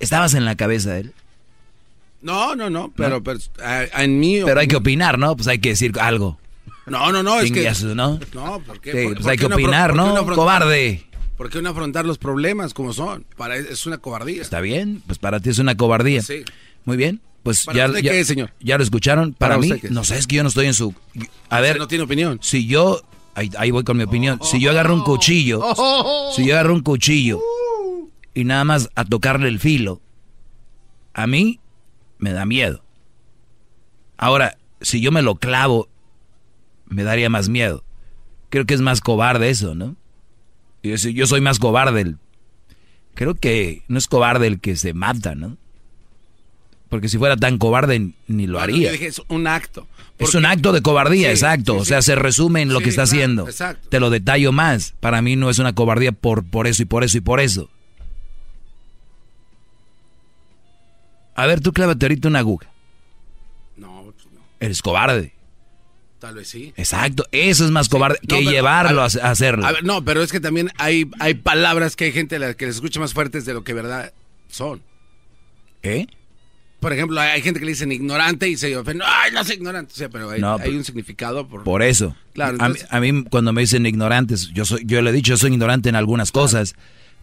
¿Estabas 0.00 0.34
en 0.34 0.44
la 0.44 0.56
cabeza 0.56 0.92
de 0.94 1.00
él? 1.00 1.12
No, 2.24 2.56
no, 2.56 2.70
no, 2.70 2.90
pero, 2.96 3.22
pero, 3.22 3.38
ah, 3.62 3.84
en 4.02 4.18
mí... 4.18 4.40
Pero 4.42 4.58
hay 4.58 4.66
que 4.66 4.76
opinar, 4.76 5.18
¿no? 5.18 5.36
Pues 5.36 5.46
hay 5.46 5.58
que 5.58 5.68
decir 5.68 5.92
algo. 6.00 6.38
No, 6.86 7.12
no, 7.12 7.22
no, 7.22 7.38
es 7.38 7.52
que... 7.52 7.70
¿no? 7.94 8.18
No, 8.34 8.60
¿por 8.60 8.80
qué? 8.80 8.92
Sí, 8.92 9.04
¿Por- 9.04 9.12
pues 9.14 9.22
por 9.22 9.30
hay 9.30 9.36
que 9.36 9.48
no 9.48 9.54
opinar, 9.56 9.90
por 9.94 10.14
qué 10.14 10.14
¿no? 10.30 10.34
Cobarde. 10.34 11.06
¿Por 11.36 11.50
qué 11.50 11.60
no 11.60 11.68
afrontar 11.68 12.06
los 12.06 12.16
problemas 12.16 12.72
como 12.72 12.94
son? 12.94 13.26
Para, 13.36 13.56
es 13.56 13.84
una 13.84 13.98
cobardía. 13.98 14.40
Está 14.40 14.62
bien, 14.62 15.02
pues 15.06 15.18
para 15.18 15.38
ti 15.40 15.50
es 15.50 15.58
una 15.58 15.76
cobardía. 15.76 16.22
Sí. 16.22 16.44
Muy 16.86 16.96
bien, 16.96 17.20
pues 17.42 17.66
¿Para 17.66 17.76
ya, 17.76 17.86
usted 17.88 18.00
ya, 18.02 18.12
qué 18.12 18.24
señor? 18.24 18.52
ya 18.58 18.78
lo 18.78 18.84
escucharon. 18.84 19.34
Para, 19.34 19.56
¿Para 19.56 19.66
mí, 19.66 19.80
no 19.90 20.02
sé, 20.04 20.16
es 20.16 20.26
que 20.26 20.36
yo 20.36 20.42
no 20.42 20.48
estoy 20.48 20.66
en 20.66 20.74
su... 20.74 20.94
A 21.50 21.60
ver, 21.60 21.78
no 21.78 21.88
tiene 21.88 22.04
opinión. 22.04 22.38
si 22.42 22.66
yo... 22.66 23.02
Ahí, 23.34 23.50
ahí 23.58 23.70
voy 23.70 23.82
con 23.84 23.96
mi 23.96 24.04
opinión. 24.04 24.38
Si 24.44 24.60
yo 24.60 24.70
agarro 24.70 24.94
un 24.94 25.02
cuchillo, 25.02 25.60
si 26.36 26.46
yo 26.46 26.54
agarro 26.54 26.72
un 26.72 26.82
cuchillo 26.82 27.40
y 28.32 28.44
nada 28.44 28.64
más 28.64 28.88
a 28.94 29.04
tocarle 29.04 29.48
el 29.48 29.58
filo, 29.58 30.00
a 31.12 31.26
mí 31.26 31.58
me 32.24 32.32
da 32.32 32.46
miedo. 32.46 32.82
Ahora, 34.16 34.56
si 34.80 35.00
yo 35.02 35.12
me 35.12 35.20
lo 35.22 35.34
clavo, 35.36 35.88
me 36.86 37.02
daría 37.04 37.28
más 37.28 37.48
miedo. 37.50 37.84
Creo 38.48 38.64
que 38.64 38.72
es 38.74 38.80
más 38.80 39.00
cobarde 39.00 39.50
eso, 39.50 39.74
¿no? 39.74 39.96
Yo, 40.82 40.96
soy- 40.98 41.12
yo 41.14 41.26
soy 41.26 41.40
más 41.40 41.58
cobarde. 41.58 42.14
creo 43.14 43.34
que 43.34 43.82
no 43.88 43.98
es 43.98 44.06
cobarde 44.08 44.46
el 44.48 44.58
que 44.60 44.74
se 44.76 44.92
mata, 44.94 45.34
¿no? 45.34 45.56
Porque 46.88 47.08
si 47.08 47.18
fuera 47.18 47.36
tan 47.36 47.58
cobarde 47.58 48.10
ni 48.26 48.46
lo 48.46 48.58
haría. 48.60 48.86
yo 48.88 48.92
dije, 48.92 49.06
es 49.06 49.20
un 49.28 49.46
acto. 49.46 49.86
Es 50.18 50.34
un 50.34 50.46
acto 50.46 50.72
de 50.72 50.80
cobardía, 50.82 51.28
Sí, 51.28 51.32
exacto. 51.32 51.74
sí, 51.74 51.78
o 51.80 51.84
sea, 51.84 52.02
se 52.02 52.14
resume 52.14 52.62
en 52.62 52.72
lo 52.72 52.80
que 52.80 52.88
está 52.88 53.02
claro, 53.02 53.16
haciendo. 53.16 53.48
exacto. 53.48 53.88
Te 53.88 54.00
lo 54.00 54.10
detallo 54.10 54.52
más. 54.52 54.94
Para 55.00 55.20
mí 55.22 55.36
no 55.36 55.50
es 55.50 55.58
una 55.58 55.74
cobardía 55.74 56.12
por, 56.12 56.44
por 56.44 56.66
eso 56.66 56.82
y 56.82 56.86
por 56.86 57.04
eso 57.04 57.18
y 57.18 57.20
por 57.20 57.40
eso. 57.40 57.68
A 61.34 61.46
ver, 61.46 61.60
tú 61.60 61.72
clávate 61.72 62.06
ahorita 62.06 62.28
una 62.28 62.38
aguja. 62.40 62.68
No, 63.76 64.04
pues 64.14 64.26
no, 64.32 64.40
Eres 64.60 64.80
cobarde. 64.82 65.32
tal 66.20 66.34
vez 66.36 66.48
sí. 66.48 66.72
Exacto. 66.76 67.26
Eso 67.32 67.64
es 67.64 67.70
más 67.70 67.88
cobarde 67.88 68.18
No, 68.22 68.28
que 68.28 68.36
pero, 68.44 68.50
llevarlo 68.50 69.02
a, 69.02 69.04
a 69.06 69.30
hacerlo. 69.30 69.66
A 69.66 69.72
ver, 69.72 69.84
no, 69.84 70.04
pero 70.04 70.22
es 70.22 70.30
que 70.32 70.40
también 70.40 70.70
hay, 70.78 71.10
hay 71.20 71.34
palabras 71.34 71.96
que 71.96 72.04
hay 72.04 72.12
gente 72.12 72.38
la 72.38 72.54
que 72.54 72.66
les 72.66 72.76
escucha 72.76 73.00
más 73.00 73.12
fuertes 73.12 73.44
de 73.44 73.52
lo 73.54 73.64
que 73.64 73.74
verdad 73.74 74.12
son. 74.48 74.80
¿Eh? 75.82 76.06
Por 76.80 76.92
ejemplo, 76.92 77.18
hay 77.20 77.30
hay 77.30 77.42
gente 77.42 77.60
que 77.60 77.66
le 77.66 77.72
dicen 77.72 77.92
ignorante 77.92 78.48
y 78.48 78.56
se 78.56 78.76
ofende. 78.76 79.04
¡Ay, 79.06 79.32
no 79.32 79.42
soy 79.42 79.56
ignorante! 79.56 79.92
O 79.92 79.96
sea, 79.96 80.08
pero 80.10 80.30
hay, 80.30 80.40
No, 80.40 80.54
hay 80.54 80.60
pero- 80.64 80.76
un 80.76 80.84
significado 80.84 81.48
por... 81.48 81.64
Por 81.64 81.82
eso. 81.82 82.14
Claro, 82.34 82.56
a, 82.60 82.68
mí, 82.68 82.74
entonces- 82.74 82.88
a 82.90 83.00
mí 83.00 83.24
cuando 83.24 83.52
me 83.52 83.62
dicen 83.62 83.86
ignorantes, 83.86 84.48
yo 84.52 84.64
soy, 84.64 84.82
yo 84.86 85.00
le 85.02 85.10
he 85.10 85.12
dicho, 85.12 85.30
yo 85.32 85.36
soy 85.38 85.52
ignorante 85.52 85.88
en 85.88 85.96
algunas 85.96 86.30
cosas. 86.30 86.74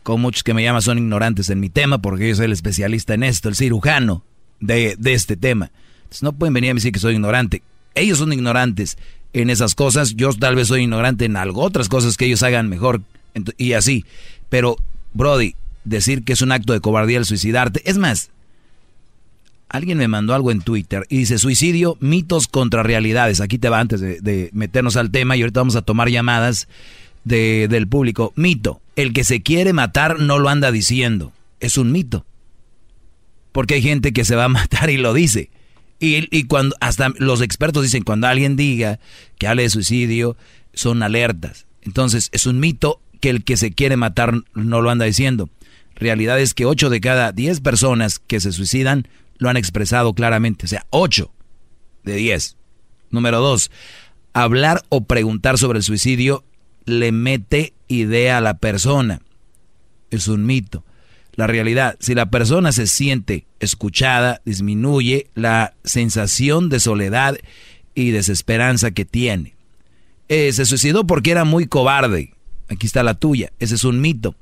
Como 0.04 0.20
muchos 0.20 0.44
que 0.44 0.54
me 0.54 0.64
llaman 0.64 0.82
son 0.82 0.98
ignorantes 0.98 1.50
en 1.50 1.60
mi 1.60 1.70
tema, 1.70 2.02
porque 2.02 2.28
yo 2.28 2.36
soy 2.36 2.46
el 2.46 2.52
especialista 2.52 3.14
en 3.14 3.24
esto, 3.24 3.50
el 3.50 3.56
cirujano 3.56 4.24
de, 4.60 4.96
de 4.98 5.14
este 5.14 5.38
tema. 5.38 5.72
Entonces 6.04 6.24
no 6.24 6.34
pueden 6.34 6.54
venir 6.54 6.72
a 6.72 6.74
decir 6.74 6.92
que 6.92 7.00
soy 7.00 7.14
ignorante. 7.14 7.62
Ellos 7.94 8.18
son 8.18 8.34
ignorantes 8.34 8.98
en 9.34 9.50
esas 9.50 9.76
cosas, 9.76 10.16
yo 10.16 10.34
tal 10.34 10.56
vez 10.56 10.68
soy 10.68 10.82
ignorante 10.84 11.26
en 11.26 11.38
algo, 11.38 11.62
otras 11.62 11.88
cosas 11.88 12.18
que 12.18 12.26
ellos 12.26 12.44
hagan 12.44 12.70
mejor 12.70 13.02
y 13.58 13.74
así. 13.74 14.06
Pero, 14.50 14.76
Brody, 15.14 15.56
decir 15.84 16.24
que 16.24 16.34
es 16.34 16.42
un 16.42 16.52
acto 16.52 16.74
de 16.74 16.82
cobardía 16.82 17.18
el 17.18 17.26
suicidarte, 17.26 17.82
es 17.90 17.98
más, 17.98 18.32
Alguien 19.72 19.98
me 19.98 20.10
mandó 20.10 20.36
algo 20.36 20.52
en 20.52 20.60
Twitter 20.60 21.06
y 21.08 21.20
dice 21.20 21.38
suicidio, 21.38 21.96
mitos 22.02 22.50
contra 22.50 22.84
realidades. 22.84 23.40
Aquí 23.40 23.58
te 23.58 23.70
va 23.70 23.80
antes 23.80 24.02
de, 24.02 24.20
de 24.20 24.50
meternos 24.52 24.98
al 24.98 25.12
tema 25.12 25.38
y 25.38 25.44
ahorita 25.44 25.62
vamos 25.62 25.78
a 25.78 25.82
tomar 25.82 26.10
llamadas 26.10 26.68
de- 27.24 27.68
del 27.70 27.88
público. 27.88 28.34
Mito, 28.36 28.82
el 28.96 29.14
que 29.14 29.24
se 29.24 29.42
quiere 29.42 29.74
matar 29.74 30.20
no 30.20 30.40
lo 30.40 30.50
anda 30.50 30.72
diciendo. 30.72 31.32
Es 31.60 31.78
un 31.78 31.92
mito. 31.92 32.26
Porque 33.52 33.76
hay 33.76 33.82
gente 33.82 34.14
que 34.14 34.26
se 34.26 34.36
va 34.36 34.46
a 34.46 34.50
matar 34.50 34.90
y 34.90 34.98
lo 34.98 35.14
dice. 35.14 35.50
Y, 36.00 36.28
y 36.36 36.46
cuando 36.46 36.76
hasta 36.80 37.10
los 37.20 37.42
expertos 37.42 37.84
dicen 37.84 38.04
cuando 38.04 38.28
alguien 38.28 38.56
diga 38.56 39.00
que 39.38 39.48
hable 39.48 39.64
de 39.64 39.70
suicidio, 39.70 40.36
son 40.74 41.04
alertas. 41.04 41.68
Entonces 41.84 42.30
es 42.32 42.46
un 42.46 42.60
mito 42.60 43.02
que 43.20 43.30
el 43.30 43.44
que 43.44 43.58
se 43.58 43.72
quiere 43.72 43.98
matar 43.98 44.34
no 44.56 44.82
lo 44.82 44.90
anda 44.90 45.06
diciendo. 45.06 45.50
Realidad 45.96 46.40
es 46.40 46.56
que 46.56 46.66
8 46.66 46.90
de 46.90 47.02
cada 47.02 47.32
10 47.32 47.60
personas 47.62 48.18
que 48.18 48.40
se 48.40 48.52
suicidan 48.52 49.08
lo 49.38 49.50
han 49.50 49.58
expresado 49.58 50.14
claramente. 50.14 50.66
O 50.66 50.68
sea, 50.68 50.86
8 50.90 51.32
de 52.04 52.16
10. 52.16 52.58
Número 53.12 53.40
2. 53.40 53.70
Hablar 54.34 54.84
o 54.90 55.04
preguntar 55.04 55.60
sobre 55.60 55.78
el 55.80 55.84
suicidio 55.84 56.44
le 56.86 57.12
mete 57.12 57.74
idea 57.88 58.38
a 58.38 58.42
la 58.42 58.56
persona. 58.56 59.22
Es 60.10 60.28
un 60.28 60.46
mito. 60.46 60.84
La 61.34 61.48
realidad, 61.48 61.96
si 62.00 62.14
la 62.14 62.30
persona 62.30 62.72
se 62.72 62.88
siente 62.88 63.46
escuchada, 63.60 64.42
disminuye 64.46 65.28
la 65.34 65.74
sensación 65.84 66.70
de 66.70 66.80
soledad 66.80 67.38
y 67.96 68.12
desesperanza 68.12 68.92
que 68.92 69.06
tiene. 69.06 69.56
Eh, 70.28 70.52
se 70.54 70.66
suicidó 70.66 71.06
porque 71.08 71.32
era 71.32 71.46
muy 71.46 71.68
cobarde. 71.68 72.34
Aquí 72.70 72.86
está 72.86 73.04
la 73.04 73.16
tuya. 73.16 73.52
Ese 73.60 73.76
es 73.76 73.84
un 73.84 74.02
mito. 74.02 74.36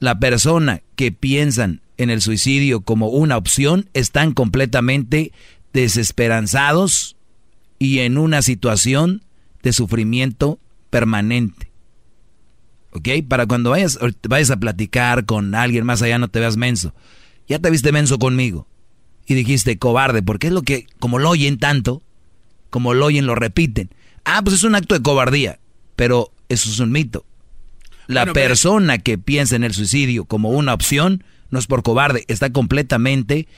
La 0.00 0.18
persona 0.18 0.82
que 0.96 1.12
piensan 1.12 1.80
en 1.96 2.10
el 2.10 2.22
suicidio 2.22 2.80
como 2.80 3.08
una 3.08 3.36
opción 3.36 3.88
están 3.94 4.32
completamente 4.32 5.32
desesperanzados 5.72 7.16
y 7.78 8.00
en 8.00 8.18
una 8.18 8.42
situación 8.42 9.22
de 9.62 9.72
sufrimiento 9.72 10.58
permanente. 10.90 11.67
¿Ok? 12.92 13.08
Para 13.28 13.46
cuando 13.46 13.70
vayas, 13.70 13.98
vayas 14.28 14.50
a 14.50 14.56
platicar 14.58 15.24
con 15.24 15.54
alguien 15.54 15.84
más 15.84 16.02
allá 16.02 16.18
no 16.18 16.28
te 16.28 16.40
veas 16.40 16.56
menso. 16.56 16.94
Ya 17.46 17.58
te 17.58 17.70
viste 17.70 17.92
menso 17.92 18.18
conmigo. 18.18 18.66
y 19.26 19.34
dijiste 19.34 19.78
cobarde, 19.78 20.22
porque 20.22 20.46
es 20.46 20.52
lo 20.54 20.62
que, 20.62 20.86
como 20.98 21.18
lo 21.18 21.28
oyen 21.28 21.58
tanto, 21.58 22.02
como 22.70 22.94
lo 22.94 23.06
oyen, 23.06 23.26
lo 23.26 23.34
repiten. 23.34 23.90
Ah, 24.24 24.40
pues 24.42 24.56
es 24.56 24.64
un 24.64 24.74
acto 24.74 24.94
de 24.94 25.02
cobardía, 25.02 25.58
pero 25.96 26.32
eso 26.48 26.70
es 26.70 26.78
un 26.78 26.92
mito. 26.92 27.26
La 28.06 28.32
persona 28.32 28.96
que 28.98 29.18
piensa 29.18 29.54
en 29.54 29.64
el 29.64 29.74
suicidio 29.74 30.24
como 30.24 30.48
una 30.50 30.72
opción 30.72 31.24
no 31.50 31.58
es 31.58 31.66
por 31.66 31.82
cobarde, 31.82 32.24
está 32.28 32.50
completamente 32.50 33.48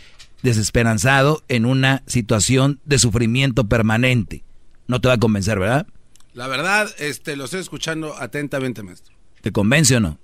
desesperanzado 0.43 1.45
en 1.49 1.67
una 1.67 2.03
situación 2.07 2.81
de 2.85 2.99
sufrimiento 2.99 3.69
permanente. 3.69 4.43
No 4.89 5.01
te 5.01 5.09
va 5.09 5.15
a 5.15 5.19
convencer, 5.19 5.59
¿verdad? 5.61 5.87
La 6.35 6.49
verdad, 6.49 6.89
este, 6.99 7.37
lo 7.37 7.45
estoy 7.45 7.61
escuchando 7.61 8.17
atentamente, 8.19 8.83
maestro. 8.83 9.15
¿Te 9.41 9.53
convence 9.53 9.97
o 9.97 10.01
no? 10.01 10.19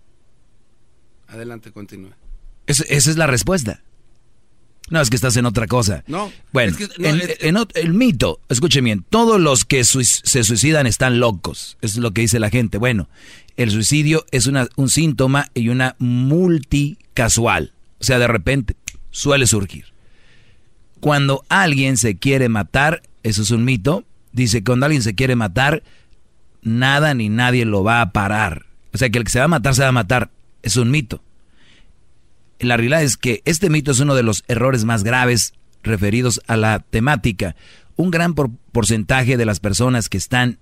Adelante, 1.29 1.73
continúe. 1.73 2.11
esa 2.67 2.85
es 2.89 3.17
la 3.17 3.27
respuesta. 3.27 3.83
No, 4.89 5.01
es 5.01 5.11
que 5.11 5.17
estás 5.17 5.37
en 5.37 5.47
otra 5.47 5.67
cosa. 5.67 6.05
No. 6.07 6.33
Bueno, 6.53 6.77
el 7.75 7.93
mito, 7.93 8.41
escuchen 8.49 8.85
bien, 8.85 9.05
todos 9.09 9.41
los 9.41 9.65
que 9.65 9.83
se 9.85 10.45
suicidan 10.45 10.87
están 10.87 11.19
locos. 11.19 11.77
Eso 11.83 11.95
es 11.95 12.03
lo 12.03 12.13
que 12.13 12.21
dice 12.21 12.39
la 12.39 12.51
gente. 12.51 12.79
Bueno, 12.79 13.09
el 13.57 13.71
suicidio 13.73 14.25
es 14.31 14.47
una, 14.47 14.69
un 14.77 14.89
síntoma 14.89 15.49
y 15.55 15.71
una 15.71 15.97
multicasual. 15.99 17.73
O 18.01 18.05
sea, 18.05 18.19
de 18.19 18.29
repente 18.29 18.77
suele 19.11 19.47
surgir. 19.49 19.87
Cuando 21.01 21.45
alguien 21.49 21.97
se 21.97 22.17
quiere 22.17 22.49
matar, 22.49 23.03
eso 23.25 23.43
es 23.43 23.51
un 23.51 23.65
mito, 23.65 24.05
dice 24.33 24.63
cuando 24.63 24.87
alguien 24.87 25.03
se 25.03 25.15
quiere 25.15 25.35
matar, 25.35 25.83
nada 26.63 27.13
ni 27.15 27.29
nadie 27.29 27.65
lo 27.65 27.83
va 27.83 28.03
a 28.03 28.13
parar. 28.13 28.67
O 28.97 28.99
sea, 28.99 29.11
que 29.11 29.19
el 29.19 29.25
que 29.25 29.31
se 29.31 29.41
va 29.41 29.45
a 29.45 29.49
matar, 29.49 29.75
se 29.75 29.83
va 29.83 29.89
a 29.89 29.93
matar. 29.93 30.31
Es 30.63 30.79
un 30.79 30.91
mito. 30.91 31.23
La 32.59 32.79
realidad 32.79 33.03
es 33.03 33.19
que 33.19 33.43
este 33.45 33.69
mito 33.69 33.91
es 33.91 34.01
uno 34.01 34.15
de 34.15 34.23
los 34.23 34.43
errores 34.49 34.87
más 34.87 35.05
graves 35.05 35.53
referidos 35.83 36.41
a 36.47 36.57
la 36.57 36.79
temática. 36.81 37.57
Un 37.97 38.11
gran 38.11 38.35
porcentaje 38.35 39.37
de 39.37 39.45
las 39.45 39.61
personas 39.61 40.09
que 40.09 40.17
están 40.17 40.61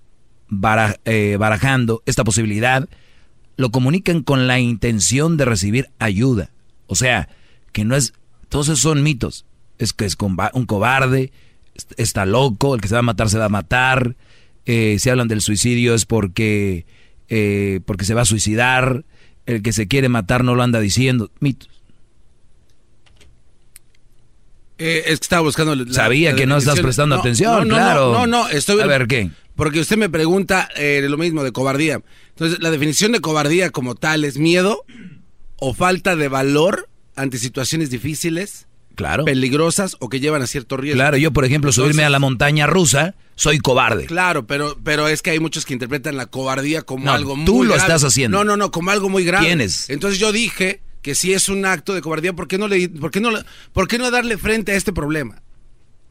eh, 1.05 1.37
barajando 1.39 2.03
esta 2.05 2.25
posibilidad 2.25 2.89
lo 3.55 3.71
comunican 3.71 4.21
con 4.21 4.47
la 4.47 4.59
intención 4.59 5.37
de 5.37 5.45
recibir 5.45 5.89
ayuda. 5.99 6.49
O 6.87 6.95
sea, 6.95 7.29
que 7.71 7.85
no 7.85 7.95
es, 7.95 8.15
todos 8.49 8.67
esos 8.67 8.81
son 8.81 9.01
mitos. 9.01 9.45
Es 9.77 9.93
que 9.93 10.03
es 10.03 10.17
un 10.19 10.65
cobarde, 10.65 11.31
está 11.95 12.25
loco, 12.25 12.75
el 12.75 12.81
que 12.81 12.89
se 12.89 12.95
va 12.95 12.99
a 12.99 13.03
matar 13.03 13.29
se 13.29 13.37
va 13.37 13.45
a 13.45 13.49
matar, 13.49 14.17
eh, 14.65 14.97
si 14.99 15.09
hablan 15.09 15.29
del 15.29 15.39
suicidio 15.39 15.95
es 15.95 16.05
porque, 16.05 16.85
eh, 17.29 17.79
porque 17.85 18.05
se 18.05 18.13
va 18.13 18.21
a 18.21 18.25
suicidar, 18.25 19.05
el 19.45 19.61
que 19.61 19.73
se 19.73 19.87
quiere 19.87 20.09
matar 20.09 20.43
no 20.43 20.55
lo 20.55 20.63
anda 20.63 20.79
diciendo, 20.79 21.31
mitos. 21.39 21.69
Eh, 24.77 25.03
es 25.05 25.19
que 25.19 25.25
estaba 25.25 25.41
buscando. 25.41 25.93
Sabía 25.93 26.35
que 26.35 26.45
no 26.45 26.57
estás 26.57 26.79
prestando 26.79 27.15
atención, 27.15 27.69
claro. 27.69 28.11
No, 28.11 28.27
no, 28.27 28.49
estoy. 28.49 28.81
A 28.81 28.85
ver 28.85 29.07
qué. 29.07 29.31
Porque 29.55 29.79
usted 29.79 29.95
me 29.95 30.09
pregunta 30.09 30.67
lo 30.75 31.17
mismo 31.17 31.43
de 31.43 31.53
cobardía. 31.53 32.01
Entonces, 32.29 32.59
la 32.59 32.71
definición 32.71 33.13
de 33.13 33.21
cobardía 33.21 33.69
como 33.69 33.95
tal 33.95 34.25
es 34.25 34.37
miedo 34.37 34.83
o 35.57 35.73
falta 35.73 36.17
de 36.17 36.27
valor 36.27 36.89
ante 37.15 37.37
situaciones 37.37 37.89
difíciles 37.89 38.67
claro. 38.95 39.25
peligrosas 39.25 39.97
o 39.99 40.09
que 40.09 40.19
llevan 40.19 40.41
a 40.41 40.47
cierto 40.47 40.77
riesgo. 40.77 40.97
Claro, 40.97 41.17
yo 41.17 41.31
por 41.31 41.45
ejemplo 41.45 41.71
subirme 41.71 42.03
a 42.03 42.09
la 42.09 42.19
montaña 42.19 42.67
rusa, 42.67 43.15
soy 43.35 43.59
cobarde. 43.59 44.05
Claro, 44.05 44.47
pero, 44.47 44.77
pero 44.83 45.07
es 45.07 45.21
que 45.21 45.31
hay 45.31 45.39
muchos 45.39 45.65
que 45.65 45.73
interpretan 45.73 46.17
la 46.17 46.25
cobardía 46.25 46.81
como 46.81 47.11
algo 47.11 47.35
muy 47.35 47.45
Tú 47.45 47.63
lo 47.63 47.75
estás 47.75 48.03
haciendo. 48.03 48.37
No, 48.37 48.43
no, 48.43 48.57
no, 48.57 48.71
como 48.71 48.91
algo 48.91 49.09
muy 49.09 49.23
grave. 49.25 49.45
¿Quién 49.45 49.61
es? 49.61 49.89
Entonces 49.89 50.19
yo 50.19 50.31
dije 50.31 50.81
que 51.01 51.15
si 51.15 51.33
es 51.33 51.49
un 51.49 51.65
acto 51.65 51.93
de 51.93 52.01
cobardía, 52.01 52.33
¿por 52.33 52.47
qué 52.47 52.57
no, 52.57 52.67
le, 52.67 52.89
por 52.89 53.11
qué 53.11 53.19
no, 53.19 53.29
por 53.73 53.87
qué 53.87 53.97
no 53.97 54.09
darle 54.09 54.37
frente 54.37 54.71
a 54.71 54.75
este 54.75 54.93
problema? 54.93 55.41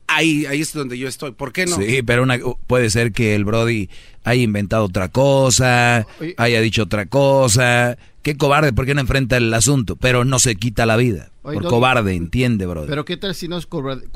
Ahí, 0.07 0.45
ahí 0.45 0.61
es 0.61 0.73
donde 0.75 0.99
yo 0.99 1.09
estoy. 1.09 1.33
¿Por 1.33 1.53
qué 1.53 1.65
no? 1.65 1.77
Sí, 1.77 2.03
pero 2.03 2.27
puede 2.67 2.91
ser 2.91 3.13
que 3.13 3.35
el 3.35 3.45
Brody 3.47 3.89
haya 4.23 4.43
inventado 4.43 4.85
otra 4.85 5.09
cosa, 5.09 6.07
haya 6.37 6.61
dicho 6.61 6.83
otra 6.83 7.07
cosa. 7.07 7.97
Qué 8.23 8.37
cobarde, 8.37 8.73
¿por 8.73 8.87
qué 8.87 8.95
no 8.95 9.01
enfrenta 9.01 9.39
el 9.39 9.53
asunto? 9.53 9.97
Pero 9.97 10.25
no 10.25 10.39
se 10.39 10.57
quita 10.57 10.85
la 10.85 10.97
vida. 10.97 11.31
por 11.43 11.65
cobarde, 11.65 12.15
entiende, 12.15 12.67
Brody. 12.67 12.87
Pero 12.87 13.05
qué 13.05 13.17
tal 13.17 13.35
si 13.35 13.49
no 13.49 13.57
es 13.57 13.67
cobarde, 13.67 14.07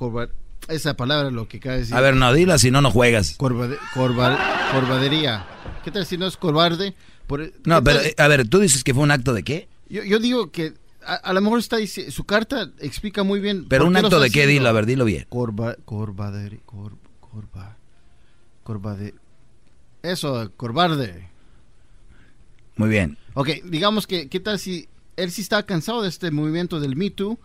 esa 0.69 0.95
palabra 0.95 1.31
lo 1.31 1.49
que 1.49 1.61
cae 1.61 1.78
decir. 1.78 1.95
A 1.95 2.01
ver, 2.01 2.15
no, 2.15 2.32
dila, 2.32 2.59
si 2.59 2.70
no, 2.70 2.81
no 2.81 2.90
juegas. 2.90 3.36
corbadería. 3.36 5.47
¿Qué 5.85 5.90
tal 5.90 6.07
si 6.07 6.19
no 6.19 6.27
es 6.27 6.36
cobarde? 6.36 6.95
no, 7.65 7.85
pero, 7.85 8.01
a 8.16 8.28
ver, 8.28 8.49
¿tú 8.49 8.59
dices 8.59 8.85
que 8.85 8.95
fue 8.95 9.03
un 9.03 9.11
acto 9.11 9.35
de 9.35 9.43
qué? 9.43 9.69
Yo, 9.89 10.03
yo 10.03 10.19
digo 10.19 10.51
que 10.51 10.74
a, 11.05 11.32
lo 11.32 11.40
mejor 11.40 11.59
está 11.59 11.78
su 11.86 12.24
carta 12.24 12.70
explica 12.81 13.23
muy 13.23 13.40
bien. 13.40 13.66
Pero 13.69 13.86
un 13.86 13.97
acto 13.97 14.20
de 14.20 14.31
qué, 14.31 14.47
dilo, 14.47 14.69
a 14.69 14.73
ver, 14.73 14.86
dilo 14.86 15.05
bien. 15.05 15.27
Corba, 15.28 15.77
corba, 15.85 16.32
corba, 18.62 18.95
de, 18.95 19.15
eso, 20.03 20.51
corbarde. 20.57 21.28
Muy 22.77 22.90
bien. 22.90 23.19
Ok, 23.35 23.49
digamos 23.65 24.07
que, 24.07 24.28
¿qué 24.28 24.40
tal 24.40 24.59
si 24.59 24.89
él 25.16 25.31
sí 25.31 25.43
está 25.43 25.65
cansado 25.65 26.03
de 26.03 26.09
este 26.09 26.31
movimiento 26.31 26.81
del 26.81 26.97
Me 26.97 27.11
Too 27.11 27.39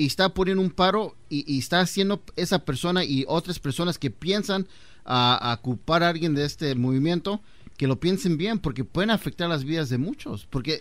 y 0.00 0.06
está 0.06 0.32
poniendo 0.32 0.62
un 0.62 0.70
paro 0.70 1.14
y, 1.28 1.58
está 1.58 1.80
haciendo 1.80 2.22
esa 2.34 2.64
persona 2.64 3.04
y 3.04 3.26
otras 3.28 3.58
personas 3.58 3.98
que 3.98 4.10
piensan 4.10 4.66
a, 5.04 5.52
a 5.52 5.54
ocupar 5.56 6.02
a 6.02 6.08
alguien 6.08 6.34
de 6.34 6.46
este 6.46 6.74
movimiento, 6.74 7.42
que 7.76 7.86
lo 7.86 8.00
piensen 8.00 8.38
bien, 8.38 8.58
porque 8.60 8.82
pueden 8.82 9.10
afectar 9.10 9.46
las 9.50 9.62
vidas 9.62 9.90
de 9.90 9.98
muchos. 9.98 10.46
Porque 10.48 10.80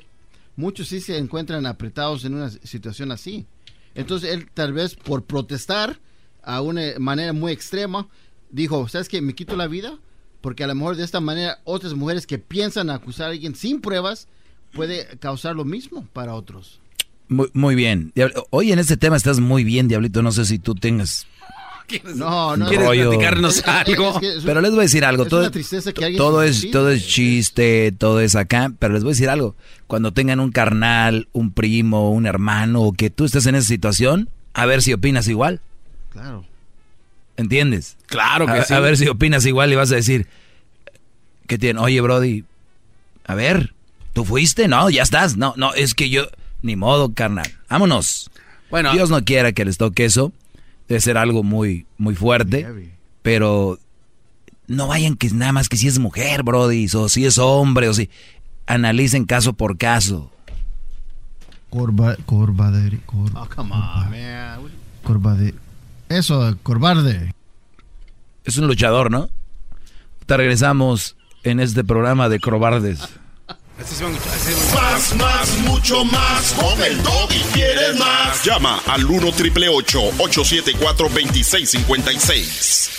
muchos 0.55 0.87
sí 0.87 1.01
se 1.01 1.17
encuentran 1.17 1.65
apretados 1.65 2.23
en 2.23 2.35
una 2.35 2.49
situación 2.49 3.11
así. 3.11 3.45
Entonces 3.93 4.31
él 4.31 4.49
tal 4.53 4.71
vez 4.71 4.95
por 4.95 5.25
protestar 5.25 5.99
a 6.41 6.61
una 6.61 6.97
manera 6.97 7.33
muy 7.33 7.51
extrema, 7.51 8.07
dijo, 8.49 8.87
¿sabes 8.87 9.09
qué? 9.09 9.21
Me 9.21 9.35
quito 9.35 9.57
la 9.57 9.67
vida 9.67 9.99
porque 10.39 10.63
a 10.63 10.67
lo 10.67 10.75
mejor 10.75 10.95
de 10.95 11.03
esta 11.03 11.19
manera 11.19 11.59
otras 11.65 11.93
mujeres 11.93 12.25
que 12.25 12.39
piensan 12.39 12.89
acusar 12.89 13.27
a 13.27 13.31
alguien 13.31 13.53
sin 13.53 13.81
pruebas 13.81 14.29
puede 14.71 15.17
causar 15.17 15.57
lo 15.57 15.65
mismo 15.65 16.07
para 16.13 16.35
otros. 16.35 16.79
Muy, 17.29 17.49
muy 17.53 17.75
bien. 17.75 18.11
Hoy 18.49 18.71
en 18.71 18.79
este 18.79 18.97
tema 18.97 19.15
estás 19.15 19.39
muy 19.39 19.63
bien, 19.63 19.87
Diablito. 19.87 20.21
No 20.21 20.31
sé 20.31 20.45
si 20.45 20.59
tú 20.59 20.75
tengas 20.75 21.27
no, 22.15 22.57
no. 22.57 22.67
¿Quieres 22.67 22.87
platicarnos 22.87 23.67
algo? 23.67 24.19
pero 24.45 24.61
les 24.61 24.71
voy 24.71 24.79
a 24.79 24.83
decir 24.83 25.05
algo. 25.05 25.25
todo, 25.25 25.49
todo 26.17 26.43
es, 26.43 26.69
todo 26.71 26.89
es 26.91 27.07
chiste, 27.07 27.93
todo 27.97 28.19
es 28.21 28.35
acá. 28.35 28.71
Pero 28.77 28.93
les 28.93 29.03
voy 29.03 29.11
a 29.11 29.13
decir 29.13 29.29
algo. 29.29 29.55
Cuando 29.87 30.11
tengan 30.13 30.39
un 30.39 30.51
carnal, 30.51 31.27
un 31.31 31.51
primo, 31.51 32.11
un 32.11 32.25
hermano, 32.25 32.81
o 32.81 32.93
que 32.93 33.09
tú 33.09 33.25
estés 33.25 33.45
en 33.45 33.55
esa 33.55 33.67
situación, 33.67 34.29
a 34.53 34.65
ver 34.65 34.81
si 34.81 34.93
opinas 34.93 35.27
igual. 35.27 35.61
Claro. 36.11 36.45
¿Entiendes? 37.37 37.97
Claro 38.07 38.45
que 38.45 38.51
a, 38.53 38.65
sí. 38.65 38.73
A 38.73 38.79
ver 38.79 38.97
si 38.97 39.07
opinas 39.07 39.45
igual 39.45 39.71
y 39.71 39.75
vas 39.75 39.91
a 39.91 39.95
decir, 39.95 40.27
¿qué 41.47 41.57
tiene? 41.57 41.79
Oye, 41.79 42.01
Brody, 42.01 42.43
a 43.25 43.35
ver, 43.35 43.73
¿tú 44.13 44.25
fuiste? 44.25 44.67
No, 44.67 44.89
ya 44.89 45.03
estás. 45.03 45.37
No, 45.37 45.53
no, 45.55 45.73
es 45.73 45.93
que 45.93 46.09
yo, 46.09 46.27
ni 46.61 46.75
modo, 46.75 47.13
carnal. 47.13 47.51
Vámonos. 47.69 48.29
Bueno. 48.69 48.91
Dios 48.93 49.09
no 49.09 49.23
quiera 49.23 49.51
que 49.51 49.65
les 49.65 49.77
toque 49.77 50.05
eso 50.05 50.31
debe 50.89 50.99
ser 50.99 51.17
algo 51.17 51.43
muy, 51.43 51.85
muy 51.97 52.15
fuerte, 52.15 52.91
pero 53.21 53.77
no 54.67 54.87
vayan 54.87 55.15
que 55.15 55.29
nada 55.29 55.53
más 55.53 55.69
que 55.69 55.77
si 55.77 55.87
es 55.87 55.99
mujer, 55.99 56.41
Brody, 56.43 56.87
o 56.95 57.07
si 57.07 57.25
es 57.25 57.37
hombre, 57.37 57.87
o 57.87 57.93
si 57.93 58.09
analicen 58.65 59.25
caso 59.25 59.53
por 59.53 59.77
caso. 59.77 60.31
Corba, 61.69 62.17
corbade, 62.25 62.99
oh, 63.05 63.47
come 63.55 63.71
on, 63.71 64.09
man. 64.09 64.71
Corbade. 65.03 65.53
Eso, 66.09 66.57
corbarde. 66.63 67.35
Es 68.43 68.57
un 68.57 68.65
luchador, 68.65 69.11
¿no? 69.11 69.29
Te 70.25 70.37
regresamos 70.37 71.15
en 71.43 71.59
este 71.59 71.83
programa 71.83 72.29
de 72.29 72.39
Más, 73.79 75.15
más, 75.15 75.57
mucho 75.59 76.03
más. 76.03 76.51
Con 76.51 76.83
el 76.83 76.97
y 76.97 77.39
quieres 77.53 77.97
más. 77.97 78.43
Llama 78.43 78.81
al 78.85 79.05
1 79.05 79.31
triple 79.31 79.69
874 79.69 81.07
2656. 81.07 82.89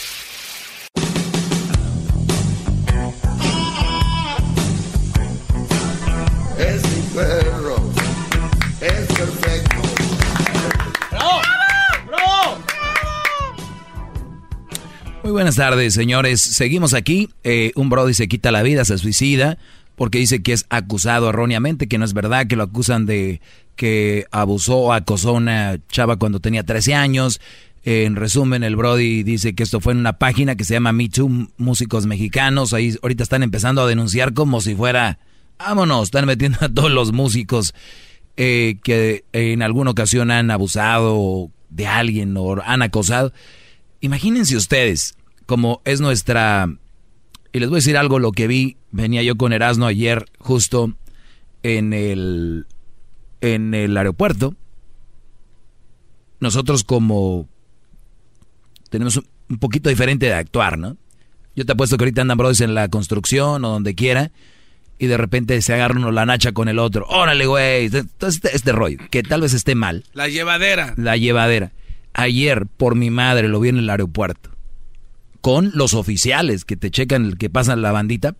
Es 6.58 6.82
mi 6.82 7.02
perro. 7.14 7.76
Es 8.80 9.06
perfecto. 9.12 9.76
¡Bravo! 11.10 11.40
¡Bravo! 12.06 12.58
Muy 15.22 15.32
buenas 15.32 15.56
tardes, 15.56 15.92
señores. 15.92 16.40
Seguimos 16.40 16.94
aquí. 16.94 17.28
Eh, 17.44 17.72
un 17.74 17.90
Brody 17.90 18.14
se 18.14 18.28
quita 18.28 18.50
la 18.50 18.62
vida, 18.62 18.86
se 18.86 18.96
suicida 18.96 19.58
porque 20.00 20.16
dice 20.16 20.42
que 20.42 20.54
es 20.54 20.64
acusado 20.70 21.28
erróneamente, 21.28 21.86
que 21.86 21.98
no 21.98 22.06
es 22.06 22.14
verdad, 22.14 22.46
que 22.46 22.56
lo 22.56 22.62
acusan 22.62 23.04
de 23.04 23.42
que 23.76 24.24
abusó 24.30 24.78
o 24.78 24.92
acosó 24.94 25.28
a 25.28 25.32
una 25.32 25.78
chava 25.90 26.16
cuando 26.16 26.40
tenía 26.40 26.64
13 26.64 26.94
años. 26.94 27.38
En 27.84 28.16
resumen, 28.16 28.62
el 28.62 28.76
Brody 28.76 29.24
dice 29.24 29.54
que 29.54 29.62
esto 29.62 29.78
fue 29.78 29.92
en 29.92 29.98
una 29.98 30.14
página 30.14 30.56
que 30.56 30.64
se 30.64 30.72
llama 30.72 30.92
Me 30.92 31.10
Too 31.10 31.50
Músicos 31.58 32.06
Mexicanos. 32.06 32.72
Ahí 32.72 32.96
ahorita 33.02 33.22
están 33.24 33.42
empezando 33.42 33.82
a 33.82 33.86
denunciar 33.86 34.32
como 34.32 34.62
si 34.62 34.74
fuera, 34.74 35.18
vámonos, 35.58 36.04
están 36.04 36.24
metiendo 36.24 36.56
a 36.62 36.70
todos 36.70 36.90
los 36.90 37.12
músicos 37.12 37.74
eh, 38.38 38.78
que 38.82 39.26
en 39.34 39.60
alguna 39.60 39.90
ocasión 39.90 40.30
han 40.30 40.50
abusado 40.50 41.50
de 41.68 41.86
alguien 41.86 42.34
o 42.38 42.56
han 42.64 42.80
acosado. 42.80 43.34
Imagínense 44.00 44.56
ustedes, 44.56 45.14
como 45.44 45.82
es 45.84 46.00
nuestra... 46.00 46.70
Y 47.52 47.58
les 47.58 47.68
voy 47.68 47.76
a 47.76 47.80
decir 47.80 47.96
algo, 47.96 48.18
lo 48.18 48.32
que 48.32 48.46
vi, 48.46 48.76
venía 48.90 49.22
yo 49.22 49.36
con 49.36 49.52
Erasmo 49.52 49.86
ayer 49.86 50.26
justo 50.38 50.94
en 51.62 51.92
el, 51.92 52.66
en 53.40 53.74
el 53.74 53.96
aeropuerto. 53.96 54.54
Nosotros 56.38 56.84
como 56.84 57.48
tenemos 58.88 59.20
un 59.48 59.58
poquito 59.58 59.88
diferente 59.90 60.26
de 60.26 60.34
actuar, 60.34 60.78
¿no? 60.78 60.96
Yo 61.56 61.66
te 61.66 61.72
apuesto 61.72 61.96
que 61.96 62.04
ahorita 62.04 62.22
andan 62.22 62.38
brothers 62.38 62.60
en 62.60 62.74
la 62.74 62.88
construcción 62.88 63.64
o 63.64 63.70
donde 63.70 63.94
quiera 63.94 64.30
y 64.98 65.06
de 65.06 65.16
repente 65.16 65.60
se 65.62 65.74
agarra 65.74 65.96
uno 65.96 66.12
la 66.12 66.26
nacha 66.26 66.52
con 66.52 66.68
el 66.68 66.78
otro. 66.78 67.06
Órale, 67.08 67.46
güey. 67.46 67.86
Entonces, 67.86 68.36
este, 68.36 68.54
este 68.54 68.72
rollo, 68.72 68.98
que 69.10 69.22
tal 69.22 69.40
vez 69.40 69.54
esté 69.54 69.74
mal. 69.74 70.04
La 70.12 70.28
llevadera. 70.28 70.94
La 70.96 71.16
llevadera. 71.16 71.72
Ayer, 72.12 72.66
por 72.66 72.94
mi 72.94 73.10
madre, 73.10 73.48
lo 73.48 73.60
vi 73.60 73.70
en 73.70 73.78
el 73.78 73.90
aeropuerto. 73.90 74.49
Con 75.40 75.70
los 75.74 75.94
oficiales 75.94 76.64
que 76.64 76.76
te 76.76 76.90
checan, 76.90 77.34
que 77.34 77.50
pasan 77.50 77.82
la 77.82 77.92
bandita. 77.92 78.36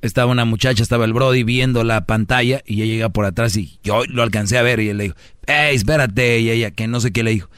Estaba 0.00 0.30
una 0.30 0.44
muchacha, 0.44 0.82
estaba 0.82 1.04
el 1.04 1.12
Brody 1.12 1.42
viendo 1.42 1.82
la 1.84 2.06
pantalla 2.06 2.62
y 2.66 2.74
ella 2.74 2.84
llega 2.84 3.08
por 3.08 3.24
atrás 3.24 3.56
y 3.56 3.78
yo 3.82 4.04
lo 4.06 4.22
alcancé 4.22 4.58
a 4.58 4.62
ver 4.62 4.80
y 4.80 4.88
él 4.90 4.98
le 4.98 5.04
dijo, 5.04 5.16
¡Ey, 5.46 5.74
espérate! 5.74 6.40
Y 6.40 6.50
ella, 6.50 6.70
que 6.70 6.86
no 6.86 7.00
sé 7.00 7.12
qué 7.12 7.22
le 7.22 7.32
dijo. 7.32 7.50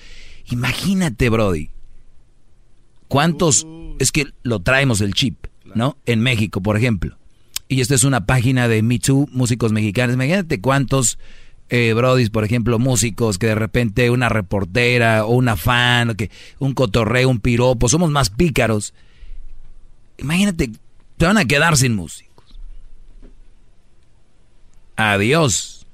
Imagínate, 0.51 1.29
Brody. 1.29 1.71
¿Cuántos? 3.09 3.67
Es 3.99 4.13
que 4.13 4.27
lo 4.43 4.61
traemos 4.61 5.01
el 5.01 5.15
chip, 5.15 5.47
¿no? 5.75 5.99
En 6.07 6.21
México, 6.21 6.63
por 6.63 6.77
ejemplo 6.77 7.21
y 7.71 7.81
esta 7.81 7.95
es 7.95 8.03
una 8.03 8.27
página 8.27 8.67
de 8.67 8.83
Me 8.83 8.99
Too, 8.99 9.29
músicos 9.31 9.71
mexicanos. 9.73 10.15
Imagínate 10.15 10.61
cuántos 10.61 11.21
eh, 11.71 11.93
brodis, 11.95 12.31
por 12.31 12.45
ejemplo, 12.45 12.79
músicos 12.79 13.39
que 13.39 13.47
de 13.47 13.55
repente 13.55 14.11
una 14.11 14.29
reportera 14.29 15.25
o 15.25 15.35
una 15.35 15.57
fan, 15.57 16.17
que 16.17 16.31
un 16.59 16.75
cotorreo, 16.75 17.29
un 17.29 17.39
piropo, 17.39 17.89
somos 17.89 18.11
más 18.11 18.29
pícaros. 18.29 18.93
Imagínate, 20.19 20.73
te 21.17 21.25
van 21.25 21.39
a 21.39 21.45
quedar 21.45 21.77
sin 21.77 21.95
músicos. 21.95 22.45
Adiós. 24.97 25.87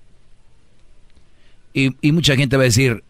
Y, 1.75 1.95
y 2.01 2.13
mucha 2.13 2.37
gente 2.37 2.57
va 2.57 2.63
a 2.63 2.65
decir, 2.65 3.05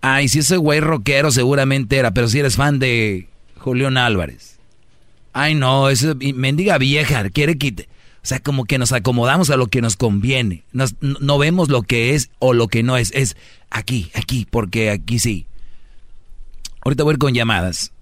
ay, 0.00 0.28
si 0.28 0.40
ese 0.40 0.56
güey 0.56 0.80
rockero 0.80 1.30
seguramente 1.30 1.96
era, 1.96 2.12
pero 2.12 2.26
si 2.26 2.40
eres 2.40 2.56
fan 2.56 2.80
de 2.80 3.28
Julián 3.58 3.96
Álvarez. 3.96 4.58
Ay, 5.32 5.54
no, 5.54 5.88
esa 5.88 6.16
mendiga 6.34 6.78
vieja, 6.78 7.30
quiere 7.30 7.56
quitar 7.56 7.86
sea, 8.28 8.40
como 8.40 8.66
que 8.66 8.76
nos 8.76 8.92
acomodamos 8.92 9.48
a 9.48 9.56
lo 9.56 9.68
que 9.68 9.80
nos 9.80 9.96
conviene. 9.96 10.64
no 11.00 11.38
vemos 11.38 11.70
lo 11.70 11.80
que 11.82 12.14
es 12.14 12.30
o 12.38 12.52
lo 12.52 12.68
que 12.68 12.82
no 12.82 12.98
es. 12.98 13.10
Es 13.14 13.36
aquí, 13.70 14.10
aquí, 14.14 14.46
porque 14.50 14.90
aquí 14.90 15.18
sí. 15.18 15.46
Ahorita 16.84 17.04
voy 17.04 17.12
a 17.12 17.14
ir 17.14 17.18
con 17.18 17.32
llamadas. 17.32 17.92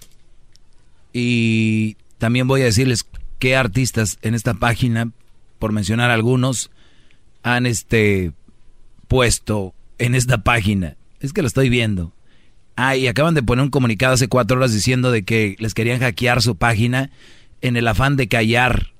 Y 1.12 1.96
también 2.18 2.48
voy 2.48 2.62
a 2.62 2.64
decirles 2.64 3.06
qué 3.38 3.54
artistas 3.54 4.18
en 4.22 4.34
esta 4.34 4.54
página, 4.54 5.12
por 5.60 5.70
mencionar 5.70 6.10
algunos, 6.10 6.72
han 7.44 7.64
este 7.64 8.32
puesto 9.06 9.74
en 9.98 10.16
esta 10.16 10.38
página. 10.38 10.96
Es 11.20 11.32
que 11.32 11.42
lo 11.42 11.46
estoy 11.46 11.68
viendo. 11.68 12.12
Ah, 12.74 12.96
y 12.96 13.06
acaban 13.06 13.34
de 13.34 13.44
poner 13.44 13.62
un 13.62 13.70
comunicado 13.70 14.14
hace 14.14 14.26
cuatro 14.26 14.56
horas 14.56 14.72
diciendo 14.72 15.12
de 15.12 15.22
que 15.22 15.54
les 15.60 15.72
querían 15.72 16.00
hackear 16.00 16.42
su 16.42 16.56
página 16.56 17.10
en 17.60 17.76
el 17.76 17.86
afán 17.86 18.16
de 18.16 18.26
callar 18.26 18.92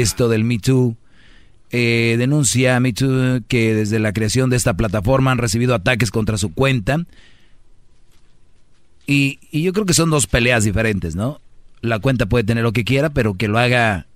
esto 0.00 0.28
del 0.28 0.44
Me 0.44 0.58
Too. 0.58 0.96
Eh, 1.70 2.16
denuncia 2.18 2.80
Me 2.80 2.92
Too 2.92 3.42
que 3.46 3.74
desde 3.74 3.98
la 3.98 4.12
creación 4.12 4.50
de 4.50 4.56
esta 4.56 4.74
plataforma 4.74 5.30
han 5.30 5.38
recibido 5.38 5.74
ataques 5.74 6.10
contra 6.10 6.38
su 6.38 6.52
cuenta. 6.52 7.04
Y, 9.06 9.38
yo 9.52 9.72
creo 9.72 9.86
que 9.86 9.94
son 9.94 10.10
dos 10.10 10.26
peleas 10.26 10.64
diferentes, 10.64 11.16
¿no? 11.16 11.40
La 11.80 11.98
cuenta 11.98 12.26
puede 12.26 12.44
tener 12.44 12.62
lo 12.62 12.72
que 12.72 12.84
quiera, 12.84 13.10
pero 13.10 13.34
que 13.34 13.48
lo 13.48 13.58
haga 13.58 14.06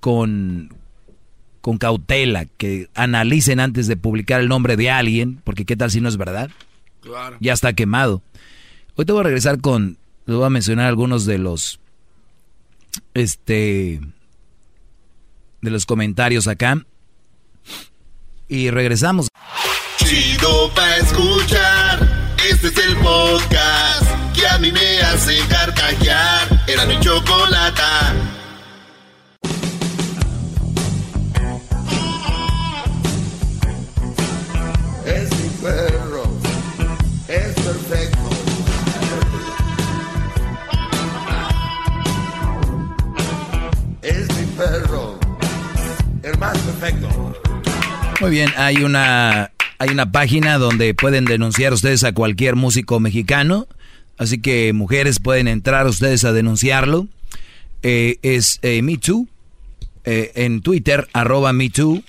con, 0.00 0.74
con 1.60 1.78
cautela, 1.78 2.46
que 2.56 2.88
analicen 2.94 3.60
antes 3.60 3.86
de 3.86 3.96
publicar 3.96 4.40
el 4.40 4.48
nombre 4.48 4.76
de 4.76 4.90
alguien, 4.90 5.40
porque 5.44 5.64
qué 5.64 5.76
tal 5.76 5.92
si 5.92 6.00
no 6.00 6.08
es 6.08 6.16
verdad. 6.16 6.50
Ya 7.40 7.52
está 7.52 7.72
quemado. 7.72 8.22
Hoy 8.96 9.04
te 9.04 9.12
voy 9.12 9.20
a 9.20 9.24
regresar 9.24 9.60
con, 9.60 9.96
te 10.26 10.32
voy 10.32 10.44
a 10.44 10.50
mencionar 10.50 10.86
algunos 10.86 11.24
de 11.24 11.38
los, 11.38 11.78
este, 13.14 14.00
de 15.62 15.70
los 15.70 15.86
comentarios 15.86 16.46
acá. 16.48 16.84
Y 18.48 18.68
regresamos. 18.70 19.28
Chido 19.96 20.70
pa 20.74 20.96
escuchar. 20.96 22.34
Este 22.50 22.66
es 22.66 22.76
el 22.78 22.96
podcast 22.96 24.34
que 24.34 24.46
a 24.46 24.58
mí 24.58 24.70
me 24.70 25.00
hace 25.00 25.38
carcajear. 25.48 26.64
Era 26.66 26.84
mi 26.84 26.98
chocolata. 27.00 27.71
El 46.22 46.38
más 46.38 46.56
perfecto. 46.58 47.34
Muy 48.20 48.30
bien, 48.30 48.50
hay 48.56 48.76
una, 48.84 49.50
hay 49.78 49.90
una 49.90 50.12
página 50.12 50.58
donde 50.58 50.94
pueden 50.94 51.24
denunciar 51.24 51.72
ustedes 51.72 52.04
a 52.04 52.12
cualquier 52.12 52.56
músico 52.56 53.00
mexicano. 53.00 53.66
Así 54.16 54.40
que 54.40 54.72
mujeres 54.72 55.18
pueden 55.18 55.48
entrar 55.48 55.86
ustedes 55.86 56.24
a 56.24 56.32
denunciarlo. 56.32 57.08
Eh, 57.82 58.18
es 58.22 58.58
eh, 58.62 58.82
MeToo. 58.82 59.26
Eh, 60.04 60.32
en 60.36 60.60
Twitter, 60.60 61.08
arroba 61.12 61.52
MeToo. 61.52 62.02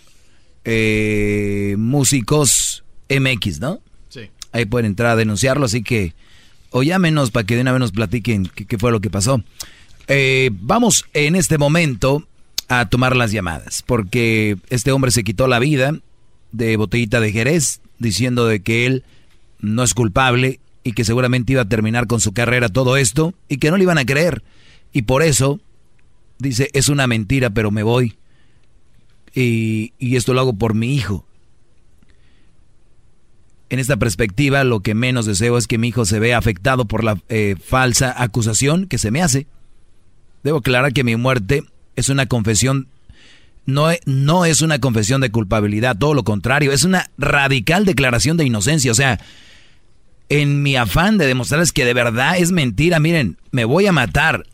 Eh, 0.66 1.76
músicos 1.78 2.84
MX, 3.10 3.60
¿no? 3.60 3.82
Sí. 4.10 4.30
Ahí 4.52 4.66
pueden 4.66 4.86
entrar 4.86 5.12
a 5.12 5.16
denunciarlo. 5.16 5.66
Así 5.66 5.82
que, 5.82 6.14
o 6.70 6.84
llámenos 6.84 7.32
para 7.32 7.46
que 7.46 7.56
de 7.56 7.62
una 7.62 7.72
vez 7.72 7.80
nos 7.80 7.92
platiquen 7.92 8.46
qué, 8.54 8.66
qué 8.66 8.78
fue 8.78 8.92
lo 8.92 9.02
que 9.02 9.10
pasó. 9.10 9.44
vamos 10.52 11.06
en 11.14 11.36
este 11.36 11.58
momento 11.58 12.28
a 12.80 12.90
tomar 12.90 13.16
las 13.16 13.32
llamadas, 13.32 13.84
porque 13.86 14.58
este 14.70 14.92
hombre 14.92 15.12
se 15.12 15.24
quitó 15.24 15.48
la 15.48 15.60
vida 15.60 15.94
de 16.52 16.78
botellita 16.78 17.20
de 17.20 17.32
Jerez, 17.32 17.82
diciendo 18.00 18.46
de 18.46 18.62
que 18.62 18.86
él 18.86 19.04
no 19.60 19.84
es 19.84 19.94
culpable 19.94 20.60
y 20.84 20.94
que 20.94 21.06
seguramente 21.06 21.54
iba 21.54 21.62
a 21.64 21.70
terminar 21.70 22.08
con 22.08 22.20
su 22.20 22.34
carrera 22.34 22.70
todo 22.70 22.98
esto 22.98 23.34
y 23.48 23.58
que 23.58 23.72
no 23.72 23.78
le 23.78 23.84
iban 23.84 23.98
a 23.98 24.06
creer. 24.06 24.44
Y 24.92 25.04
por 25.04 25.24
eso 25.24 25.60
dice, 26.40 26.70
es 26.74 26.90
una 26.90 27.08
mentira, 27.08 27.50
pero 27.50 27.72
me 27.72 27.84
voy. 27.84 28.18
Y, 29.34 29.94
esto 30.16 30.34
lo 30.34 30.42
hago 30.42 30.54
por 30.54 30.76
mi 30.76 30.94
hijo. 30.94 31.26
En 33.70 33.80
esta 33.80 33.98
perspectiva, 33.98 34.64
lo 34.64 34.82
que 34.82 34.94
menos 34.94 35.26
deseo 35.26 35.58
es 35.58 35.66
que 35.66 35.80
mi 35.80 35.88
hijo 35.88 36.06
se 36.06 36.20
vea 36.20 36.38
afectado 36.38 36.86
por 36.86 37.04
la 37.04 37.18
eh, 37.30 37.56
falsa 37.60 38.14
acusación 38.22 38.88
que 38.88 39.00
se 39.00 39.10
me 39.10 39.24
hace. 39.24 39.48
Debo 40.44 40.60
aclarar 40.60 40.94
que 40.94 41.04
mi 41.04 41.16
muerte 41.16 41.64
es 41.96 42.10
una 42.10 42.26
confesión, 42.26 42.88
no, 43.66 43.88
no 44.06 44.46
es 44.46 44.62
una 44.62 44.80
confesión 44.80 45.22
de 45.22 45.32
culpabilidad, 45.32 45.98
todo 45.98 46.14
lo 46.14 46.24
contrario, 46.24 46.72
es 46.72 46.84
una 46.84 47.10
radical 47.18 47.86
declaración 47.86 48.38
de 48.38 48.46
inocencia. 48.46 48.92
O 48.92 48.96
sea, 48.96 49.20
en 50.30 50.64
mi 50.64 50.76
afán 50.76 51.18
de 51.18 51.28
demostrarles 51.28 51.72
que 51.72 51.86
de 51.86 51.94
verdad 51.94 52.38
es 52.38 52.52
mentira, 52.52 53.00
miren, 53.00 53.38
me 53.52 53.66
voy 53.66 53.86
a 53.88 53.92
matar. 53.92 54.46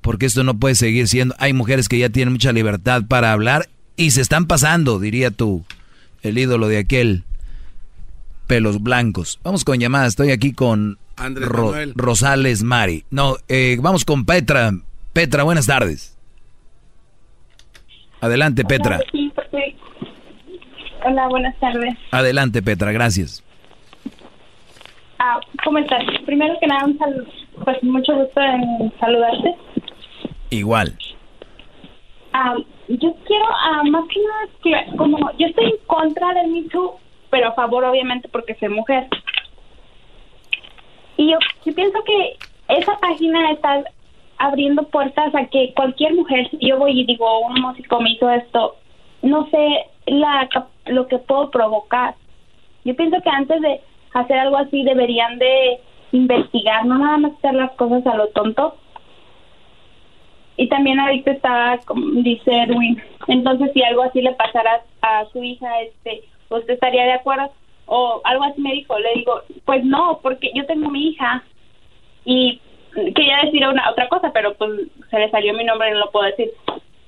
Porque 0.00 0.26
esto 0.26 0.42
no 0.42 0.58
puede 0.58 0.74
seguir 0.74 1.06
siendo. 1.06 1.34
Hay 1.38 1.52
mujeres 1.52 1.88
que 1.88 1.98
ya 1.98 2.08
tienen 2.08 2.32
mucha 2.32 2.50
libertad 2.52 3.04
para 3.06 3.32
hablar 3.32 3.68
y 3.96 4.10
se 4.10 4.20
están 4.20 4.46
pasando, 4.46 4.98
diría 4.98 5.30
tú, 5.30 5.64
el 6.22 6.38
ídolo 6.38 6.66
de 6.66 6.78
aquel 6.78 7.24
pelos 8.46 8.82
blancos. 8.82 9.38
Vamos 9.44 9.64
con 9.64 9.78
llamadas, 9.78 10.08
estoy 10.08 10.30
aquí 10.30 10.52
con 10.52 10.98
Rosales 11.94 12.62
Mari. 12.62 13.04
No, 13.10 13.36
eh, 13.48 13.78
vamos 13.80 14.04
con 14.04 14.24
Petra. 14.24 14.72
Petra, 15.12 15.42
buenas 15.42 15.66
tardes. 15.66 16.11
Adelante, 18.22 18.64
Petra. 18.64 19.00
Hola, 21.04 21.26
buenas 21.26 21.58
tardes. 21.58 21.92
Adelante, 22.12 22.62
Petra, 22.62 22.92
gracias. 22.92 23.42
Ah, 25.18 25.40
¿Cómo 25.64 25.78
estás? 25.78 26.04
Primero 26.24 26.54
que 26.60 26.68
nada, 26.68 26.84
un 26.84 26.96
saludo. 26.98 27.26
Pues 27.64 27.82
mucho 27.82 28.14
gusto 28.14 28.40
en 28.40 28.92
saludarte. 29.00 29.56
Igual. 30.50 30.96
Ah, 32.32 32.54
yo 32.86 33.12
quiero, 33.26 33.46
ah, 33.48 33.82
más 33.90 34.04
que 34.06 34.20
nada, 34.70 34.86
como 34.96 35.18
yo 35.36 35.48
estoy 35.48 35.64
en 35.64 35.86
contra 35.88 36.32
del 36.34 36.52
Me 36.52 36.62
Too, 36.68 36.94
pero 37.28 37.48
a 37.48 37.54
favor, 37.54 37.84
obviamente, 37.84 38.28
porque 38.28 38.54
soy 38.54 38.68
mujer. 38.68 39.08
Y 41.16 41.32
yo, 41.32 41.38
yo 41.66 41.74
pienso 41.74 41.98
que 42.04 42.36
esa 42.68 42.96
página 42.98 43.50
está 43.50 43.82
abriendo 44.42 44.82
puertas 44.88 45.32
a 45.36 45.46
que 45.46 45.72
cualquier 45.74 46.14
mujer, 46.14 46.48
yo 46.60 46.76
voy 46.76 47.00
y 47.00 47.06
digo, 47.06 47.46
un 47.46 47.60
músico 47.60 48.00
me 48.00 48.10
hizo 48.10 48.28
esto, 48.28 48.74
no 49.22 49.48
sé 49.50 49.86
la, 50.06 50.48
lo 50.86 51.06
que 51.06 51.18
puedo 51.18 51.48
provocar. 51.52 52.16
Yo 52.84 52.96
pienso 52.96 53.22
que 53.22 53.30
antes 53.30 53.62
de 53.62 53.80
hacer 54.12 54.38
algo 54.38 54.56
así 54.56 54.82
deberían 54.82 55.38
de 55.38 55.78
investigar, 56.10 56.84
no 56.84 56.98
nada 56.98 57.18
más 57.18 57.32
hacer 57.34 57.54
las 57.54 57.70
cosas 57.72 58.04
a 58.04 58.16
lo 58.16 58.26
tonto. 58.30 58.74
Y 60.56 60.68
también 60.68 60.98
ahorita 60.98 61.78
como 61.86 62.04
dice 62.22 62.50
Edwin, 62.50 63.00
entonces 63.28 63.70
si 63.72 63.82
algo 63.84 64.02
así 64.02 64.22
le 64.22 64.32
pasara 64.32 64.82
a 65.02 65.24
su 65.26 65.40
hija, 65.44 65.82
este, 65.82 66.24
¿usted 66.50 66.74
estaría 66.74 67.04
de 67.04 67.12
acuerdo? 67.12 67.52
O 67.86 68.20
algo 68.24 68.42
así 68.42 68.60
me 68.60 68.72
dijo, 68.72 68.98
le 68.98 69.14
digo, 69.14 69.40
pues 69.64 69.84
no, 69.84 70.18
porque 70.20 70.50
yo 70.52 70.66
tengo 70.66 70.90
mi 70.90 71.10
hija 71.10 71.44
y 72.24 72.60
quería 72.94 73.40
decir 73.44 73.66
una 73.66 73.90
otra 73.90 74.08
cosa, 74.08 74.32
pero 74.32 74.54
pues 74.54 74.70
se 75.10 75.18
le 75.18 75.30
salió 75.30 75.54
mi 75.54 75.64
nombre 75.64 75.88
y 75.88 75.92
no 75.92 76.00
lo 76.00 76.10
puedo 76.10 76.26
decir. 76.26 76.50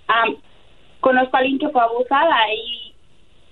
Am, 0.09 0.36
conozco 1.01 1.36
a 1.36 1.40
alguien 1.40 1.59
que 1.59 1.69
fue 1.69 1.82
abusada 1.82 2.36
y, 2.52 2.94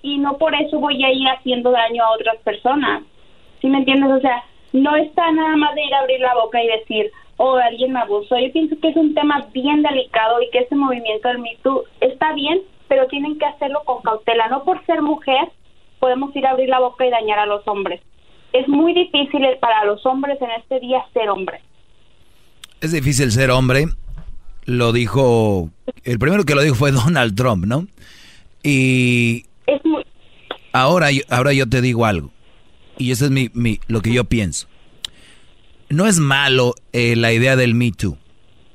y 0.01 0.17
no 0.17 0.37
por 0.37 0.55
eso 0.55 0.79
voy 0.79 1.03
a 1.03 1.11
ir 1.11 1.27
haciendo 1.27 1.71
daño 1.71 2.03
a 2.03 2.11
otras 2.11 2.37
personas. 2.37 3.03
¿Sí 3.61 3.67
me 3.67 3.79
entiendes? 3.79 4.11
O 4.11 4.19
sea, 4.19 4.43
no 4.73 4.95
está 4.95 5.31
nada 5.31 5.55
más 5.55 5.75
de 5.75 5.85
ir 5.85 5.93
a 5.93 5.99
abrir 5.99 6.19
la 6.19 6.33
boca 6.33 6.61
y 6.61 6.67
decir, 6.67 7.11
oh, 7.37 7.55
alguien 7.55 7.93
me 7.93 7.99
abusó. 7.99 8.37
Yo 8.37 8.51
pienso 8.51 8.75
que 8.81 8.89
es 8.89 8.95
un 8.95 9.13
tema 9.13 9.47
bien 9.53 9.83
delicado 9.83 10.41
y 10.41 10.49
que 10.49 10.59
ese 10.59 10.75
movimiento 10.75 11.27
del 11.27 11.39
Me 11.39 11.57
está 12.01 12.33
bien, 12.33 12.61
pero 12.87 13.07
tienen 13.07 13.37
que 13.37 13.45
hacerlo 13.45 13.81
con 13.85 14.01
cautela. 14.01 14.47
No 14.47 14.63
por 14.63 14.83
ser 14.85 15.01
mujer 15.01 15.49
podemos 15.99 16.35
ir 16.35 16.45
a 16.45 16.51
abrir 16.51 16.69
la 16.69 16.79
boca 16.79 17.05
y 17.05 17.09
dañar 17.09 17.39
a 17.39 17.45
los 17.45 17.67
hombres. 17.67 18.01
Es 18.51 18.67
muy 18.67 18.93
difícil 18.93 19.45
para 19.59 19.85
los 19.85 20.05
hombres 20.05 20.41
en 20.41 20.51
este 20.51 20.79
día 20.79 21.03
ser 21.13 21.29
hombres. 21.29 21.61
Es 22.83 22.91
difícil 22.91 23.31
ser 23.31 23.49
hombre. 23.49 23.87
Lo 24.65 24.91
dijo. 24.91 25.71
El 26.03 26.19
primero 26.19 26.43
que 26.43 26.53
lo 26.53 26.61
dijo 26.61 26.75
fue 26.75 26.91
Donald 26.91 27.33
Trump, 27.35 27.65
¿no? 27.65 27.87
Y. 28.61 29.45
Ahora, 30.73 31.11
yo- 31.11 31.21
ahora 31.29 31.53
yo 31.53 31.67
te 31.67 31.81
digo 31.81 32.05
algo. 32.05 32.31
Y 32.97 33.11
eso 33.11 33.25
es 33.25 33.31
mi, 33.31 33.49
mi- 33.53 33.79
lo 33.87 34.01
que 34.01 34.11
yo 34.13 34.25
pienso. 34.25 34.67
No 35.89 36.07
es 36.07 36.17
malo 36.19 36.75
eh, 36.91 37.15
la 37.15 37.31
idea 37.31 37.55
del 37.55 37.73
Me 37.73 37.91
Too. 37.91 38.17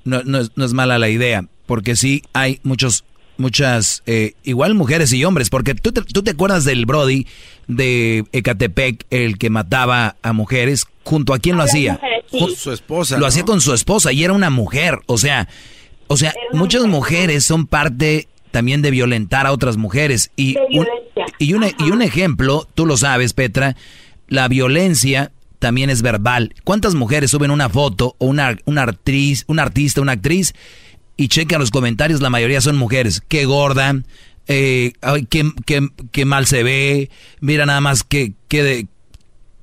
No, 0.04 0.22
no 0.24 0.38
es, 0.38 0.52
no 0.56 0.64
es 0.64 0.72
mala 0.72 0.98
la 0.98 1.10
idea. 1.10 1.44
Porque 1.66 1.94
sí 1.96 2.22
hay 2.32 2.60
muchos, 2.62 3.04
muchas, 3.36 4.02
eh, 4.06 4.32
igual 4.42 4.74
mujeres 4.74 5.12
y 5.12 5.22
hombres. 5.24 5.50
Porque 5.50 5.74
tú 5.74 5.92
te, 5.92 6.00
tú 6.02 6.22
te 6.22 6.30
acuerdas 6.30 6.64
del 6.64 6.86
Brody 6.86 7.26
de 7.66 8.24
Ecatepec, 8.32 9.04
el 9.10 9.36
que 9.36 9.50
mataba 9.50 10.16
a 10.22 10.32
mujeres. 10.32 10.86
¿Junto 11.04 11.34
a 11.34 11.38
quién 11.38 11.56
lo 11.58 11.62
hacía? 11.64 12.00
Con 12.30 12.54
su 12.54 12.72
esposa. 12.72 13.14
Lo 13.16 13.20
¿no? 13.22 13.26
hacía 13.26 13.44
con 13.44 13.60
su 13.60 13.72
esposa 13.74 14.12
y 14.12 14.24
era 14.24 14.32
una 14.32 14.50
mujer. 14.50 15.00
O 15.06 15.18
sea, 15.18 15.48
o 16.06 16.16
sea, 16.16 16.32
muchas 16.52 16.84
mujeres 16.86 17.44
son 17.44 17.66
parte 17.66 18.28
también 18.50 18.80
de 18.82 18.90
violentar 18.90 19.46
a 19.46 19.52
otras 19.52 19.76
mujeres. 19.76 20.30
Y 20.36 20.56
un, 20.72 20.86
y 21.38 21.52
un, 21.54 21.64
y 21.64 21.90
un 21.90 22.02
ejemplo, 22.02 22.66
tú 22.74 22.86
lo 22.86 22.96
sabes, 22.96 23.32
Petra, 23.34 23.76
la 24.28 24.48
violencia 24.48 25.32
también 25.58 25.90
es 25.90 26.02
verbal. 26.02 26.54
¿Cuántas 26.64 26.94
mujeres 26.94 27.30
suben 27.30 27.50
una 27.50 27.68
foto 27.68 28.14
o 28.18 28.26
una, 28.26 28.56
una 28.64 28.82
actriz, 28.82 29.44
una 29.48 29.62
artista, 29.62 30.00
una 30.00 30.12
actriz 30.12 30.54
y 31.16 31.28
checan 31.28 31.60
los 31.60 31.70
comentarios? 31.70 32.20
La 32.20 32.30
mayoría 32.30 32.60
son 32.60 32.76
mujeres. 32.76 33.22
Qué 33.26 33.44
gorda, 33.44 33.94
eh, 34.46 34.92
ay, 35.02 35.26
qué, 35.28 35.50
qué- 35.66 35.88
qué 36.12 36.24
mal 36.24 36.46
se 36.46 36.62
ve, 36.62 37.10
mira 37.40 37.66
nada 37.66 37.80
más 37.80 38.02
que, 38.02 38.32
que 38.48 38.62
de- 38.62 38.86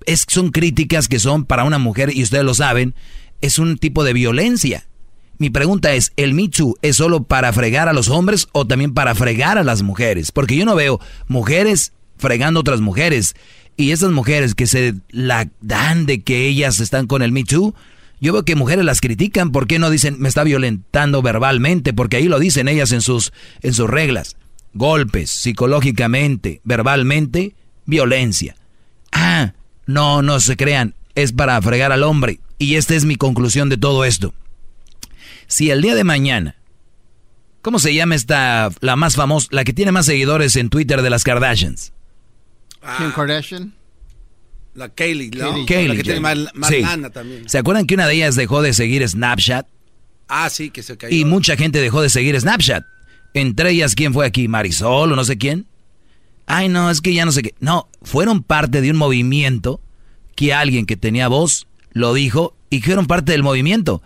es, 0.05 0.25
son 0.27 0.51
críticas 0.51 1.07
que 1.07 1.19
son 1.19 1.45
para 1.45 1.63
una 1.63 1.79
mujer, 1.79 2.15
y 2.15 2.23
ustedes 2.23 2.43
lo 2.43 2.53
saben, 2.53 2.95
es 3.41 3.59
un 3.59 3.77
tipo 3.77 4.03
de 4.03 4.13
violencia. 4.13 4.85
Mi 5.37 5.49
pregunta 5.49 5.93
es, 5.93 6.13
¿el 6.15 6.49
Too 6.49 6.77
es 6.81 6.95
solo 6.95 7.23
para 7.23 7.51
fregar 7.51 7.89
a 7.89 7.93
los 7.93 8.09
hombres 8.09 8.47
o 8.53 8.65
también 8.65 8.93
para 8.93 9.15
fregar 9.15 9.57
a 9.57 9.63
las 9.63 9.81
mujeres? 9.81 10.31
Porque 10.31 10.55
yo 10.55 10.65
no 10.65 10.75
veo 10.75 11.01
mujeres 11.27 11.91
fregando 12.17 12.59
a 12.59 12.61
otras 12.61 12.79
mujeres. 12.79 13.35
Y 13.75 13.91
esas 13.91 14.11
mujeres 14.11 14.55
que 14.55 14.67
se 14.67 14.95
la 15.09 15.49
dan 15.59 16.05
de 16.05 16.21
que 16.21 16.47
ellas 16.47 16.79
están 16.79 17.07
con 17.07 17.21
el 17.21 17.33
Too, 17.43 17.75
yo 18.21 18.31
veo 18.31 18.45
que 18.45 18.55
mujeres 18.55 18.85
las 18.85 19.01
critican. 19.01 19.51
¿Por 19.51 19.67
qué 19.67 19.77
no 19.77 19.89
dicen 19.89 20.15
me 20.19 20.29
está 20.29 20.45
violentando 20.45 21.21
verbalmente? 21.21 21.93
Porque 21.93 22.15
ahí 22.15 22.29
lo 22.29 22.39
dicen 22.39 22.69
ellas 22.69 22.93
en 22.93 23.01
sus, 23.01 23.33
en 23.61 23.73
sus 23.73 23.89
reglas. 23.89 24.37
Golpes, 24.73 25.29
psicológicamente, 25.31 26.61
verbalmente, 26.63 27.55
violencia. 27.85 28.55
Ah, 29.11 29.53
no, 29.85 30.21
no 30.21 30.39
se 30.39 30.55
crean, 30.57 30.95
es 31.15 31.31
para 31.31 31.61
fregar 31.61 31.91
al 31.91 32.03
hombre. 32.03 32.39
Y 32.57 32.75
esta 32.75 32.95
es 32.95 33.05
mi 33.05 33.15
conclusión 33.15 33.69
de 33.69 33.77
todo 33.77 34.05
esto. 34.05 34.33
Si 35.47 35.69
el 35.69 35.81
día 35.81 35.95
de 35.95 36.03
mañana, 36.03 36.55
¿cómo 37.61 37.79
se 37.79 37.93
llama 37.93 38.15
esta, 38.15 38.69
la 38.79 38.95
más 38.95 39.15
famosa, 39.15 39.47
la 39.51 39.63
que 39.63 39.73
tiene 39.73 39.91
más 39.91 40.05
seguidores 40.05 40.55
en 40.55 40.69
Twitter 40.69 41.01
de 41.01 41.09
las 41.09 41.23
Kardashians? 41.23 41.91
Kim 42.97 43.11
Kardashian. 43.11 43.73
La 44.73 44.89
Kaylee, 44.89 45.29
¿no? 45.31 45.51
Kylie. 45.53 45.65
Kylie 45.65 45.87
La 45.87 45.95
que 45.95 46.03
tiene 46.03 46.19
más, 46.19 46.37
más 46.53 46.69
Sí. 46.69 46.81
lana 46.81 47.09
también. 47.09 47.47
¿Se 47.47 47.57
acuerdan 47.57 47.87
que 47.87 47.93
una 47.95 48.07
de 48.07 48.15
ellas 48.15 48.35
dejó 48.35 48.61
de 48.61 48.73
seguir 48.73 49.07
Snapchat? 49.07 49.67
Ah, 50.27 50.49
sí, 50.49 50.69
que 50.69 50.83
se 50.83 50.97
cayó. 50.97 51.15
Y 51.15 51.23
mucha 51.23 51.55
gente 51.55 51.79
dejó 51.79 52.01
de 52.01 52.09
seguir 52.09 52.39
Snapchat. 52.39 52.83
Entre 53.33 53.71
ellas, 53.71 53.95
¿quién 53.95 54.13
fue 54.13 54.25
aquí? 54.25 54.47
Marisol 54.47 55.11
o 55.13 55.15
no 55.15 55.23
sé 55.23 55.37
quién. 55.37 55.65
Ay, 56.45 56.69
no, 56.69 56.89
es 56.89 57.01
que 57.01 57.13
ya 57.13 57.25
no 57.25 57.31
sé 57.31 57.41
qué. 57.41 57.55
No, 57.59 57.89
fueron 58.01 58.43
parte 58.43 58.81
de 58.81 58.91
un 58.91 58.97
movimiento 58.97 59.81
que 60.35 60.53
alguien 60.53 60.85
que 60.85 60.97
tenía 60.97 61.27
voz 61.27 61.67
lo 61.91 62.13
dijo 62.13 62.55
y 62.69 62.81
fueron 62.81 63.07
parte 63.07 63.31
del 63.31 63.43
movimiento. 63.43 64.01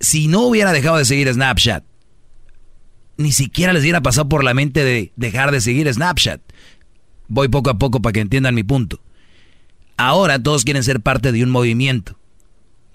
Si 0.00 0.26
no 0.26 0.40
hubiera 0.40 0.72
dejado 0.72 0.96
de 0.96 1.04
seguir 1.04 1.32
Snapchat, 1.32 1.84
ni 3.16 3.32
siquiera 3.32 3.72
les 3.72 3.82
hubiera 3.82 4.00
pasado 4.00 4.28
por 4.28 4.42
la 4.42 4.54
mente 4.54 4.82
de 4.82 5.12
dejar 5.16 5.52
de 5.52 5.60
seguir 5.60 5.92
Snapchat. 5.92 6.40
Voy 7.28 7.48
poco 7.48 7.70
a 7.70 7.78
poco 7.78 8.00
para 8.00 8.14
que 8.14 8.20
entiendan 8.20 8.54
mi 8.54 8.62
punto. 8.64 9.00
Ahora 9.96 10.42
todos 10.42 10.64
quieren 10.64 10.82
ser 10.82 11.00
parte 11.00 11.30
de 11.30 11.44
un 11.44 11.50
movimiento. 11.50 12.18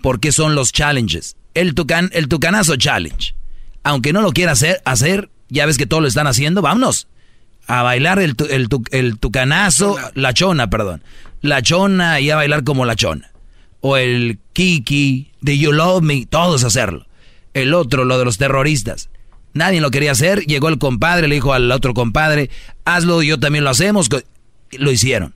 ¿Por 0.02 0.20
qué 0.20 0.32
son 0.32 0.56
los 0.56 0.72
challenges? 0.72 1.38
El, 1.54 1.76
el 2.12 2.28
tucanazo 2.28 2.76
challenge. 2.76 3.36
Aunque 3.84 4.12
no 4.12 4.24
lo 4.24 4.32
quiera 4.34 4.54
hacer, 4.54 4.82
hacer, 4.84 5.30
ya 5.48 5.68
ves 5.68 5.78
que 5.78 5.86
todos 5.86 6.02
lo 6.02 6.08
están 6.08 6.26
haciendo, 6.26 6.64
vámonos. 6.64 7.08
A 7.68 7.82
bailar 7.84 8.20
el, 8.20 8.36
tu- 8.36 8.46
el, 8.46 8.70
tu- 8.70 8.84
el 8.92 9.18
tucanazo, 9.18 9.98
la 10.14 10.34
chona, 10.34 10.70
perdón. 10.70 11.02
La 11.42 11.62
chona 11.62 12.20
y 12.20 12.30
a 12.30 12.36
bailar 12.36 12.64
como 12.64 12.86
la 12.86 12.96
chona. 12.96 13.32
O 13.82 13.98
el 13.98 14.40
kiki, 14.54 15.32
de 15.42 15.58
You 15.58 15.72
Love 15.72 16.04
Me, 16.04 16.26
todos 16.26 16.64
hacerlo. 16.64 17.06
El 17.54 17.74
otro, 17.74 18.04
lo 18.06 18.18
de 18.20 18.26
los 18.26 18.38
terroristas. 18.38 19.10
Nadie 19.54 19.80
lo 19.80 19.90
quería 19.92 20.12
hacer, 20.12 20.42
llegó 20.46 20.68
el 20.70 20.78
compadre, 20.80 21.28
le 21.28 21.36
dijo 21.36 21.54
al 21.54 21.72
otro 21.72 21.94
compadre, 21.94 22.50
hazlo, 22.84 23.22
yo 23.24 23.40
también 23.40 23.64
lo 23.64 23.70
hacemos. 23.70 24.10
Lo 24.72 24.92
hicieron. 24.92 25.34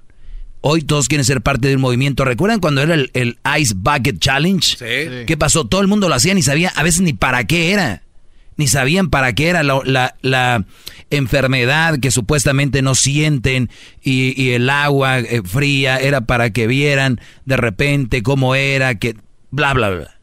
Hoy 0.61 0.81
todos 0.81 1.07
quieren 1.07 1.23
ser 1.23 1.41
parte 1.41 1.69
de 1.69 1.75
un 1.75 1.81
movimiento. 1.81 2.25
¿Recuerdan 2.25 2.59
cuando 2.59 2.81
era 2.81 2.93
el, 2.95 3.11
el 3.13 3.37
Ice 3.59 3.73
Bucket 3.77 4.19
Challenge? 4.19 4.67
Sí. 4.77 5.25
¿Qué 5.25 5.37
pasó? 5.37 5.65
Todo 5.65 5.79
el 5.79 5.87
mundo 5.87 6.09
lo 6.09 6.15
hacía, 6.15 6.33
ni 6.33 6.41
sabía, 6.41 6.69
a 6.75 6.83
veces 6.83 6.99
ni 7.01 7.13
para 7.13 7.45
qué 7.45 7.71
era. 7.71 8.03
Ni 8.59 8.67
sabían 8.67 9.09
para 9.09 9.31
qué 9.31 9.47
era 9.47 9.63
la, 9.63 10.15
la- 10.21 10.65
enfermedad 11.11 11.97
que 11.99 12.11
supuestamente 12.11 12.81
no 12.81 12.93
sienten 12.93 13.69
y, 14.03 14.39
y 14.39 14.51
el 14.51 14.69
agua 14.69 15.19
eh, 15.19 15.41
fría 15.45 15.97
era 15.97 16.21
para 16.21 16.51
que 16.51 16.67
vieran 16.67 17.21
de 17.45 17.55
repente 17.55 18.21
cómo 18.21 18.55
era, 18.55 18.95
que 18.95 19.15
bla, 19.49 19.73
bla, 19.73 19.89
bla. 19.91 20.19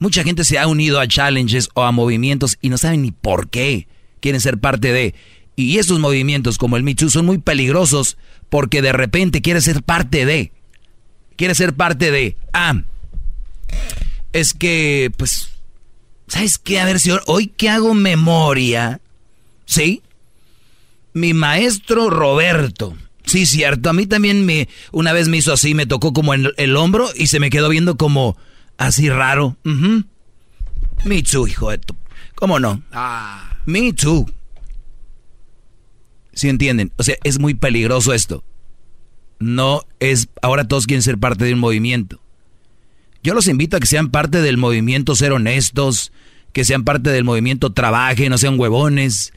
Mucha 0.00 0.24
gente 0.24 0.42
se 0.42 0.58
ha 0.58 0.66
unido 0.66 0.98
a 0.98 1.06
challenges 1.06 1.68
o 1.74 1.84
a 1.84 1.92
movimientos 1.92 2.58
y 2.60 2.68
no 2.68 2.78
saben 2.78 3.02
ni 3.02 3.12
por 3.12 3.48
qué 3.48 3.86
quieren 4.18 4.40
ser 4.40 4.58
parte 4.58 4.92
de. 4.92 5.14
Y 5.54 5.78
estos 5.78 6.00
movimientos 6.00 6.58
como 6.58 6.76
el 6.76 6.82
Me 6.82 6.96
Too 6.96 7.08
son 7.08 7.24
muy 7.26 7.38
peligrosos 7.38 8.18
porque 8.50 8.82
de 8.82 8.92
repente 8.92 9.40
quiere 9.40 9.60
ser 9.60 9.84
parte 9.84 10.26
de. 10.26 10.50
Quiere 11.36 11.54
ser 11.54 11.74
parte 11.74 12.10
de. 12.10 12.36
Ah, 12.52 12.82
es 14.32 14.52
que, 14.52 15.10
pues, 15.16 15.48
¿sabes 16.28 16.58
qué? 16.58 16.80
A 16.80 16.84
ver 16.84 17.00
si 17.00 17.10
hoy 17.26 17.48
que 17.48 17.68
hago 17.68 17.94
memoria, 17.94 19.00
¿sí? 19.64 20.02
Mi 21.12 21.34
maestro 21.34 22.10
Roberto. 22.10 22.96
Sí, 23.24 23.46
cierto. 23.46 23.90
A 23.90 23.92
mí 23.92 24.06
también 24.06 24.46
me, 24.46 24.68
una 24.92 25.12
vez 25.12 25.28
me 25.28 25.38
hizo 25.38 25.52
así, 25.52 25.74
me 25.74 25.86
tocó 25.86 26.12
como 26.12 26.32
en 26.32 26.48
el 26.56 26.76
hombro 26.76 27.08
y 27.14 27.26
se 27.26 27.40
me 27.40 27.50
quedó 27.50 27.68
viendo 27.68 27.96
como 27.96 28.36
así 28.78 29.08
raro. 29.08 29.56
Ujú. 29.64 30.04
Me 31.04 31.22
too, 31.22 31.46
hijo 31.48 31.70
de 31.70 31.78
tu. 31.78 31.96
¿Cómo 32.36 32.60
no? 32.60 32.82
Ah. 32.92 33.56
Me 33.66 33.92
too. 33.92 34.26
¿Sí 36.32 36.48
entienden? 36.48 36.92
O 36.96 37.02
sea, 37.02 37.16
es 37.24 37.38
muy 37.38 37.54
peligroso 37.54 38.12
esto. 38.12 38.44
No 39.38 39.82
es. 40.00 40.28
Ahora 40.42 40.68
todos 40.68 40.86
quieren 40.86 41.02
ser 41.02 41.18
parte 41.18 41.44
de 41.44 41.54
un 41.54 41.60
movimiento. 41.60 42.20
Yo 43.26 43.34
los 43.34 43.48
invito 43.48 43.76
a 43.76 43.80
que 43.80 43.88
sean 43.88 44.10
parte 44.10 44.40
del 44.40 44.56
movimiento 44.56 45.16
ser 45.16 45.32
honestos, 45.32 46.12
que 46.52 46.64
sean 46.64 46.84
parte 46.84 47.10
del 47.10 47.24
movimiento 47.24 47.72
trabajen, 47.72 48.30
no 48.30 48.38
sean 48.38 48.56
huevones, 48.56 49.32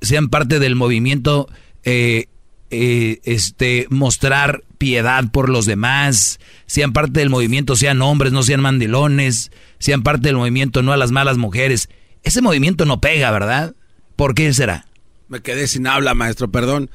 sean 0.00 0.28
parte 0.28 0.60
del 0.60 0.76
movimiento 0.76 1.48
eh, 1.82 2.26
eh, 2.70 3.18
este, 3.24 3.88
mostrar 3.90 4.62
piedad 4.78 5.32
por 5.32 5.48
los 5.48 5.66
demás, 5.66 6.38
sean 6.66 6.92
parte 6.92 7.18
del 7.18 7.28
movimiento, 7.28 7.74
sean 7.74 8.02
hombres, 8.02 8.32
no 8.32 8.44
sean 8.44 8.60
mandilones, 8.60 9.50
sean 9.80 10.04
parte 10.04 10.28
del 10.28 10.36
movimiento, 10.36 10.84
no 10.84 10.92
a 10.92 10.96
las 10.96 11.10
malas 11.10 11.38
mujeres. 11.38 11.88
Ese 12.22 12.40
movimiento 12.40 12.84
no 12.84 13.00
pega, 13.00 13.32
¿verdad? 13.32 13.74
¿Por 14.14 14.36
qué 14.36 14.54
será? 14.54 14.86
Me 15.26 15.42
quedé 15.42 15.66
sin 15.66 15.88
habla, 15.88 16.14
maestro, 16.14 16.52
perdón. 16.52 16.88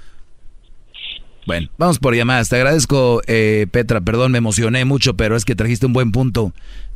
Bueno, 1.46 1.68
vamos 1.78 2.00
por 2.00 2.16
llamadas. 2.16 2.50
Te 2.50 2.56
agradezco, 2.56 3.22
eh, 3.28 3.68
Petra. 3.72 4.02
Perdón, 4.02 4.32
me 4.32 4.38
emocioné 4.38 4.86
mucho, 4.86 5.16
pero 5.16 5.36
es 5.36 5.46
que 5.46 5.56
trajiste 5.56 5.86
un 5.86 5.94
buen 5.94 6.12
punto 6.12 6.52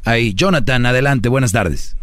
ahí. 0.05 0.33
Jonathan, 0.33 0.85
adelante. 0.85 1.29
Buenas 1.29 1.51
tardes. 1.51 1.97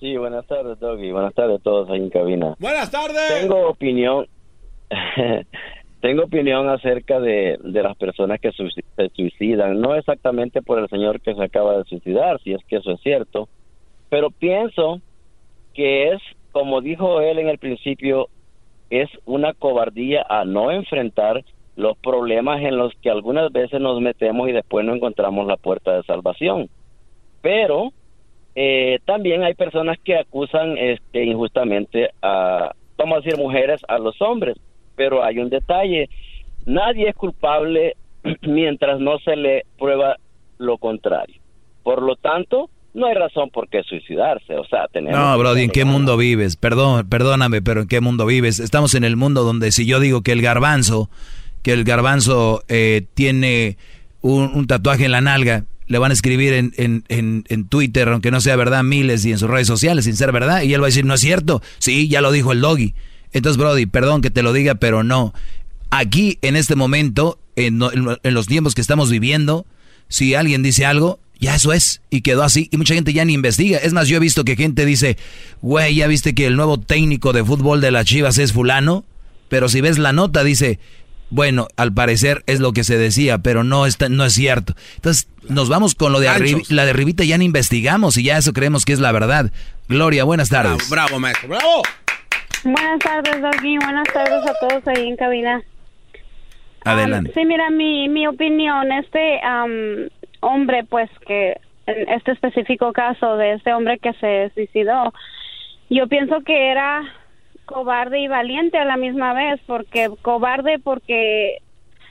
Sí, 0.00 0.16
buenas 0.16 0.46
tardes, 0.46 0.78
Doggy. 0.78 1.10
Buenas 1.12 1.34
tardes 1.34 1.60
a 1.60 1.62
todos 1.62 1.90
ahí 1.90 2.00
en 2.00 2.10
cabina. 2.10 2.54
Buenas 2.58 2.90
tardes. 2.90 3.40
Tengo 3.40 3.68
opinión. 3.68 4.26
Tengo 6.00 6.24
opinión 6.24 6.68
acerca 6.68 7.18
de, 7.18 7.58
de 7.62 7.82
las 7.82 7.96
personas 7.96 8.40
que 8.40 8.52
se 8.52 9.08
suicidan. 9.14 9.80
No 9.80 9.96
exactamente 9.96 10.62
por 10.62 10.78
el 10.78 10.88
señor 10.88 11.20
que 11.20 11.34
se 11.34 11.42
acaba 11.42 11.76
de 11.76 11.84
suicidar, 11.84 12.40
si 12.42 12.52
es 12.52 12.64
que 12.68 12.76
eso 12.76 12.92
es 12.92 13.00
cierto. 13.00 13.48
Pero 14.08 14.30
pienso 14.30 15.00
que 15.74 16.12
es, 16.12 16.22
como 16.52 16.80
dijo 16.80 17.20
él 17.20 17.40
en 17.40 17.48
el 17.48 17.58
principio, 17.58 18.28
es 18.90 19.08
una 19.26 19.52
cobardía 19.54 20.24
a 20.28 20.44
no 20.44 20.70
enfrentar 20.70 21.44
los 21.76 21.96
problemas 21.98 22.60
en 22.62 22.76
los 22.76 22.92
que 23.02 23.10
algunas 23.10 23.52
veces 23.52 23.80
nos 23.80 24.00
metemos 24.00 24.48
y 24.48 24.52
después 24.52 24.84
no 24.84 24.94
encontramos 24.94 25.46
la 25.46 25.56
puerta 25.56 25.96
de 25.96 26.02
salvación. 26.02 26.68
Pero 27.40 27.92
eh, 28.56 28.98
también 29.04 29.44
hay 29.44 29.54
personas 29.54 29.96
que 30.02 30.16
acusan 30.16 30.76
este, 30.76 31.24
injustamente 31.24 32.10
a, 32.20 32.72
vamos 32.96 33.18
a 33.18 33.20
decir, 33.20 33.38
mujeres 33.38 33.80
a 33.86 33.98
los 33.98 34.20
hombres. 34.20 34.56
Pero 34.96 35.22
hay 35.22 35.38
un 35.38 35.48
detalle, 35.48 36.08
nadie 36.66 37.10
es 37.10 37.14
culpable 37.14 37.94
mientras 38.42 38.98
no 38.98 39.18
se 39.20 39.36
le 39.36 39.64
prueba 39.78 40.16
lo 40.58 40.78
contrario. 40.78 41.40
Por 41.84 42.02
lo 42.02 42.16
tanto, 42.16 42.70
no 42.98 43.06
hay 43.06 43.14
razón 43.14 43.50
por 43.50 43.68
qué 43.68 43.82
suicidarse. 43.82 44.56
O 44.56 44.64
sea, 44.66 44.86
tenemos. 44.92 45.18
No, 45.18 45.38
Brody, 45.38 45.62
¿en 45.62 45.70
qué 45.70 45.84
mundo 45.84 46.16
vives? 46.16 46.56
Perdón, 46.56 47.08
perdóname, 47.08 47.62
pero 47.62 47.82
¿en 47.82 47.88
qué 47.88 48.00
mundo 48.00 48.26
vives? 48.26 48.60
Estamos 48.60 48.94
en 48.94 49.04
el 49.04 49.16
mundo 49.16 49.44
donde 49.44 49.72
si 49.72 49.86
yo 49.86 50.00
digo 50.00 50.22
que 50.22 50.32
el 50.32 50.42
garbanzo, 50.42 51.08
que 51.62 51.72
el 51.72 51.84
garbanzo 51.84 52.62
eh, 52.68 53.06
tiene 53.14 53.78
un, 54.20 54.66
tatuaje 54.66 55.04
en 55.04 55.12
la 55.12 55.20
nalga, 55.20 55.64
le 55.86 55.98
van 55.98 56.10
a 56.10 56.14
escribir 56.14 56.52
en, 56.52 56.72
en, 56.76 57.04
en, 57.08 57.44
en, 57.48 57.68
Twitter, 57.68 58.08
aunque 58.08 58.30
no 58.30 58.40
sea 58.40 58.56
verdad, 58.56 58.82
miles 58.82 59.24
y 59.24 59.32
en 59.32 59.38
sus 59.38 59.48
redes 59.48 59.66
sociales, 59.66 60.04
sin 60.04 60.16
ser 60.16 60.32
verdad, 60.32 60.62
y 60.62 60.74
él 60.74 60.82
va 60.82 60.86
a 60.86 60.88
decir, 60.88 61.04
no 61.04 61.14
es 61.14 61.20
cierto. 61.20 61.62
Sí, 61.78 62.08
ya 62.08 62.20
lo 62.20 62.32
dijo 62.32 62.52
el 62.52 62.60
doggy. 62.60 62.94
Entonces, 63.32 63.58
Brody, 63.58 63.86
perdón 63.86 64.20
que 64.20 64.30
te 64.30 64.42
lo 64.42 64.52
diga, 64.52 64.74
pero 64.74 65.02
no. 65.02 65.32
Aquí, 65.90 66.38
en 66.42 66.56
este 66.56 66.74
momento, 66.74 67.38
en, 67.56 67.80
en 68.22 68.34
los 68.34 68.46
tiempos 68.46 68.74
que 68.74 68.80
estamos 68.80 69.10
viviendo, 69.10 69.64
si 70.08 70.34
alguien 70.34 70.62
dice 70.62 70.84
algo, 70.84 71.20
ya 71.38 71.54
eso 71.54 71.72
es. 71.72 72.02
Y 72.10 72.22
quedó 72.22 72.42
así. 72.42 72.68
Y 72.72 72.76
mucha 72.76 72.94
gente 72.94 73.12
ya 73.12 73.24
ni 73.24 73.34
investiga. 73.34 73.78
Es 73.78 73.92
más, 73.92 74.08
yo 74.08 74.16
he 74.16 74.20
visto 74.20 74.44
que 74.44 74.56
gente 74.56 74.84
dice, 74.84 75.16
güey, 75.62 75.94
ya 75.94 76.06
viste 76.06 76.34
que 76.34 76.46
el 76.46 76.56
nuevo 76.56 76.78
técnico 76.78 77.32
de 77.32 77.44
fútbol 77.44 77.80
de 77.80 77.90
las 77.90 78.06
Chivas 78.06 78.38
es 78.38 78.52
fulano. 78.52 79.04
Pero 79.48 79.68
si 79.68 79.80
ves 79.80 79.98
la 79.98 80.12
nota, 80.12 80.44
dice, 80.44 80.78
bueno, 81.30 81.68
al 81.76 81.92
parecer 81.92 82.42
es 82.46 82.60
lo 82.60 82.72
que 82.72 82.84
se 82.84 82.98
decía, 82.98 83.38
pero 83.38 83.64
no, 83.64 83.86
está, 83.86 84.08
no 84.08 84.24
es 84.24 84.34
cierto. 84.34 84.74
Entonces, 84.96 85.28
nos 85.48 85.68
vamos 85.68 85.94
con 85.94 86.12
lo 86.12 86.20
de 86.20 86.28
arriba, 86.28 86.60
la 86.68 86.84
de 86.84 86.90
arribita, 86.90 87.24
ya 87.24 87.38
ni 87.38 87.44
investigamos 87.46 88.16
y 88.16 88.24
ya 88.24 88.36
eso 88.36 88.52
creemos 88.52 88.84
que 88.84 88.92
es 88.92 89.00
la 89.00 89.12
verdad. 89.12 89.50
Gloria, 89.88 90.24
buenas 90.24 90.50
tardes. 90.50 90.88
Bravo, 90.90 91.18
maestro, 91.18 91.48
bravo. 91.48 91.82
Buenas 92.64 92.98
tardes, 92.98 93.40
Doggy. 93.40 93.78
Buenas 93.78 94.06
tardes 94.12 94.42
a 94.46 94.68
todos 94.68 94.86
ahí 94.86 95.08
en 95.08 95.16
cabina. 95.16 95.62
Adelante. 96.84 97.32
sí, 97.34 97.44
mira, 97.44 97.70
mi, 97.70 98.08
mi 98.08 98.26
opinión, 98.26 98.90
este 98.92 99.40
hombre, 100.40 100.84
pues 100.84 101.10
que 101.26 101.56
en 101.86 102.08
este 102.10 102.32
específico 102.32 102.92
caso 102.92 103.36
de 103.36 103.54
este 103.54 103.72
hombre 103.72 103.98
que 103.98 104.12
se 104.14 104.50
suicidó, 104.54 105.12
yo 105.90 106.06
pienso 106.06 106.40
que 106.42 106.70
era 106.70 107.02
cobarde 107.64 108.20
y 108.20 108.28
valiente 108.28 108.78
a 108.78 108.84
la 108.84 108.96
misma 108.96 109.34
vez, 109.34 109.60
porque 109.66 110.10
cobarde 110.22 110.78
porque 110.78 111.58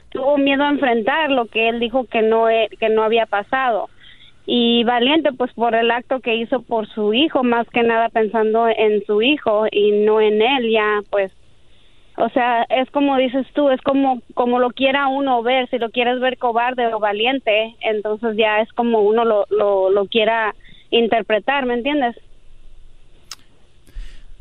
tuvo 0.10 0.38
miedo 0.38 0.64
a 0.64 0.70
enfrentar 0.70 1.32
lo 1.32 1.48
que 1.48 1.70
él 1.70 1.80
dijo 1.80 2.06
que 2.06 2.22
no 2.22 2.50
e, 2.50 2.70
que 2.80 2.90
no 2.90 3.04
había 3.04 3.26
pasado 3.26 3.90
y 4.46 4.86
valiente 4.86 5.34
pues 5.34 5.52
por 5.54 5.76
el 5.76 5.92
acto 5.92 6.22
que 6.22 6.36
hizo 6.36 6.62
por 6.62 6.88
su 6.88 7.14
hijo 7.14 7.44
más 7.44 7.68
que 7.70 7.84
nada 7.84 8.08
pensando 8.08 8.70
en 8.70 9.06
su 9.06 9.22
hijo 9.22 9.66
y 9.70 9.92
no 10.06 10.22
en 10.22 10.42
él 10.42 10.72
ya 10.72 11.02
pues 11.10 11.34
o 12.18 12.30
sea, 12.30 12.64
es 12.64 12.90
como 12.90 13.16
dices 13.18 13.46
tú, 13.54 13.70
es 13.70 13.80
como 13.82 14.22
como 14.34 14.58
lo 14.58 14.72
quiera 14.72 15.08
uno 15.08 15.44
ver, 15.44 15.70
si 15.70 15.78
lo 15.78 15.92
quieres 15.92 16.20
ver 16.20 16.40
cobarde 16.40 16.92
o 16.92 17.00
valiente, 17.00 17.76
entonces 17.82 18.36
ya 18.36 18.60
es 18.62 18.70
como 18.74 19.02
uno 19.02 19.24
lo, 19.24 19.46
lo, 19.52 19.92
lo 19.92 20.08
quiera 20.08 20.56
interpretar, 20.90 21.68
¿me 21.68 21.76
entiendes? 21.76 22.16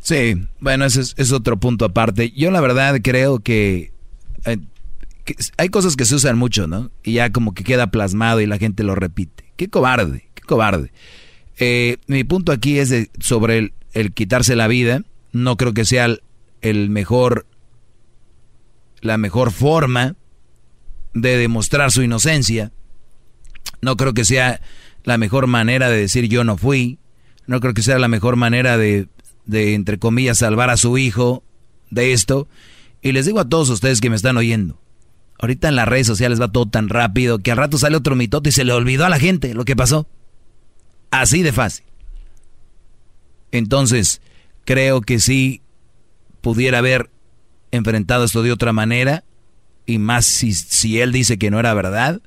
Sí, 0.00 0.36
bueno, 0.58 0.86
ese 0.86 1.00
es, 1.00 1.32
otro 1.32 1.58
punto 1.58 1.84
aparte. 1.84 2.30
Yo 2.30 2.50
la 2.50 2.62
verdad 2.62 2.96
creo 3.02 3.40
que, 3.40 3.90
eh, 4.46 4.56
hay 5.58 5.68
cosas 5.68 5.96
que 5.96 6.06
se 6.06 6.14
usan 6.14 6.38
mucho, 6.38 6.66
¿no? 6.66 6.90
Y 7.02 7.14
ya 7.14 7.30
como 7.30 7.52
que 7.52 7.64
queda 7.64 7.88
plasmado 7.88 8.40
y 8.40 8.46
la 8.46 8.56
gente 8.56 8.84
lo 8.84 8.94
repite. 8.94 9.44
Qué 9.56 9.68
cobarde, 9.68 10.28
qué 10.34 10.42
cobarde. 10.44 10.92
Eh, 11.58 11.98
mi 12.06 12.24
punto 12.24 12.52
aquí 12.52 12.78
es 12.78 12.88
de, 12.88 13.10
sobre 13.18 13.72
el, 13.92 14.12
quitarse 14.12 14.56
la 14.56 14.68
vida. 14.68 15.02
No 15.32 15.56
creo 15.56 15.74
que 15.74 15.84
sea 15.84 16.06
el 16.62 16.88
mejor 16.88 17.44
la 19.06 19.18
mejor 19.18 19.52
forma 19.52 20.16
de 21.14 21.38
demostrar 21.38 21.90
su 21.90 22.02
inocencia. 22.02 22.72
No 23.80 23.96
creo 23.96 24.12
que 24.12 24.24
sea 24.24 24.60
la 25.04 25.18
mejor 25.18 25.46
manera 25.46 25.88
de 25.88 25.96
decir 25.96 26.28
yo 26.28 26.44
no 26.44 26.56
fui. 26.56 26.98
No 27.46 27.60
creo 27.60 27.74
que 27.74 27.82
sea 27.82 27.98
la 27.98 28.08
mejor 28.08 28.36
manera 28.36 28.76
de, 28.76 29.08
de, 29.46 29.74
entre 29.74 29.98
comillas, 29.98 30.38
salvar 30.38 30.68
a 30.68 30.76
su 30.76 30.98
hijo 30.98 31.42
de 31.90 32.12
esto. 32.12 32.48
Y 33.02 33.12
les 33.12 33.26
digo 33.26 33.40
a 33.40 33.48
todos 33.48 33.70
ustedes 33.70 34.00
que 34.00 34.10
me 34.10 34.16
están 34.16 34.36
oyendo, 34.36 34.80
ahorita 35.38 35.68
en 35.68 35.76
las 35.76 35.88
redes 35.88 36.06
sociales 36.06 36.40
va 36.40 36.50
todo 36.50 36.66
tan 36.66 36.88
rápido 36.88 37.38
que 37.38 37.52
al 37.52 37.56
rato 37.56 37.78
sale 37.78 37.96
otro 37.96 38.16
mitote 38.16 38.48
y 38.48 38.52
se 38.52 38.64
le 38.64 38.72
olvidó 38.72 39.04
a 39.04 39.08
la 39.08 39.18
gente 39.18 39.54
lo 39.54 39.64
que 39.64 39.76
pasó. 39.76 40.08
Así 41.10 41.42
de 41.42 41.52
fácil. 41.52 41.86
Entonces, 43.52 44.20
creo 44.64 45.00
que 45.00 45.20
sí 45.20 45.62
pudiera 46.40 46.78
haber 46.78 47.10
enfrentado 47.76 48.24
esto 48.24 48.42
de 48.42 48.52
otra 48.52 48.72
manera, 48.72 49.24
y 49.86 49.98
más 49.98 50.26
si, 50.26 50.52
si 50.52 51.00
él 51.00 51.12
dice 51.12 51.38
que 51.38 51.50
no 51.50 51.60
era 51.60 51.74
verdad, 51.74 52.20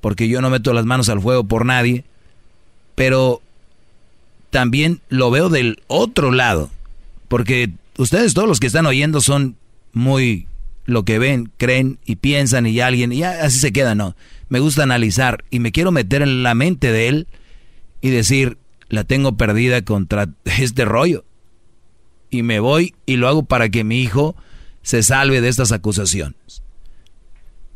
porque 0.00 0.28
yo 0.28 0.40
no 0.40 0.50
meto 0.50 0.72
las 0.72 0.86
manos 0.86 1.08
al 1.08 1.20
fuego 1.20 1.44
por 1.44 1.64
nadie, 1.64 2.04
pero 2.94 3.40
también 4.50 5.00
lo 5.08 5.30
veo 5.30 5.48
del 5.48 5.82
otro 5.86 6.32
lado, 6.32 6.70
porque 7.28 7.70
ustedes 7.96 8.34
todos 8.34 8.48
los 8.48 8.60
que 8.60 8.66
están 8.66 8.86
oyendo 8.86 9.20
son 9.20 9.56
muy 9.92 10.46
lo 10.86 11.04
que 11.04 11.18
ven, 11.18 11.52
creen 11.56 11.98
y 12.04 12.16
piensan 12.16 12.66
y 12.66 12.80
alguien, 12.80 13.12
y 13.12 13.22
así 13.22 13.58
se 13.58 13.72
queda, 13.72 13.94
no. 13.94 14.16
Me 14.48 14.58
gusta 14.58 14.82
analizar 14.82 15.44
y 15.50 15.60
me 15.60 15.70
quiero 15.70 15.92
meter 15.92 16.22
en 16.22 16.42
la 16.42 16.54
mente 16.54 16.90
de 16.90 17.08
él 17.08 17.28
y 18.00 18.10
decir, 18.10 18.58
la 18.88 19.04
tengo 19.04 19.36
perdida 19.36 19.82
contra 19.82 20.28
este 20.44 20.84
rollo. 20.84 21.24
Y 22.30 22.42
me 22.42 22.60
voy 22.60 22.94
y 23.06 23.16
lo 23.16 23.28
hago 23.28 23.44
para 23.44 23.68
que 23.68 23.84
mi 23.84 24.02
hijo 24.02 24.36
se 24.82 25.02
salve 25.02 25.40
de 25.40 25.48
estas 25.48 25.72
acusaciones. 25.72 26.62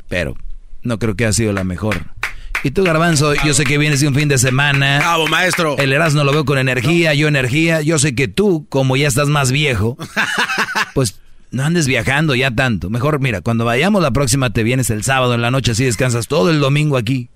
Pero 0.08 0.36
no 0.82 0.98
creo 0.98 1.16
que 1.16 1.26
ha 1.26 1.32
sido 1.32 1.52
la 1.52 1.64
mejor. 1.64 2.14
Y 2.62 2.70
tú, 2.70 2.82
Garbanzo, 2.82 3.34
yo 3.44 3.52
sé 3.52 3.64
que 3.64 3.76
vienes 3.76 4.00
de 4.00 4.08
un 4.08 4.14
fin 4.14 4.28
de 4.28 4.38
semana. 4.38 4.98
Bravo, 4.98 5.26
maestro. 5.26 5.76
El 5.76 5.92
Erasmo 5.92 6.24
lo 6.24 6.32
veo 6.32 6.46
con 6.46 6.56
energía, 6.56 7.12
yo 7.12 7.28
energía. 7.28 7.82
Yo 7.82 7.98
sé 7.98 8.14
que 8.14 8.26
tú, 8.26 8.66
como 8.70 8.96
ya 8.96 9.06
estás 9.06 9.28
más 9.28 9.52
viejo, 9.52 9.98
pues 10.94 11.20
no 11.50 11.62
andes 11.62 11.86
viajando 11.86 12.34
ya 12.34 12.50
tanto. 12.50 12.88
Mejor, 12.88 13.20
mira, 13.20 13.42
cuando 13.42 13.66
vayamos 13.66 14.00
la 14.00 14.12
próxima 14.12 14.50
te 14.50 14.62
vienes 14.62 14.88
el 14.88 15.04
sábado 15.04 15.34
en 15.34 15.42
la 15.42 15.50
noche, 15.50 15.72
así 15.72 15.84
descansas 15.84 16.26
todo 16.26 16.50
el 16.50 16.58
domingo 16.58 16.96
aquí. 16.96 17.28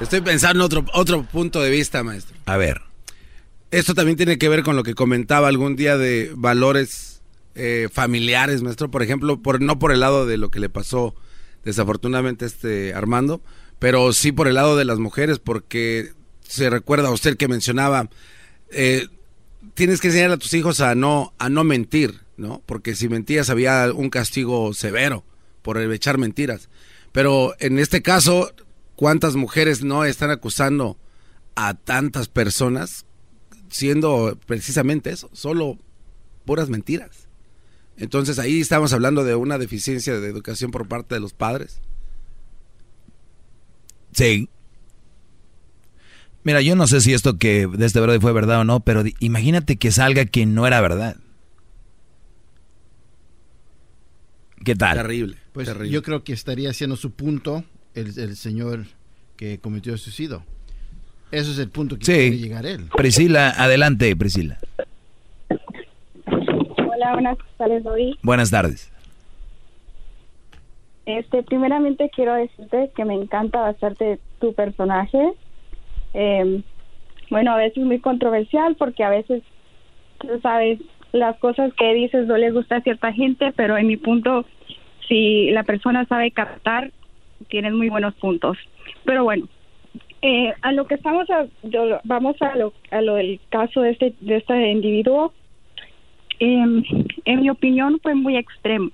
Estoy 0.00 0.20
pensando 0.20 0.60
en 0.60 0.66
otro, 0.66 0.84
otro 0.94 1.24
punto 1.24 1.60
de 1.60 1.70
vista, 1.70 2.04
maestro. 2.04 2.36
A 2.46 2.56
ver. 2.56 2.82
Esto 3.72 3.94
también 3.94 4.16
tiene 4.16 4.38
que 4.38 4.48
ver 4.48 4.62
con 4.62 4.76
lo 4.76 4.84
que 4.84 4.94
comentaba 4.94 5.48
algún 5.48 5.74
día 5.74 5.96
de 5.96 6.30
valores 6.36 7.09
eh, 7.54 7.88
familiares, 7.92 8.62
maestro, 8.62 8.90
por 8.90 9.02
ejemplo, 9.02 9.42
por, 9.42 9.60
no 9.60 9.78
por 9.78 9.92
el 9.92 10.00
lado 10.00 10.26
de 10.26 10.36
lo 10.36 10.50
que 10.50 10.60
le 10.60 10.68
pasó 10.68 11.14
desafortunadamente 11.64 12.46
este 12.46 12.94
Armando, 12.94 13.42
pero 13.78 14.12
sí 14.12 14.32
por 14.32 14.48
el 14.48 14.54
lado 14.54 14.76
de 14.76 14.84
las 14.84 14.98
mujeres, 14.98 15.38
porque 15.38 16.12
se 16.42 16.70
recuerda 16.70 17.08
a 17.08 17.12
usted 17.12 17.36
que 17.36 17.48
mencionaba, 17.48 18.08
eh, 18.70 19.06
tienes 19.74 20.00
que 20.00 20.08
enseñar 20.08 20.30
a 20.30 20.36
tus 20.36 20.54
hijos 20.54 20.80
a 20.80 20.94
no, 20.94 21.32
a 21.38 21.48
no 21.48 21.64
mentir, 21.64 22.20
¿no? 22.36 22.62
Porque 22.66 22.94
si 22.94 23.08
mentías 23.08 23.50
había 23.50 23.92
un 23.92 24.10
castigo 24.10 24.72
severo 24.74 25.24
por 25.62 25.78
echar 25.78 26.18
mentiras. 26.18 26.68
Pero 27.12 27.54
en 27.58 27.78
este 27.78 28.02
caso, 28.02 28.52
¿cuántas 28.96 29.36
mujeres 29.36 29.82
no 29.82 30.04
están 30.04 30.30
acusando 30.30 30.98
a 31.54 31.74
tantas 31.74 32.28
personas 32.28 33.06
siendo 33.68 34.38
precisamente 34.46 35.10
eso, 35.10 35.30
solo 35.32 35.78
puras 36.44 36.68
mentiras? 36.68 37.29
Entonces 38.00 38.38
ahí 38.38 38.60
estamos 38.60 38.92
hablando 38.92 39.22
de 39.24 39.34
una 39.36 39.58
deficiencia 39.58 40.18
de 40.18 40.28
educación 40.28 40.70
por 40.72 40.88
parte 40.88 41.14
de 41.14 41.20
los 41.20 41.32
padres. 41.34 41.80
Sí. 44.12 44.48
Mira, 46.42 46.62
yo 46.62 46.74
no 46.74 46.86
sé 46.86 47.02
si 47.02 47.12
esto 47.12 47.36
que 47.36 47.66
de 47.66 47.86
este 47.86 48.00
verdad 48.00 48.18
fue 48.20 48.32
verdad 48.32 48.60
o 48.60 48.64
no, 48.64 48.80
pero 48.80 49.04
imagínate 49.20 49.76
que 49.76 49.92
salga 49.92 50.24
que 50.24 50.46
no 50.46 50.66
era 50.66 50.80
verdad. 50.80 51.16
¿Qué 54.64 54.74
tal? 54.74 54.96
Terrible. 54.96 55.36
Pues 55.52 55.66
terrible. 55.68 55.90
yo 55.90 56.02
creo 56.02 56.24
que 56.24 56.32
estaría 56.32 56.70
haciendo 56.70 56.96
su 56.96 57.10
punto 57.12 57.64
el, 57.94 58.18
el 58.18 58.36
señor 58.36 58.86
que 59.36 59.58
cometió 59.58 59.92
el 59.92 59.98
suicidio. 59.98 60.44
Eso 61.30 61.52
es 61.52 61.58
el 61.58 61.68
punto 61.68 61.96
que 61.98 62.04
quiere 62.04 62.30
Sí. 62.32 62.38
llegar 62.38 62.66
él. 62.66 62.88
Priscila, 62.96 63.50
adelante, 63.50 64.14
Priscila. 64.16 64.58
Hola, 67.02 67.12
buenas 67.14 67.38
tardes, 67.56 67.82
David. 67.82 68.14
Buenas 68.22 68.50
tardes. 68.50 68.92
Este, 71.06 71.42
primeramente 71.42 72.10
quiero 72.14 72.34
decirte 72.34 72.90
que 72.94 73.06
me 73.06 73.14
encanta 73.14 73.58
bastante 73.62 74.18
tu 74.38 74.52
personaje. 74.52 75.32
Eh, 76.12 76.60
bueno, 77.30 77.52
a 77.52 77.56
veces 77.56 77.82
muy 77.84 78.00
controversial 78.00 78.76
porque 78.76 79.02
a 79.02 79.08
veces, 79.08 79.42
tú 80.18 80.28
sabes, 80.42 80.78
las 81.12 81.38
cosas 81.38 81.72
que 81.72 81.94
dices 81.94 82.26
no 82.26 82.36
le 82.36 82.50
gusta 82.50 82.76
a 82.76 82.80
cierta 82.82 83.14
gente, 83.14 83.50
pero 83.56 83.78
en 83.78 83.86
mi 83.86 83.96
punto, 83.96 84.44
si 85.08 85.50
la 85.52 85.62
persona 85.62 86.04
sabe 86.04 86.32
captar, 86.32 86.90
tienes 87.48 87.72
muy 87.72 87.88
buenos 87.88 88.14
puntos. 88.16 88.58
Pero 89.06 89.24
bueno, 89.24 89.48
eh, 90.20 90.52
a 90.60 90.72
lo 90.72 90.86
que 90.86 90.96
estamos, 90.96 91.30
a- 91.30 91.46
yo- 91.62 91.98
vamos 92.04 92.36
a 92.42 92.54
lo, 92.56 92.74
a 92.90 93.00
lo 93.00 93.14
del 93.14 93.40
caso 93.48 93.80
de 93.80 93.92
este, 93.92 94.12
de 94.20 94.36
este 94.36 94.70
individuo. 94.70 95.32
Em, 96.40 96.82
en 97.26 97.40
mi 97.42 97.50
opinión 97.50 98.00
fue 98.02 98.14
muy 98.14 98.36
extremo. 98.36 98.90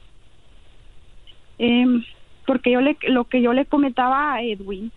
Em, 1.58 2.04
porque 2.44 2.72
yo 2.72 2.80
le, 2.80 2.96
lo 3.08 3.24
que 3.24 3.40
yo 3.40 3.52
le 3.52 3.66
comentaba 3.66 4.34
a 4.34 4.42
Edwin 4.42 4.90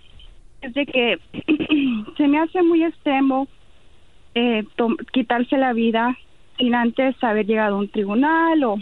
es 0.61 0.73
de 0.73 0.85
que 0.85 1.19
se 2.17 2.27
me 2.27 2.39
hace 2.39 2.61
muy 2.63 2.83
extremo 2.83 3.47
eh, 4.33 4.65
quitarse 5.13 5.57
la 5.57 5.73
vida 5.73 6.17
sin 6.57 6.75
antes 6.75 7.15
haber 7.23 7.45
llegado 7.45 7.75
a 7.75 7.79
un 7.79 7.89
tribunal 7.89 8.63
o 8.63 8.77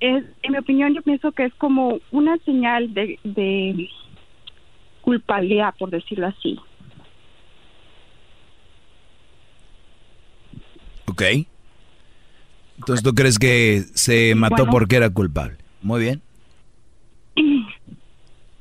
es, 0.00 0.24
en 0.42 0.52
mi 0.52 0.58
opinión 0.58 0.94
yo 0.94 1.02
pienso 1.02 1.30
que 1.32 1.44
es 1.44 1.54
como 1.54 2.00
una 2.10 2.36
señal 2.38 2.92
de, 2.92 3.18
de 3.22 3.88
culpabilidad 5.02 5.74
por 5.78 5.90
decirlo 5.90 6.26
así 6.26 6.58
Ok. 11.06 11.22
Entonces 12.84 13.02
tú 13.02 13.14
crees 13.14 13.38
que 13.38 13.82
se 13.94 14.34
mató 14.34 14.56
Bueno. 14.64 14.72
porque 14.72 14.96
era 14.96 15.08
culpable. 15.08 15.56
Muy 15.80 16.02
bien. 16.02 16.20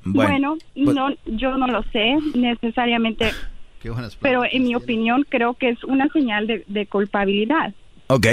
bueno, 0.05 0.57
pues- 0.73 0.95
no 0.95 1.09
yo 1.25 1.57
no 1.57 1.67
lo 1.67 1.83
sé 1.91 2.15
necesariamente 2.33 3.31
Qué 3.81 3.89
buenas 3.89 4.15
pero 4.15 4.43
en 4.49 4.63
mi 4.63 4.75
opinión 4.75 5.25
creo 5.27 5.55
que 5.55 5.69
es 5.69 5.83
una 5.83 6.07
señal 6.09 6.47
de, 6.47 6.63
de 6.67 6.87
culpabilidad 6.87 7.73
Ok. 8.07 8.27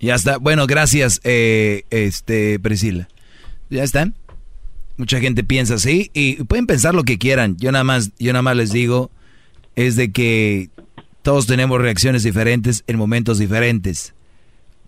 Ya 0.00 0.14
está. 0.14 0.38
Bueno, 0.38 0.66
gracias, 0.66 1.20
eh, 1.24 1.82
este, 1.90 2.58
Priscila. 2.58 3.08
Ya 3.68 3.82
están. 3.82 4.14
Mucha 4.96 5.20
gente 5.20 5.44
piensa 5.44 5.74
así 5.74 6.10
y 6.14 6.42
pueden 6.44 6.66
pensar 6.66 6.94
lo 6.94 7.04
que 7.04 7.18
quieran. 7.18 7.56
Yo 7.58 7.70
nada 7.72 7.84
más, 7.84 8.12
yo 8.18 8.32
nada 8.32 8.42
más 8.42 8.56
les 8.56 8.72
digo 8.72 9.10
es 9.76 9.96
de 9.96 10.10
que 10.12 10.70
todos 11.22 11.46
tenemos 11.46 11.80
reacciones 11.80 12.22
diferentes 12.22 12.84
en 12.86 12.96
momentos 12.96 13.38
diferentes. 13.38 14.14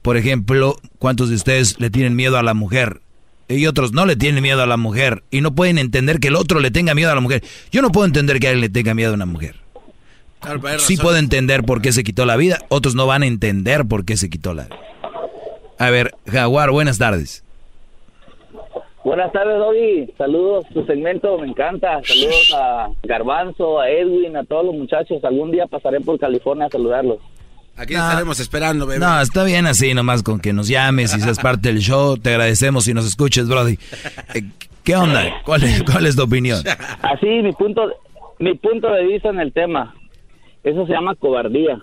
Por 0.03 0.17
ejemplo, 0.17 0.77
¿cuántos 0.99 1.29
de 1.29 1.37
ustedes 1.37 1.79
le 1.79 1.91
tienen 1.91 2.17
miedo 2.17 2.39
a 2.39 2.43
la 2.43 2.55
mujer? 2.55 3.03
Y 3.49 3.67
otros 3.67 3.93
no 3.93 4.07
le 4.07 4.17
tienen 4.17 4.43
miedo 4.43 4.63
a 4.63 4.67
la 4.67 4.77
mujer 4.77 5.25
y 5.31 5.43
no 5.43 5.55
pueden 5.55 5.79
entender 5.79 6.21
que 6.21 6.29
el 6.29 6.37
otro 6.37 6.61
le 6.61 6.71
tenga 6.71 6.95
miedo 6.95 7.11
a 7.11 7.15
la 7.15 7.21
mujer. 7.21 7.45
Yo 7.71 7.83
no 7.83 7.91
puedo 7.91 8.07
entender 8.07 8.41
que 8.41 8.49
alguien 8.49 8.63
le 8.63 8.69
tenga 8.69 8.95
miedo 8.95 9.13
a 9.13 9.15
una 9.15 9.27
mujer. 9.27 9.57
Sí 10.79 10.97
puedo 10.97 11.17
entender 11.19 11.63
por 11.63 11.83
qué 11.83 11.93
se 11.93 12.03
quitó 12.03 12.25
la 12.27 12.37
vida, 12.37 12.59
otros 12.69 12.95
no 12.95 13.07
van 13.07 13.23
a 13.23 13.27
entender 13.27 13.85
por 13.85 14.05
qué 14.05 14.17
se 14.17 14.29
quitó 14.29 14.55
la 14.55 14.65
vida. 14.65 14.77
A 15.79 15.91
ver, 15.91 16.15
Jaguar, 16.27 16.71
buenas 16.71 16.99
tardes. 16.99 17.45
Buenas 19.05 19.33
tardes, 19.33 19.59
Doggy. 19.59 20.12
Saludos, 20.16 20.65
tu 20.73 20.85
segmento 20.87 21.37
me 21.39 21.49
encanta. 21.49 22.01
Saludos 22.05 22.55
a 22.57 22.89
Garbanzo, 23.03 23.81
a 23.81 23.91
Edwin, 23.91 24.37
a 24.37 24.45
todos 24.45 24.66
los 24.66 24.74
muchachos. 24.74 25.24
Algún 25.24 25.51
día 25.51 25.66
pasaré 25.66 26.01
por 26.01 26.19
California 26.19 26.66
a 26.66 26.69
saludarlos. 26.69 27.19
Aquí 27.77 27.95
estaremos 27.95 28.39
esperando, 28.39 28.87
bebé. 28.87 29.01
No, 29.01 29.20
está 29.20 29.45
bien 29.45 29.66
así, 29.66 29.95
nomás 29.95 30.23
con 30.23 30.39
que 30.41 30.53
nos 30.53 30.69
llames 30.69 31.16
y 31.16 31.20
seas 31.20 31.39
parte 31.41 31.69
del 31.69 31.79
show. 31.79 32.16
Te 32.16 32.31
agradecemos 32.31 32.87
y 32.87 32.95
nos 32.95 33.07
escuches, 33.07 33.49
Brody. 33.49 33.79
Eh, 34.35 34.43
¿Qué 34.85 34.95
onda? 34.95 35.41
¿Cuál 35.45 35.65
es, 35.65 35.83
cuál 35.83 36.07
es 36.07 36.15
tu 36.15 36.23
opinión? 36.23 36.61
Así, 37.03 37.27
mi 37.27 37.53
punto, 37.53 37.91
mi 38.39 38.55
punto 38.55 38.93
de 38.93 39.05
vista 39.05 39.31
en 39.31 39.41
el 39.41 39.53
tema. 39.53 39.95
Eso 40.62 40.87
se 40.87 40.93
llama 40.93 41.16
cobardía. 41.16 41.81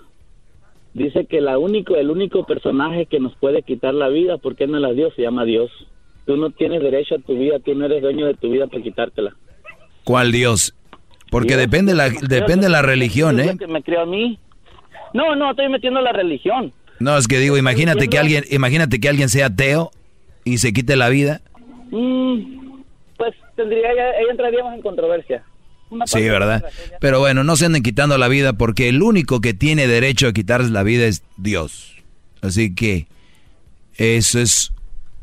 Dice 0.93 1.25
que 1.25 1.41
la 1.41 1.57
único, 1.57 1.95
el 1.95 2.09
único 2.09 2.45
personaje 2.45 3.05
que 3.05 3.19
nos 3.19 3.35
puede 3.35 3.61
quitar 3.63 3.93
la 3.93 4.07
vida, 4.09 4.37
porque 4.37 4.67
no 4.67 4.79
la 4.79 4.91
dio, 4.93 5.11
se 5.11 5.23
llama 5.23 5.43
Dios. 5.43 5.69
Tú 6.29 6.37
no 6.37 6.51
tienes 6.51 6.79
derecho 6.83 7.15
a 7.15 7.17
tu 7.17 7.35
vida, 7.35 7.57
tú 7.57 7.73
no 7.73 7.87
eres 7.87 8.03
dueño 8.03 8.27
de 8.27 8.35
tu 8.35 8.51
vida 8.51 8.67
para 8.67 8.83
quitártela. 8.83 9.35
¿Cuál 10.03 10.31
Dios? 10.31 10.75
Porque 11.31 11.55
Dios. 11.55 11.61
depende 11.61 11.95
la, 11.95 12.11
depende 12.11 12.67
de 12.67 12.69
la 12.69 12.83
religión, 12.83 13.39
¿eh? 13.39 13.57
que 13.57 13.65
me 13.65 13.79
a 13.97 14.05
mí. 14.05 14.37
No, 15.11 15.35
no, 15.35 15.49
estoy 15.49 15.69
metiendo 15.69 16.01
la 16.01 16.11
religión. 16.11 16.71
No, 16.99 17.17
es 17.17 17.27
que 17.27 17.39
digo, 17.39 17.57
imagínate 17.57 18.09
que 18.09 18.19
alguien, 18.19 18.43
imagínate 18.51 18.99
que 18.99 19.09
alguien 19.09 19.27
sea 19.27 19.47
ateo 19.47 19.89
y 20.43 20.59
se 20.59 20.71
quite 20.71 20.95
la 20.95 21.09
vida. 21.09 21.41
Mm, 21.89 22.83
pues 23.17 23.33
tendría, 23.55 23.87
ya- 23.95 24.19
ahí 24.19 24.25
entraríamos 24.29 24.75
en 24.75 24.83
controversia. 24.83 25.43
Sí, 26.05 26.21
¿verdad? 26.29 26.63
Pero 27.01 27.21
bueno, 27.21 27.43
no 27.43 27.55
se 27.55 27.65
anden 27.65 27.81
quitando 27.81 28.19
la 28.19 28.27
vida 28.27 28.53
porque 28.53 28.87
el 28.87 29.01
único 29.01 29.41
que 29.41 29.55
tiene 29.55 29.87
derecho 29.87 30.27
a 30.27 30.33
quitarse 30.33 30.69
la 30.69 30.83
vida 30.83 31.07
es 31.07 31.23
Dios. 31.37 31.95
Así 32.43 32.75
que 32.75 33.07
eso 33.97 34.39
es 34.39 34.71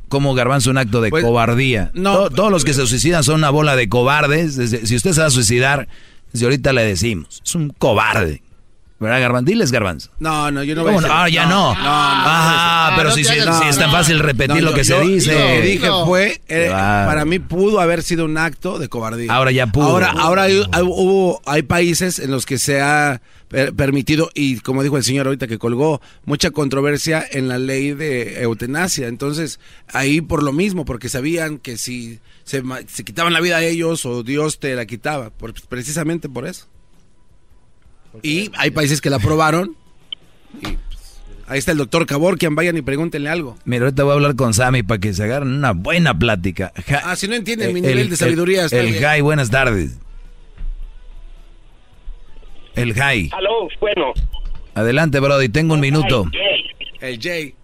como 0.08 0.34
garbanzo 0.34 0.70
un 0.70 0.78
acto 0.78 1.00
de 1.00 1.10
Pues, 1.10 1.24
cobardía. 1.24 1.90
no, 1.94 2.14
To- 2.16 2.30
todos 2.30 2.50
los 2.50 2.64
que 2.64 2.74
se 2.74 2.86
suicidan 2.86 3.24
son 3.24 3.36
una 3.36 3.50
bola 3.50 3.76
de 3.76 3.88
cobardes. 3.88 4.56
Desde- 4.56 4.86
si 4.86 4.96
usted 4.96 5.12
se 5.12 5.20
va 5.20 5.26
a 5.26 5.30
suicidar, 5.30 5.88
desde 6.32 6.46
ahorita 6.46 6.72
le 6.72 6.84
decimos, 6.84 7.42
es 7.44 7.54
un 7.54 7.70
cobarde. 7.70 8.42
¿Verdad, 8.98 9.20
Garbanzo? 9.20 9.50
Diles, 9.50 9.72
Garbanzo. 9.72 10.10
No, 10.20 10.50
no, 10.50 10.62
yo 10.62 10.74
no 10.74 10.82
¿Cómo 10.82 10.94
voy 10.96 11.04
a 11.04 11.08
no? 11.08 11.14
decir- 11.14 11.20
Ah, 11.22 11.28
ya 11.28 11.46
no. 11.46 11.74
Ah, 11.76 12.94
pero 12.96 13.10
si, 13.10 13.24
si- 13.24 13.34
si 13.34 13.68
es 13.68 13.78
tan 13.78 13.90
fácil 13.92 14.18
repetir 14.20 14.62
lo 14.62 14.70
yo- 14.70 14.74
que 14.76 14.84
se 14.84 14.92
yo- 14.92 15.00
dice. 15.00 15.32
Lo 15.32 15.46
que 15.46 15.60
dije 15.60 15.88
fue, 16.06 16.40
eh, 16.48 16.66
Claro. 16.68 17.08
para 17.08 17.24
mí 17.26 17.38
pudo 17.38 17.80
haber 17.80 18.02
sido 18.02 18.24
un 18.24 18.38
acto 18.38 18.78
de 18.78 18.88
cobardía. 18.88 19.30
Ahora 19.32 19.50
ya 19.50 19.66
pudo. 19.66 19.84
Ahora, 19.84 20.12
ahora 20.16 20.42
hay, 20.44 20.62
hay- 20.72 20.82
hubo, 20.82 21.42
hay 21.44 21.62
países 21.62 22.18
en 22.18 22.30
los 22.30 22.46
que 22.46 22.56
se 22.58 22.80
ha 22.80 23.20
permitido, 23.48 24.30
y 24.34 24.58
como 24.58 24.82
dijo 24.82 24.96
el 24.96 25.04
señor 25.04 25.26
ahorita 25.26 25.46
que 25.46 25.58
colgó, 25.58 26.00
mucha 26.24 26.50
controversia 26.50 27.24
en 27.30 27.48
la 27.48 27.58
ley 27.58 27.92
de 27.92 28.42
eutanasia. 28.42 29.06
Entonces, 29.08 29.60
ahí 29.92 30.20
por 30.20 30.42
lo 30.42 30.52
mismo, 30.52 30.84
porque 30.84 31.08
sabían 31.08 31.58
que 31.58 31.76
si 31.78 32.18
se, 32.44 32.62
se 32.88 33.04
quitaban 33.04 33.32
la 33.32 33.40
vida 33.40 33.58
a 33.58 33.62
ellos 33.62 34.04
o 34.06 34.22
Dios 34.22 34.58
te 34.58 34.74
la 34.74 34.86
quitaba, 34.86 35.30
por- 35.30 35.54
precisamente 35.68 36.28
por 36.28 36.46
eso. 36.46 36.66
Y 38.22 38.50
hay 38.56 38.70
países 38.70 39.00
que 39.00 39.10
la 39.10 39.16
aprobaron. 39.16 39.76
Y 40.54 40.62
pues, 40.62 40.78
ahí 41.46 41.58
está 41.58 41.72
el 41.72 41.78
doctor 41.78 42.06
Caborquian, 42.06 42.54
vayan 42.54 42.76
y 42.76 42.82
pregúntenle 42.82 43.28
algo. 43.28 43.58
Mira, 43.64 43.84
ahorita 43.84 44.04
voy 44.04 44.12
a 44.12 44.14
hablar 44.14 44.36
con 44.36 44.54
Sammy 44.54 44.82
para 44.82 44.98
que 45.00 45.12
se 45.12 45.22
agarren 45.22 45.52
una 45.52 45.72
buena 45.72 46.18
plática. 46.18 46.72
Ja- 46.88 47.02
Ah, 47.04 47.16
si 47.16 47.28
no 47.28 47.34
entienden 47.34 47.70
Eh, 47.70 47.72
mi 47.74 47.80
nivel 47.82 47.98
el- 47.98 48.10
de 48.10 48.16
sabiduría. 48.16 48.60
El, 48.60 48.64
está 48.66 48.80
el. 48.80 48.98
Jai, 48.98 49.20
buenas 49.20 49.50
tardes. 49.50 49.92
El 52.76 52.92
Jai. 52.92 53.30
Aló, 53.32 53.68
bueno. 53.80 54.12
Adelante, 54.74 55.18
Brody, 55.20 55.48
tengo 55.48 55.74
un 55.74 55.80
minuto. 55.80 56.24
El 57.00 57.18
Jay. 57.20 57.54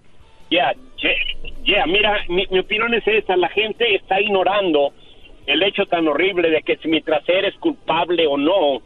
Ya, 0.50 0.72
Jay, 0.98 1.16
ya, 1.64 1.86
mira, 1.86 2.24
mi, 2.28 2.46
mi 2.50 2.58
opinión 2.58 2.92
es 2.94 3.06
esta, 3.06 3.36
la 3.36 3.48
gente 3.50 3.94
está 3.94 4.20
ignorando 4.20 4.92
el 5.46 5.62
hecho 5.62 5.86
tan 5.86 6.08
horrible 6.08 6.50
de 6.50 6.62
que 6.62 6.76
si 6.76 6.88
mientras 6.88 7.26
eres 7.28 7.54
culpable 7.56 8.26
o 8.26 8.36
no, 8.36 8.82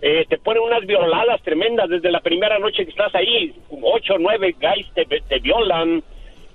eh, 0.00 0.24
te 0.28 0.38
ponen 0.38 0.62
unas 0.62 0.84
violadas 0.86 1.40
tremendas 1.42 1.88
desde 1.88 2.10
la 2.10 2.20
primera 2.20 2.58
noche 2.58 2.84
que 2.84 2.90
estás 2.90 3.14
ahí, 3.14 3.54
ocho 3.82 4.14
o 4.14 4.18
nueve 4.18 4.54
guys 4.58 4.86
te, 4.94 5.04
te 5.04 5.38
violan 5.38 6.02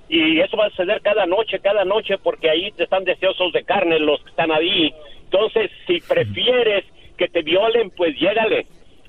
y 0.10 0.40
eso 0.40 0.58
va 0.58 0.66
a 0.66 0.70
suceder 0.70 1.02
cada 1.02 1.26
noche, 1.26 1.60
cada 1.60 1.84
noche 1.86 2.18
porque 2.18 2.50
ahí 2.50 2.72
te 2.72 2.84
están 2.84 3.04
deseosos 3.04 3.52
de 3.54 3.64
carne 3.64 4.00
los 4.00 4.22
que 4.24 4.30
están 4.30 4.52
ahí. 4.52 4.94
Entonces, 5.24 5.70
si 5.86 6.00
prefieres 6.00 6.86
que 7.18 7.28
te 7.28 7.42
violen, 7.42 7.90
pues 7.92 8.16
llégale. 8.18 8.68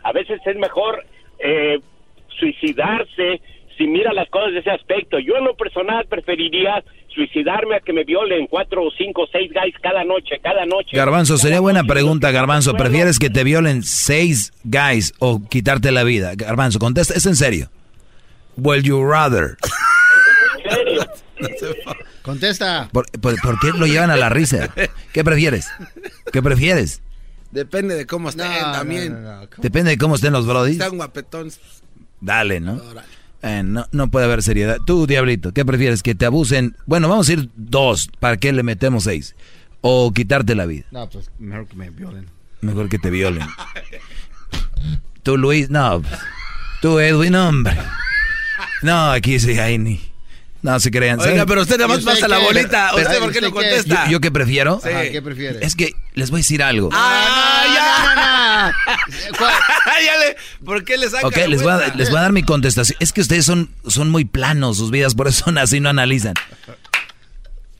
A 0.08 0.12
veces 0.12 0.40
es 0.46 0.56
mejor 0.56 1.04
eh, 1.38 1.80
suicidarse 2.38 3.42
si 3.76 3.86
mira 3.86 4.14
las 4.14 4.28
cosas 4.30 4.52
de 4.52 4.60
ese 4.60 4.70
aspecto. 4.70 5.18
Yo 5.18 5.36
en 5.36 5.44
lo 5.44 5.54
personal 5.54 6.06
preferiría 6.08 6.82
suicidarme 7.14 7.76
a 7.76 7.80
que 7.80 7.92
me 7.92 8.04
violen 8.04 8.46
cuatro 8.46 8.84
o 8.84 8.90
cinco 8.96 9.24
o 9.24 9.26
seis 9.30 9.52
guys 9.52 9.74
cada 9.82 10.04
noche, 10.04 10.38
cada 10.42 10.64
noche. 10.64 10.96
Garbanzo, 10.96 11.36
sería 11.36 11.60
buena 11.60 11.84
pregunta, 11.84 12.30
Garbanzo. 12.30 12.72
¿Prefieres 12.74 13.18
que 13.18 13.28
te 13.28 13.44
violen 13.44 13.82
seis 13.82 14.54
guys 14.64 15.12
o 15.18 15.42
quitarte 15.46 15.92
la 15.92 16.04
vida? 16.04 16.32
Garbanzo, 16.36 16.78
contesta, 16.78 17.12
es 17.14 17.26
en 17.26 17.36
serio. 17.36 17.68
Will 18.56 18.82
you 18.82 19.04
rather? 19.04 19.58
Contesta. 22.22 22.88
¿Por, 22.92 23.06
por, 23.20 23.38
por 23.40 23.60
qué 23.60 23.72
lo 23.78 23.86
llevan 23.86 24.10
a 24.10 24.16
la 24.16 24.30
risa? 24.30 24.74
¿Qué 25.12 25.22
prefieres? 25.22 25.70
¿Qué 26.32 26.42
prefieres? 26.42 27.02
Depende 27.50 27.94
de 27.94 28.06
cómo 28.06 28.28
estén 28.28 28.46
también. 28.72 29.24
Depende 29.58 29.90
de 29.92 29.98
cómo 29.98 30.16
estén 30.16 30.32
los 30.32 30.46
brodis. 30.46 30.78
Están 30.78 30.96
guapetones. 30.96 31.60
Dale, 32.20 32.60
¿no? 32.60 32.80
Eh, 33.42 33.62
no, 33.64 33.86
no 33.92 34.10
puede 34.10 34.26
haber 34.26 34.42
seriedad. 34.42 34.78
Tú, 34.84 35.06
Diablito, 35.06 35.52
¿qué 35.52 35.64
prefieres? 35.64 36.02
¿Que 36.02 36.14
te 36.14 36.26
abusen? 36.26 36.76
Bueno, 36.86 37.08
vamos 37.08 37.28
a 37.28 37.32
ir 37.32 37.48
dos. 37.54 38.10
¿Para 38.18 38.36
qué 38.36 38.52
le 38.52 38.62
metemos 38.62 39.04
seis? 39.04 39.34
¿O 39.80 40.12
quitarte 40.12 40.54
la 40.54 40.66
vida? 40.66 40.86
No, 40.90 41.08
pues 41.08 41.30
mejor 41.38 41.66
que 41.68 41.76
me 41.76 41.90
violen. 41.90 42.26
Mejor 42.60 42.88
que 42.88 42.98
te 42.98 43.10
violen. 43.10 43.46
Tú, 45.22 45.36
Luis, 45.36 45.70
no. 45.70 46.02
Tú, 46.82 46.98
Edwin, 46.98 47.34
hombre. 47.36 47.76
No, 48.82 49.12
aquí 49.12 49.38
sí 49.38 49.58
hay 49.58 49.78
ni. 49.78 50.00
No 50.60 50.80
se 50.80 50.90
crean. 50.90 51.18
Pero 51.20 51.62
usted 51.62 51.76
nada 51.76 51.86
más 51.88 51.98
¿Y 51.98 52.00
usted 52.00 52.12
pasa 52.14 52.28
la 52.28 52.38
bolita. 52.38 52.90
Pero- 52.94 53.06
¿Usted 53.06 53.18
por 53.20 53.30
qué 53.32 53.38
¿usted 53.38 53.40
no 53.42 53.48
qué? 53.48 53.52
contesta? 53.68 54.04
¿Yo, 54.06 54.10
yo 54.12 54.20
qué 54.20 54.30
prefiero? 54.32 54.80
Ajá, 54.84 55.02
¿Qué 55.10 55.22
prefiere? 55.22 55.64
Es 55.64 55.74
que 55.76 55.92
les 56.14 56.30
voy 56.30 56.38
a 56.38 56.40
decir 56.40 56.62
algo. 56.62 56.88
¡Ah, 56.92 57.64
ya! 57.74 58.74
ya 60.04 60.18
le, 60.18 60.36
¿Por 60.64 60.84
qué 60.84 60.98
le 60.98 61.08
saca 61.08 61.26
Ok, 61.28 61.36
la 61.36 61.46
les 61.46 61.62
voy, 61.62 61.72
a, 61.72 61.76
vuelta? 61.76 61.94
les 61.96 62.10
voy 62.10 62.18
a 62.18 62.22
dar 62.22 62.32
mi 62.32 62.42
contestación. 62.42 62.96
Es 63.00 63.12
que 63.12 63.20
ustedes 63.20 63.44
son, 63.44 63.70
son 63.86 64.10
muy 64.10 64.24
planos 64.24 64.78
sus 64.78 64.90
vidas, 64.90 65.14
por 65.14 65.28
eso 65.28 65.44
son 65.46 65.58
así, 65.58 65.78
no 65.80 65.88
analizan. 65.90 66.34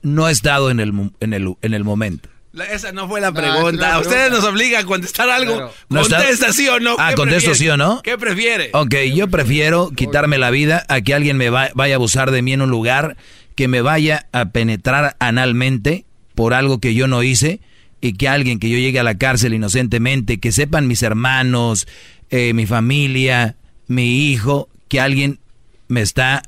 No 0.03 0.29
he 0.29 0.33
estado 0.33 0.71
en 0.71 0.79
el, 0.81 0.93
en 1.21 1.35
el, 1.35 1.55
en 1.61 1.75
el 1.75 1.83
momento. 1.85 2.29
La- 2.59 2.65
esa 2.67 2.93
no 2.93 3.09
fue 3.09 3.21
la 3.21 3.29
No, 3.31 3.35
pregunta. 3.35 3.71
una 3.89 3.99
Ustedes 4.01 4.31
nos 4.31 4.45
obligan 4.45 4.83
a 4.83 4.87
contestar 4.87 5.31
algo. 5.31 5.55
Claro. 5.55 5.73
¿No 5.89 6.01
está? 6.03 6.19
Contesta 6.19 6.53
sí 6.53 6.69
o 6.69 6.79
no. 6.81 6.97
Ah, 6.99 7.11
¿Qué 7.11 7.15
contesto 7.17 7.51
prefiere? 7.51 7.55
sí 7.59 7.69
o 7.71 7.77
no. 7.77 8.03
¿Qué 8.03 8.19
prefiere? 8.19 8.71
Ok, 8.75 8.95
yo 9.15 9.29
prefiero 9.29 9.91
quitarme 9.91 10.39
la 10.39 10.51
vida 10.51 10.85
a 10.89 11.01
que 11.01 11.15
alguien 11.15 11.37
me 11.37 11.51
va- 11.51 11.71
vaya 11.75 11.95
a 11.95 11.97
abusar 11.97 12.31
de 12.31 12.43
mí 12.43 12.53
en 12.53 12.63
un 12.63 12.71
lugar, 12.71 13.17
que 13.55 13.69
me 13.69 13.81
vaya 13.81 14.27
a 14.33 14.47
penetrar 14.47 15.17
analmente 15.21 16.05
por 16.35 16.55
algo 16.55 16.79
que 16.81 16.95
yo 16.95 17.09
no 17.09 17.23
hice 17.23 17.61
y 18.01 18.13
que 18.15 18.29
alguien 18.29 18.59
que 18.61 18.69
yo 18.71 18.79
llegue 18.79 19.01
a 19.01 19.05
la 19.05 19.17
cárcel 19.19 19.55
inocentemente, 19.55 20.39
que 20.39 20.53
sepan 20.53 20.87
mis 20.87 21.03
hermanos, 21.03 21.87
eh, 22.31 22.53
mi 22.55 22.67
familia, 22.67 23.57
mi 23.89 24.31
hijo, 24.31 24.69
que 24.89 25.01
alguien 25.01 25.41
me 25.89 26.01
está 26.03 26.43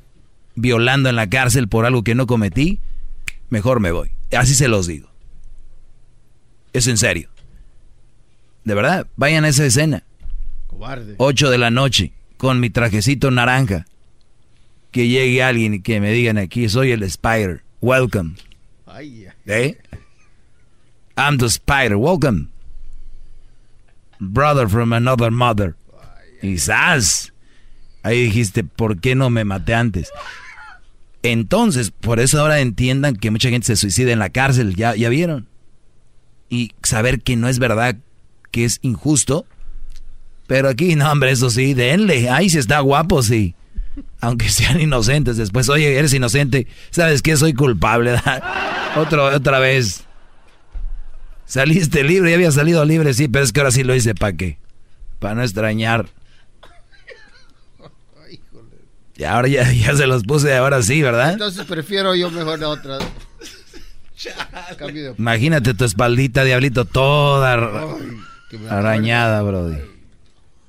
violando 0.55 1.09
en 1.09 1.15
la 1.15 1.29
cárcel 1.29 1.67
por 1.67 1.85
algo 1.85 2.03
que 2.03 2.15
no 2.15 2.27
cometí, 2.27 2.79
mejor 3.49 3.79
me 3.81 3.91
voy. 3.91 4.11
Así 4.31 4.55
se 4.55 4.67
los 4.69 4.87
digo. 4.87 5.10
Es 6.73 6.87
en 6.87 6.97
serio. 6.97 7.29
De 8.63 8.73
verdad, 8.75 9.07
vayan 9.15 9.45
a 9.45 9.49
esa 9.49 9.65
escena. 9.65 10.03
Cobarde. 10.67 11.15
8 11.17 11.49
de 11.49 11.57
la 11.57 11.71
noche, 11.71 12.13
con 12.37 12.59
mi 12.59 12.69
trajecito 12.69 13.31
naranja. 13.31 13.85
Que 14.91 15.07
llegue 15.07 15.41
alguien 15.41 15.75
y 15.75 15.81
que 15.81 15.99
me 15.99 16.11
digan 16.11 16.37
aquí, 16.37 16.67
soy 16.69 16.91
el 16.91 17.03
Spider. 17.03 17.63
Welcome. 17.81 18.35
Ay. 18.85 19.27
¿Eh? 19.45 19.77
I'm 21.17 21.37
the 21.37 21.45
Spider. 21.45 21.95
Welcome. 21.95 22.49
Brother 24.19 24.67
from 24.67 24.93
another 24.93 25.31
mother. 25.31 25.75
¡zas! 26.57 27.33
Ahí 28.03 28.23
dijiste, 28.23 28.63
¿por 28.63 28.99
qué 28.99 29.15
no 29.15 29.29
me 29.29 29.45
maté 29.45 29.73
antes? 29.73 30.11
Entonces, 31.23 31.91
por 31.91 32.19
eso 32.19 32.39
ahora 32.39 32.59
entiendan 32.59 33.15
que 33.15 33.29
mucha 33.29 33.49
gente 33.49 33.67
se 33.67 33.75
suicida 33.75 34.11
en 34.11 34.19
la 34.19 34.29
cárcel, 34.29 34.75
¿ya, 34.75 34.95
ya 34.95 35.09
vieron? 35.09 35.47
Y 36.51 36.73
saber 36.83 37.21
que 37.21 37.37
no 37.37 37.47
es 37.47 37.59
verdad, 37.59 37.95
que 38.51 38.65
es 38.65 38.79
injusto. 38.81 39.45
Pero 40.47 40.67
aquí, 40.67 40.95
no, 40.97 41.09
hombre, 41.09 41.31
eso 41.31 41.49
sí, 41.49 41.73
denle. 41.73 42.29
Ahí 42.29 42.49
sí 42.49 42.57
está 42.57 42.81
guapo, 42.81 43.23
sí. 43.23 43.55
Aunque 44.19 44.49
sean 44.51 44.81
inocentes 44.81 45.37
después. 45.37 45.69
Oye, 45.69 45.97
eres 45.97 46.13
inocente. 46.13 46.67
¿Sabes 46.89 47.21
qué? 47.21 47.37
Soy 47.37 47.53
culpable. 47.53 48.19
Otro, 48.97 49.27
otra 49.33 49.59
vez. 49.59 50.03
Saliste 51.45 52.03
libre, 52.03 52.31
ya 52.31 52.35
había 52.35 52.51
salido 52.51 52.83
libre, 52.83 53.13
sí, 53.13 53.29
pero 53.29 53.45
es 53.45 53.53
que 53.53 53.61
ahora 53.61 53.71
sí 53.71 53.83
lo 53.85 53.95
hice, 53.95 54.13
¿para 54.13 54.33
qué? 54.33 54.57
Para 55.19 55.35
no 55.35 55.43
extrañar. 55.43 56.09
Y 59.15 59.23
ahora 59.23 59.47
ya, 59.47 59.71
ya 59.71 59.95
se 59.95 60.07
los 60.07 60.23
puse, 60.23 60.53
ahora 60.55 60.81
sí, 60.81 61.01
¿verdad? 61.01 61.33
Entonces 61.33 61.65
prefiero 61.65 62.15
yo 62.15 62.29
mejor 62.31 62.59
la 62.59 62.69
otra. 62.69 62.99
Cambio 64.77 65.03
de... 65.03 65.15
Imagínate 65.17 65.73
tu 65.73 65.85
espaldita, 65.85 66.43
diablito, 66.43 66.85
toda 66.85 67.53
arañada, 68.69 69.41
brody. 69.41 69.77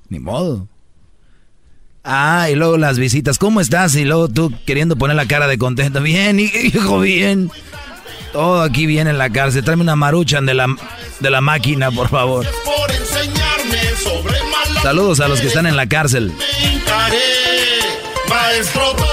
Ni 0.09 0.19
modo. 0.19 0.67
Ah, 2.03 2.49
y 2.51 2.55
luego 2.55 2.77
las 2.77 2.99
visitas. 2.99 3.37
¿Cómo 3.37 3.61
estás? 3.61 3.95
Y 3.95 4.03
luego 4.03 4.27
tú 4.27 4.53
queriendo 4.65 4.97
poner 4.97 5.15
la 5.15 5.25
cara 5.25 5.47
de 5.47 5.57
contento. 5.57 6.01
Bien, 6.01 6.39
hijo, 6.39 6.99
bien. 6.99 7.49
Todo 8.33 8.61
aquí 8.61 8.85
bien 8.85 9.07
en 9.07 9.17
la 9.17 9.29
cárcel. 9.29 9.63
Tráeme 9.63 9.83
una 9.83 9.95
maruchan 9.95 10.45
de 10.45 10.53
la, 10.53 10.67
de 11.19 11.29
la 11.29 11.39
máquina, 11.39 11.91
por 11.91 12.09
favor. 12.09 12.45
Saludos 14.81 15.21
a 15.21 15.27
los 15.27 15.39
que 15.39 15.47
están 15.47 15.65
en 15.65 15.77
la 15.77 15.87
cárcel. 15.87 16.33
me 16.33 16.73
hincaré, 16.73 17.17
maestro. 18.27 19.12